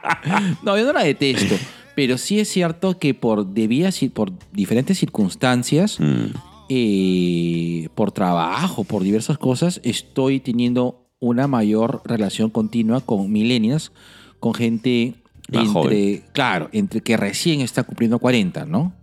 no, 0.64 0.78
yo 0.78 0.86
no 0.86 0.94
la 0.94 1.04
detesto, 1.04 1.56
pero 1.96 2.18
sí 2.18 2.40
es 2.40 2.48
cierto 2.50 2.98
que 2.98 3.14
por 3.14 3.46
debidas, 3.48 4.00
por 4.14 4.32
diferentes 4.52 4.98
circunstancias, 4.98 6.00
Mm, 6.00 6.34
eh, 6.70 7.90
por 7.96 8.12
trabajo, 8.12 8.84
por 8.84 9.04
diversas 9.04 9.38
cosas, 9.38 9.82
estoy 9.84 10.40
teniendo 10.40 11.08
una 11.20 11.48
mayor 11.48 12.02
relación 12.06 12.50
continua 12.52 13.02
con 13.02 13.32
millennials, 13.32 13.92
con 14.40 14.54
gente 14.54 15.16
Más 15.52 15.66
entre, 15.66 15.74
joven. 15.74 16.24
claro, 16.32 16.70
entre 16.72 17.02
que 17.02 17.18
recién 17.18 17.62
está 17.62 17.84
cumpliendo 17.84 18.20
40, 18.20 18.66
¿no? 18.66 18.94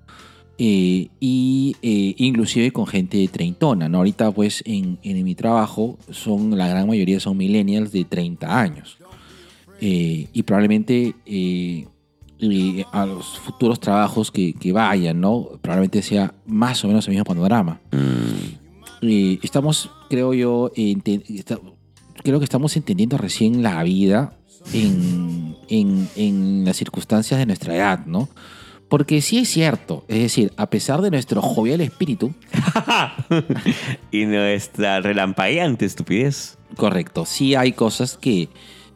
Eh, 0.58 1.08
y 1.20 1.76
eh, 1.82 2.14
inclusive 2.16 2.70
con 2.70 2.86
gente 2.86 3.18
de 3.18 3.28
treintona, 3.28 3.88
¿no? 3.88 3.98
Ahorita 3.98 4.30
pues 4.30 4.62
en, 4.64 4.98
en 5.02 5.22
mi 5.22 5.34
trabajo 5.34 5.98
son, 6.10 6.56
la 6.56 6.68
gran 6.68 6.86
mayoría 6.86 7.20
son 7.20 7.36
millennials 7.36 7.92
de 7.92 8.04
30 8.04 8.58
años. 8.58 8.96
Eh, 9.80 10.28
y 10.32 10.42
probablemente 10.44 11.14
y 12.38 12.84
a 12.92 13.06
los 13.06 13.38
futuros 13.38 13.80
trabajos 13.80 14.30
que, 14.30 14.52
que 14.54 14.72
vayan, 14.72 15.20
¿no? 15.20 15.48
Probablemente 15.62 16.02
sea 16.02 16.34
más 16.46 16.84
o 16.84 16.88
menos 16.88 17.06
el 17.06 17.12
mismo 17.12 17.24
panorama. 17.24 17.80
mm. 17.92 18.66
Eh, 19.02 19.38
estamos, 19.42 19.90
creo 20.08 20.32
yo, 20.32 20.70
está- 20.74 21.58
creo 22.22 22.38
que 22.38 22.44
estamos 22.44 22.76
entendiendo 22.76 23.18
recién 23.18 23.62
la 23.62 23.82
vida 23.82 24.32
en, 24.72 25.54
en- 25.68 26.08
en 26.16 26.64
las 26.64 26.76
circunstancias 26.78 27.38
de 27.38 27.44
nuestra 27.46 27.76
edad, 27.76 28.06
¿no? 28.06 28.28
Porque 28.88 29.20
sí 29.20 29.38
es 29.38 29.48
cierto, 29.50 30.04
es 30.08 30.20
decir, 30.22 30.52
a 30.56 30.70
pesar 30.70 31.02
de 31.02 31.10
nuestro 31.10 31.42
jovial 31.42 31.80
espíritu, 31.82 32.32
y 34.10 34.24
nuestra 34.26 35.00
relampagueante 35.00 35.84
estupidez. 35.84 36.56
correcto, 36.76 37.26
sí 37.26 37.54
hay 37.54 37.72
cosas 37.72 38.16
que 38.16 38.48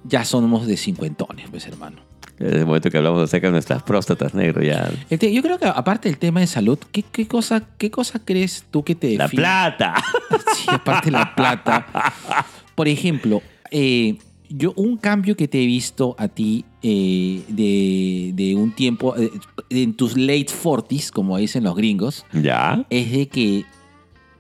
ya 0.05 0.25
somos 0.25 0.67
de 0.67 0.77
cincuentones, 0.77 1.49
pues 1.51 1.67
hermano. 1.67 1.99
Desde 2.41 2.61
el 2.61 2.67
momento 2.67 2.91
que 2.91 2.97
hablamos 2.97 3.23
acerca 3.23 3.49
de 3.49 3.53
nuestras 3.53 3.83
próstatas 3.83 4.33
negras, 4.35 4.65
ya. 4.65 4.91
El 5.11 5.19
te- 5.19 5.33
yo 5.33 5.43
creo 5.43 5.59
que 5.59 5.67
aparte 5.67 6.09
del 6.09 6.19
tema 6.19 6.41
de 6.41 6.47
salud, 6.47 6.79
¿qué, 6.91 7.03
qué 7.03 7.29
cosa, 7.29 7.63
qué 7.79 7.91
cosa 7.91 8.19
crees 8.25 8.65
tú 8.71 8.83
que 8.83 8.95
te 8.95 9.17
¡La 9.17 9.25
define? 9.25 9.43
plata! 9.43 9.95
Sí, 10.57 10.65
aparte 10.69 11.07
de 11.07 11.13
la 11.13 11.35
plata. 11.35 11.87
Por 12.75 12.89
ejemplo, 12.89 13.43
eh, 13.71 14.17
yo 14.49 14.73
un 14.77 14.97
cambio 14.97 15.37
que 15.37 15.49
te 15.49 15.63
he 15.63 15.67
visto 15.67 16.17
a 16.19 16.29
ti 16.29 16.65
eh, 16.83 17.43
de, 17.49 18.33
de 18.35 18.57
un 18.57 18.73
tiempo, 18.75 19.15
eh, 19.17 19.31
en 19.69 19.93
tus 19.95 20.17
late 20.17 20.47
40s, 20.49 21.11
como 21.11 21.37
dicen 21.37 21.63
los 21.65 21.77
gringos, 21.77 22.25
¿Ya? 22.33 22.85
es 22.91 23.13
de 23.13 23.29
que 23.29 23.65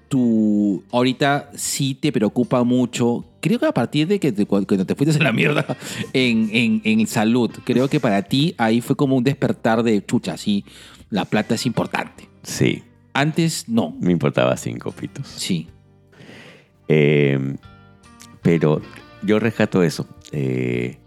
tú 0.08 0.82
ahorita 0.90 1.50
sí 1.54 1.94
te 1.94 2.12
preocupa 2.12 2.64
mucho. 2.64 3.24
Creo 3.40 3.58
que 3.58 3.66
a 3.66 3.72
partir 3.72 4.06
de 4.06 4.20
que 4.20 4.32
te, 4.32 4.46
cuando 4.46 4.84
te 4.84 4.94
fuiste 4.94 5.18
a 5.18 5.22
la 5.22 5.32
mierda 5.32 5.64
en, 6.12 6.50
en, 6.52 6.82
en 6.84 7.06
salud, 7.06 7.50
creo 7.64 7.88
que 7.88 8.00
para 8.00 8.22
ti 8.22 8.54
ahí 8.58 8.80
fue 8.80 8.96
como 8.96 9.16
un 9.16 9.24
despertar 9.24 9.82
de 9.82 10.04
chucha, 10.04 10.36
sí, 10.36 10.64
la 11.08 11.24
plata 11.24 11.54
es 11.54 11.66
importante. 11.66 12.28
Sí. 12.42 12.82
Antes 13.12 13.68
no. 13.68 13.96
Me 14.00 14.12
importaba 14.12 14.56
cinco 14.56 14.92
pitos. 14.92 15.26
Sí. 15.26 15.68
Eh, 16.88 17.56
pero 18.42 18.80
yo 19.22 19.38
rescato 19.38 19.82
eso. 19.82 20.06
Eh, 20.32 20.98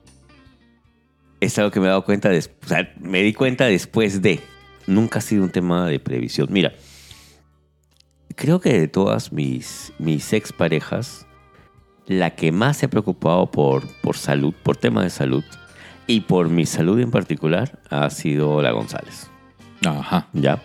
es 1.39 1.57
algo 1.59 1.71
que 1.71 1.79
me 1.79 1.87
he 1.87 1.89
dado 1.89 2.05
cuenta, 2.05 2.29
o 2.29 2.67
sea, 2.67 2.93
me 2.99 3.21
di 3.21 3.33
cuenta 3.33 3.65
después 3.65 4.21
de. 4.21 4.39
Nunca 4.85 5.19
ha 5.19 5.21
sido 5.21 5.43
un 5.43 5.49
tema 5.49 5.87
de 5.87 5.99
previsión. 5.99 6.47
Mira, 6.51 6.73
creo 8.35 8.59
que 8.59 8.77
de 8.77 8.87
todas 8.87 9.31
mis, 9.31 9.93
mis 9.97 10.33
exparejas, 10.33 11.22
la 12.07 12.31
que 12.31 12.51
más 12.51 12.77
se 12.77 12.85
ha 12.85 12.89
preocupado 12.89 13.49
por, 13.49 13.87
por 14.01 14.17
salud, 14.17 14.53
por 14.63 14.77
temas 14.77 15.03
de 15.03 15.09
salud, 15.09 15.43
y 16.07 16.21
por 16.21 16.49
mi 16.49 16.65
salud 16.65 16.99
en 16.99 17.11
particular, 17.11 17.79
ha 17.89 18.09
sido 18.09 18.61
la 18.61 18.71
González. 18.71 19.29
Ajá. 19.85 20.27
¿Ya? 20.33 20.61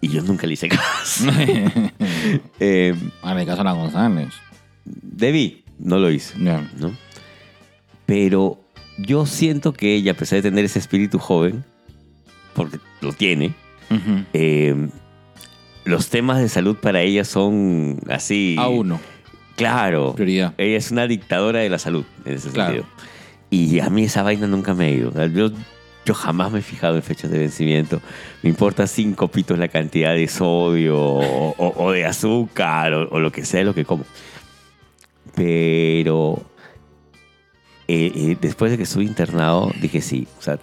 Y 0.00 0.08
yo 0.08 0.22
nunca 0.22 0.46
le 0.46 0.54
hice 0.54 0.68
caso. 0.68 1.24
Eh, 2.60 2.94
Hazle 3.22 3.46
caso 3.46 3.62
a 3.62 3.64
la 3.64 3.72
González. 3.72 4.28
debí, 4.84 5.64
no 5.78 5.98
lo 5.98 6.10
hice. 6.10 6.38
¿no? 6.38 6.94
Pero 8.06 8.60
yo 8.98 9.26
siento 9.26 9.72
que 9.72 9.94
ella, 9.94 10.12
a 10.12 10.14
pesar 10.14 10.36
de 10.36 10.50
tener 10.50 10.64
ese 10.64 10.78
espíritu 10.78 11.18
joven, 11.18 11.64
porque 12.54 12.78
lo 13.00 13.12
tiene, 13.12 13.54
eh, 14.32 14.88
los 15.84 16.08
temas 16.08 16.38
de 16.38 16.48
salud 16.48 16.76
para 16.76 17.00
ella 17.02 17.24
son 17.24 18.00
así. 18.08 18.56
A 18.58 18.68
uno. 18.68 19.00
Claro. 19.60 20.14
Prioridad. 20.14 20.54
Ella 20.58 20.76
es 20.76 20.90
una 20.90 21.06
dictadora 21.06 21.60
de 21.60 21.68
la 21.68 21.78
salud, 21.78 22.04
en 22.24 22.34
ese 22.34 22.50
Claro. 22.50 22.72
sentido. 22.82 22.86
Y 23.50 23.80
a 23.80 23.90
mí 23.90 24.04
esa 24.04 24.22
vaina 24.22 24.46
nunca 24.46 24.74
me 24.74 24.86
ha 24.86 24.90
ido. 24.90 25.10
O 25.10 25.12
sea, 25.12 25.26
Yo, 25.26 25.50
yo 26.04 26.14
jamás 26.14 26.50
me 26.52 26.60
he 26.60 26.62
fijado 26.62 26.96
en 26.96 27.02
fechas 27.02 27.30
de 27.30 27.38
vencimiento. 27.38 28.00
Me 28.42 28.48
importa 28.50 28.86
cinco 28.86 29.28
pitos 29.28 29.58
la 29.58 29.68
cantidad 29.68 30.14
de 30.14 30.26
sodio 30.28 30.98
o, 30.98 31.54
o- 31.58 31.84
o 31.84 31.92
de 31.92 32.04
azúcar 32.06 32.92
o, 32.94 33.20
lo 33.20 33.30
que 33.32 33.44
sea 33.44 33.62
lo 33.64 33.74
que 33.74 33.84
como. 33.84 34.04
Pero 35.34 36.42
eh, 37.88 38.12
eh, 38.14 38.36
después 38.40 38.70
de 38.70 38.76
que 38.76 38.84
estuve 38.84 39.04
internado, 39.04 39.70
dije 39.80 40.00
sí. 40.00 40.26
O 40.38 40.42
sea, 40.42 40.58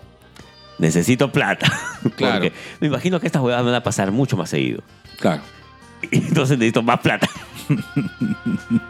necesito 0.80 1.32
plata. 1.32 1.72
Claro. 2.16 2.36
Porque 2.46 2.54
me 2.80 2.88
imagino 2.88 3.20
que 3.20 3.26
estas 3.28 3.42
huevadas 3.42 3.66
me 3.66 3.72
van 3.72 3.82
a 3.82 3.84
pasar 3.84 4.12
mucho 4.12 4.38
más 4.38 4.50
seguido. 4.50 4.82
Claro. 5.20 5.42
Entonces 6.12 6.58
necesito 6.58 6.82
más 6.84 7.00
plata. 7.00 7.28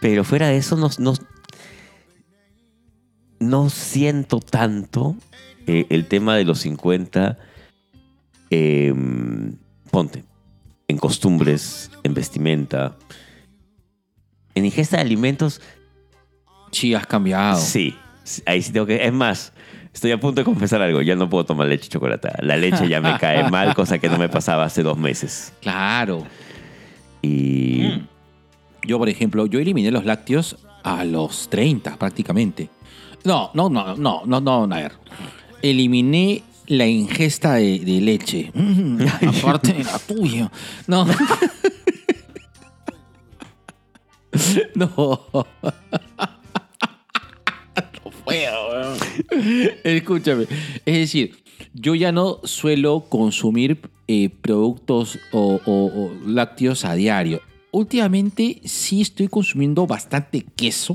Pero 0.00 0.24
fuera 0.24 0.48
de 0.48 0.58
eso, 0.58 0.76
no, 0.76 0.90
no, 0.98 1.14
no 3.40 3.70
siento 3.70 4.40
tanto 4.40 5.16
eh, 5.66 5.86
el 5.90 6.06
tema 6.06 6.36
de 6.36 6.44
los 6.44 6.60
50. 6.60 7.38
eh, 8.50 8.94
ponte, 9.90 10.24
en 10.88 10.98
costumbres, 10.98 11.90
en 12.04 12.14
vestimenta, 12.14 12.96
en 14.54 14.64
ingesta 14.64 14.96
de 14.96 15.02
alimentos. 15.02 15.60
Sí, 16.72 16.94
has 16.94 17.06
cambiado. 17.06 17.60
Sí, 17.60 17.96
ahí 18.44 18.62
sí 18.62 18.72
tengo 18.72 18.86
que. 18.86 19.04
Es 19.04 19.12
más, 19.12 19.52
estoy 19.92 20.12
a 20.12 20.20
punto 20.20 20.40
de 20.40 20.44
confesar 20.44 20.82
algo. 20.82 21.02
Ya 21.02 21.16
no 21.16 21.28
puedo 21.28 21.44
tomar 21.44 21.68
leche 21.68 21.86
y 21.86 21.88
chocolate. 21.88 22.28
La 22.40 22.56
leche 22.56 22.88
ya 22.88 23.00
me 23.00 23.18
cae 23.20 23.48
mal, 23.50 23.74
cosa 23.74 23.98
que 23.98 24.08
no 24.08 24.18
me 24.18 24.28
pasaba 24.28 24.64
hace 24.64 24.82
dos 24.82 24.98
meses. 24.98 25.52
Claro. 25.60 26.24
Y. 27.26 27.82
Mm. 27.82 28.06
Yo, 28.86 28.98
por 28.98 29.08
ejemplo, 29.08 29.46
yo 29.46 29.58
eliminé 29.58 29.90
los 29.90 30.04
lácteos 30.04 30.56
a 30.84 31.04
los 31.04 31.48
30 31.48 31.96
prácticamente. 31.96 32.70
No, 33.24 33.50
no, 33.54 33.68
no, 33.68 33.96
no, 33.96 34.22
no, 34.24 34.40
no, 34.40 34.62
a 34.62 34.78
ver. 34.78 34.92
Eliminé 35.60 36.42
la 36.68 36.86
ingesta 36.86 37.54
de, 37.54 37.80
de 37.80 38.00
leche. 38.00 38.52
Mm, 38.54 39.00
aparte 39.26 39.72
de 39.72 39.82
la 39.84 39.98
tuya. 39.98 40.52
No. 40.86 41.04
no. 44.76 45.28
no 48.04 48.10
puedo. 48.24 48.94
Escúchame. 49.82 50.46
Es 50.84 50.94
decir, 50.94 51.34
yo 51.74 51.94
ya 51.94 52.12
no 52.12 52.40
suelo 52.44 53.06
consumir 53.08 53.78
eh, 54.08 54.30
productos 54.40 55.18
o, 55.32 55.60
o- 55.64 55.86
o 55.86 56.12
lácteos 56.26 56.84
a 56.84 56.94
diario. 56.94 57.40
Últimamente 57.70 58.60
sí 58.64 59.00
estoy 59.02 59.28
consumiendo 59.28 59.86
bastante 59.86 60.44
queso, 60.56 60.94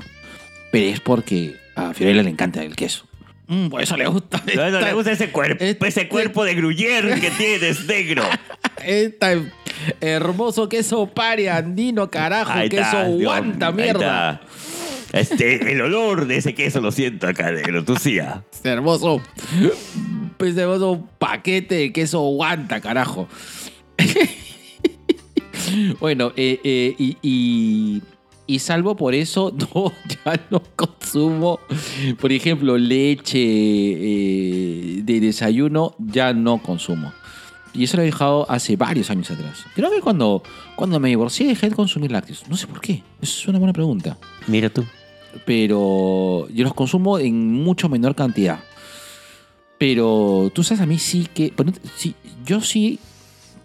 pero 0.72 0.86
es 0.88 1.00
porque 1.00 1.56
a 1.76 1.94
Fiorella 1.94 2.24
le 2.24 2.30
encanta 2.30 2.64
el 2.64 2.76
queso. 2.76 3.06
Mm, 3.48 3.68
por 3.68 3.82
eso 3.82 3.98
le 3.98 4.08
gusta. 4.08 4.42
No 4.56 4.64
esta- 4.66 4.82
le 4.82 4.94
gusta 4.94 5.12
ese 5.12 5.30
cuerpo, 5.32 5.64
este- 5.64 5.88
ese 5.88 6.08
cuerpo 6.08 6.44
de 6.46 6.56
gruyer 6.56 7.20
que 7.20 7.30
tienes, 7.32 7.86
negro. 7.86 8.24
este 8.86 9.52
hermoso 10.00 10.70
queso 10.70 11.08
pari 11.08 11.48
andino, 11.48 12.10
carajo, 12.10 12.52
Ahí 12.54 12.70
queso 12.70 12.82
está, 12.84 13.08
Dios, 13.08 13.22
guanta, 13.24 13.68
ahí 13.68 13.74
mierda. 13.74 14.42
Este, 15.14 15.72
el 15.72 15.82
olor 15.82 16.26
de 16.28 16.38
ese 16.38 16.54
queso 16.56 16.82
lo 16.82 16.92
siento 16.92 17.28
acá, 17.28 17.52
negro. 17.52 17.84
Tú 17.84 17.96
sí. 17.98 18.18
ah. 18.20 18.44
Este 18.52 18.70
hermoso, 18.70 19.22
este 20.40 20.62
hermoso 20.62 21.08
paquete 21.20 21.76
de 21.76 21.94
queso 21.94 22.22
guanta, 22.22 22.82
carajo. 22.82 23.28
bueno, 26.00 26.34
eh, 26.36 26.60
eh, 26.64 26.96
y, 26.98 27.18
y- 27.22 28.02
y 28.48 28.60
salvo 28.60 28.98
por 28.98 29.14
eso, 29.16 29.56
no, 29.58 29.94
ya 30.26 30.42
no 30.50 30.62
consumo, 30.76 31.60
por 32.20 32.34
ejemplo, 32.34 32.78
leche 32.78 33.40
eh, 33.40 35.02
de 35.04 35.20
desayuno, 35.22 35.96
ya 36.00 36.34
no 36.34 36.58
consumo. 36.62 37.14
Y 37.74 37.86
eso 37.86 37.96
lo 37.96 38.04
he 38.04 38.08
dejado 38.08 38.46
hace 38.52 38.76
varios 38.76 39.10
años 39.10 39.32
atrás. 39.32 39.64
Creo 39.74 39.90
que 39.90 40.02
cuando, 40.02 40.44
cuando 40.76 41.00
me 41.00 41.08
divorcié 41.08 41.48
dejé 41.48 41.70
de 41.70 41.76
consumir 41.76 42.12
lácteos. 42.12 42.44
No 42.50 42.58
sé 42.58 42.68
por 42.68 42.82
qué. 42.82 43.04
Es 43.22 43.48
una 43.48 43.60
buena 43.60 43.72
pregunta 43.72 44.18
Mira 44.48 44.70
tú. 44.70 44.86
Pero 45.45 46.48
yo 46.49 46.64
los 46.64 46.74
consumo 46.74 47.20
en 47.20 47.53
mucho 47.53 47.90
menor 47.90 48.16
cantidad. 48.16 48.60
Pero 49.78 50.52
tú 50.53 50.64
sabes, 50.64 50.82
a 50.82 50.86
mí 50.86 50.99
sí 50.99 51.28
que. 51.34 51.53
sí, 51.95 52.16
yo 52.45 52.62
sí 52.62 52.99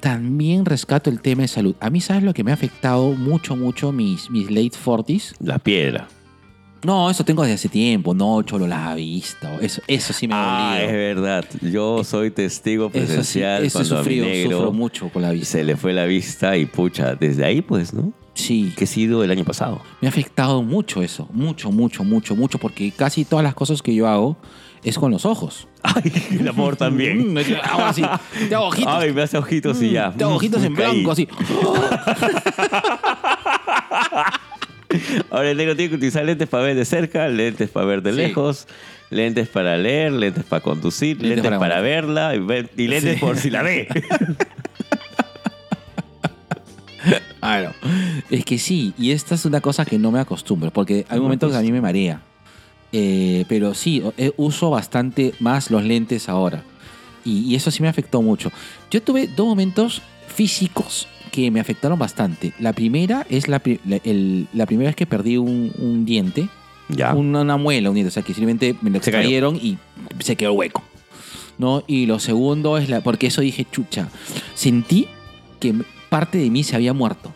también 0.01 0.65
rescato 0.65 1.11
el 1.11 1.21
tema 1.21 1.43
de 1.43 1.49
salud. 1.49 1.75
A 1.81 1.91
mí, 1.91 2.01
¿sabes 2.01 2.23
lo 2.23 2.33
que 2.33 2.45
me 2.45 2.51
ha 2.51 2.55
afectado 2.55 3.13
mucho, 3.13 3.57
mucho 3.57 3.93
mis, 3.93 4.31
mis 4.31 4.51
late 4.51 4.73
40s? 4.85 5.35
La 5.41 5.59
piedra. 5.59 6.09
No, 6.85 7.11
eso 7.11 7.25
tengo 7.25 7.43
desde 7.43 7.55
hace 7.55 7.69
tiempo. 7.69 8.15
No, 8.15 8.43
cholo, 8.43 8.67
la 8.67 8.95
vista. 8.95 9.57
Eso, 9.61 9.83
eso 9.89 10.13
sí 10.13 10.29
me 10.29 10.35
ha 10.35 10.73
Ah, 10.75 10.83
es 10.83 10.93
verdad. 10.93 11.45
Yo 11.61 12.05
soy 12.05 12.31
testigo 12.31 12.87
Eso 12.87 13.01
sí, 13.01 13.07
presencial 13.07 13.65
eso 13.65 13.79
cuando 13.79 13.97
a 13.97 13.99
mi 13.99 14.05
sufrido, 14.05 14.27
negro 14.27 14.57
sufro 14.59 14.73
mucho 14.73 15.09
con 15.09 15.23
la 15.23 15.31
vista. 15.33 15.59
se 15.59 15.65
le 15.65 15.77
fue 15.77 15.93
la 15.93 16.05
vista 16.05 16.57
y 16.57 16.67
pucha, 16.67 17.15
desde 17.15 17.45
ahí 17.45 17.61
pues, 17.61 17.93
¿no? 17.93 18.13
Sí, 18.37 18.73
Que 18.77 18.85
ha 18.85 18.87
sido 18.87 19.25
el 19.25 19.31
año 19.31 19.45
pasado. 19.45 19.81
me 20.01 20.07
ha 20.09 20.11
afectado 20.11 20.63
mucho 20.63 21.03
eso. 21.03 21.27
Mucho, 21.33 21.73
mucho, 21.73 22.05
mucho, 22.05 22.37
mucho. 22.37 22.59
Porque 22.59 22.93
casi 22.93 23.25
todas 23.25 23.43
las 23.43 23.55
cosas 23.55 23.81
que 23.83 23.95
yo 23.95 24.07
hago 24.07 24.37
es 24.85 24.99
con 24.99 25.11
los 25.11 25.25
ojos. 25.25 25.67
Ay, 25.83 26.13
el 26.39 26.47
amor 26.47 26.77
también. 26.85 27.33
Mm, 27.33 27.39
hago 27.65 27.85
así. 27.87 28.03
Te 28.49 28.55
hago 28.55 28.67
ojitos. 28.67 28.95
Ay, 28.95 29.13
me 29.13 29.23
hace 29.23 29.39
ojitos 29.39 29.81
y 29.83 29.91
ya. 29.93 30.13
Te 30.13 30.23
hago 30.23 30.35
ojitos 30.35 30.63
en 30.63 30.75
Caí. 30.75 30.93
blanco, 31.03 31.13
así. 31.13 31.27
Ahora 35.31 35.51
el 35.51 35.57
negro 35.57 35.75
tiene 35.75 35.91
que 35.91 35.97
utilizar 35.97 36.25
lentes 36.25 36.49
para 36.49 36.63
ver 36.65 36.77
de 36.77 36.85
cerca, 36.85 37.29
lentes 37.29 37.69
para 37.71 37.87
ver 37.87 38.03
de 38.03 38.13
Sí. 38.13 38.17
lejos, 38.19 38.69
lentes 39.11 39.49
para 39.49 39.77
leer, 39.77 40.13
lentes 40.13 40.45
para 40.45 40.63
conducir, 40.63 41.17
lentes, 41.17 41.29
Lentes 41.43 41.45
para, 41.45 41.59
para- 41.59 41.81
verla 41.81 42.35
y, 42.35 42.39
ver- 42.39 42.71
y 42.77 42.87
lentes 42.87 43.15
Sí. 43.15 43.21
por 43.21 43.37
si 43.37 43.51
la 43.51 43.63
ve. 43.63 43.89
Claro. 47.41 47.73
Es 48.31 48.45
que 48.45 48.59
sí, 48.59 48.93
y 48.99 49.13
esta 49.13 49.35
es 49.37 49.45
una 49.45 49.61
cosa 49.61 49.85
que 49.85 49.99
no 49.99 50.11
me 50.11 50.19
acostumbro, 50.19 50.73
porque 50.73 51.07
hay 51.09 51.21
momentos 51.21 51.53
que 51.53 51.57
a 51.59 51.61
mí 51.63 51.71
me 51.71 51.81
marea. 51.81 52.21
Eh, 52.93 53.45
pero 53.49 53.75
sí, 53.75 54.03
eh, 54.17 54.33
uso 54.37 54.71
bastante 54.71 55.33
más 55.39 55.71
los 55.71 55.85
lentes 55.85 56.29
ahora. 56.29 56.63
Y, 57.25 57.41
y 57.51 57.55
eso 57.55 57.71
sí 57.71 57.83
me 57.83 57.89
afectó 57.89 58.23
mucho. 58.23 58.51
Yo 58.91 59.03
tuve 59.03 59.29
dos 59.29 59.47
momentos 59.47 60.03
físicos 60.29 61.07
que 61.31 61.51
me 61.51 61.61
afectaron 61.61 61.99
bastante. 61.99 62.53
La 62.59 62.73
primera 62.73 63.27
es 63.29 63.49
la, 63.49 63.61
la- 63.85 64.01
el- 64.05 64.47
la 64.53 64.67
primera 64.67 64.89
vez 64.89 64.97
que 64.97 65.07
perdí 65.07 65.37
un, 65.37 65.73
un 65.79 66.05
diente, 66.05 66.49
ya. 66.89 67.15
una, 67.15 67.41
una 67.43 67.57
muela, 67.57 67.91
un 67.91 67.95
diente, 67.95 68.09
o 68.09 68.13
sea 68.13 68.23
que 68.23 68.33
simplemente 68.35 68.75
me 68.81 68.91
lo 68.91 68.99
extrayeron 68.99 69.57
y 69.57 69.79
se 70.21 70.37
quedó 70.37 70.53
hueco. 70.53 70.83
¿no? 71.59 71.83
Y 71.87 72.07
lo 72.07 72.19
segundo 72.19 72.77
es 72.79 72.89
la. 72.89 73.01
Porque 73.03 73.29
eso 73.29 73.41
dije, 73.41 73.67
chucha. 73.71 74.09
Sentí 74.55 75.09
que 75.61 75.75
parte 76.09 76.39
de 76.39 76.51
mí 76.51 76.63
se 76.65 76.77
había 76.77 76.93
muerto. 76.93 77.33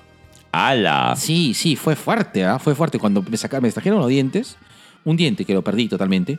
¡Hala! 0.53 1.15
Sí, 1.17 1.55
sí, 1.55 1.77
fue 1.77 1.95
fuerte, 1.97 2.45
¿ah? 2.45 2.59
Fue 2.59 2.75
fuerte. 2.75 2.99
Cuando 2.99 3.23
me, 3.23 3.37
sacaron, 3.37 3.63
me 3.63 3.69
extrajeron 3.69 4.01
los 4.01 4.09
dientes, 4.09 4.57
un 5.05 5.17
diente 5.17 5.45
que 5.45 5.55
lo 5.55 5.63
perdí 5.63 5.89
totalmente, 5.89 6.39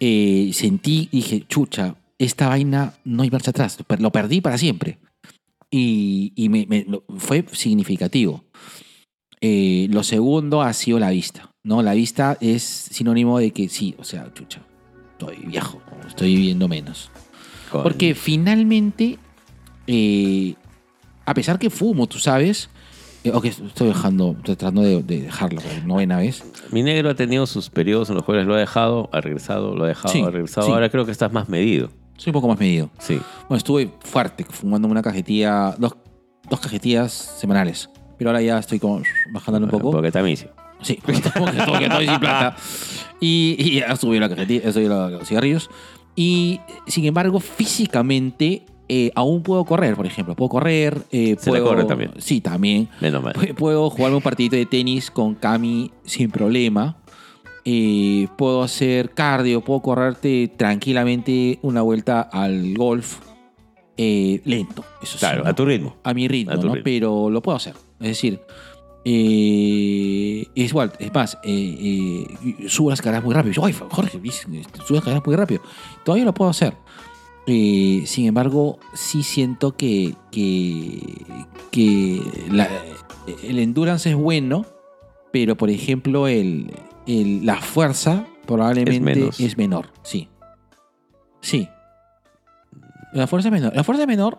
eh, 0.00 0.50
sentí, 0.54 1.08
dije, 1.12 1.44
chucha, 1.46 1.96
esta 2.18 2.48
vaina 2.48 2.94
no 3.04 3.22
hay 3.22 3.30
marcha 3.30 3.50
atrás. 3.50 3.78
Lo 3.98 4.10
perdí 4.12 4.40
para 4.40 4.56
siempre. 4.58 4.98
Y, 5.70 6.32
y 6.34 6.48
me- 6.48 6.66
me- 6.66 6.84
lo- 6.88 7.04
fue 7.18 7.44
significativo. 7.52 8.44
Eh, 9.40 9.86
lo 9.90 10.02
segundo 10.02 10.62
ha 10.62 10.72
sido 10.72 10.98
la 10.98 11.10
vista. 11.10 11.50
¿no? 11.62 11.82
La 11.82 11.92
vista 11.94 12.38
es 12.40 12.62
sinónimo 12.62 13.38
de 13.38 13.50
que 13.52 13.68
sí, 13.68 13.94
o 13.98 14.04
sea, 14.04 14.32
chucha, 14.32 14.62
estoy 15.12 15.36
viejo, 15.46 15.80
estoy 16.08 16.34
viviendo 16.34 16.68
menos. 16.68 17.10
Con- 17.70 17.82
Porque 17.82 18.14
finalmente 18.14 19.18
eh, 19.86 20.54
a 21.30 21.34
pesar 21.34 21.58
que 21.58 21.70
fumo, 21.70 22.06
tú 22.08 22.18
sabes, 22.18 22.70
eh, 23.22 23.30
ok, 23.32 23.44
estoy 23.44 23.88
dejando, 23.88 24.34
estoy 24.38 24.56
tratando 24.56 24.82
de, 24.82 25.02
de 25.02 25.22
dejarlo 25.22 25.60
por 25.60 25.84
novena 25.84 26.16
vez. 26.18 26.42
Mi 26.72 26.82
negro 26.82 27.10
ha 27.10 27.14
tenido 27.14 27.46
sus 27.46 27.70
periodos 27.70 28.08
en 28.08 28.16
los 28.16 28.24
cuales 28.24 28.46
lo 28.46 28.54
ha 28.54 28.58
dejado, 28.58 29.08
ha 29.12 29.20
regresado, 29.20 29.74
lo 29.76 29.84
ha 29.84 29.88
dejado, 29.88 30.12
Sí, 30.12 30.22
ha 30.22 30.30
regresado. 30.30 30.66
sí. 30.66 30.72
Ahora 30.72 30.88
creo 30.90 31.04
que 31.06 31.12
estás 31.12 31.32
más 31.32 31.48
medido. 31.48 31.90
Soy 32.16 32.30
un 32.30 32.34
poco 32.34 32.48
más 32.48 32.58
medido. 32.58 32.90
Sí. 32.98 33.20
Bueno, 33.48 33.58
estuve 33.58 33.90
fuerte, 34.00 34.44
fumando 34.44 34.88
una 34.88 35.02
cajetilla, 35.02 35.74
dos, 35.78 35.94
dos 36.48 36.60
cajetillas 36.60 37.12
semanales. 37.12 37.88
Pero 38.18 38.30
ahora 38.30 38.42
ya 38.42 38.58
estoy 38.58 38.78
como 38.78 39.02
bajándole 39.32 39.66
un 39.66 39.70
poco. 39.70 39.90
Porque 39.92 40.10
también 40.10 40.36
sí. 40.36 40.46
Sí, 40.82 40.98
porque 41.04 41.20
porque 41.38 41.62
porque 41.66 41.84
estoy 41.86 42.06
sin 42.08 42.18
plata. 42.20 42.56
Y, 43.20 43.56
y 43.58 43.80
ya 43.80 43.94
subí 43.96 44.18
la 44.18 44.28
cajetilla, 44.28 44.64
ya 44.64 44.72
subí 44.72 44.86
los 44.88 45.28
cigarrillos. 45.28 45.70
Y 46.16 46.60
sin 46.86 47.04
embargo, 47.06 47.38
físicamente 47.40 48.64
eh, 48.92 49.12
aún 49.14 49.42
puedo 49.44 49.64
correr, 49.64 49.94
por 49.94 50.04
ejemplo. 50.06 50.34
Puedo 50.34 50.48
correr. 50.48 51.02
eh, 51.12 51.36
Se 51.38 51.48
puedo, 51.50 51.64
corre 51.64 51.84
también. 51.84 52.10
Sí, 52.18 52.40
también. 52.40 52.88
Menos 53.00 53.22
mal. 53.22 53.34
Pu- 53.34 53.54
Puedo 53.54 53.88
jugarme 53.88 54.16
un 54.16 54.22
partidito 54.22 54.56
de 54.56 54.66
tenis 54.66 55.10
con 55.12 55.34
Cami 55.36 55.92
sin 56.04 56.30
problema. 56.30 56.96
Eh, 57.64 58.26
puedo 58.36 58.62
hacer 58.62 59.10
cardio, 59.10 59.60
puedo 59.60 59.80
correrte 59.80 60.48
tranquilamente 60.56 61.58
una 61.62 61.82
vuelta 61.82 62.22
al 62.22 62.74
golf 62.74 63.18
eh, 63.96 64.40
lento. 64.44 64.82
Eso 65.02 65.12
sí, 65.12 65.18
Claro, 65.18 65.44
¿no? 65.44 65.50
a 65.50 65.54
tu 65.54 65.64
ritmo. 65.66 65.96
a 66.02 66.12
mi 66.14 66.26
ritmo, 66.26 66.52
A 66.52 66.56
¿no? 66.56 66.62
ritmo. 66.62 66.76
Pero 66.82 67.30
lo 67.30 67.42
puedo 67.42 67.56
hacer. 67.56 67.74
Es 68.00 68.08
decir, 68.08 68.40
eh, 69.04 70.46
es 70.54 70.70
igual, 70.70 70.92
es 70.98 71.12
más, 71.12 71.38
eh, 71.44 72.26
eh, 72.58 72.68
subo 72.68 72.90
las 72.90 73.00
carreras 73.02 73.24
muy 73.24 73.34
rápido. 73.34 73.52
Yo, 73.54 73.64
Ay, 73.66 73.74
Jorge, 73.90 74.18
subo 74.86 74.94
las 74.96 75.04
carreras 75.04 75.22
muy 75.26 75.36
rápido. 75.36 75.60
Todavía 76.04 76.24
lo 76.24 76.34
puedo 76.34 76.50
hacer. 76.50 76.74
Eh, 77.52 78.04
sin 78.06 78.26
embargo, 78.26 78.78
sí 78.94 79.24
siento 79.24 79.76
que, 79.76 80.14
que, 80.30 81.24
que 81.72 82.22
la- 82.48 82.68
el 83.42 83.58
endurance 83.58 84.08
es 84.10 84.14
bueno, 84.16 84.66
pero 85.32 85.56
por 85.56 85.68
ejemplo, 85.68 86.28
el, 86.28 86.72
el- 87.08 87.44
la 87.44 87.56
fuerza 87.56 88.24
probablemente 88.46 89.30
es 89.40 89.56
menor. 89.56 89.86
Sí. 90.02 90.28
Sí. 91.40 91.68
La 93.12 93.26
fuerza 93.26 93.48
es 93.48 93.52
menor. 93.52 93.74
La 93.74 93.82
fuerza 93.82 94.02
es 94.02 94.06
menor, 94.08 94.38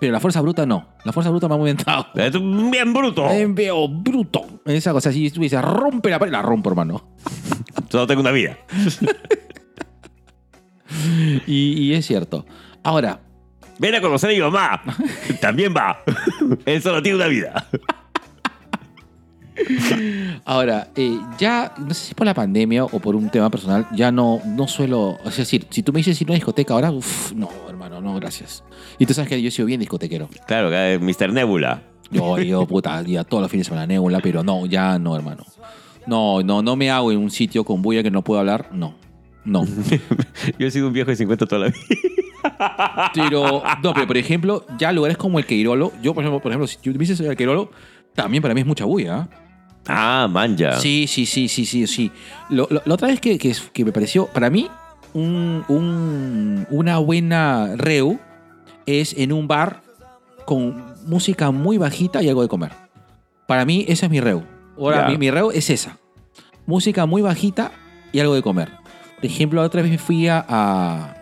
pero 0.00 0.12
la 0.12 0.20
fuerza 0.20 0.40
bruta 0.40 0.64
no. 0.64 0.86
La 1.04 1.12
fuerza 1.12 1.28
bruta 1.30 1.46
me 1.48 1.54
ha 1.54 1.58
aumentado. 1.58 2.06
Es 2.14 2.32
bien 2.32 2.94
bruto. 2.94 3.28
Es 3.28 3.54
veo 3.54 3.86
bruto. 3.86 4.46
Esa 4.64 4.92
cosa, 4.92 5.12
si 5.12 5.30
tú 5.30 5.40
dices, 5.42 5.60
rompe 5.60 6.08
la 6.08 6.18
pared, 6.18 6.32
la 6.32 6.40
rompo, 6.40 6.70
hermano. 6.70 7.10
Solo 7.90 8.06
tengo 8.06 8.22
una 8.22 8.30
vida. 8.30 8.56
Y, 11.46 11.72
y 11.82 11.94
es 11.94 12.06
cierto. 12.06 12.44
Ahora, 12.82 13.20
Ven 13.78 13.94
a 13.94 14.00
conocer 14.00 14.30
a 14.30 14.32
mi 14.32 14.40
mamá. 14.40 14.82
También 15.40 15.72
va. 15.74 16.02
Él 16.66 16.82
solo 16.82 17.02
tiene 17.02 17.16
una 17.16 17.28
vida. 17.28 17.66
ahora, 20.44 20.88
eh, 20.96 21.18
ya, 21.38 21.72
no 21.78 21.94
sé 21.94 22.06
si 22.06 22.14
por 22.14 22.26
la 22.26 22.34
pandemia 22.34 22.84
o 22.84 22.98
por 22.98 23.14
un 23.14 23.30
tema 23.30 23.50
personal, 23.50 23.86
ya 23.94 24.10
no, 24.10 24.40
no 24.44 24.66
suelo. 24.66 25.18
Es 25.24 25.36
decir, 25.36 25.66
si 25.70 25.82
tú 25.82 25.92
me 25.92 25.98
dices 25.98 26.20
ir 26.20 26.28
a 26.28 26.30
una 26.32 26.34
discoteca 26.34 26.74
ahora, 26.74 26.90
uff, 26.90 27.32
no, 27.32 27.48
hermano, 27.68 28.00
no, 28.00 28.14
gracias. 28.16 28.64
Y 28.98 29.06
tú 29.06 29.14
sabes 29.14 29.28
que 29.28 29.40
yo 29.40 29.48
he 29.48 29.52
sido 29.52 29.66
bien 29.66 29.80
discotequero. 29.80 30.28
Claro, 30.46 30.70
Mr. 31.00 31.32
Nebula. 31.32 31.82
Yo, 32.10 32.38
yo, 32.38 32.66
puta, 32.66 33.02
ya 33.02 33.22
todos 33.22 33.42
los 33.42 33.50
fines 33.50 33.66
de 33.66 33.68
semana 33.68 33.86
nebula, 33.86 34.20
pero 34.20 34.42
no, 34.42 34.66
ya 34.66 34.98
no, 34.98 35.14
hermano. 35.14 35.44
No, 36.06 36.42
no, 36.42 36.62
no 36.62 36.74
me 36.74 36.90
hago 36.90 37.12
en 37.12 37.18
un 37.18 37.30
sitio 37.30 37.64
con 37.64 37.82
bulla 37.82 38.02
que 38.02 38.10
no 38.10 38.22
puedo 38.22 38.40
hablar, 38.40 38.70
no. 38.72 38.94
No. 39.48 39.64
Yo 40.58 40.66
he 40.66 40.70
sido 40.70 40.86
un 40.88 40.92
viejo 40.92 41.10
de 41.10 41.16
50 41.16 41.46
toda 41.46 41.66
la 41.66 41.68
vida. 41.68 43.10
Pero, 43.14 43.62
no, 43.82 43.92
pero 43.94 44.06
por 44.06 44.16
ejemplo, 44.16 44.64
ya 44.78 44.92
lugares 44.92 45.16
como 45.16 45.38
el 45.38 45.46
Queirolo, 45.46 45.92
yo 46.02 46.14
por 46.14 46.22
ejemplo, 46.22 46.40
por 46.40 46.52
ejemplo 46.52 46.66
si 46.66 46.76
tú 46.78 46.90
me 46.90 46.98
dices 46.98 47.18
el 47.20 47.36
Queirolo, 47.36 47.70
también 48.14 48.42
para 48.42 48.54
mí 48.54 48.60
es 48.60 48.66
mucha 48.66 48.84
bulla. 48.84 49.16
¿ah? 49.16 49.28
Ah, 49.86 50.28
manja. 50.30 50.78
Sí, 50.78 51.06
sí, 51.08 51.26
sí, 51.26 51.48
sí, 51.48 51.64
sí, 51.64 51.86
sí. 51.86 52.10
Lo- 52.50 52.66
lo- 52.70 52.82
la 52.84 52.94
otra 52.94 53.08
vez 53.08 53.20
que, 53.20 53.38
que, 53.38 53.54
que 53.72 53.84
me 53.84 53.92
pareció, 53.92 54.26
para 54.26 54.50
mí, 54.50 54.68
un- 55.14 55.64
un- 55.68 56.66
una 56.70 56.98
buena 56.98 57.74
reu 57.76 58.18
es 58.86 59.14
en 59.16 59.32
un 59.32 59.48
bar 59.48 59.82
con 60.44 60.82
música 61.06 61.50
muy 61.50 61.78
bajita 61.78 62.22
y 62.22 62.28
algo 62.28 62.42
de 62.42 62.48
comer. 62.48 62.72
Para 63.46 63.64
mí, 63.64 63.84
esa 63.88 64.06
es 64.06 64.10
mi 64.12 64.20
reu. 64.20 64.42
Ahora, 64.78 65.08
mi, 65.08 65.18
mi 65.18 65.30
reu 65.30 65.50
es 65.50 65.70
esa. 65.70 65.96
Música 66.66 67.06
muy 67.06 67.22
bajita 67.22 67.72
y 68.12 68.20
algo 68.20 68.34
de 68.34 68.42
comer. 68.42 68.70
Por 69.18 69.26
ejemplo, 69.26 69.60
la 69.60 69.66
otra 69.66 69.82
vez 69.82 69.90
me 69.90 69.98
fui 69.98 70.28
a, 70.28 70.44
a, 70.48 71.16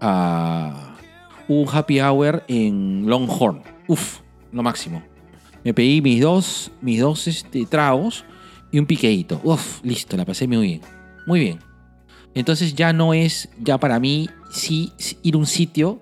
a 0.00 0.96
un 1.48 1.66
happy 1.68 2.00
hour 2.00 2.44
en 2.46 3.06
Longhorn. 3.06 3.62
Uf, 3.88 4.20
lo 4.52 4.62
máximo. 4.62 5.02
Me 5.64 5.74
pedí 5.74 6.00
mis 6.00 6.20
dos, 6.20 6.70
mis 6.80 7.00
dos 7.00 7.26
este, 7.26 7.66
tragos 7.66 8.24
y 8.70 8.78
un 8.78 8.86
piqueíto. 8.86 9.40
Uf, 9.42 9.82
listo, 9.82 10.16
la 10.16 10.24
pasé 10.24 10.46
muy 10.46 10.62
bien. 10.66 10.80
Muy 11.26 11.40
bien. 11.40 11.58
Entonces 12.34 12.74
ya 12.76 12.92
no 12.92 13.14
es, 13.14 13.48
ya 13.58 13.78
para 13.78 13.98
mí, 13.98 14.30
sí, 14.50 14.92
ir 15.22 15.34
a 15.34 15.38
un 15.38 15.46
sitio 15.46 16.00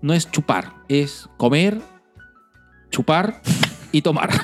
no 0.00 0.12
es 0.14 0.28
chupar, 0.30 0.74
es 0.88 1.28
comer, 1.36 1.80
chupar 2.90 3.40
y 3.92 4.02
tomar. 4.02 4.30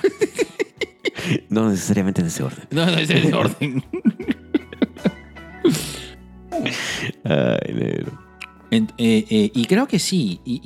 No 1.50 1.68
necesariamente 1.68 2.22
en 2.22 2.28
ese 2.28 2.42
orden. 2.42 2.66
no, 2.70 2.86
no 2.86 2.92
es 2.92 3.10
el 3.10 3.34
orden. 3.34 3.84
Ay, 7.24 7.74
negro. 7.74 8.12
En- 8.70 8.88
eh, 8.98 9.24
eh, 9.30 9.50
y 9.54 9.64
creo 9.66 9.86
que 9.86 9.98
sí. 9.98 10.40
Y, 10.44 10.60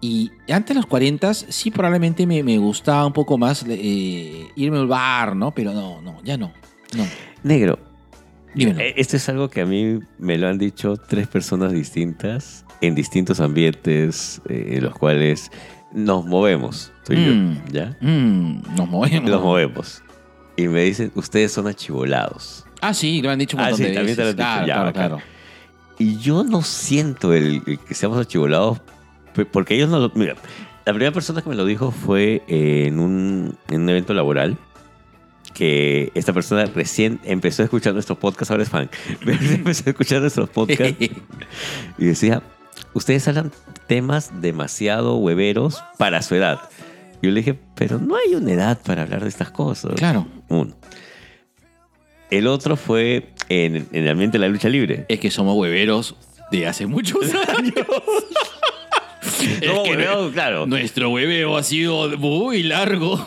y, 0.00 0.30
y 0.46 0.52
antes 0.52 0.68
de 0.74 0.80
los 0.80 0.86
40 0.86 1.32
sí 1.34 1.70
probablemente 1.70 2.26
me, 2.26 2.42
me 2.42 2.58
gustaba 2.58 3.06
un 3.06 3.12
poco 3.12 3.38
más 3.38 3.64
eh, 3.68 4.46
irme 4.56 4.78
al 4.78 4.86
bar, 4.86 5.36
¿no? 5.36 5.52
Pero 5.52 5.72
no, 5.72 6.00
no, 6.02 6.22
ya 6.24 6.36
no. 6.36 6.52
No. 6.96 7.06
Negro, 7.42 7.78
Dímelo. 8.54 8.80
esto 8.80 9.16
es 9.16 9.28
algo 9.28 9.48
que 9.50 9.60
a 9.60 9.66
mí 9.66 10.00
me 10.18 10.38
lo 10.38 10.48
han 10.48 10.58
dicho 10.58 10.96
tres 10.96 11.28
personas 11.28 11.72
distintas 11.72 12.64
en 12.80 12.94
distintos 12.94 13.40
ambientes 13.40 14.40
eh, 14.48 14.74
en 14.78 14.84
los 14.84 14.94
cuales 14.96 15.50
nos 15.92 16.24
movemos. 16.26 16.92
Tú 17.04 17.12
y 17.12 17.16
Mm. 17.16 17.54
yo, 17.54 17.72
¿ya? 17.72 17.96
Mm, 18.00 18.62
nos 18.76 18.88
movemos. 18.88 19.30
Nos 19.30 19.42
movemos. 19.42 20.02
Y 20.56 20.66
me 20.68 20.82
dicen, 20.82 21.12
ustedes 21.14 21.52
son 21.52 21.66
achivolados. 21.68 22.64
Ah, 22.80 22.94
sí, 22.94 23.20
lo 23.22 23.30
han 23.30 23.38
dicho 23.38 23.56
un 23.56 23.62
Ah, 23.62 23.70
montón 23.70 23.78
sí, 23.78 23.84
de 23.84 23.94
también 23.94 24.16
te 24.16 24.22
lo 24.22 24.28
veces. 24.28 24.40
han 24.44 24.54
dicho, 24.60 24.64
Claro, 24.66 24.86
ya, 24.86 24.92
claro. 24.92 25.18
Y 25.98 26.16
yo 26.18 26.44
no 26.44 26.62
siento 26.62 27.32
el, 27.34 27.62
el 27.66 27.78
que 27.80 27.94
seamos 27.94 28.18
achivolados, 28.18 28.80
pe- 29.34 29.44
porque 29.46 29.74
ellos 29.74 29.88
no 29.88 29.98
lo... 29.98 30.12
Mira, 30.14 30.34
la 30.86 30.92
primera 30.92 31.12
persona 31.12 31.42
que 31.42 31.48
me 31.48 31.56
lo 31.56 31.64
dijo 31.64 31.90
fue 31.90 32.42
eh, 32.46 32.84
en, 32.86 33.00
un, 33.00 33.56
en 33.68 33.82
un 33.82 33.88
evento 33.88 34.14
laboral, 34.14 34.56
que 35.54 36.12
esta 36.14 36.32
persona 36.32 36.66
recién 36.66 37.18
empezó 37.24 37.62
a 37.62 37.64
escuchar 37.64 37.92
nuestros 37.94 38.18
podcasts, 38.18 38.50
ahora 38.52 38.62
es 38.62 38.68
fan, 38.68 38.88
empezó 39.26 39.84
a 39.86 39.90
escuchar 39.90 40.20
nuestros 40.20 40.48
podcasts 40.50 40.96
y 41.98 42.04
decía, 42.04 42.42
ustedes 42.94 43.26
hablan 43.26 43.50
temas 43.88 44.40
demasiado 44.40 45.16
hueveros 45.16 45.82
para 45.96 46.22
su 46.22 46.36
edad. 46.36 46.60
Yo 47.22 47.30
le 47.32 47.40
dije, 47.40 47.58
pero 47.74 47.98
no 47.98 48.14
hay 48.14 48.36
una 48.36 48.52
edad 48.52 48.78
para 48.80 49.02
hablar 49.02 49.22
de 49.24 49.28
estas 49.28 49.50
cosas. 49.50 49.94
Claro. 49.96 50.28
Uno. 50.48 50.76
El 52.30 52.46
otro 52.46 52.76
fue 52.76 53.28
en, 53.48 53.76
en 53.76 53.86
el 54.04 54.08
ambiente 54.08 54.38
de 54.38 54.42
la 54.46 54.48
lucha 54.52 54.68
libre. 54.68 55.06
Es 55.08 55.18
que 55.20 55.30
somos 55.30 55.56
hueveros 55.56 56.14
de 56.50 56.66
hace 56.66 56.86
muchos 56.86 57.20
años. 57.56 57.74
Es 59.60 59.66
No, 59.68 59.82
que 59.82 59.90
hueveo, 59.90 60.30
claro. 60.32 60.66
Nuestro 60.66 61.10
hueveo 61.10 61.56
ha 61.56 61.62
sido 61.62 62.08
muy 62.18 62.62
largo. 62.62 63.24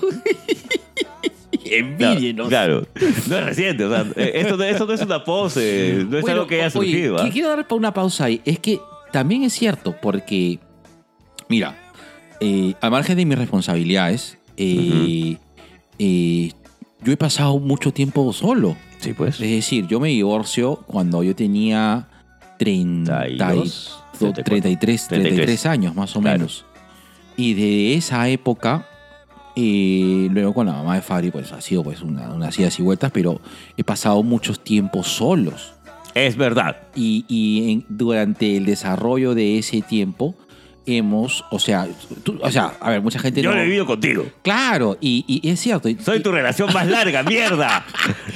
Envidienos. 1.63 2.49
Claro, 2.49 2.85
no 3.27 3.37
es 3.37 3.45
reciente. 3.45 3.85
O 3.85 3.89
sea, 3.89 4.05
eh, 4.15 4.31
esto, 4.35 4.57
no- 4.57 4.63
esto 4.63 4.85
no 4.85 4.93
es 4.93 5.01
una 5.01 5.23
pose, 5.23 6.05
no 6.07 6.17
es 6.17 6.21
Bueno, 6.21 6.33
algo 6.41 6.47
que 6.47 6.55
haya 6.55 6.65
oye, 6.79 6.91
surgido. 6.91 7.17
¿ah? 7.19 7.25
que 7.25 7.31
quiero 7.31 7.49
dar 7.49 7.65
una 7.71 7.93
pausa 7.93 8.25
ahí. 8.25 8.41
Es 8.45 8.59
que 8.59 8.79
también 9.11 9.43
es 9.43 9.53
cierto, 9.53 9.95
porque, 10.01 10.59
mira, 11.49 11.77
eh, 12.39 12.73
al 12.81 12.91
margen 12.91 13.15
de 13.15 13.25
mis 13.25 13.37
responsabilidades, 13.37 14.37
eh, 14.57 15.37
eh, 15.99 16.51
yo 17.03 17.11
he 17.13 17.17
pasado 17.17 17.59
mucho 17.59 17.91
tiempo 17.91 18.31
solo. 18.33 18.75
Sí, 18.99 19.13
pues. 19.13 19.35
Es 19.41 19.49
decir, 19.49 19.87
yo 19.87 19.99
me 19.99 20.09
divorcio 20.09 20.77
cuando 20.87 21.23
yo 21.23 21.35
tenía 21.35 22.07
30 22.59 23.27
y- 23.29 23.37
32, 23.37 24.03
33, 24.43 25.07
33 25.07 25.65
años 25.65 25.95
más 25.95 26.15
o 26.15 26.21
Claro. 26.21 26.37
menos. 26.39 26.65
Y 27.37 27.53
de 27.55 27.95
esa 27.95 28.29
época, 28.29 28.87
eh, 29.55 30.27
luego 30.31 30.53
con 30.53 30.67
la 30.67 30.73
mamá 30.73 30.95
de 30.95 31.01
Fabri, 31.01 31.31
pues 31.31 31.51
ha 31.51 31.61
sido 31.61 31.83
pues 31.83 32.01
una, 32.01 32.29
unas 32.33 32.57
idas 32.59 32.77
y 32.79 32.83
vueltas, 32.83 33.11
pero 33.11 33.41
he 33.77 33.83
pasado 33.83 34.21
muchos 34.21 34.63
tiempos 34.63 35.07
solos. 35.07 35.73
Es 36.13 36.35
verdad. 36.35 36.77
Y, 36.93 37.25
y 37.27 37.71
en- 37.71 37.85
durante 37.89 38.57
el 38.57 38.65
desarrollo 38.65 39.33
de 39.33 39.57
ese 39.57 39.81
tiempo, 39.81 40.35
hemos, 40.85 41.45
o 41.51 41.59
sea, 41.59 41.87
tú- 42.23 42.39
o 42.41 42.51
sea, 42.51 42.73
a 42.79 42.89
ver, 42.89 43.01
mucha 43.01 43.19
gente 43.19 43.41
Yo 43.41 43.49
no... 43.51 43.55
lo 43.55 43.61
he 43.61 43.65
vivido 43.65 43.85
contigo. 43.85 44.25
Claro, 44.41 44.97
y, 44.99 45.23
y 45.27 45.47
es 45.49 45.59
cierto. 45.59 45.87
y- 45.89 45.95
Soy 45.99 46.21
tu 46.21 46.31
relación 46.31 46.71
más 46.73 46.87
larga, 46.89 47.23
mierda. 47.23 47.85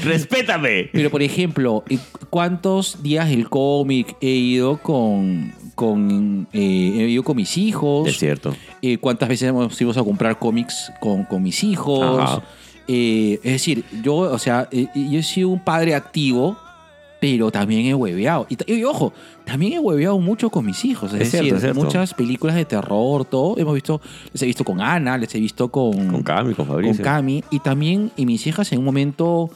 Respétame. 0.03 0.89
Pero, 0.91 1.09
por 1.09 1.21
ejemplo, 1.23 1.83
¿cuántos 2.29 3.01
días 3.03 3.29
el 3.31 3.49
cómic 3.49 4.15
he 4.21 4.29
ido 4.29 4.77
con, 4.77 5.53
con, 5.75 6.47
eh, 6.53 6.91
he 6.95 6.99
vivido 6.99 7.23
con 7.23 7.37
mis 7.37 7.57
hijos. 7.57 8.07
Es 8.07 8.17
cierto. 8.19 8.55
Eh, 8.81 8.97
cuántas 8.97 9.29
veces 9.29 9.49
hemos 9.49 9.79
ido 9.81 9.91
a 9.91 10.03
comprar 10.05 10.37
cómics 10.39 10.91
con, 10.99 11.23
con 11.23 11.41
mis 11.43 11.63
hijos. 11.63 12.19
Ajá. 12.21 12.43
Eh, 12.87 13.39
es 13.43 13.51
decir, 13.53 13.83
yo, 14.03 14.15
o 14.17 14.37
sea, 14.37 14.67
eh, 14.71 14.85
yo 14.93 15.17
he 15.19 15.23
sido 15.23 15.49
un 15.49 15.59
padre 15.63 15.95
activo, 15.95 16.55
pero 17.27 17.49
también 17.49 17.87
he 17.87 17.95
hueveado. 17.95 18.45
Y, 18.67 18.83
ojo, 18.83 19.11
también 19.45 19.73
he 19.73 19.79
hueveado 19.79 20.19
mucho 20.19 20.51
con 20.51 20.63
mis 20.63 20.85
hijos. 20.85 21.11
Es, 21.11 21.21
Es 21.21 21.31
cierto, 21.31 21.43
decir, 21.45 21.55
es 21.55 21.61
cierto. 21.61 21.81
muchas 21.83 22.13
películas 22.13 22.55
de 22.55 22.65
terror, 22.65 23.25
todo. 23.25 23.57
Hemos 23.57 23.73
visto, 23.73 23.99
les 24.31 24.43
he 24.43 24.45
visto 24.45 24.63
con 24.63 24.79
Ana, 24.79 25.17
les 25.17 25.33
he 25.33 25.39
visto 25.39 25.69
con, 25.69 26.11
Con 26.11 26.21
Cami, 26.21 26.53
con. 26.53 26.93
Cami. 27.01 27.43
Y 27.49 27.59
también, 27.59 28.11
y 28.15 28.27
mis 28.27 28.45
hijas 28.45 28.71
en 28.73 28.79
un 28.79 28.85
momento, 28.85 29.49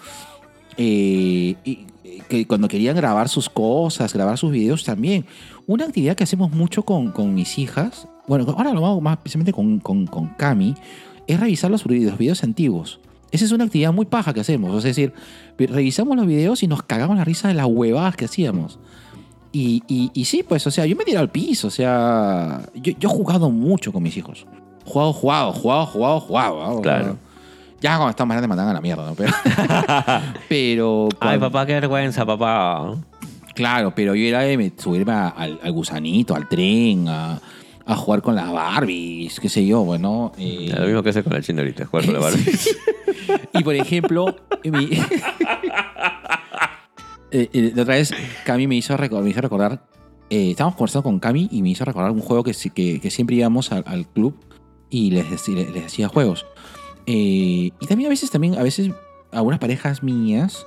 eh, 0.78 1.56
y- 1.64 1.86
que 2.28 2.46
cuando 2.48 2.68
querían 2.68 2.96
grabar 2.96 3.30
sus 3.30 3.50
cosas, 3.50 4.14
grabar 4.14 4.38
sus 4.38 4.52
videos 4.52 4.84
también. 4.84 5.26
Una 5.68 5.86
actividad 5.86 6.16
que 6.16 6.24
hacemos 6.24 6.52
mucho 6.52 6.84
con, 6.84 7.12
con 7.12 7.34
mis 7.34 7.58
hijas, 7.60 8.08
bueno, 8.28 8.46
ahora 8.58 8.74
lo 8.74 8.86
hago 8.86 9.00
más 9.02 9.18
especialmente 9.18 9.54
con, 9.54 9.80
con, 9.80 10.06
con 10.08 10.28
Cami, 10.38 10.76
es 11.28 11.40
revisar 11.40 11.70
los, 11.72 11.86
los 11.86 12.18
videos 12.18 12.44
antiguos. 12.44 13.00
Esa 13.32 13.46
es 13.46 13.52
una 13.52 13.66
actividad 13.66 13.94
muy 13.94 14.06
paja 14.06 14.34
que 14.34 14.40
hacemos. 14.42 14.78
Es 14.78 14.84
decir, 14.84 15.14
revisamos 15.58 16.16
los 16.18 16.26
videos 16.26 16.64
y 16.64 16.68
nos 16.68 16.84
cagamos 16.84 17.18
la 17.18 17.26
risa 17.26 17.48
de 17.48 17.54
las 17.54 17.66
huevadas 17.68 18.16
que 18.16 18.26
hacíamos. 18.26 18.80
Y, 19.52 19.84
y, 19.88 20.12
y 20.14 20.26
sí, 20.26 20.44
pues, 20.48 20.66
o 20.68 20.72
sea, 20.72 20.86
yo 20.86 20.96
me 20.96 21.04
tiré 21.06 21.18
al 21.18 21.30
piso, 21.32 21.68
o 21.68 21.72
sea, 21.72 22.62
yo, 22.76 22.94
yo 23.00 23.10
he 23.10 23.12
jugado 23.12 23.50
mucho 23.50 23.92
con 23.92 24.04
mis 24.04 24.16
hijos. 24.18 24.46
Jugado, 24.86 25.14
jugado, 25.14 25.52
jugado, 25.54 25.86
jugado, 25.88 26.20
jugado. 26.22 26.82
Claro. 26.82 27.18
Ya 27.82 27.96
cuando 27.96 28.10
están 28.10 28.28
más 28.28 28.36
grandes 28.36 28.50
mandan 28.50 28.68
a 28.68 28.74
la 28.74 28.82
mierda, 28.82 29.06
¿no? 29.08 29.16
Pero, 29.16 29.32
pero 30.50 31.10
Ay, 31.14 31.18
cuando- 31.38 31.52
papá, 31.52 31.66
qué 31.66 31.74
vergüenza, 31.74 32.26
papá. 32.26 32.96
Claro, 33.56 33.94
pero 33.96 34.16
yo 34.16 34.26
era 34.26 34.42
de 34.42 34.58
me- 34.58 34.72
subirme 34.78 35.12
a- 35.14 35.30
al, 35.30 35.60
al 35.64 35.72
gusanito, 35.72 36.36
al 36.36 36.48
tren, 36.48 37.08
a, 37.08 37.40
a 37.86 37.96
jugar 37.96 38.22
con 38.22 38.36
las 38.36 38.52
Barbies, 38.52 39.40
qué 39.40 39.50
sé 39.50 39.66
yo, 39.66 39.84
bueno. 39.84 40.32
eh, 40.38 40.74
Lo 40.78 40.86
mismo 40.86 41.04
que 41.04 41.10
hace 41.10 41.24
con 41.24 41.34
la 41.34 41.42
china 41.42 41.62
ahorita, 41.62 41.86
jugar 41.86 42.06
con 42.06 42.14
la 42.14 42.20
Barbie. 42.26 42.46
Y 43.54 43.64
por 43.64 43.76
ejemplo, 43.76 44.36
mi- 44.64 44.90
Eh, 47.32 47.50
eh, 47.54 47.72
otra 47.74 47.96
vez 47.96 48.12
Cami 48.44 48.68
me 48.68 48.76
hizo, 48.76 48.98
me 48.98 49.30
hizo 49.30 49.42
recordar, 49.42 49.86
eh, 50.30 50.52
estábamos 50.52 50.76
conversando 50.76 51.04
con 51.04 51.20
Cami 51.20 51.48
y 51.52 51.62
me 51.62 51.70
hizo 51.70 51.86
recordar 51.86 52.12
un 52.12 52.22
juego 52.22 52.44
que, 52.44 52.54
que, 53.00 53.12
siempre 53.12 53.36
íbamos 53.36 53.72
al, 53.72 54.08
club 54.08 54.36
y 54.90 55.12
les, 55.12 55.48
les, 55.48 55.86
hacía 55.86 56.08
juegos. 56.08 56.46
Eh, 57.06 57.72
y 57.80 57.88
también 57.88 58.08
a 58.08 58.10
veces, 58.10 58.32
también, 58.32 58.58
a 58.58 58.64
veces, 58.64 58.92
algunas 59.32 59.60
parejas 59.60 60.02
mías, 60.02 60.66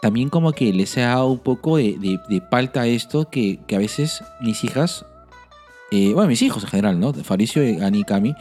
también 0.00 0.28
como 0.28 0.52
que 0.52 0.72
les 0.72 0.96
ha 0.98 1.02
dado 1.02 1.28
un 1.28 1.38
poco 1.38 1.76
de, 1.76 2.42
palta 2.50 2.86
esto, 2.86 3.30
que, 3.30 3.60
que 3.66 3.76
a 3.76 3.78
veces 3.78 4.24
mis 4.40 4.64
hijas, 4.64 5.06
bueno, 5.92 6.26
mis 6.26 6.42
hijos 6.42 6.64
en 6.64 6.70
general, 6.70 6.98
¿no? 6.98 7.12
Fabricio, 7.12 7.62
Ani 7.84 8.00
y 8.00 8.04
Cami, 8.04 8.34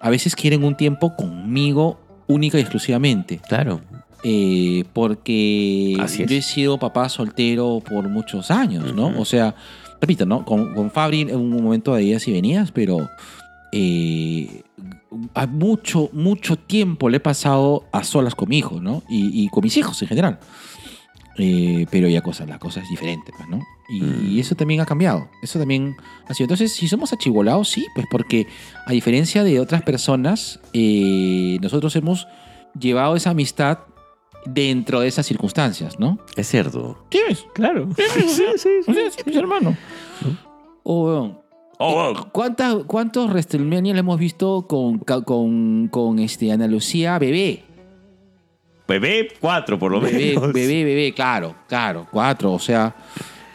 a 0.00 0.10
veces 0.10 0.34
quieren 0.34 0.64
un 0.64 0.76
tiempo 0.76 1.14
conmigo 1.14 2.00
única 2.26 2.58
y 2.58 2.62
exclusivamente. 2.62 3.40
Claro. 3.48 3.80
Eh, 4.22 4.84
porque 4.92 5.96
yo 6.26 6.36
he 6.36 6.42
sido 6.42 6.78
papá 6.78 7.08
soltero 7.08 7.82
por 7.86 8.08
muchos 8.08 8.50
años, 8.50 8.94
¿no? 8.94 9.12
O 9.18 9.24
sea, 9.26 9.54
repito, 10.00 10.24
¿no? 10.24 10.44
Con, 10.44 10.74
con 10.74 10.90
Fabri 10.90 11.22
en 11.22 11.36
un 11.36 11.62
momento 11.62 11.94
de 11.94 12.02
días 12.02 12.26
y 12.26 12.32
venías, 12.32 12.72
pero 12.72 13.10
eh, 13.72 14.62
a 15.34 15.46
mucho, 15.46 16.08
mucho 16.12 16.56
tiempo 16.56 17.10
le 17.10 17.18
he 17.18 17.20
pasado 17.20 17.84
a 17.92 18.02
solas 18.02 18.34
con 18.34 18.48
mi 18.48 18.58
hijo, 18.58 18.80
¿no? 18.80 19.02
Y, 19.10 19.44
y 19.44 19.48
con 19.48 19.62
mis 19.62 19.76
hijos 19.76 20.00
en 20.00 20.08
general. 20.08 20.38
Eh, 21.36 21.86
pero 21.90 22.08
ya 22.08 22.22
cosas, 22.22 22.48
la 22.48 22.58
cosa 22.58 22.80
es 22.80 22.88
diferente, 22.88 23.32
pues, 23.36 23.48
¿no? 23.48 23.60
Y, 23.88 24.00
Mm. 24.00 24.26
y 24.30 24.40
eso 24.40 24.54
también 24.54 24.80
ha 24.80 24.86
cambiado. 24.86 25.28
Eso 25.42 25.58
también 25.58 25.96
ha 26.26 26.34
sido. 26.34 26.44
Entonces, 26.46 26.72
si 26.72 26.88
somos 26.88 27.12
achivolados, 27.12 27.68
sí, 27.68 27.86
pues 27.94 28.06
porque 28.10 28.46
a 28.86 28.92
diferencia 28.92 29.44
de 29.44 29.60
otras 29.60 29.82
personas, 29.82 30.60
eh, 30.72 31.58
nosotros 31.60 31.94
hemos 31.96 32.26
llevado 32.78 33.14
esa 33.16 33.30
amistad 33.30 33.80
dentro 34.46 35.00
de 35.00 35.08
esas 35.08 35.26
circunstancias, 35.26 35.98
¿no? 35.98 36.18
Es 36.36 36.48
cierto. 36.48 37.04
Sí, 37.10 37.20
ves. 37.28 37.44
Claro. 37.54 37.88
sí, 37.96 38.22
sí, 38.28 38.44
sí, 38.56 38.68
pues, 39.24 39.36
hermano. 39.36 39.76
O, 40.82 41.04
weón, 41.06 41.38
Oh, 41.78 42.12
eh, 42.12 42.20
¿cuántas- 42.30 42.84
¿Cuántos 42.86 43.28
WrestleMania 43.30 43.92
le 43.94 43.98
hemos 44.00 44.18
visto 44.18 44.66
con, 44.68 44.98
con, 45.00 45.88
con 45.88 46.18
este, 46.20 46.52
Ana 46.52 46.68
Lucía 46.68 47.18
bebé? 47.18 47.64
Bebé, 48.86 49.28
cuatro 49.40 49.78
por 49.78 49.90
lo 49.90 50.00
Bebé, 50.00 50.34
menos. 50.36 50.52
bebé, 50.52 50.84
bebé, 50.84 51.12
claro, 51.14 51.54
claro, 51.66 52.06
cuatro. 52.12 52.52
O 52.52 52.58
sea, 52.58 52.94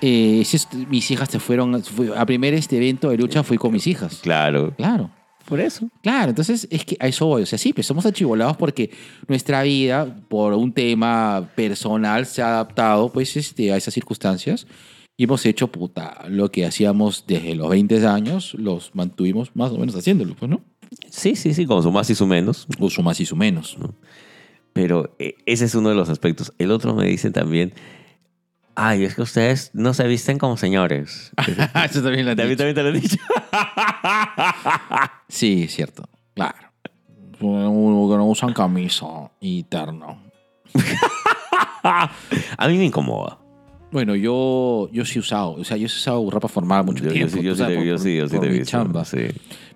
eh, 0.02 0.44
mis 0.90 1.12
hijas 1.12 1.30
se 1.30 1.40
fueron, 1.40 1.82
fue- 1.84 2.18
a 2.18 2.26
primer 2.26 2.54
este 2.54 2.78
evento 2.78 3.10
de 3.10 3.18
lucha 3.18 3.44
fui 3.44 3.58
con 3.58 3.72
mis 3.74 3.86
hijas. 3.88 4.20
Claro. 4.22 4.74
Claro. 4.78 5.10
Por 5.46 5.60
eso. 5.60 5.90
Claro, 6.04 6.30
entonces 6.30 6.68
es 6.70 6.86
que 6.86 6.96
a 7.00 7.08
eso 7.08 7.26
voy. 7.26 7.42
O 7.42 7.46
sea, 7.46 7.58
sí, 7.58 7.74
pues 7.74 7.88
somos 7.88 8.06
achivolados 8.06 8.56
porque 8.56 8.92
nuestra 9.28 9.64
vida, 9.64 10.06
por 10.28 10.54
un 10.54 10.72
tema 10.74 11.50
personal, 11.56 12.26
se 12.28 12.42
ha 12.44 12.50
adaptado 12.50 13.12
pues, 13.12 13.36
este, 13.36 13.72
a 13.74 13.78
esas 13.78 13.94
circunstancias 13.96 14.68
y 15.18 15.24
hemos 15.24 15.44
hecho 15.48 15.68
puta, 15.68 16.24
lo 16.30 16.52
que 16.52 16.66
hacíamos 16.68 17.26
desde 17.28 17.56
los 17.56 17.68
20 17.70 18.06
años, 18.06 18.54
los 18.60 18.92
mantuvimos 18.94 19.50
más 19.56 19.72
o 19.72 19.78
menos 19.80 19.96
haciéndolo, 19.96 20.36
pues, 20.36 20.52
¿no? 20.52 20.62
Sí, 21.10 21.36
sí, 21.36 21.54
sí, 21.56 21.66
con 21.66 21.82
su 21.84 21.92
más 21.92 22.10
y 22.12 22.16
su 22.16 22.28
menos. 22.28 22.68
O 22.80 22.90
su 22.92 23.02
más 23.02 23.20
y 23.20 23.26
su 23.26 23.36
menos. 23.36 23.76
Pero 24.74 25.16
eh, 25.20 25.36
ese 25.46 25.66
es 25.66 25.76
uno 25.76 25.90
de 25.90 25.96
los 25.96 26.10
aspectos. 26.10 26.54
El 26.60 26.72
otro 26.72 26.94
me 26.94 27.06
dicen 27.08 27.34
también, 27.34 27.74
ay, 28.82 29.04
es 29.04 29.16
que 29.16 29.22
ustedes 29.22 29.72
no 29.74 29.94
se 29.94 30.08
visten 30.08 30.38
como 30.38 30.58
señores. 30.58 31.32
eso 31.86 32.02
también 32.04 32.26
lo 32.26 32.36
También, 32.36 32.58
también 32.58 32.76
te 32.76 32.84
lo 32.84 32.90
he 32.90 32.94
dicho. 33.00 33.18
Sí, 35.28 35.68
cierto. 35.68 36.04
Claro. 36.36 36.56
Que 37.40 37.46
no 37.46 38.26
usan 38.26 38.54
camisa 38.54 39.06
y 39.40 39.64
terno. 39.64 40.22
A 41.84 42.68
mí 42.68 42.78
me 42.78 42.86
incomoda. 42.86 43.38
Bueno, 43.92 44.16
yo, 44.16 44.88
yo 44.92 45.04
sí 45.04 45.18
he 45.18 45.20
usado, 45.20 45.54
o 45.54 45.64
sea, 45.64 45.76
yo 45.76 45.84
he 45.84 45.86
usado 45.88 46.30
ropa 46.30 46.48
formal 46.48 46.86
mucho 46.86 47.04
Yo, 47.04 47.10
yo 47.10 47.14
tiempo. 47.14 47.38
sí, 47.38 47.42
yo 47.44 47.56
sí, 47.56 47.64
por- 47.64 47.84
yo 47.84 47.98
sí, 47.98 48.16
yo 48.18 48.28
sí 48.28 48.36
por 48.36 48.46
te 48.46 48.48
he 48.48 48.58
visto. 48.60 48.72
chamba. 48.72 49.04
Sí. 49.06 49.18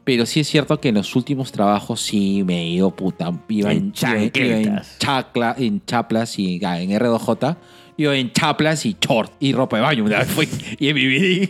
Pero 0.03 0.25
sí 0.25 0.41
es 0.41 0.47
cierto 0.49 0.79
que 0.79 0.89
en 0.89 0.95
los 0.95 1.15
últimos 1.15 1.51
trabajos 1.51 2.01
sí 2.01 2.43
me 2.43 2.61
he 2.61 2.67
ido 2.67 2.91
puta. 2.91 3.31
Iba 3.47 3.71
En 3.71 3.77
en, 4.01 4.31
iba- 4.35 4.57
en, 4.57 4.81
chacla, 4.99 5.55
en 5.57 5.83
chaplas 5.85 6.37
y 6.37 6.59
ah, 6.63 6.79
en 6.79 6.91
R2J. 6.91 7.57
Iba 7.97 8.15
en 8.15 8.31
chaplas 8.31 8.85
y 8.85 8.95
short 8.99 9.31
y 9.39 9.53
ropa 9.53 9.77
de 9.77 9.83
baño. 9.83 10.03
una 10.03 10.25
y 10.79 10.87
en 10.87 10.95
mi 10.95 11.05
vida. 11.05 11.47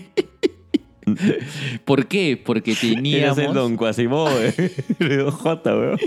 ¿Por 1.84 2.06
qué? 2.07 2.41
Porque 2.44 2.72
Eres 2.82 2.84
el 2.84 2.95
teníamos, 2.95 3.53
Don 3.53 3.76
Quasimodo 3.78 4.30
de 4.40 5.28
J, 5.32 5.76
weón. 5.78 5.99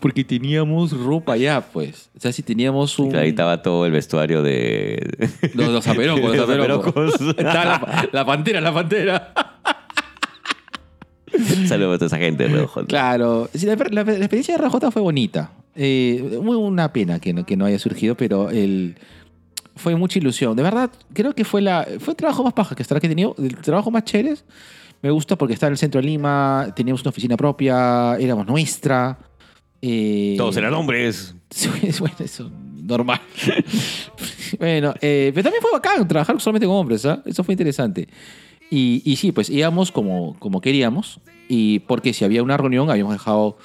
porque 0.00 0.24
teníamos 0.24 0.92
ropa 0.92 1.36
ya, 1.36 1.60
pues. 1.60 2.10
O 2.16 2.20
sea, 2.20 2.32
si 2.32 2.42
teníamos 2.42 2.98
un... 2.98 3.14
Ahí 3.14 3.28
estaba 3.30 3.62
todo 3.62 3.86
el 3.86 3.92
vestuario 3.92 4.42
de... 4.42 5.28
Los, 5.54 5.68
los 5.68 5.86
aperocos, 5.86 6.36
los 6.36 6.48
aperocos. 6.48 7.20
la, 7.36 8.08
la 8.10 8.24
pantera, 8.26 8.60
la 8.60 8.74
pantera. 8.74 9.32
Saludos 11.66 11.94
a 11.94 11.98
toda 11.98 12.06
esa 12.08 12.18
gente 12.18 12.46
de. 12.46 12.68
Claro, 12.86 13.48
sí, 13.54 13.64
la, 13.66 13.74
la- 13.76 14.04
la 14.04 14.12
experiencia 14.16 14.56
de 14.56 14.62
RJ 14.68 14.90
fue 14.90 15.00
bonita. 15.02 15.52
Eh, 15.74 16.38
muy 16.42 16.56
una 16.56 16.92
pena 16.92 17.18
que 17.20 17.32
no, 17.32 17.46
que 17.46 17.56
no 17.56 17.64
haya 17.64 17.78
surgido, 17.78 18.16
pero 18.16 18.50
el, 18.50 18.96
fue 19.76 19.94
mucha 19.96 20.18
ilusión. 20.18 20.56
De 20.56 20.62
verdad, 20.62 20.90
creo 21.12 21.34
que 21.34 21.44
fue, 21.44 21.62
la, 21.62 21.86
fue 21.98 22.12
el 22.12 22.16
trabajo 22.16 22.44
más 22.44 22.52
paja 22.52 22.74
que 22.74 22.82
ahora 22.82 23.00
que 23.00 23.06
he 23.06 23.10
tenido. 23.10 23.34
El 23.38 23.56
trabajo 23.56 23.90
más 23.90 24.04
chévere. 24.04 24.36
Me 25.02 25.10
gusta 25.10 25.36
porque 25.36 25.54
está 25.54 25.66
en 25.66 25.72
el 25.72 25.78
centro 25.78 26.00
de 26.00 26.06
Lima, 26.06 26.72
teníamos 26.76 27.00
una 27.02 27.08
oficina 27.10 27.36
propia, 27.36 28.16
éramos 28.20 28.46
nuestra. 28.46 29.18
eh, 29.80 30.34
Todos 30.38 30.56
eran 30.56 30.72
hombres. 30.74 31.34
Bueno, 31.98 32.14
eso, 32.20 32.50
normal. 32.82 33.20
bueno, 34.58 34.94
eh, 35.00 35.30
pero 35.34 35.42
también 35.44 35.60
fue 35.62 35.70
bacán 35.72 36.06
trabajar 36.08 36.40
solamente 36.40 36.66
con 36.66 36.76
hombres, 36.76 37.04
¿ah? 37.04 37.22
Eso 37.26 37.42
fue 37.44 37.52
interesante. 37.54 38.08
Y, 38.70 39.02
y 39.04 39.16
sí, 39.16 39.32
pues 39.32 39.50
íbamos 39.50 39.90
como, 39.92 40.38
como 40.38 40.60
queríamos. 40.60 41.20
Y 41.48 41.80
porque 41.80 42.12
si 42.14 42.24
había 42.24 42.42
una 42.42 42.56
reunión, 42.56 42.88
habíamos 42.90 43.12
dejado. 43.12 43.58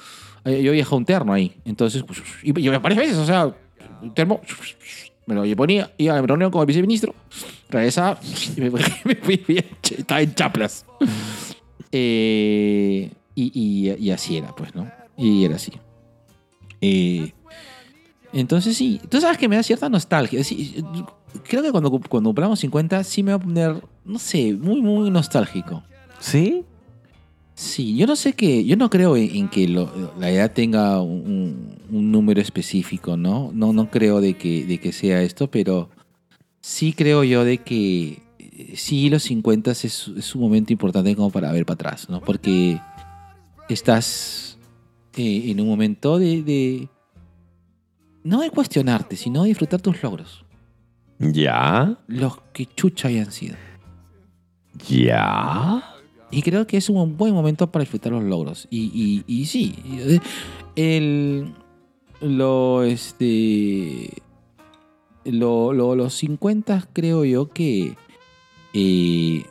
eh, 0.44 0.60
Yo 0.62 0.70
había 0.70 0.82
dejado 0.82 0.96
un 0.98 1.04
terno 1.06 1.32
ahí. 1.32 1.54
Entonces, 1.64 2.02
pues, 2.02 2.20
y, 2.42 2.48
y 2.60 2.68
varias 2.68 2.98
veces, 2.98 3.16
o 3.16 3.24
sea, 3.24 3.54
un 4.02 4.12
termo. 4.12 4.40
Me 5.28 5.34
lo 5.34 5.56
ponía, 5.56 5.92
iba 5.98 6.16
a 6.16 6.22
reunión 6.22 6.50
el 6.62 6.66
viceministro, 6.66 7.14
regresaba 7.68 8.18
y 8.56 9.58
estaba 9.98 10.22
en 10.22 10.34
chaplas. 10.34 10.86
Eh, 11.92 13.10
y, 13.34 13.52
y- 13.54 14.10
así 14.10 14.38
era, 14.38 14.54
pues, 14.56 14.74
¿no? 14.74 14.90
Y 15.16 15.44
era 15.44 15.56
así. 15.56 15.72
Eh, 16.80 17.32
entonces 18.32 18.76
sí, 18.76 19.00
tú 19.08 19.20
sabes 19.20 19.36
que 19.38 19.48
me 19.48 19.56
da 19.56 19.62
cierta 19.62 19.88
nostalgia. 19.88 20.40
Creo 21.44 21.62
que 21.62 21.70
cuando, 21.72 21.90
cuando 21.90 22.28
cumplamos 22.30 22.58
50 22.60 23.04
sí 23.04 23.22
me 23.22 23.32
va 23.32 23.36
a 23.36 23.40
poner, 23.40 23.82
no 24.04 24.18
sé, 24.18 24.54
muy, 24.54 24.80
muy 24.80 25.10
nostálgico. 25.10 25.82
¿Sí? 26.20 26.64
Sí, 27.60 27.96
yo 27.96 28.06
no 28.06 28.14
sé 28.14 28.34
que, 28.34 28.64
yo 28.64 28.76
no 28.76 28.88
creo 28.88 29.16
en, 29.16 29.34
en 29.34 29.48
que 29.48 29.66
lo- 29.66 30.12
la 30.16 30.30
edad 30.30 30.52
tenga 30.52 31.00
un, 31.02 31.74
un 31.90 32.12
número 32.12 32.40
específico, 32.40 33.16
¿no? 33.16 33.50
No, 33.52 33.72
no 33.72 33.90
creo 33.90 34.20
de 34.20 34.34
que, 34.34 34.64
de 34.64 34.78
que 34.78 34.92
sea 34.92 35.22
esto, 35.22 35.50
pero 35.50 35.90
sí 36.60 36.92
creo 36.92 37.24
yo 37.24 37.42
de 37.44 37.58
que 37.58 38.22
eh, 38.38 38.74
sí, 38.76 39.10
los 39.10 39.24
50 39.24 39.72
es, 39.72 39.84
es 39.84 40.34
un 40.36 40.40
momento 40.40 40.72
importante 40.72 41.16
como 41.16 41.30
para 41.32 41.50
ver 41.50 41.66
para 41.66 41.74
atrás, 41.74 42.08
¿no? 42.08 42.20
Porque 42.20 42.80
estás 43.68 44.56
eh, 45.16 45.50
en 45.50 45.60
un 45.60 45.66
momento 45.66 46.16
de, 46.20 46.42
de- 46.44 46.88
No 48.22 48.40
de 48.40 48.50
cuestionarte, 48.50 49.16
sino 49.16 49.42
de 49.42 49.48
disfrutar 49.48 49.80
tus 49.80 50.00
logros. 50.00 50.44
¿Ya? 51.18 51.98
Los 52.06 52.38
que 52.52 52.66
chucha 52.66 53.08
hayan 53.08 53.32
sido. 53.32 53.56
¿Ya? 54.88 55.82
Y 56.30 56.42
creo 56.42 56.66
que 56.66 56.76
es 56.76 56.88
un 56.90 57.16
buen 57.16 57.32
momento 57.34 57.70
para 57.70 57.82
disfrutar 57.82 58.12
los 58.12 58.22
logros. 58.24 58.66
Y, 58.70 59.24
y, 59.26 59.40
y 59.40 59.46
sí, 59.46 59.74
el, 60.76 61.54
lo, 62.20 62.82
este, 62.82 64.10
lo, 65.24 65.72
lo- 65.72 65.94
los 65.94 66.14
50 66.14 66.88
creo 66.92 67.24
yo 67.24 67.48
que, 67.50 67.96
eh, 68.74 69.44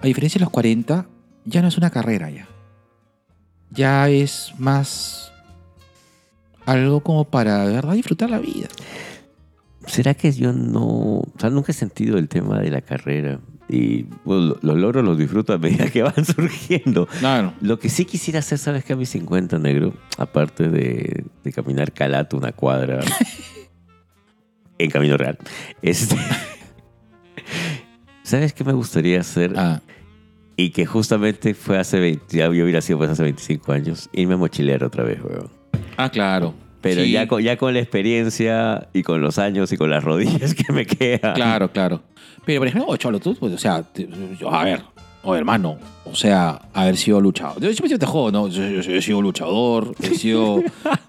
a 0.00 0.06
diferencia 0.06 0.38
de 0.38 0.44
los 0.44 0.50
40, 0.52 1.08
ya 1.46 1.62
no 1.62 1.68
es 1.68 1.78
una 1.78 1.90
carrera 1.90 2.30
ya. 2.30 2.46
Ya 3.70 4.08
es 4.10 4.52
más 4.58 5.32
algo 6.66 7.00
como 7.00 7.24
para, 7.24 7.64
verdad, 7.64 7.94
disfrutar 7.94 8.28
la 8.30 8.38
vida. 8.38 8.68
¿Será 9.86 10.12
que 10.14 10.30
yo 10.32 10.52
no... 10.52 10.84
O 10.86 11.32
sea, 11.38 11.48
nunca 11.50 11.72
he 11.72 11.74
sentido 11.74 12.18
el 12.18 12.28
tema 12.28 12.60
de 12.60 12.70
la 12.70 12.82
carrera. 12.82 13.40
Y 13.72 14.06
bueno, 14.24 14.46
lo- 14.46 14.58
los 14.62 14.76
logros 14.78 15.04
los 15.04 15.16
disfruto 15.18 15.52
a 15.52 15.58
medida 15.58 15.88
que 15.90 16.02
van 16.02 16.24
surgiendo. 16.24 17.06
Claro. 17.06 17.52
Lo 17.60 17.78
que 17.78 17.88
sí 17.88 18.04
quisiera 18.04 18.40
hacer, 18.40 18.58
¿sabes 18.58 18.84
qué? 18.84 18.94
A 18.94 18.96
mis 18.96 19.10
50, 19.10 19.58
negro, 19.60 19.94
aparte 20.18 20.68
de, 20.68 21.24
de 21.44 21.52
caminar 21.52 21.92
calato 21.92 22.36
una 22.36 22.50
cuadra 22.52 22.98
en 24.78 24.90
camino 24.90 25.16
real, 25.16 25.38
este, 25.82 26.16
¿sabes 28.22 28.52
qué 28.52 28.64
me 28.64 28.72
gustaría 28.72 29.20
hacer? 29.20 29.54
Ah, 29.56 29.80
Y 30.56 30.70
que 30.70 30.86
justamente 30.86 31.54
fue 31.54 31.78
hace 31.78 32.00
20, 32.00 32.36
ya 32.36 32.44
yo 32.52 32.64
hubiera 32.64 32.80
sido 32.80 32.98
pues 32.98 33.10
hace 33.10 33.22
25 33.22 33.72
años, 33.72 34.08
irme 34.12 34.34
a 34.34 34.36
mochilear 34.36 34.84
otra 34.84 35.04
vez, 35.04 35.20
weón. 35.22 35.50
ah, 35.96 36.10
claro. 36.10 36.54
Pero 36.80 37.02
Sí. 37.04 37.10
ya, 37.12 37.28
con, 37.28 37.42
ya 37.42 37.56
con 37.56 37.74
la 37.74 37.80
experiencia 37.80 38.88
y 38.94 39.02
con 39.02 39.20
los 39.20 39.38
años 39.38 39.70
y 39.72 39.76
con 39.76 39.90
las 39.90 40.02
rodillas 40.02 40.54
que 40.54 40.72
me 40.72 40.86
quedan. 40.86 41.34
Claro, 41.34 41.70
claro. 41.70 42.02
Pero, 42.46 42.60
por 42.60 42.68
ejemplo, 42.68 42.90
oh, 42.90 42.96
Cholo, 42.96 43.20
tú, 43.20 43.34
pues, 43.34 43.52
o 43.52 43.58
sea, 43.58 43.84
yo, 44.38 44.50
a 44.52 44.64
ver, 44.64 44.82
o 45.22 45.34
hermano, 45.34 45.76
o 46.06 46.14
sea, 46.14 46.60
haber 46.72 46.96
sido 46.96 47.20
luchador. 47.20 47.60
Yo 47.62 47.70
siempre 47.74 47.98
te 47.98 48.06
juego, 48.06 48.30
¿no? 48.32 48.48
Yo, 48.48 48.66
yo- 48.66 48.80
yo 48.80 48.94
he 48.94 49.02
sido 49.02 49.20
luchador, 49.20 49.94
he 50.02 50.14
sido 50.14 50.62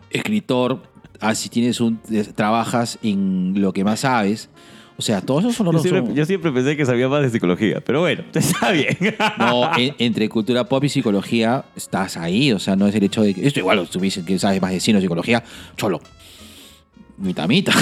escritor. 0.10 0.80
Así 1.20 1.50
tienes 1.50 1.80
un. 1.80 2.00
trabajas 2.36 2.98
en 3.04 3.54
lo 3.62 3.74
que 3.74 3.84
más 3.84 4.00
sabes. 4.02 4.50
O 5.02 5.04
sea, 5.04 5.20
todos 5.20 5.44
esos 5.46 5.56
son 5.56 5.66
Yo 5.66 5.72
los. 5.72 5.82
siempre, 5.82 6.06
son- 6.06 6.16
yo 6.16 6.26
siempre 6.28 6.52
pensé 6.52 6.78
que 6.78 6.86
sabía 6.86 7.10
más 7.10 7.24
de 7.24 7.32
psicología, 7.32 7.82
pero 7.84 8.02
bueno, 8.02 8.24
está 8.36 8.70
bien. 8.70 8.96
No, 9.40 9.76
en- 9.76 9.96
entre 9.98 10.30
cultura 10.30 10.64
pop 10.70 10.84
y 10.84 10.90
psicología 10.90 11.66
estás 11.76 12.18
ahí. 12.18 12.52
O 12.52 12.60
sea, 12.60 12.76
no 12.76 12.86
es 12.86 12.94
el 12.94 13.04
hecho 13.04 13.24
de 13.24 13.34
que. 13.34 13.48
Esto 13.48 13.60
igual, 13.62 13.88
tú 13.90 13.98
me 14.00 14.06
dices 14.06 14.24
que 14.24 14.38
sabes 14.38 14.62
más 14.62 14.70
de 14.72 14.80
cine 14.80 15.00
o 15.00 15.02
psicología. 15.02 15.44
Cholo. 15.76 16.00
Mitamita. 17.18 17.74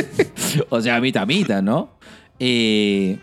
o 0.70 0.80
sea, 0.80 1.00
mitamita, 1.00 1.62
¿no? 1.62 1.90
Eh, 2.40 3.16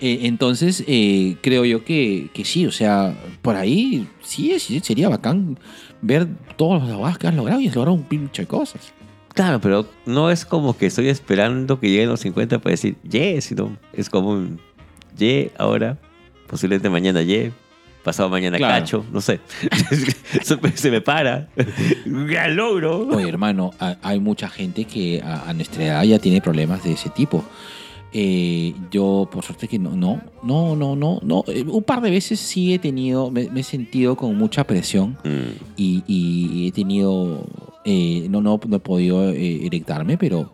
eh, 0.00 0.18
entonces, 0.22 0.84
eh, 0.86 1.36
creo 1.42 1.64
yo 1.64 1.84
que, 1.84 2.30
que 2.32 2.44
sí. 2.44 2.64
O 2.66 2.70
sea, 2.72 3.12
por 3.42 3.56
ahí 3.56 4.06
sí, 4.22 4.56
sí 4.60 4.78
sería 4.80 5.08
bacán 5.08 5.58
ver 6.00 6.28
todos 6.56 6.88
los 6.88 7.18
que 7.18 7.26
has 7.26 7.34
logrado 7.34 7.60
y 7.60 7.66
has 7.68 7.74
logrado 7.74 7.94
un 7.96 8.04
pinche 8.04 8.42
de 8.42 8.46
cosas. 8.48 8.92
Claro, 9.34 9.60
pero 9.60 9.86
no 10.06 10.30
es 10.30 10.44
como 10.44 10.76
que 10.76 10.86
estoy 10.86 11.08
esperando 11.08 11.80
que 11.80 11.88
lleguen 11.90 12.08
los 12.10 12.20
50 12.20 12.58
para 12.58 12.72
decir, 12.72 12.96
yeah, 13.02 13.40
sino 13.40 13.76
es 13.92 14.10
como 14.10 14.30
un, 14.30 14.60
yeah, 15.16 15.48
ahora, 15.58 15.96
posiblemente 16.48 16.90
mañana, 16.90 17.22
yeah, 17.22 17.50
pasado 18.04 18.28
mañana 18.28 18.58
Claro. 18.58 18.74
cacho, 18.84 19.04
no 19.10 19.20
sé. 19.20 19.40
se, 20.74 20.90
me- 20.90 21.00
para. 21.00 21.48
Gran 22.04 22.56
logro. 22.56 23.06
Oye, 23.08 23.28
hermano, 23.28 23.70
ha- 23.80 23.96
hay 24.02 24.20
mucha 24.20 24.48
gente 24.48 24.84
que 24.84 25.22
a 25.22 25.52
nuestra 25.54 25.84
edad 25.84 26.02
ya 26.02 26.18
tiene 26.18 26.40
problemas 26.40 26.82
de 26.84 26.92
ese 26.92 27.08
tipo. 27.10 27.44
Eh, 28.14 28.74
yo, 28.90 29.26
por 29.32 29.42
suerte 29.42 29.66
que 29.68 29.78
no, 29.78 29.96
no, 29.96 30.20
no, 30.42 30.76
no, 30.76 30.94
no, 30.96 31.18
no. 31.22 31.44
Eh, 31.48 31.64
Un 31.66 31.82
par 31.82 32.00
de 32.02 32.10
veces 32.10 32.38
sí 32.40 32.74
he 32.74 32.78
tenido, 32.78 33.30
me, 33.30 33.48
me 33.48 33.60
he 33.60 33.64
sentido 33.64 34.16
con 34.16 34.36
mucha 34.36 34.64
presión 34.64 35.16
Mm, 35.24 35.52
y, 35.76 36.02
y 36.06 36.68
he 36.68 36.72
tenido, 36.72 37.46
eh, 37.86 38.26
no, 38.28 38.42
no, 38.42 38.60
no 38.66 38.76
he 38.76 38.80
podido 38.80 39.30
eh, 39.30 39.64
erectarme, 39.66 40.18
pero, 40.18 40.52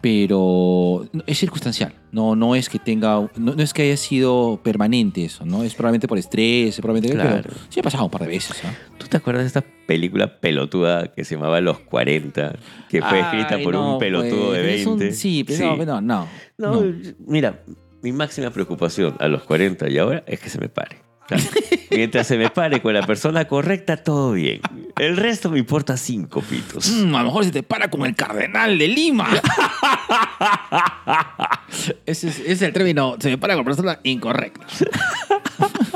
pero 0.00 1.06
es 1.26 1.38
circunstancial. 1.38 1.94
No, 2.12 2.36
no 2.36 2.54
es 2.54 2.68
que 2.68 2.78
tenga, 2.78 3.28
no, 3.36 3.54
no 3.54 3.62
es 3.62 3.72
que 3.72 3.82
haya 3.82 3.96
sido 3.96 4.60
permanente 4.62 5.24
eso, 5.24 5.44
¿no? 5.44 5.64
Es 5.64 5.74
probablemente 5.74 6.06
por 6.06 6.18
estrés, 6.18 6.68
es 6.74 6.80
probablemente, 6.80 7.16
Claro. 7.16 7.40
pero 7.42 7.56
sí 7.68 7.80
ha 7.80 7.82
pasado 7.82 8.04
un 8.04 8.10
par 8.10 8.20
de 8.22 8.28
veces, 8.28 8.56
¿ah? 8.64 8.72
¿Tú 9.14 9.18
te 9.18 9.22
acuerdas 9.22 9.44
de 9.44 9.46
esta 9.46 9.64
película 9.86 10.40
pelotuda 10.40 11.12
que 11.12 11.24
se 11.24 11.36
llamaba 11.36 11.60
Los 11.60 11.78
40? 11.78 12.56
Que 12.88 13.00
fue 13.00 13.20
escrita 13.20 13.54
Ay, 13.54 13.62
por 13.62 13.74
no, 13.74 13.92
un 13.92 13.98
pelotudo 14.00 14.48
pues, 14.48 14.60
de 14.60 14.80
es 14.80 14.86
un- 14.88 14.98
20. 14.98 15.14
sí, 15.14 15.44
pero 15.44 15.76
no, 15.76 15.84
no, 15.84 16.00
no. 16.00 16.28
No, 16.58 16.80
no. 16.82 16.92
mira, 17.28 17.62
mi 18.02 18.10
máxima 18.10 18.50
preocupación 18.50 19.14
a 19.20 19.28
los 19.28 19.44
40 19.44 19.88
y 19.88 19.98
ahora 19.98 20.24
es 20.26 20.40
que 20.40 20.50
se 20.50 20.58
me 20.58 20.68
pare. 20.68 20.96
Mientras 21.92 22.26
se 22.26 22.36
me 22.36 22.50
pare 22.50 22.82
con 22.82 22.92
la 22.92 23.06
persona 23.06 23.44
correcta, 23.46 23.96
todo 23.98 24.32
bien. 24.32 24.60
El 24.98 25.16
resto 25.16 25.48
me 25.48 25.60
importa 25.60 25.96
cinco 25.96 26.40
pitos. 26.42 26.90
Mm, 26.90 27.14
a 27.14 27.20
lo 27.20 27.26
mejor 27.26 27.44
se 27.44 27.52
te 27.52 27.62
para 27.62 27.88
con 27.88 28.04
el 28.04 28.16
cardenal 28.16 28.76
de 28.76 28.88
Lima. 28.88 29.28
ese, 32.04 32.28
es, 32.28 32.40
ese 32.40 32.52
es 32.52 32.62
el 32.62 32.72
término. 32.72 33.14
Se 33.20 33.30
me 33.30 33.38
para 33.38 33.54
con 33.54 33.64
persona 33.64 34.00
incorrecta. 34.02 34.66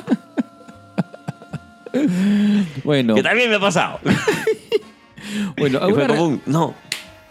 bueno, 2.84 3.14
Que 3.14 3.22
también 3.22 3.50
me 3.50 3.56
ha 3.56 3.60
pasado. 3.60 4.00
bueno, 5.56 5.76
Y 5.78 5.80
fue 5.80 5.86
alguna 5.86 6.06
re- 6.08 6.14
como 6.16 6.24
un, 6.28 6.42
no, 6.46 6.74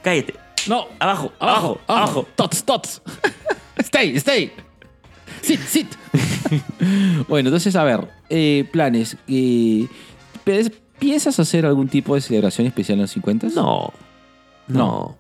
cállate. 0.04 0.34
No, 0.68 0.88
Abajo, 1.00 1.32
abajo, 1.40 1.80
abajo. 1.88 2.28
Tots, 2.36 2.64
tots. 2.64 3.02
stay, 3.80 4.16
stay. 4.18 4.52
Sit, 5.42 5.62
sit. 5.62 5.88
bueno, 7.28 7.50
entonces, 7.50 7.76
a 7.76 7.84
ver, 7.84 8.08
eh, 8.30 8.68
planes. 8.72 9.18
eh, 9.28 9.88
¿pi- 10.44 10.72
¿Piensas 11.00 11.40
hacer 11.40 11.66
algún 11.66 11.88
tipo 11.88 12.16
de 12.16 12.22
celebración 12.22 12.66
especial 12.68 12.98
en 12.98 13.04
los 13.04 13.12
50? 13.12 13.48
No, 13.56 13.94
no. 14.68 15.18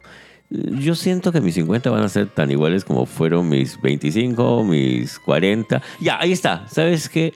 Yo 0.49 0.95
siento 0.95 1.31
que 1.31 1.39
mis 1.41 1.53
50 1.55 1.89
van 1.91 2.03
a 2.03 2.09
ser 2.09 2.27
tan 2.27 2.49
iguales 2.49 2.83
como 2.85 3.05
fueron 3.05 3.47
mis 3.49 3.79
25, 3.81 4.63
mis 4.63 5.19
40. 5.19 5.81
Ya, 5.99 6.19
ahí 6.19 6.31
está. 6.31 6.65
¿Sabes 6.69 7.09
qué? 7.09 7.33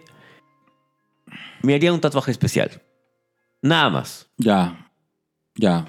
Me 1.63 1.75
haría 1.75 1.93
un 1.93 1.99
tatuaje 2.01 2.31
especial. 2.31 2.81
Nada 3.61 3.89
más. 3.89 4.27
Ya, 4.38 4.91
ya. 5.55 5.85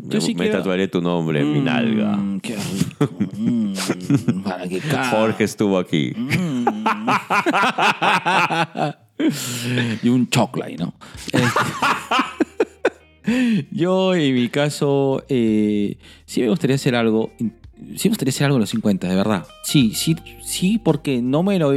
Me, 0.00 0.14
Yo 0.14 0.20
sí 0.20 0.34
me 0.34 0.44
quiero- 0.44 0.58
tatuaré 0.58 0.86
tu 0.88 1.00
nombre 1.00 1.40
en 1.40 1.52
mi 1.52 1.60
nalga. 1.60 2.16
Mm, 2.16 2.40
qué 2.40 2.56
rico. 2.56 3.08
Mm, 3.36 3.72
para 4.44 4.68
que 4.68 4.80
Jorge 5.10 5.44
estuvo 5.44 5.78
aquí. 5.78 6.12
Mm. 6.16 6.66
y 10.02 10.08
un 10.08 10.28
chocolate, 10.28 10.76
¿no? 10.76 10.94
Este, 11.32 11.48
Yo, 13.72 14.14
en 14.14 14.34
mi 14.34 14.48
caso, 14.48 15.24
eh, 15.28 15.98
sí 16.24 16.40
me 16.40 16.48
gustaría 16.48 16.76
hacer 16.76 16.94
algo. 16.94 17.32
Sí 17.96 18.08
me 18.08 18.10
gustaría 18.10 18.30
hacer 18.30 18.44
algo 18.46 18.56
en 18.56 18.60
los 18.62 18.70
50, 18.70 19.06
de 19.08 19.14
verdad. 19.16 19.46
Sí, 19.64 19.92
sí, 19.94 20.16
sí, 20.42 20.80
porque 20.82 21.20
no 21.22 21.42
me, 21.42 21.58
lo, 21.58 21.72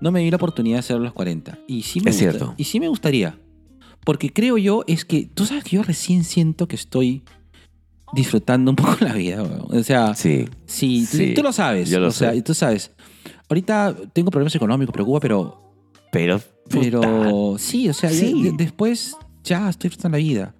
no 0.00 0.10
me 0.12 0.20
di 0.20 0.30
la 0.30 0.36
oportunidad 0.36 0.76
de 0.76 0.80
hacerlo 0.80 1.02
en 1.02 1.04
los 1.04 1.12
40. 1.14 1.58
Y 1.68 1.82
sí 1.82 2.00
me 2.00 2.10
Es 2.10 2.16
gusta- 2.16 2.30
cierto. 2.38 2.54
Y 2.56 2.64
sí 2.64 2.80
me 2.80 2.88
gustaría. 2.88 3.38
Porque 4.04 4.32
creo 4.32 4.56
yo, 4.58 4.82
es 4.86 5.04
que. 5.04 5.28
Tú 5.32 5.44
sabes 5.46 5.64
que 5.64 5.76
yo 5.76 5.82
recién 5.82 6.24
siento 6.24 6.66
que 6.68 6.76
estoy 6.76 7.22
disfrutando 8.12 8.70
un 8.70 8.76
poco 8.76 8.96
la 9.00 9.12
vida, 9.14 9.42
weón. 9.42 9.66
O 9.70 9.82
sea, 9.84 10.14
Sí. 10.14 10.46
Sí, 10.66 11.06
tú- 11.10 11.16
Sí, 11.18 11.34
tú 11.34 11.42
lo 11.42 11.52
sabes. 11.52 11.90
yo 11.90 12.00
lo 12.00 12.08
o 12.08 12.12
sea, 12.12 12.32
sé. 12.32 12.42
tú 12.42 12.54
sabes. 12.54 12.92
Ahorita 13.48 13.94
tengo 14.12 14.30
problemas 14.30 14.54
económicos, 14.54 14.92
preocupa, 14.92 15.20
pero. 15.20 15.72
Pero. 16.12 16.40
Pero. 16.68 17.56
Sí, 17.58 17.88
o 17.88 17.92
sea, 17.94 18.10
ya- 18.10 18.16
Sí. 18.18 18.42
de- 18.42 18.52
después 18.56 19.16
ya 19.44 19.68
estoy 19.68 19.88
disfrutando 19.90 20.16
la 20.18 20.22
vida. 20.24 20.54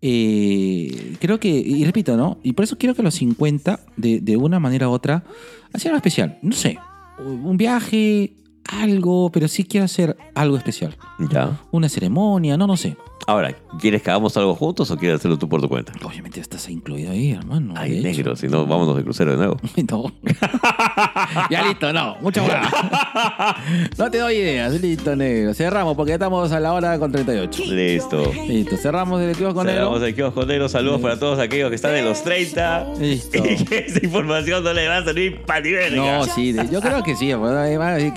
Eh, 0.00 1.16
creo 1.20 1.40
que. 1.40 1.48
Y 1.48 1.84
repito, 1.84 2.16
¿no? 2.16 2.38
Y 2.42 2.52
por 2.52 2.64
eso 2.64 2.78
quiero 2.78 2.94
que 2.94 3.02
los 3.02 3.14
50, 3.14 3.80
de, 3.96 4.20
de 4.20 4.36
una 4.36 4.60
manera 4.60 4.88
u 4.88 4.92
otra, 4.92 5.24
hacer 5.72 5.88
algo 5.90 5.96
especial. 5.96 6.38
No 6.42 6.52
sé. 6.52 6.78
Un 7.18 7.56
viaje, 7.56 8.34
algo, 8.68 9.30
pero 9.30 9.48
sí 9.48 9.64
quiero 9.64 9.84
hacer 9.84 10.16
algo 10.34 10.56
especial. 10.56 10.96
Ya. 11.30 11.60
Una 11.70 11.88
ceremonia, 11.88 12.56
no, 12.56 12.66
no 12.66 12.76
sé. 12.76 12.96
Ahora, 13.26 13.52
¿quieres 13.78 14.00
que 14.02 14.10
hagamos 14.10 14.36
algo 14.38 14.54
juntos 14.54 14.90
o 14.90 14.96
quieres 14.96 15.16
hacerlo 15.18 15.36
tú 15.38 15.48
por 15.48 15.60
tu 15.60 15.68
cuenta? 15.68 15.92
Obviamente 16.02 16.40
estás 16.40 16.66
incluido 16.70 17.10
ahí, 17.12 17.32
hermano. 17.32 17.74
Ay, 17.76 18.00
negro, 18.00 18.34
si 18.36 18.48
no, 18.48 18.66
vámonos 18.66 18.96
de 18.96 19.02
crucero 19.04 19.32
de 19.32 19.36
nuevo. 19.36 19.56
No. 19.88 20.12
ya 21.50 21.62
listo, 21.62 21.92
no. 21.92 22.16
Mucha 22.20 22.42
hueá. 22.44 23.56
No 23.96 24.10
te 24.10 24.18
doy 24.18 24.34
ideas. 24.34 24.80
Listo, 24.80 25.14
negro. 25.16 25.54
Cerramos 25.54 25.96
porque 25.96 26.10
ya 26.10 26.14
estamos 26.14 26.50
a 26.52 26.60
la 26.60 26.72
hora 26.72 26.98
con 26.98 27.12
38. 27.12 27.64
Listo. 27.66 28.32
Listo. 28.46 28.76
Cerramos 28.76 29.20
el 29.20 29.36
kiosco 29.36 29.62
Cerramos 29.62 29.92
negro. 29.94 30.06
el 30.06 30.14
kiosco 30.14 30.46
negro. 30.46 30.68
Saludos 30.68 31.00
para 31.00 31.18
todos 31.18 31.38
aquellos 31.38 31.68
que 31.70 31.76
están 31.76 31.94
en 31.96 32.04
los 32.04 32.22
30. 32.22 32.94
Listo. 32.98 33.38
Y 33.38 33.64
que 33.64 33.78
esa 33.78 34.04
información 34.04 34.62
no 34.64 34.72
le 34.72 34.88
va 34.88 34.98
a 34.98 35.04
servir 35.04 35.42
para 35.42 35.60
ni 35.60 35.72
verga. 35.72 35.96
No, 35.96 36.24
sí, 36.24 36.54
yo 36.70 36.80
creo 36.80 37.02
que 37.02 37.14
sí. 37.14 37.26
¿Qué, 37.28 37.34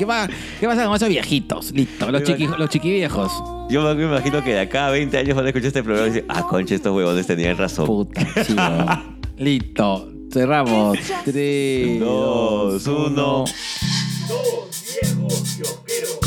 va, 0.05 0.27
¿Qué 0.59 0.67
pasa 0.67 0.85
con 0.85 0.95
esos 0.95 1.09
viejitos? 1.09 1.71
Listo, 1.71 2.11
los, 2.11 2.23
chiqui, 2.23 2.47
los 2.47 2.69
chiquiviejos. 2.69 3.31
Yo 3.71 3.95
me 3.95 4.03
imagino 4.03 4.43
que 4.43 4.49
de 4.49 4.59
acá 4.59 4.87
a 4.87 4.91
20 4.91 5.17
años 5.17 5.33
van 5.33 5.45
a 5.45 5.47
escuchar 5.47 5.67
este 5.67 5.81
programa 5.81 6.07
y 6.07 6.11
decir, 6.11 6.25
ah, 6.27 6.45
concha, 6.45 6.75
estos 6.75 6.93
huevones 6.93 7.21
este 7.21 7.37
tenían 7.37 7.57
razón. 7.57 7.85
Puta. 7.85 8.21
Listo. 9.37 10.11
Cerramos. 10.29 10.97
3, 11.23 11.99
2, 12.01 12.87
1. 12.87 13.15
Dos 13.15 13.47
viejos 14.27 15.55
kiosqueros. 15.55 16.20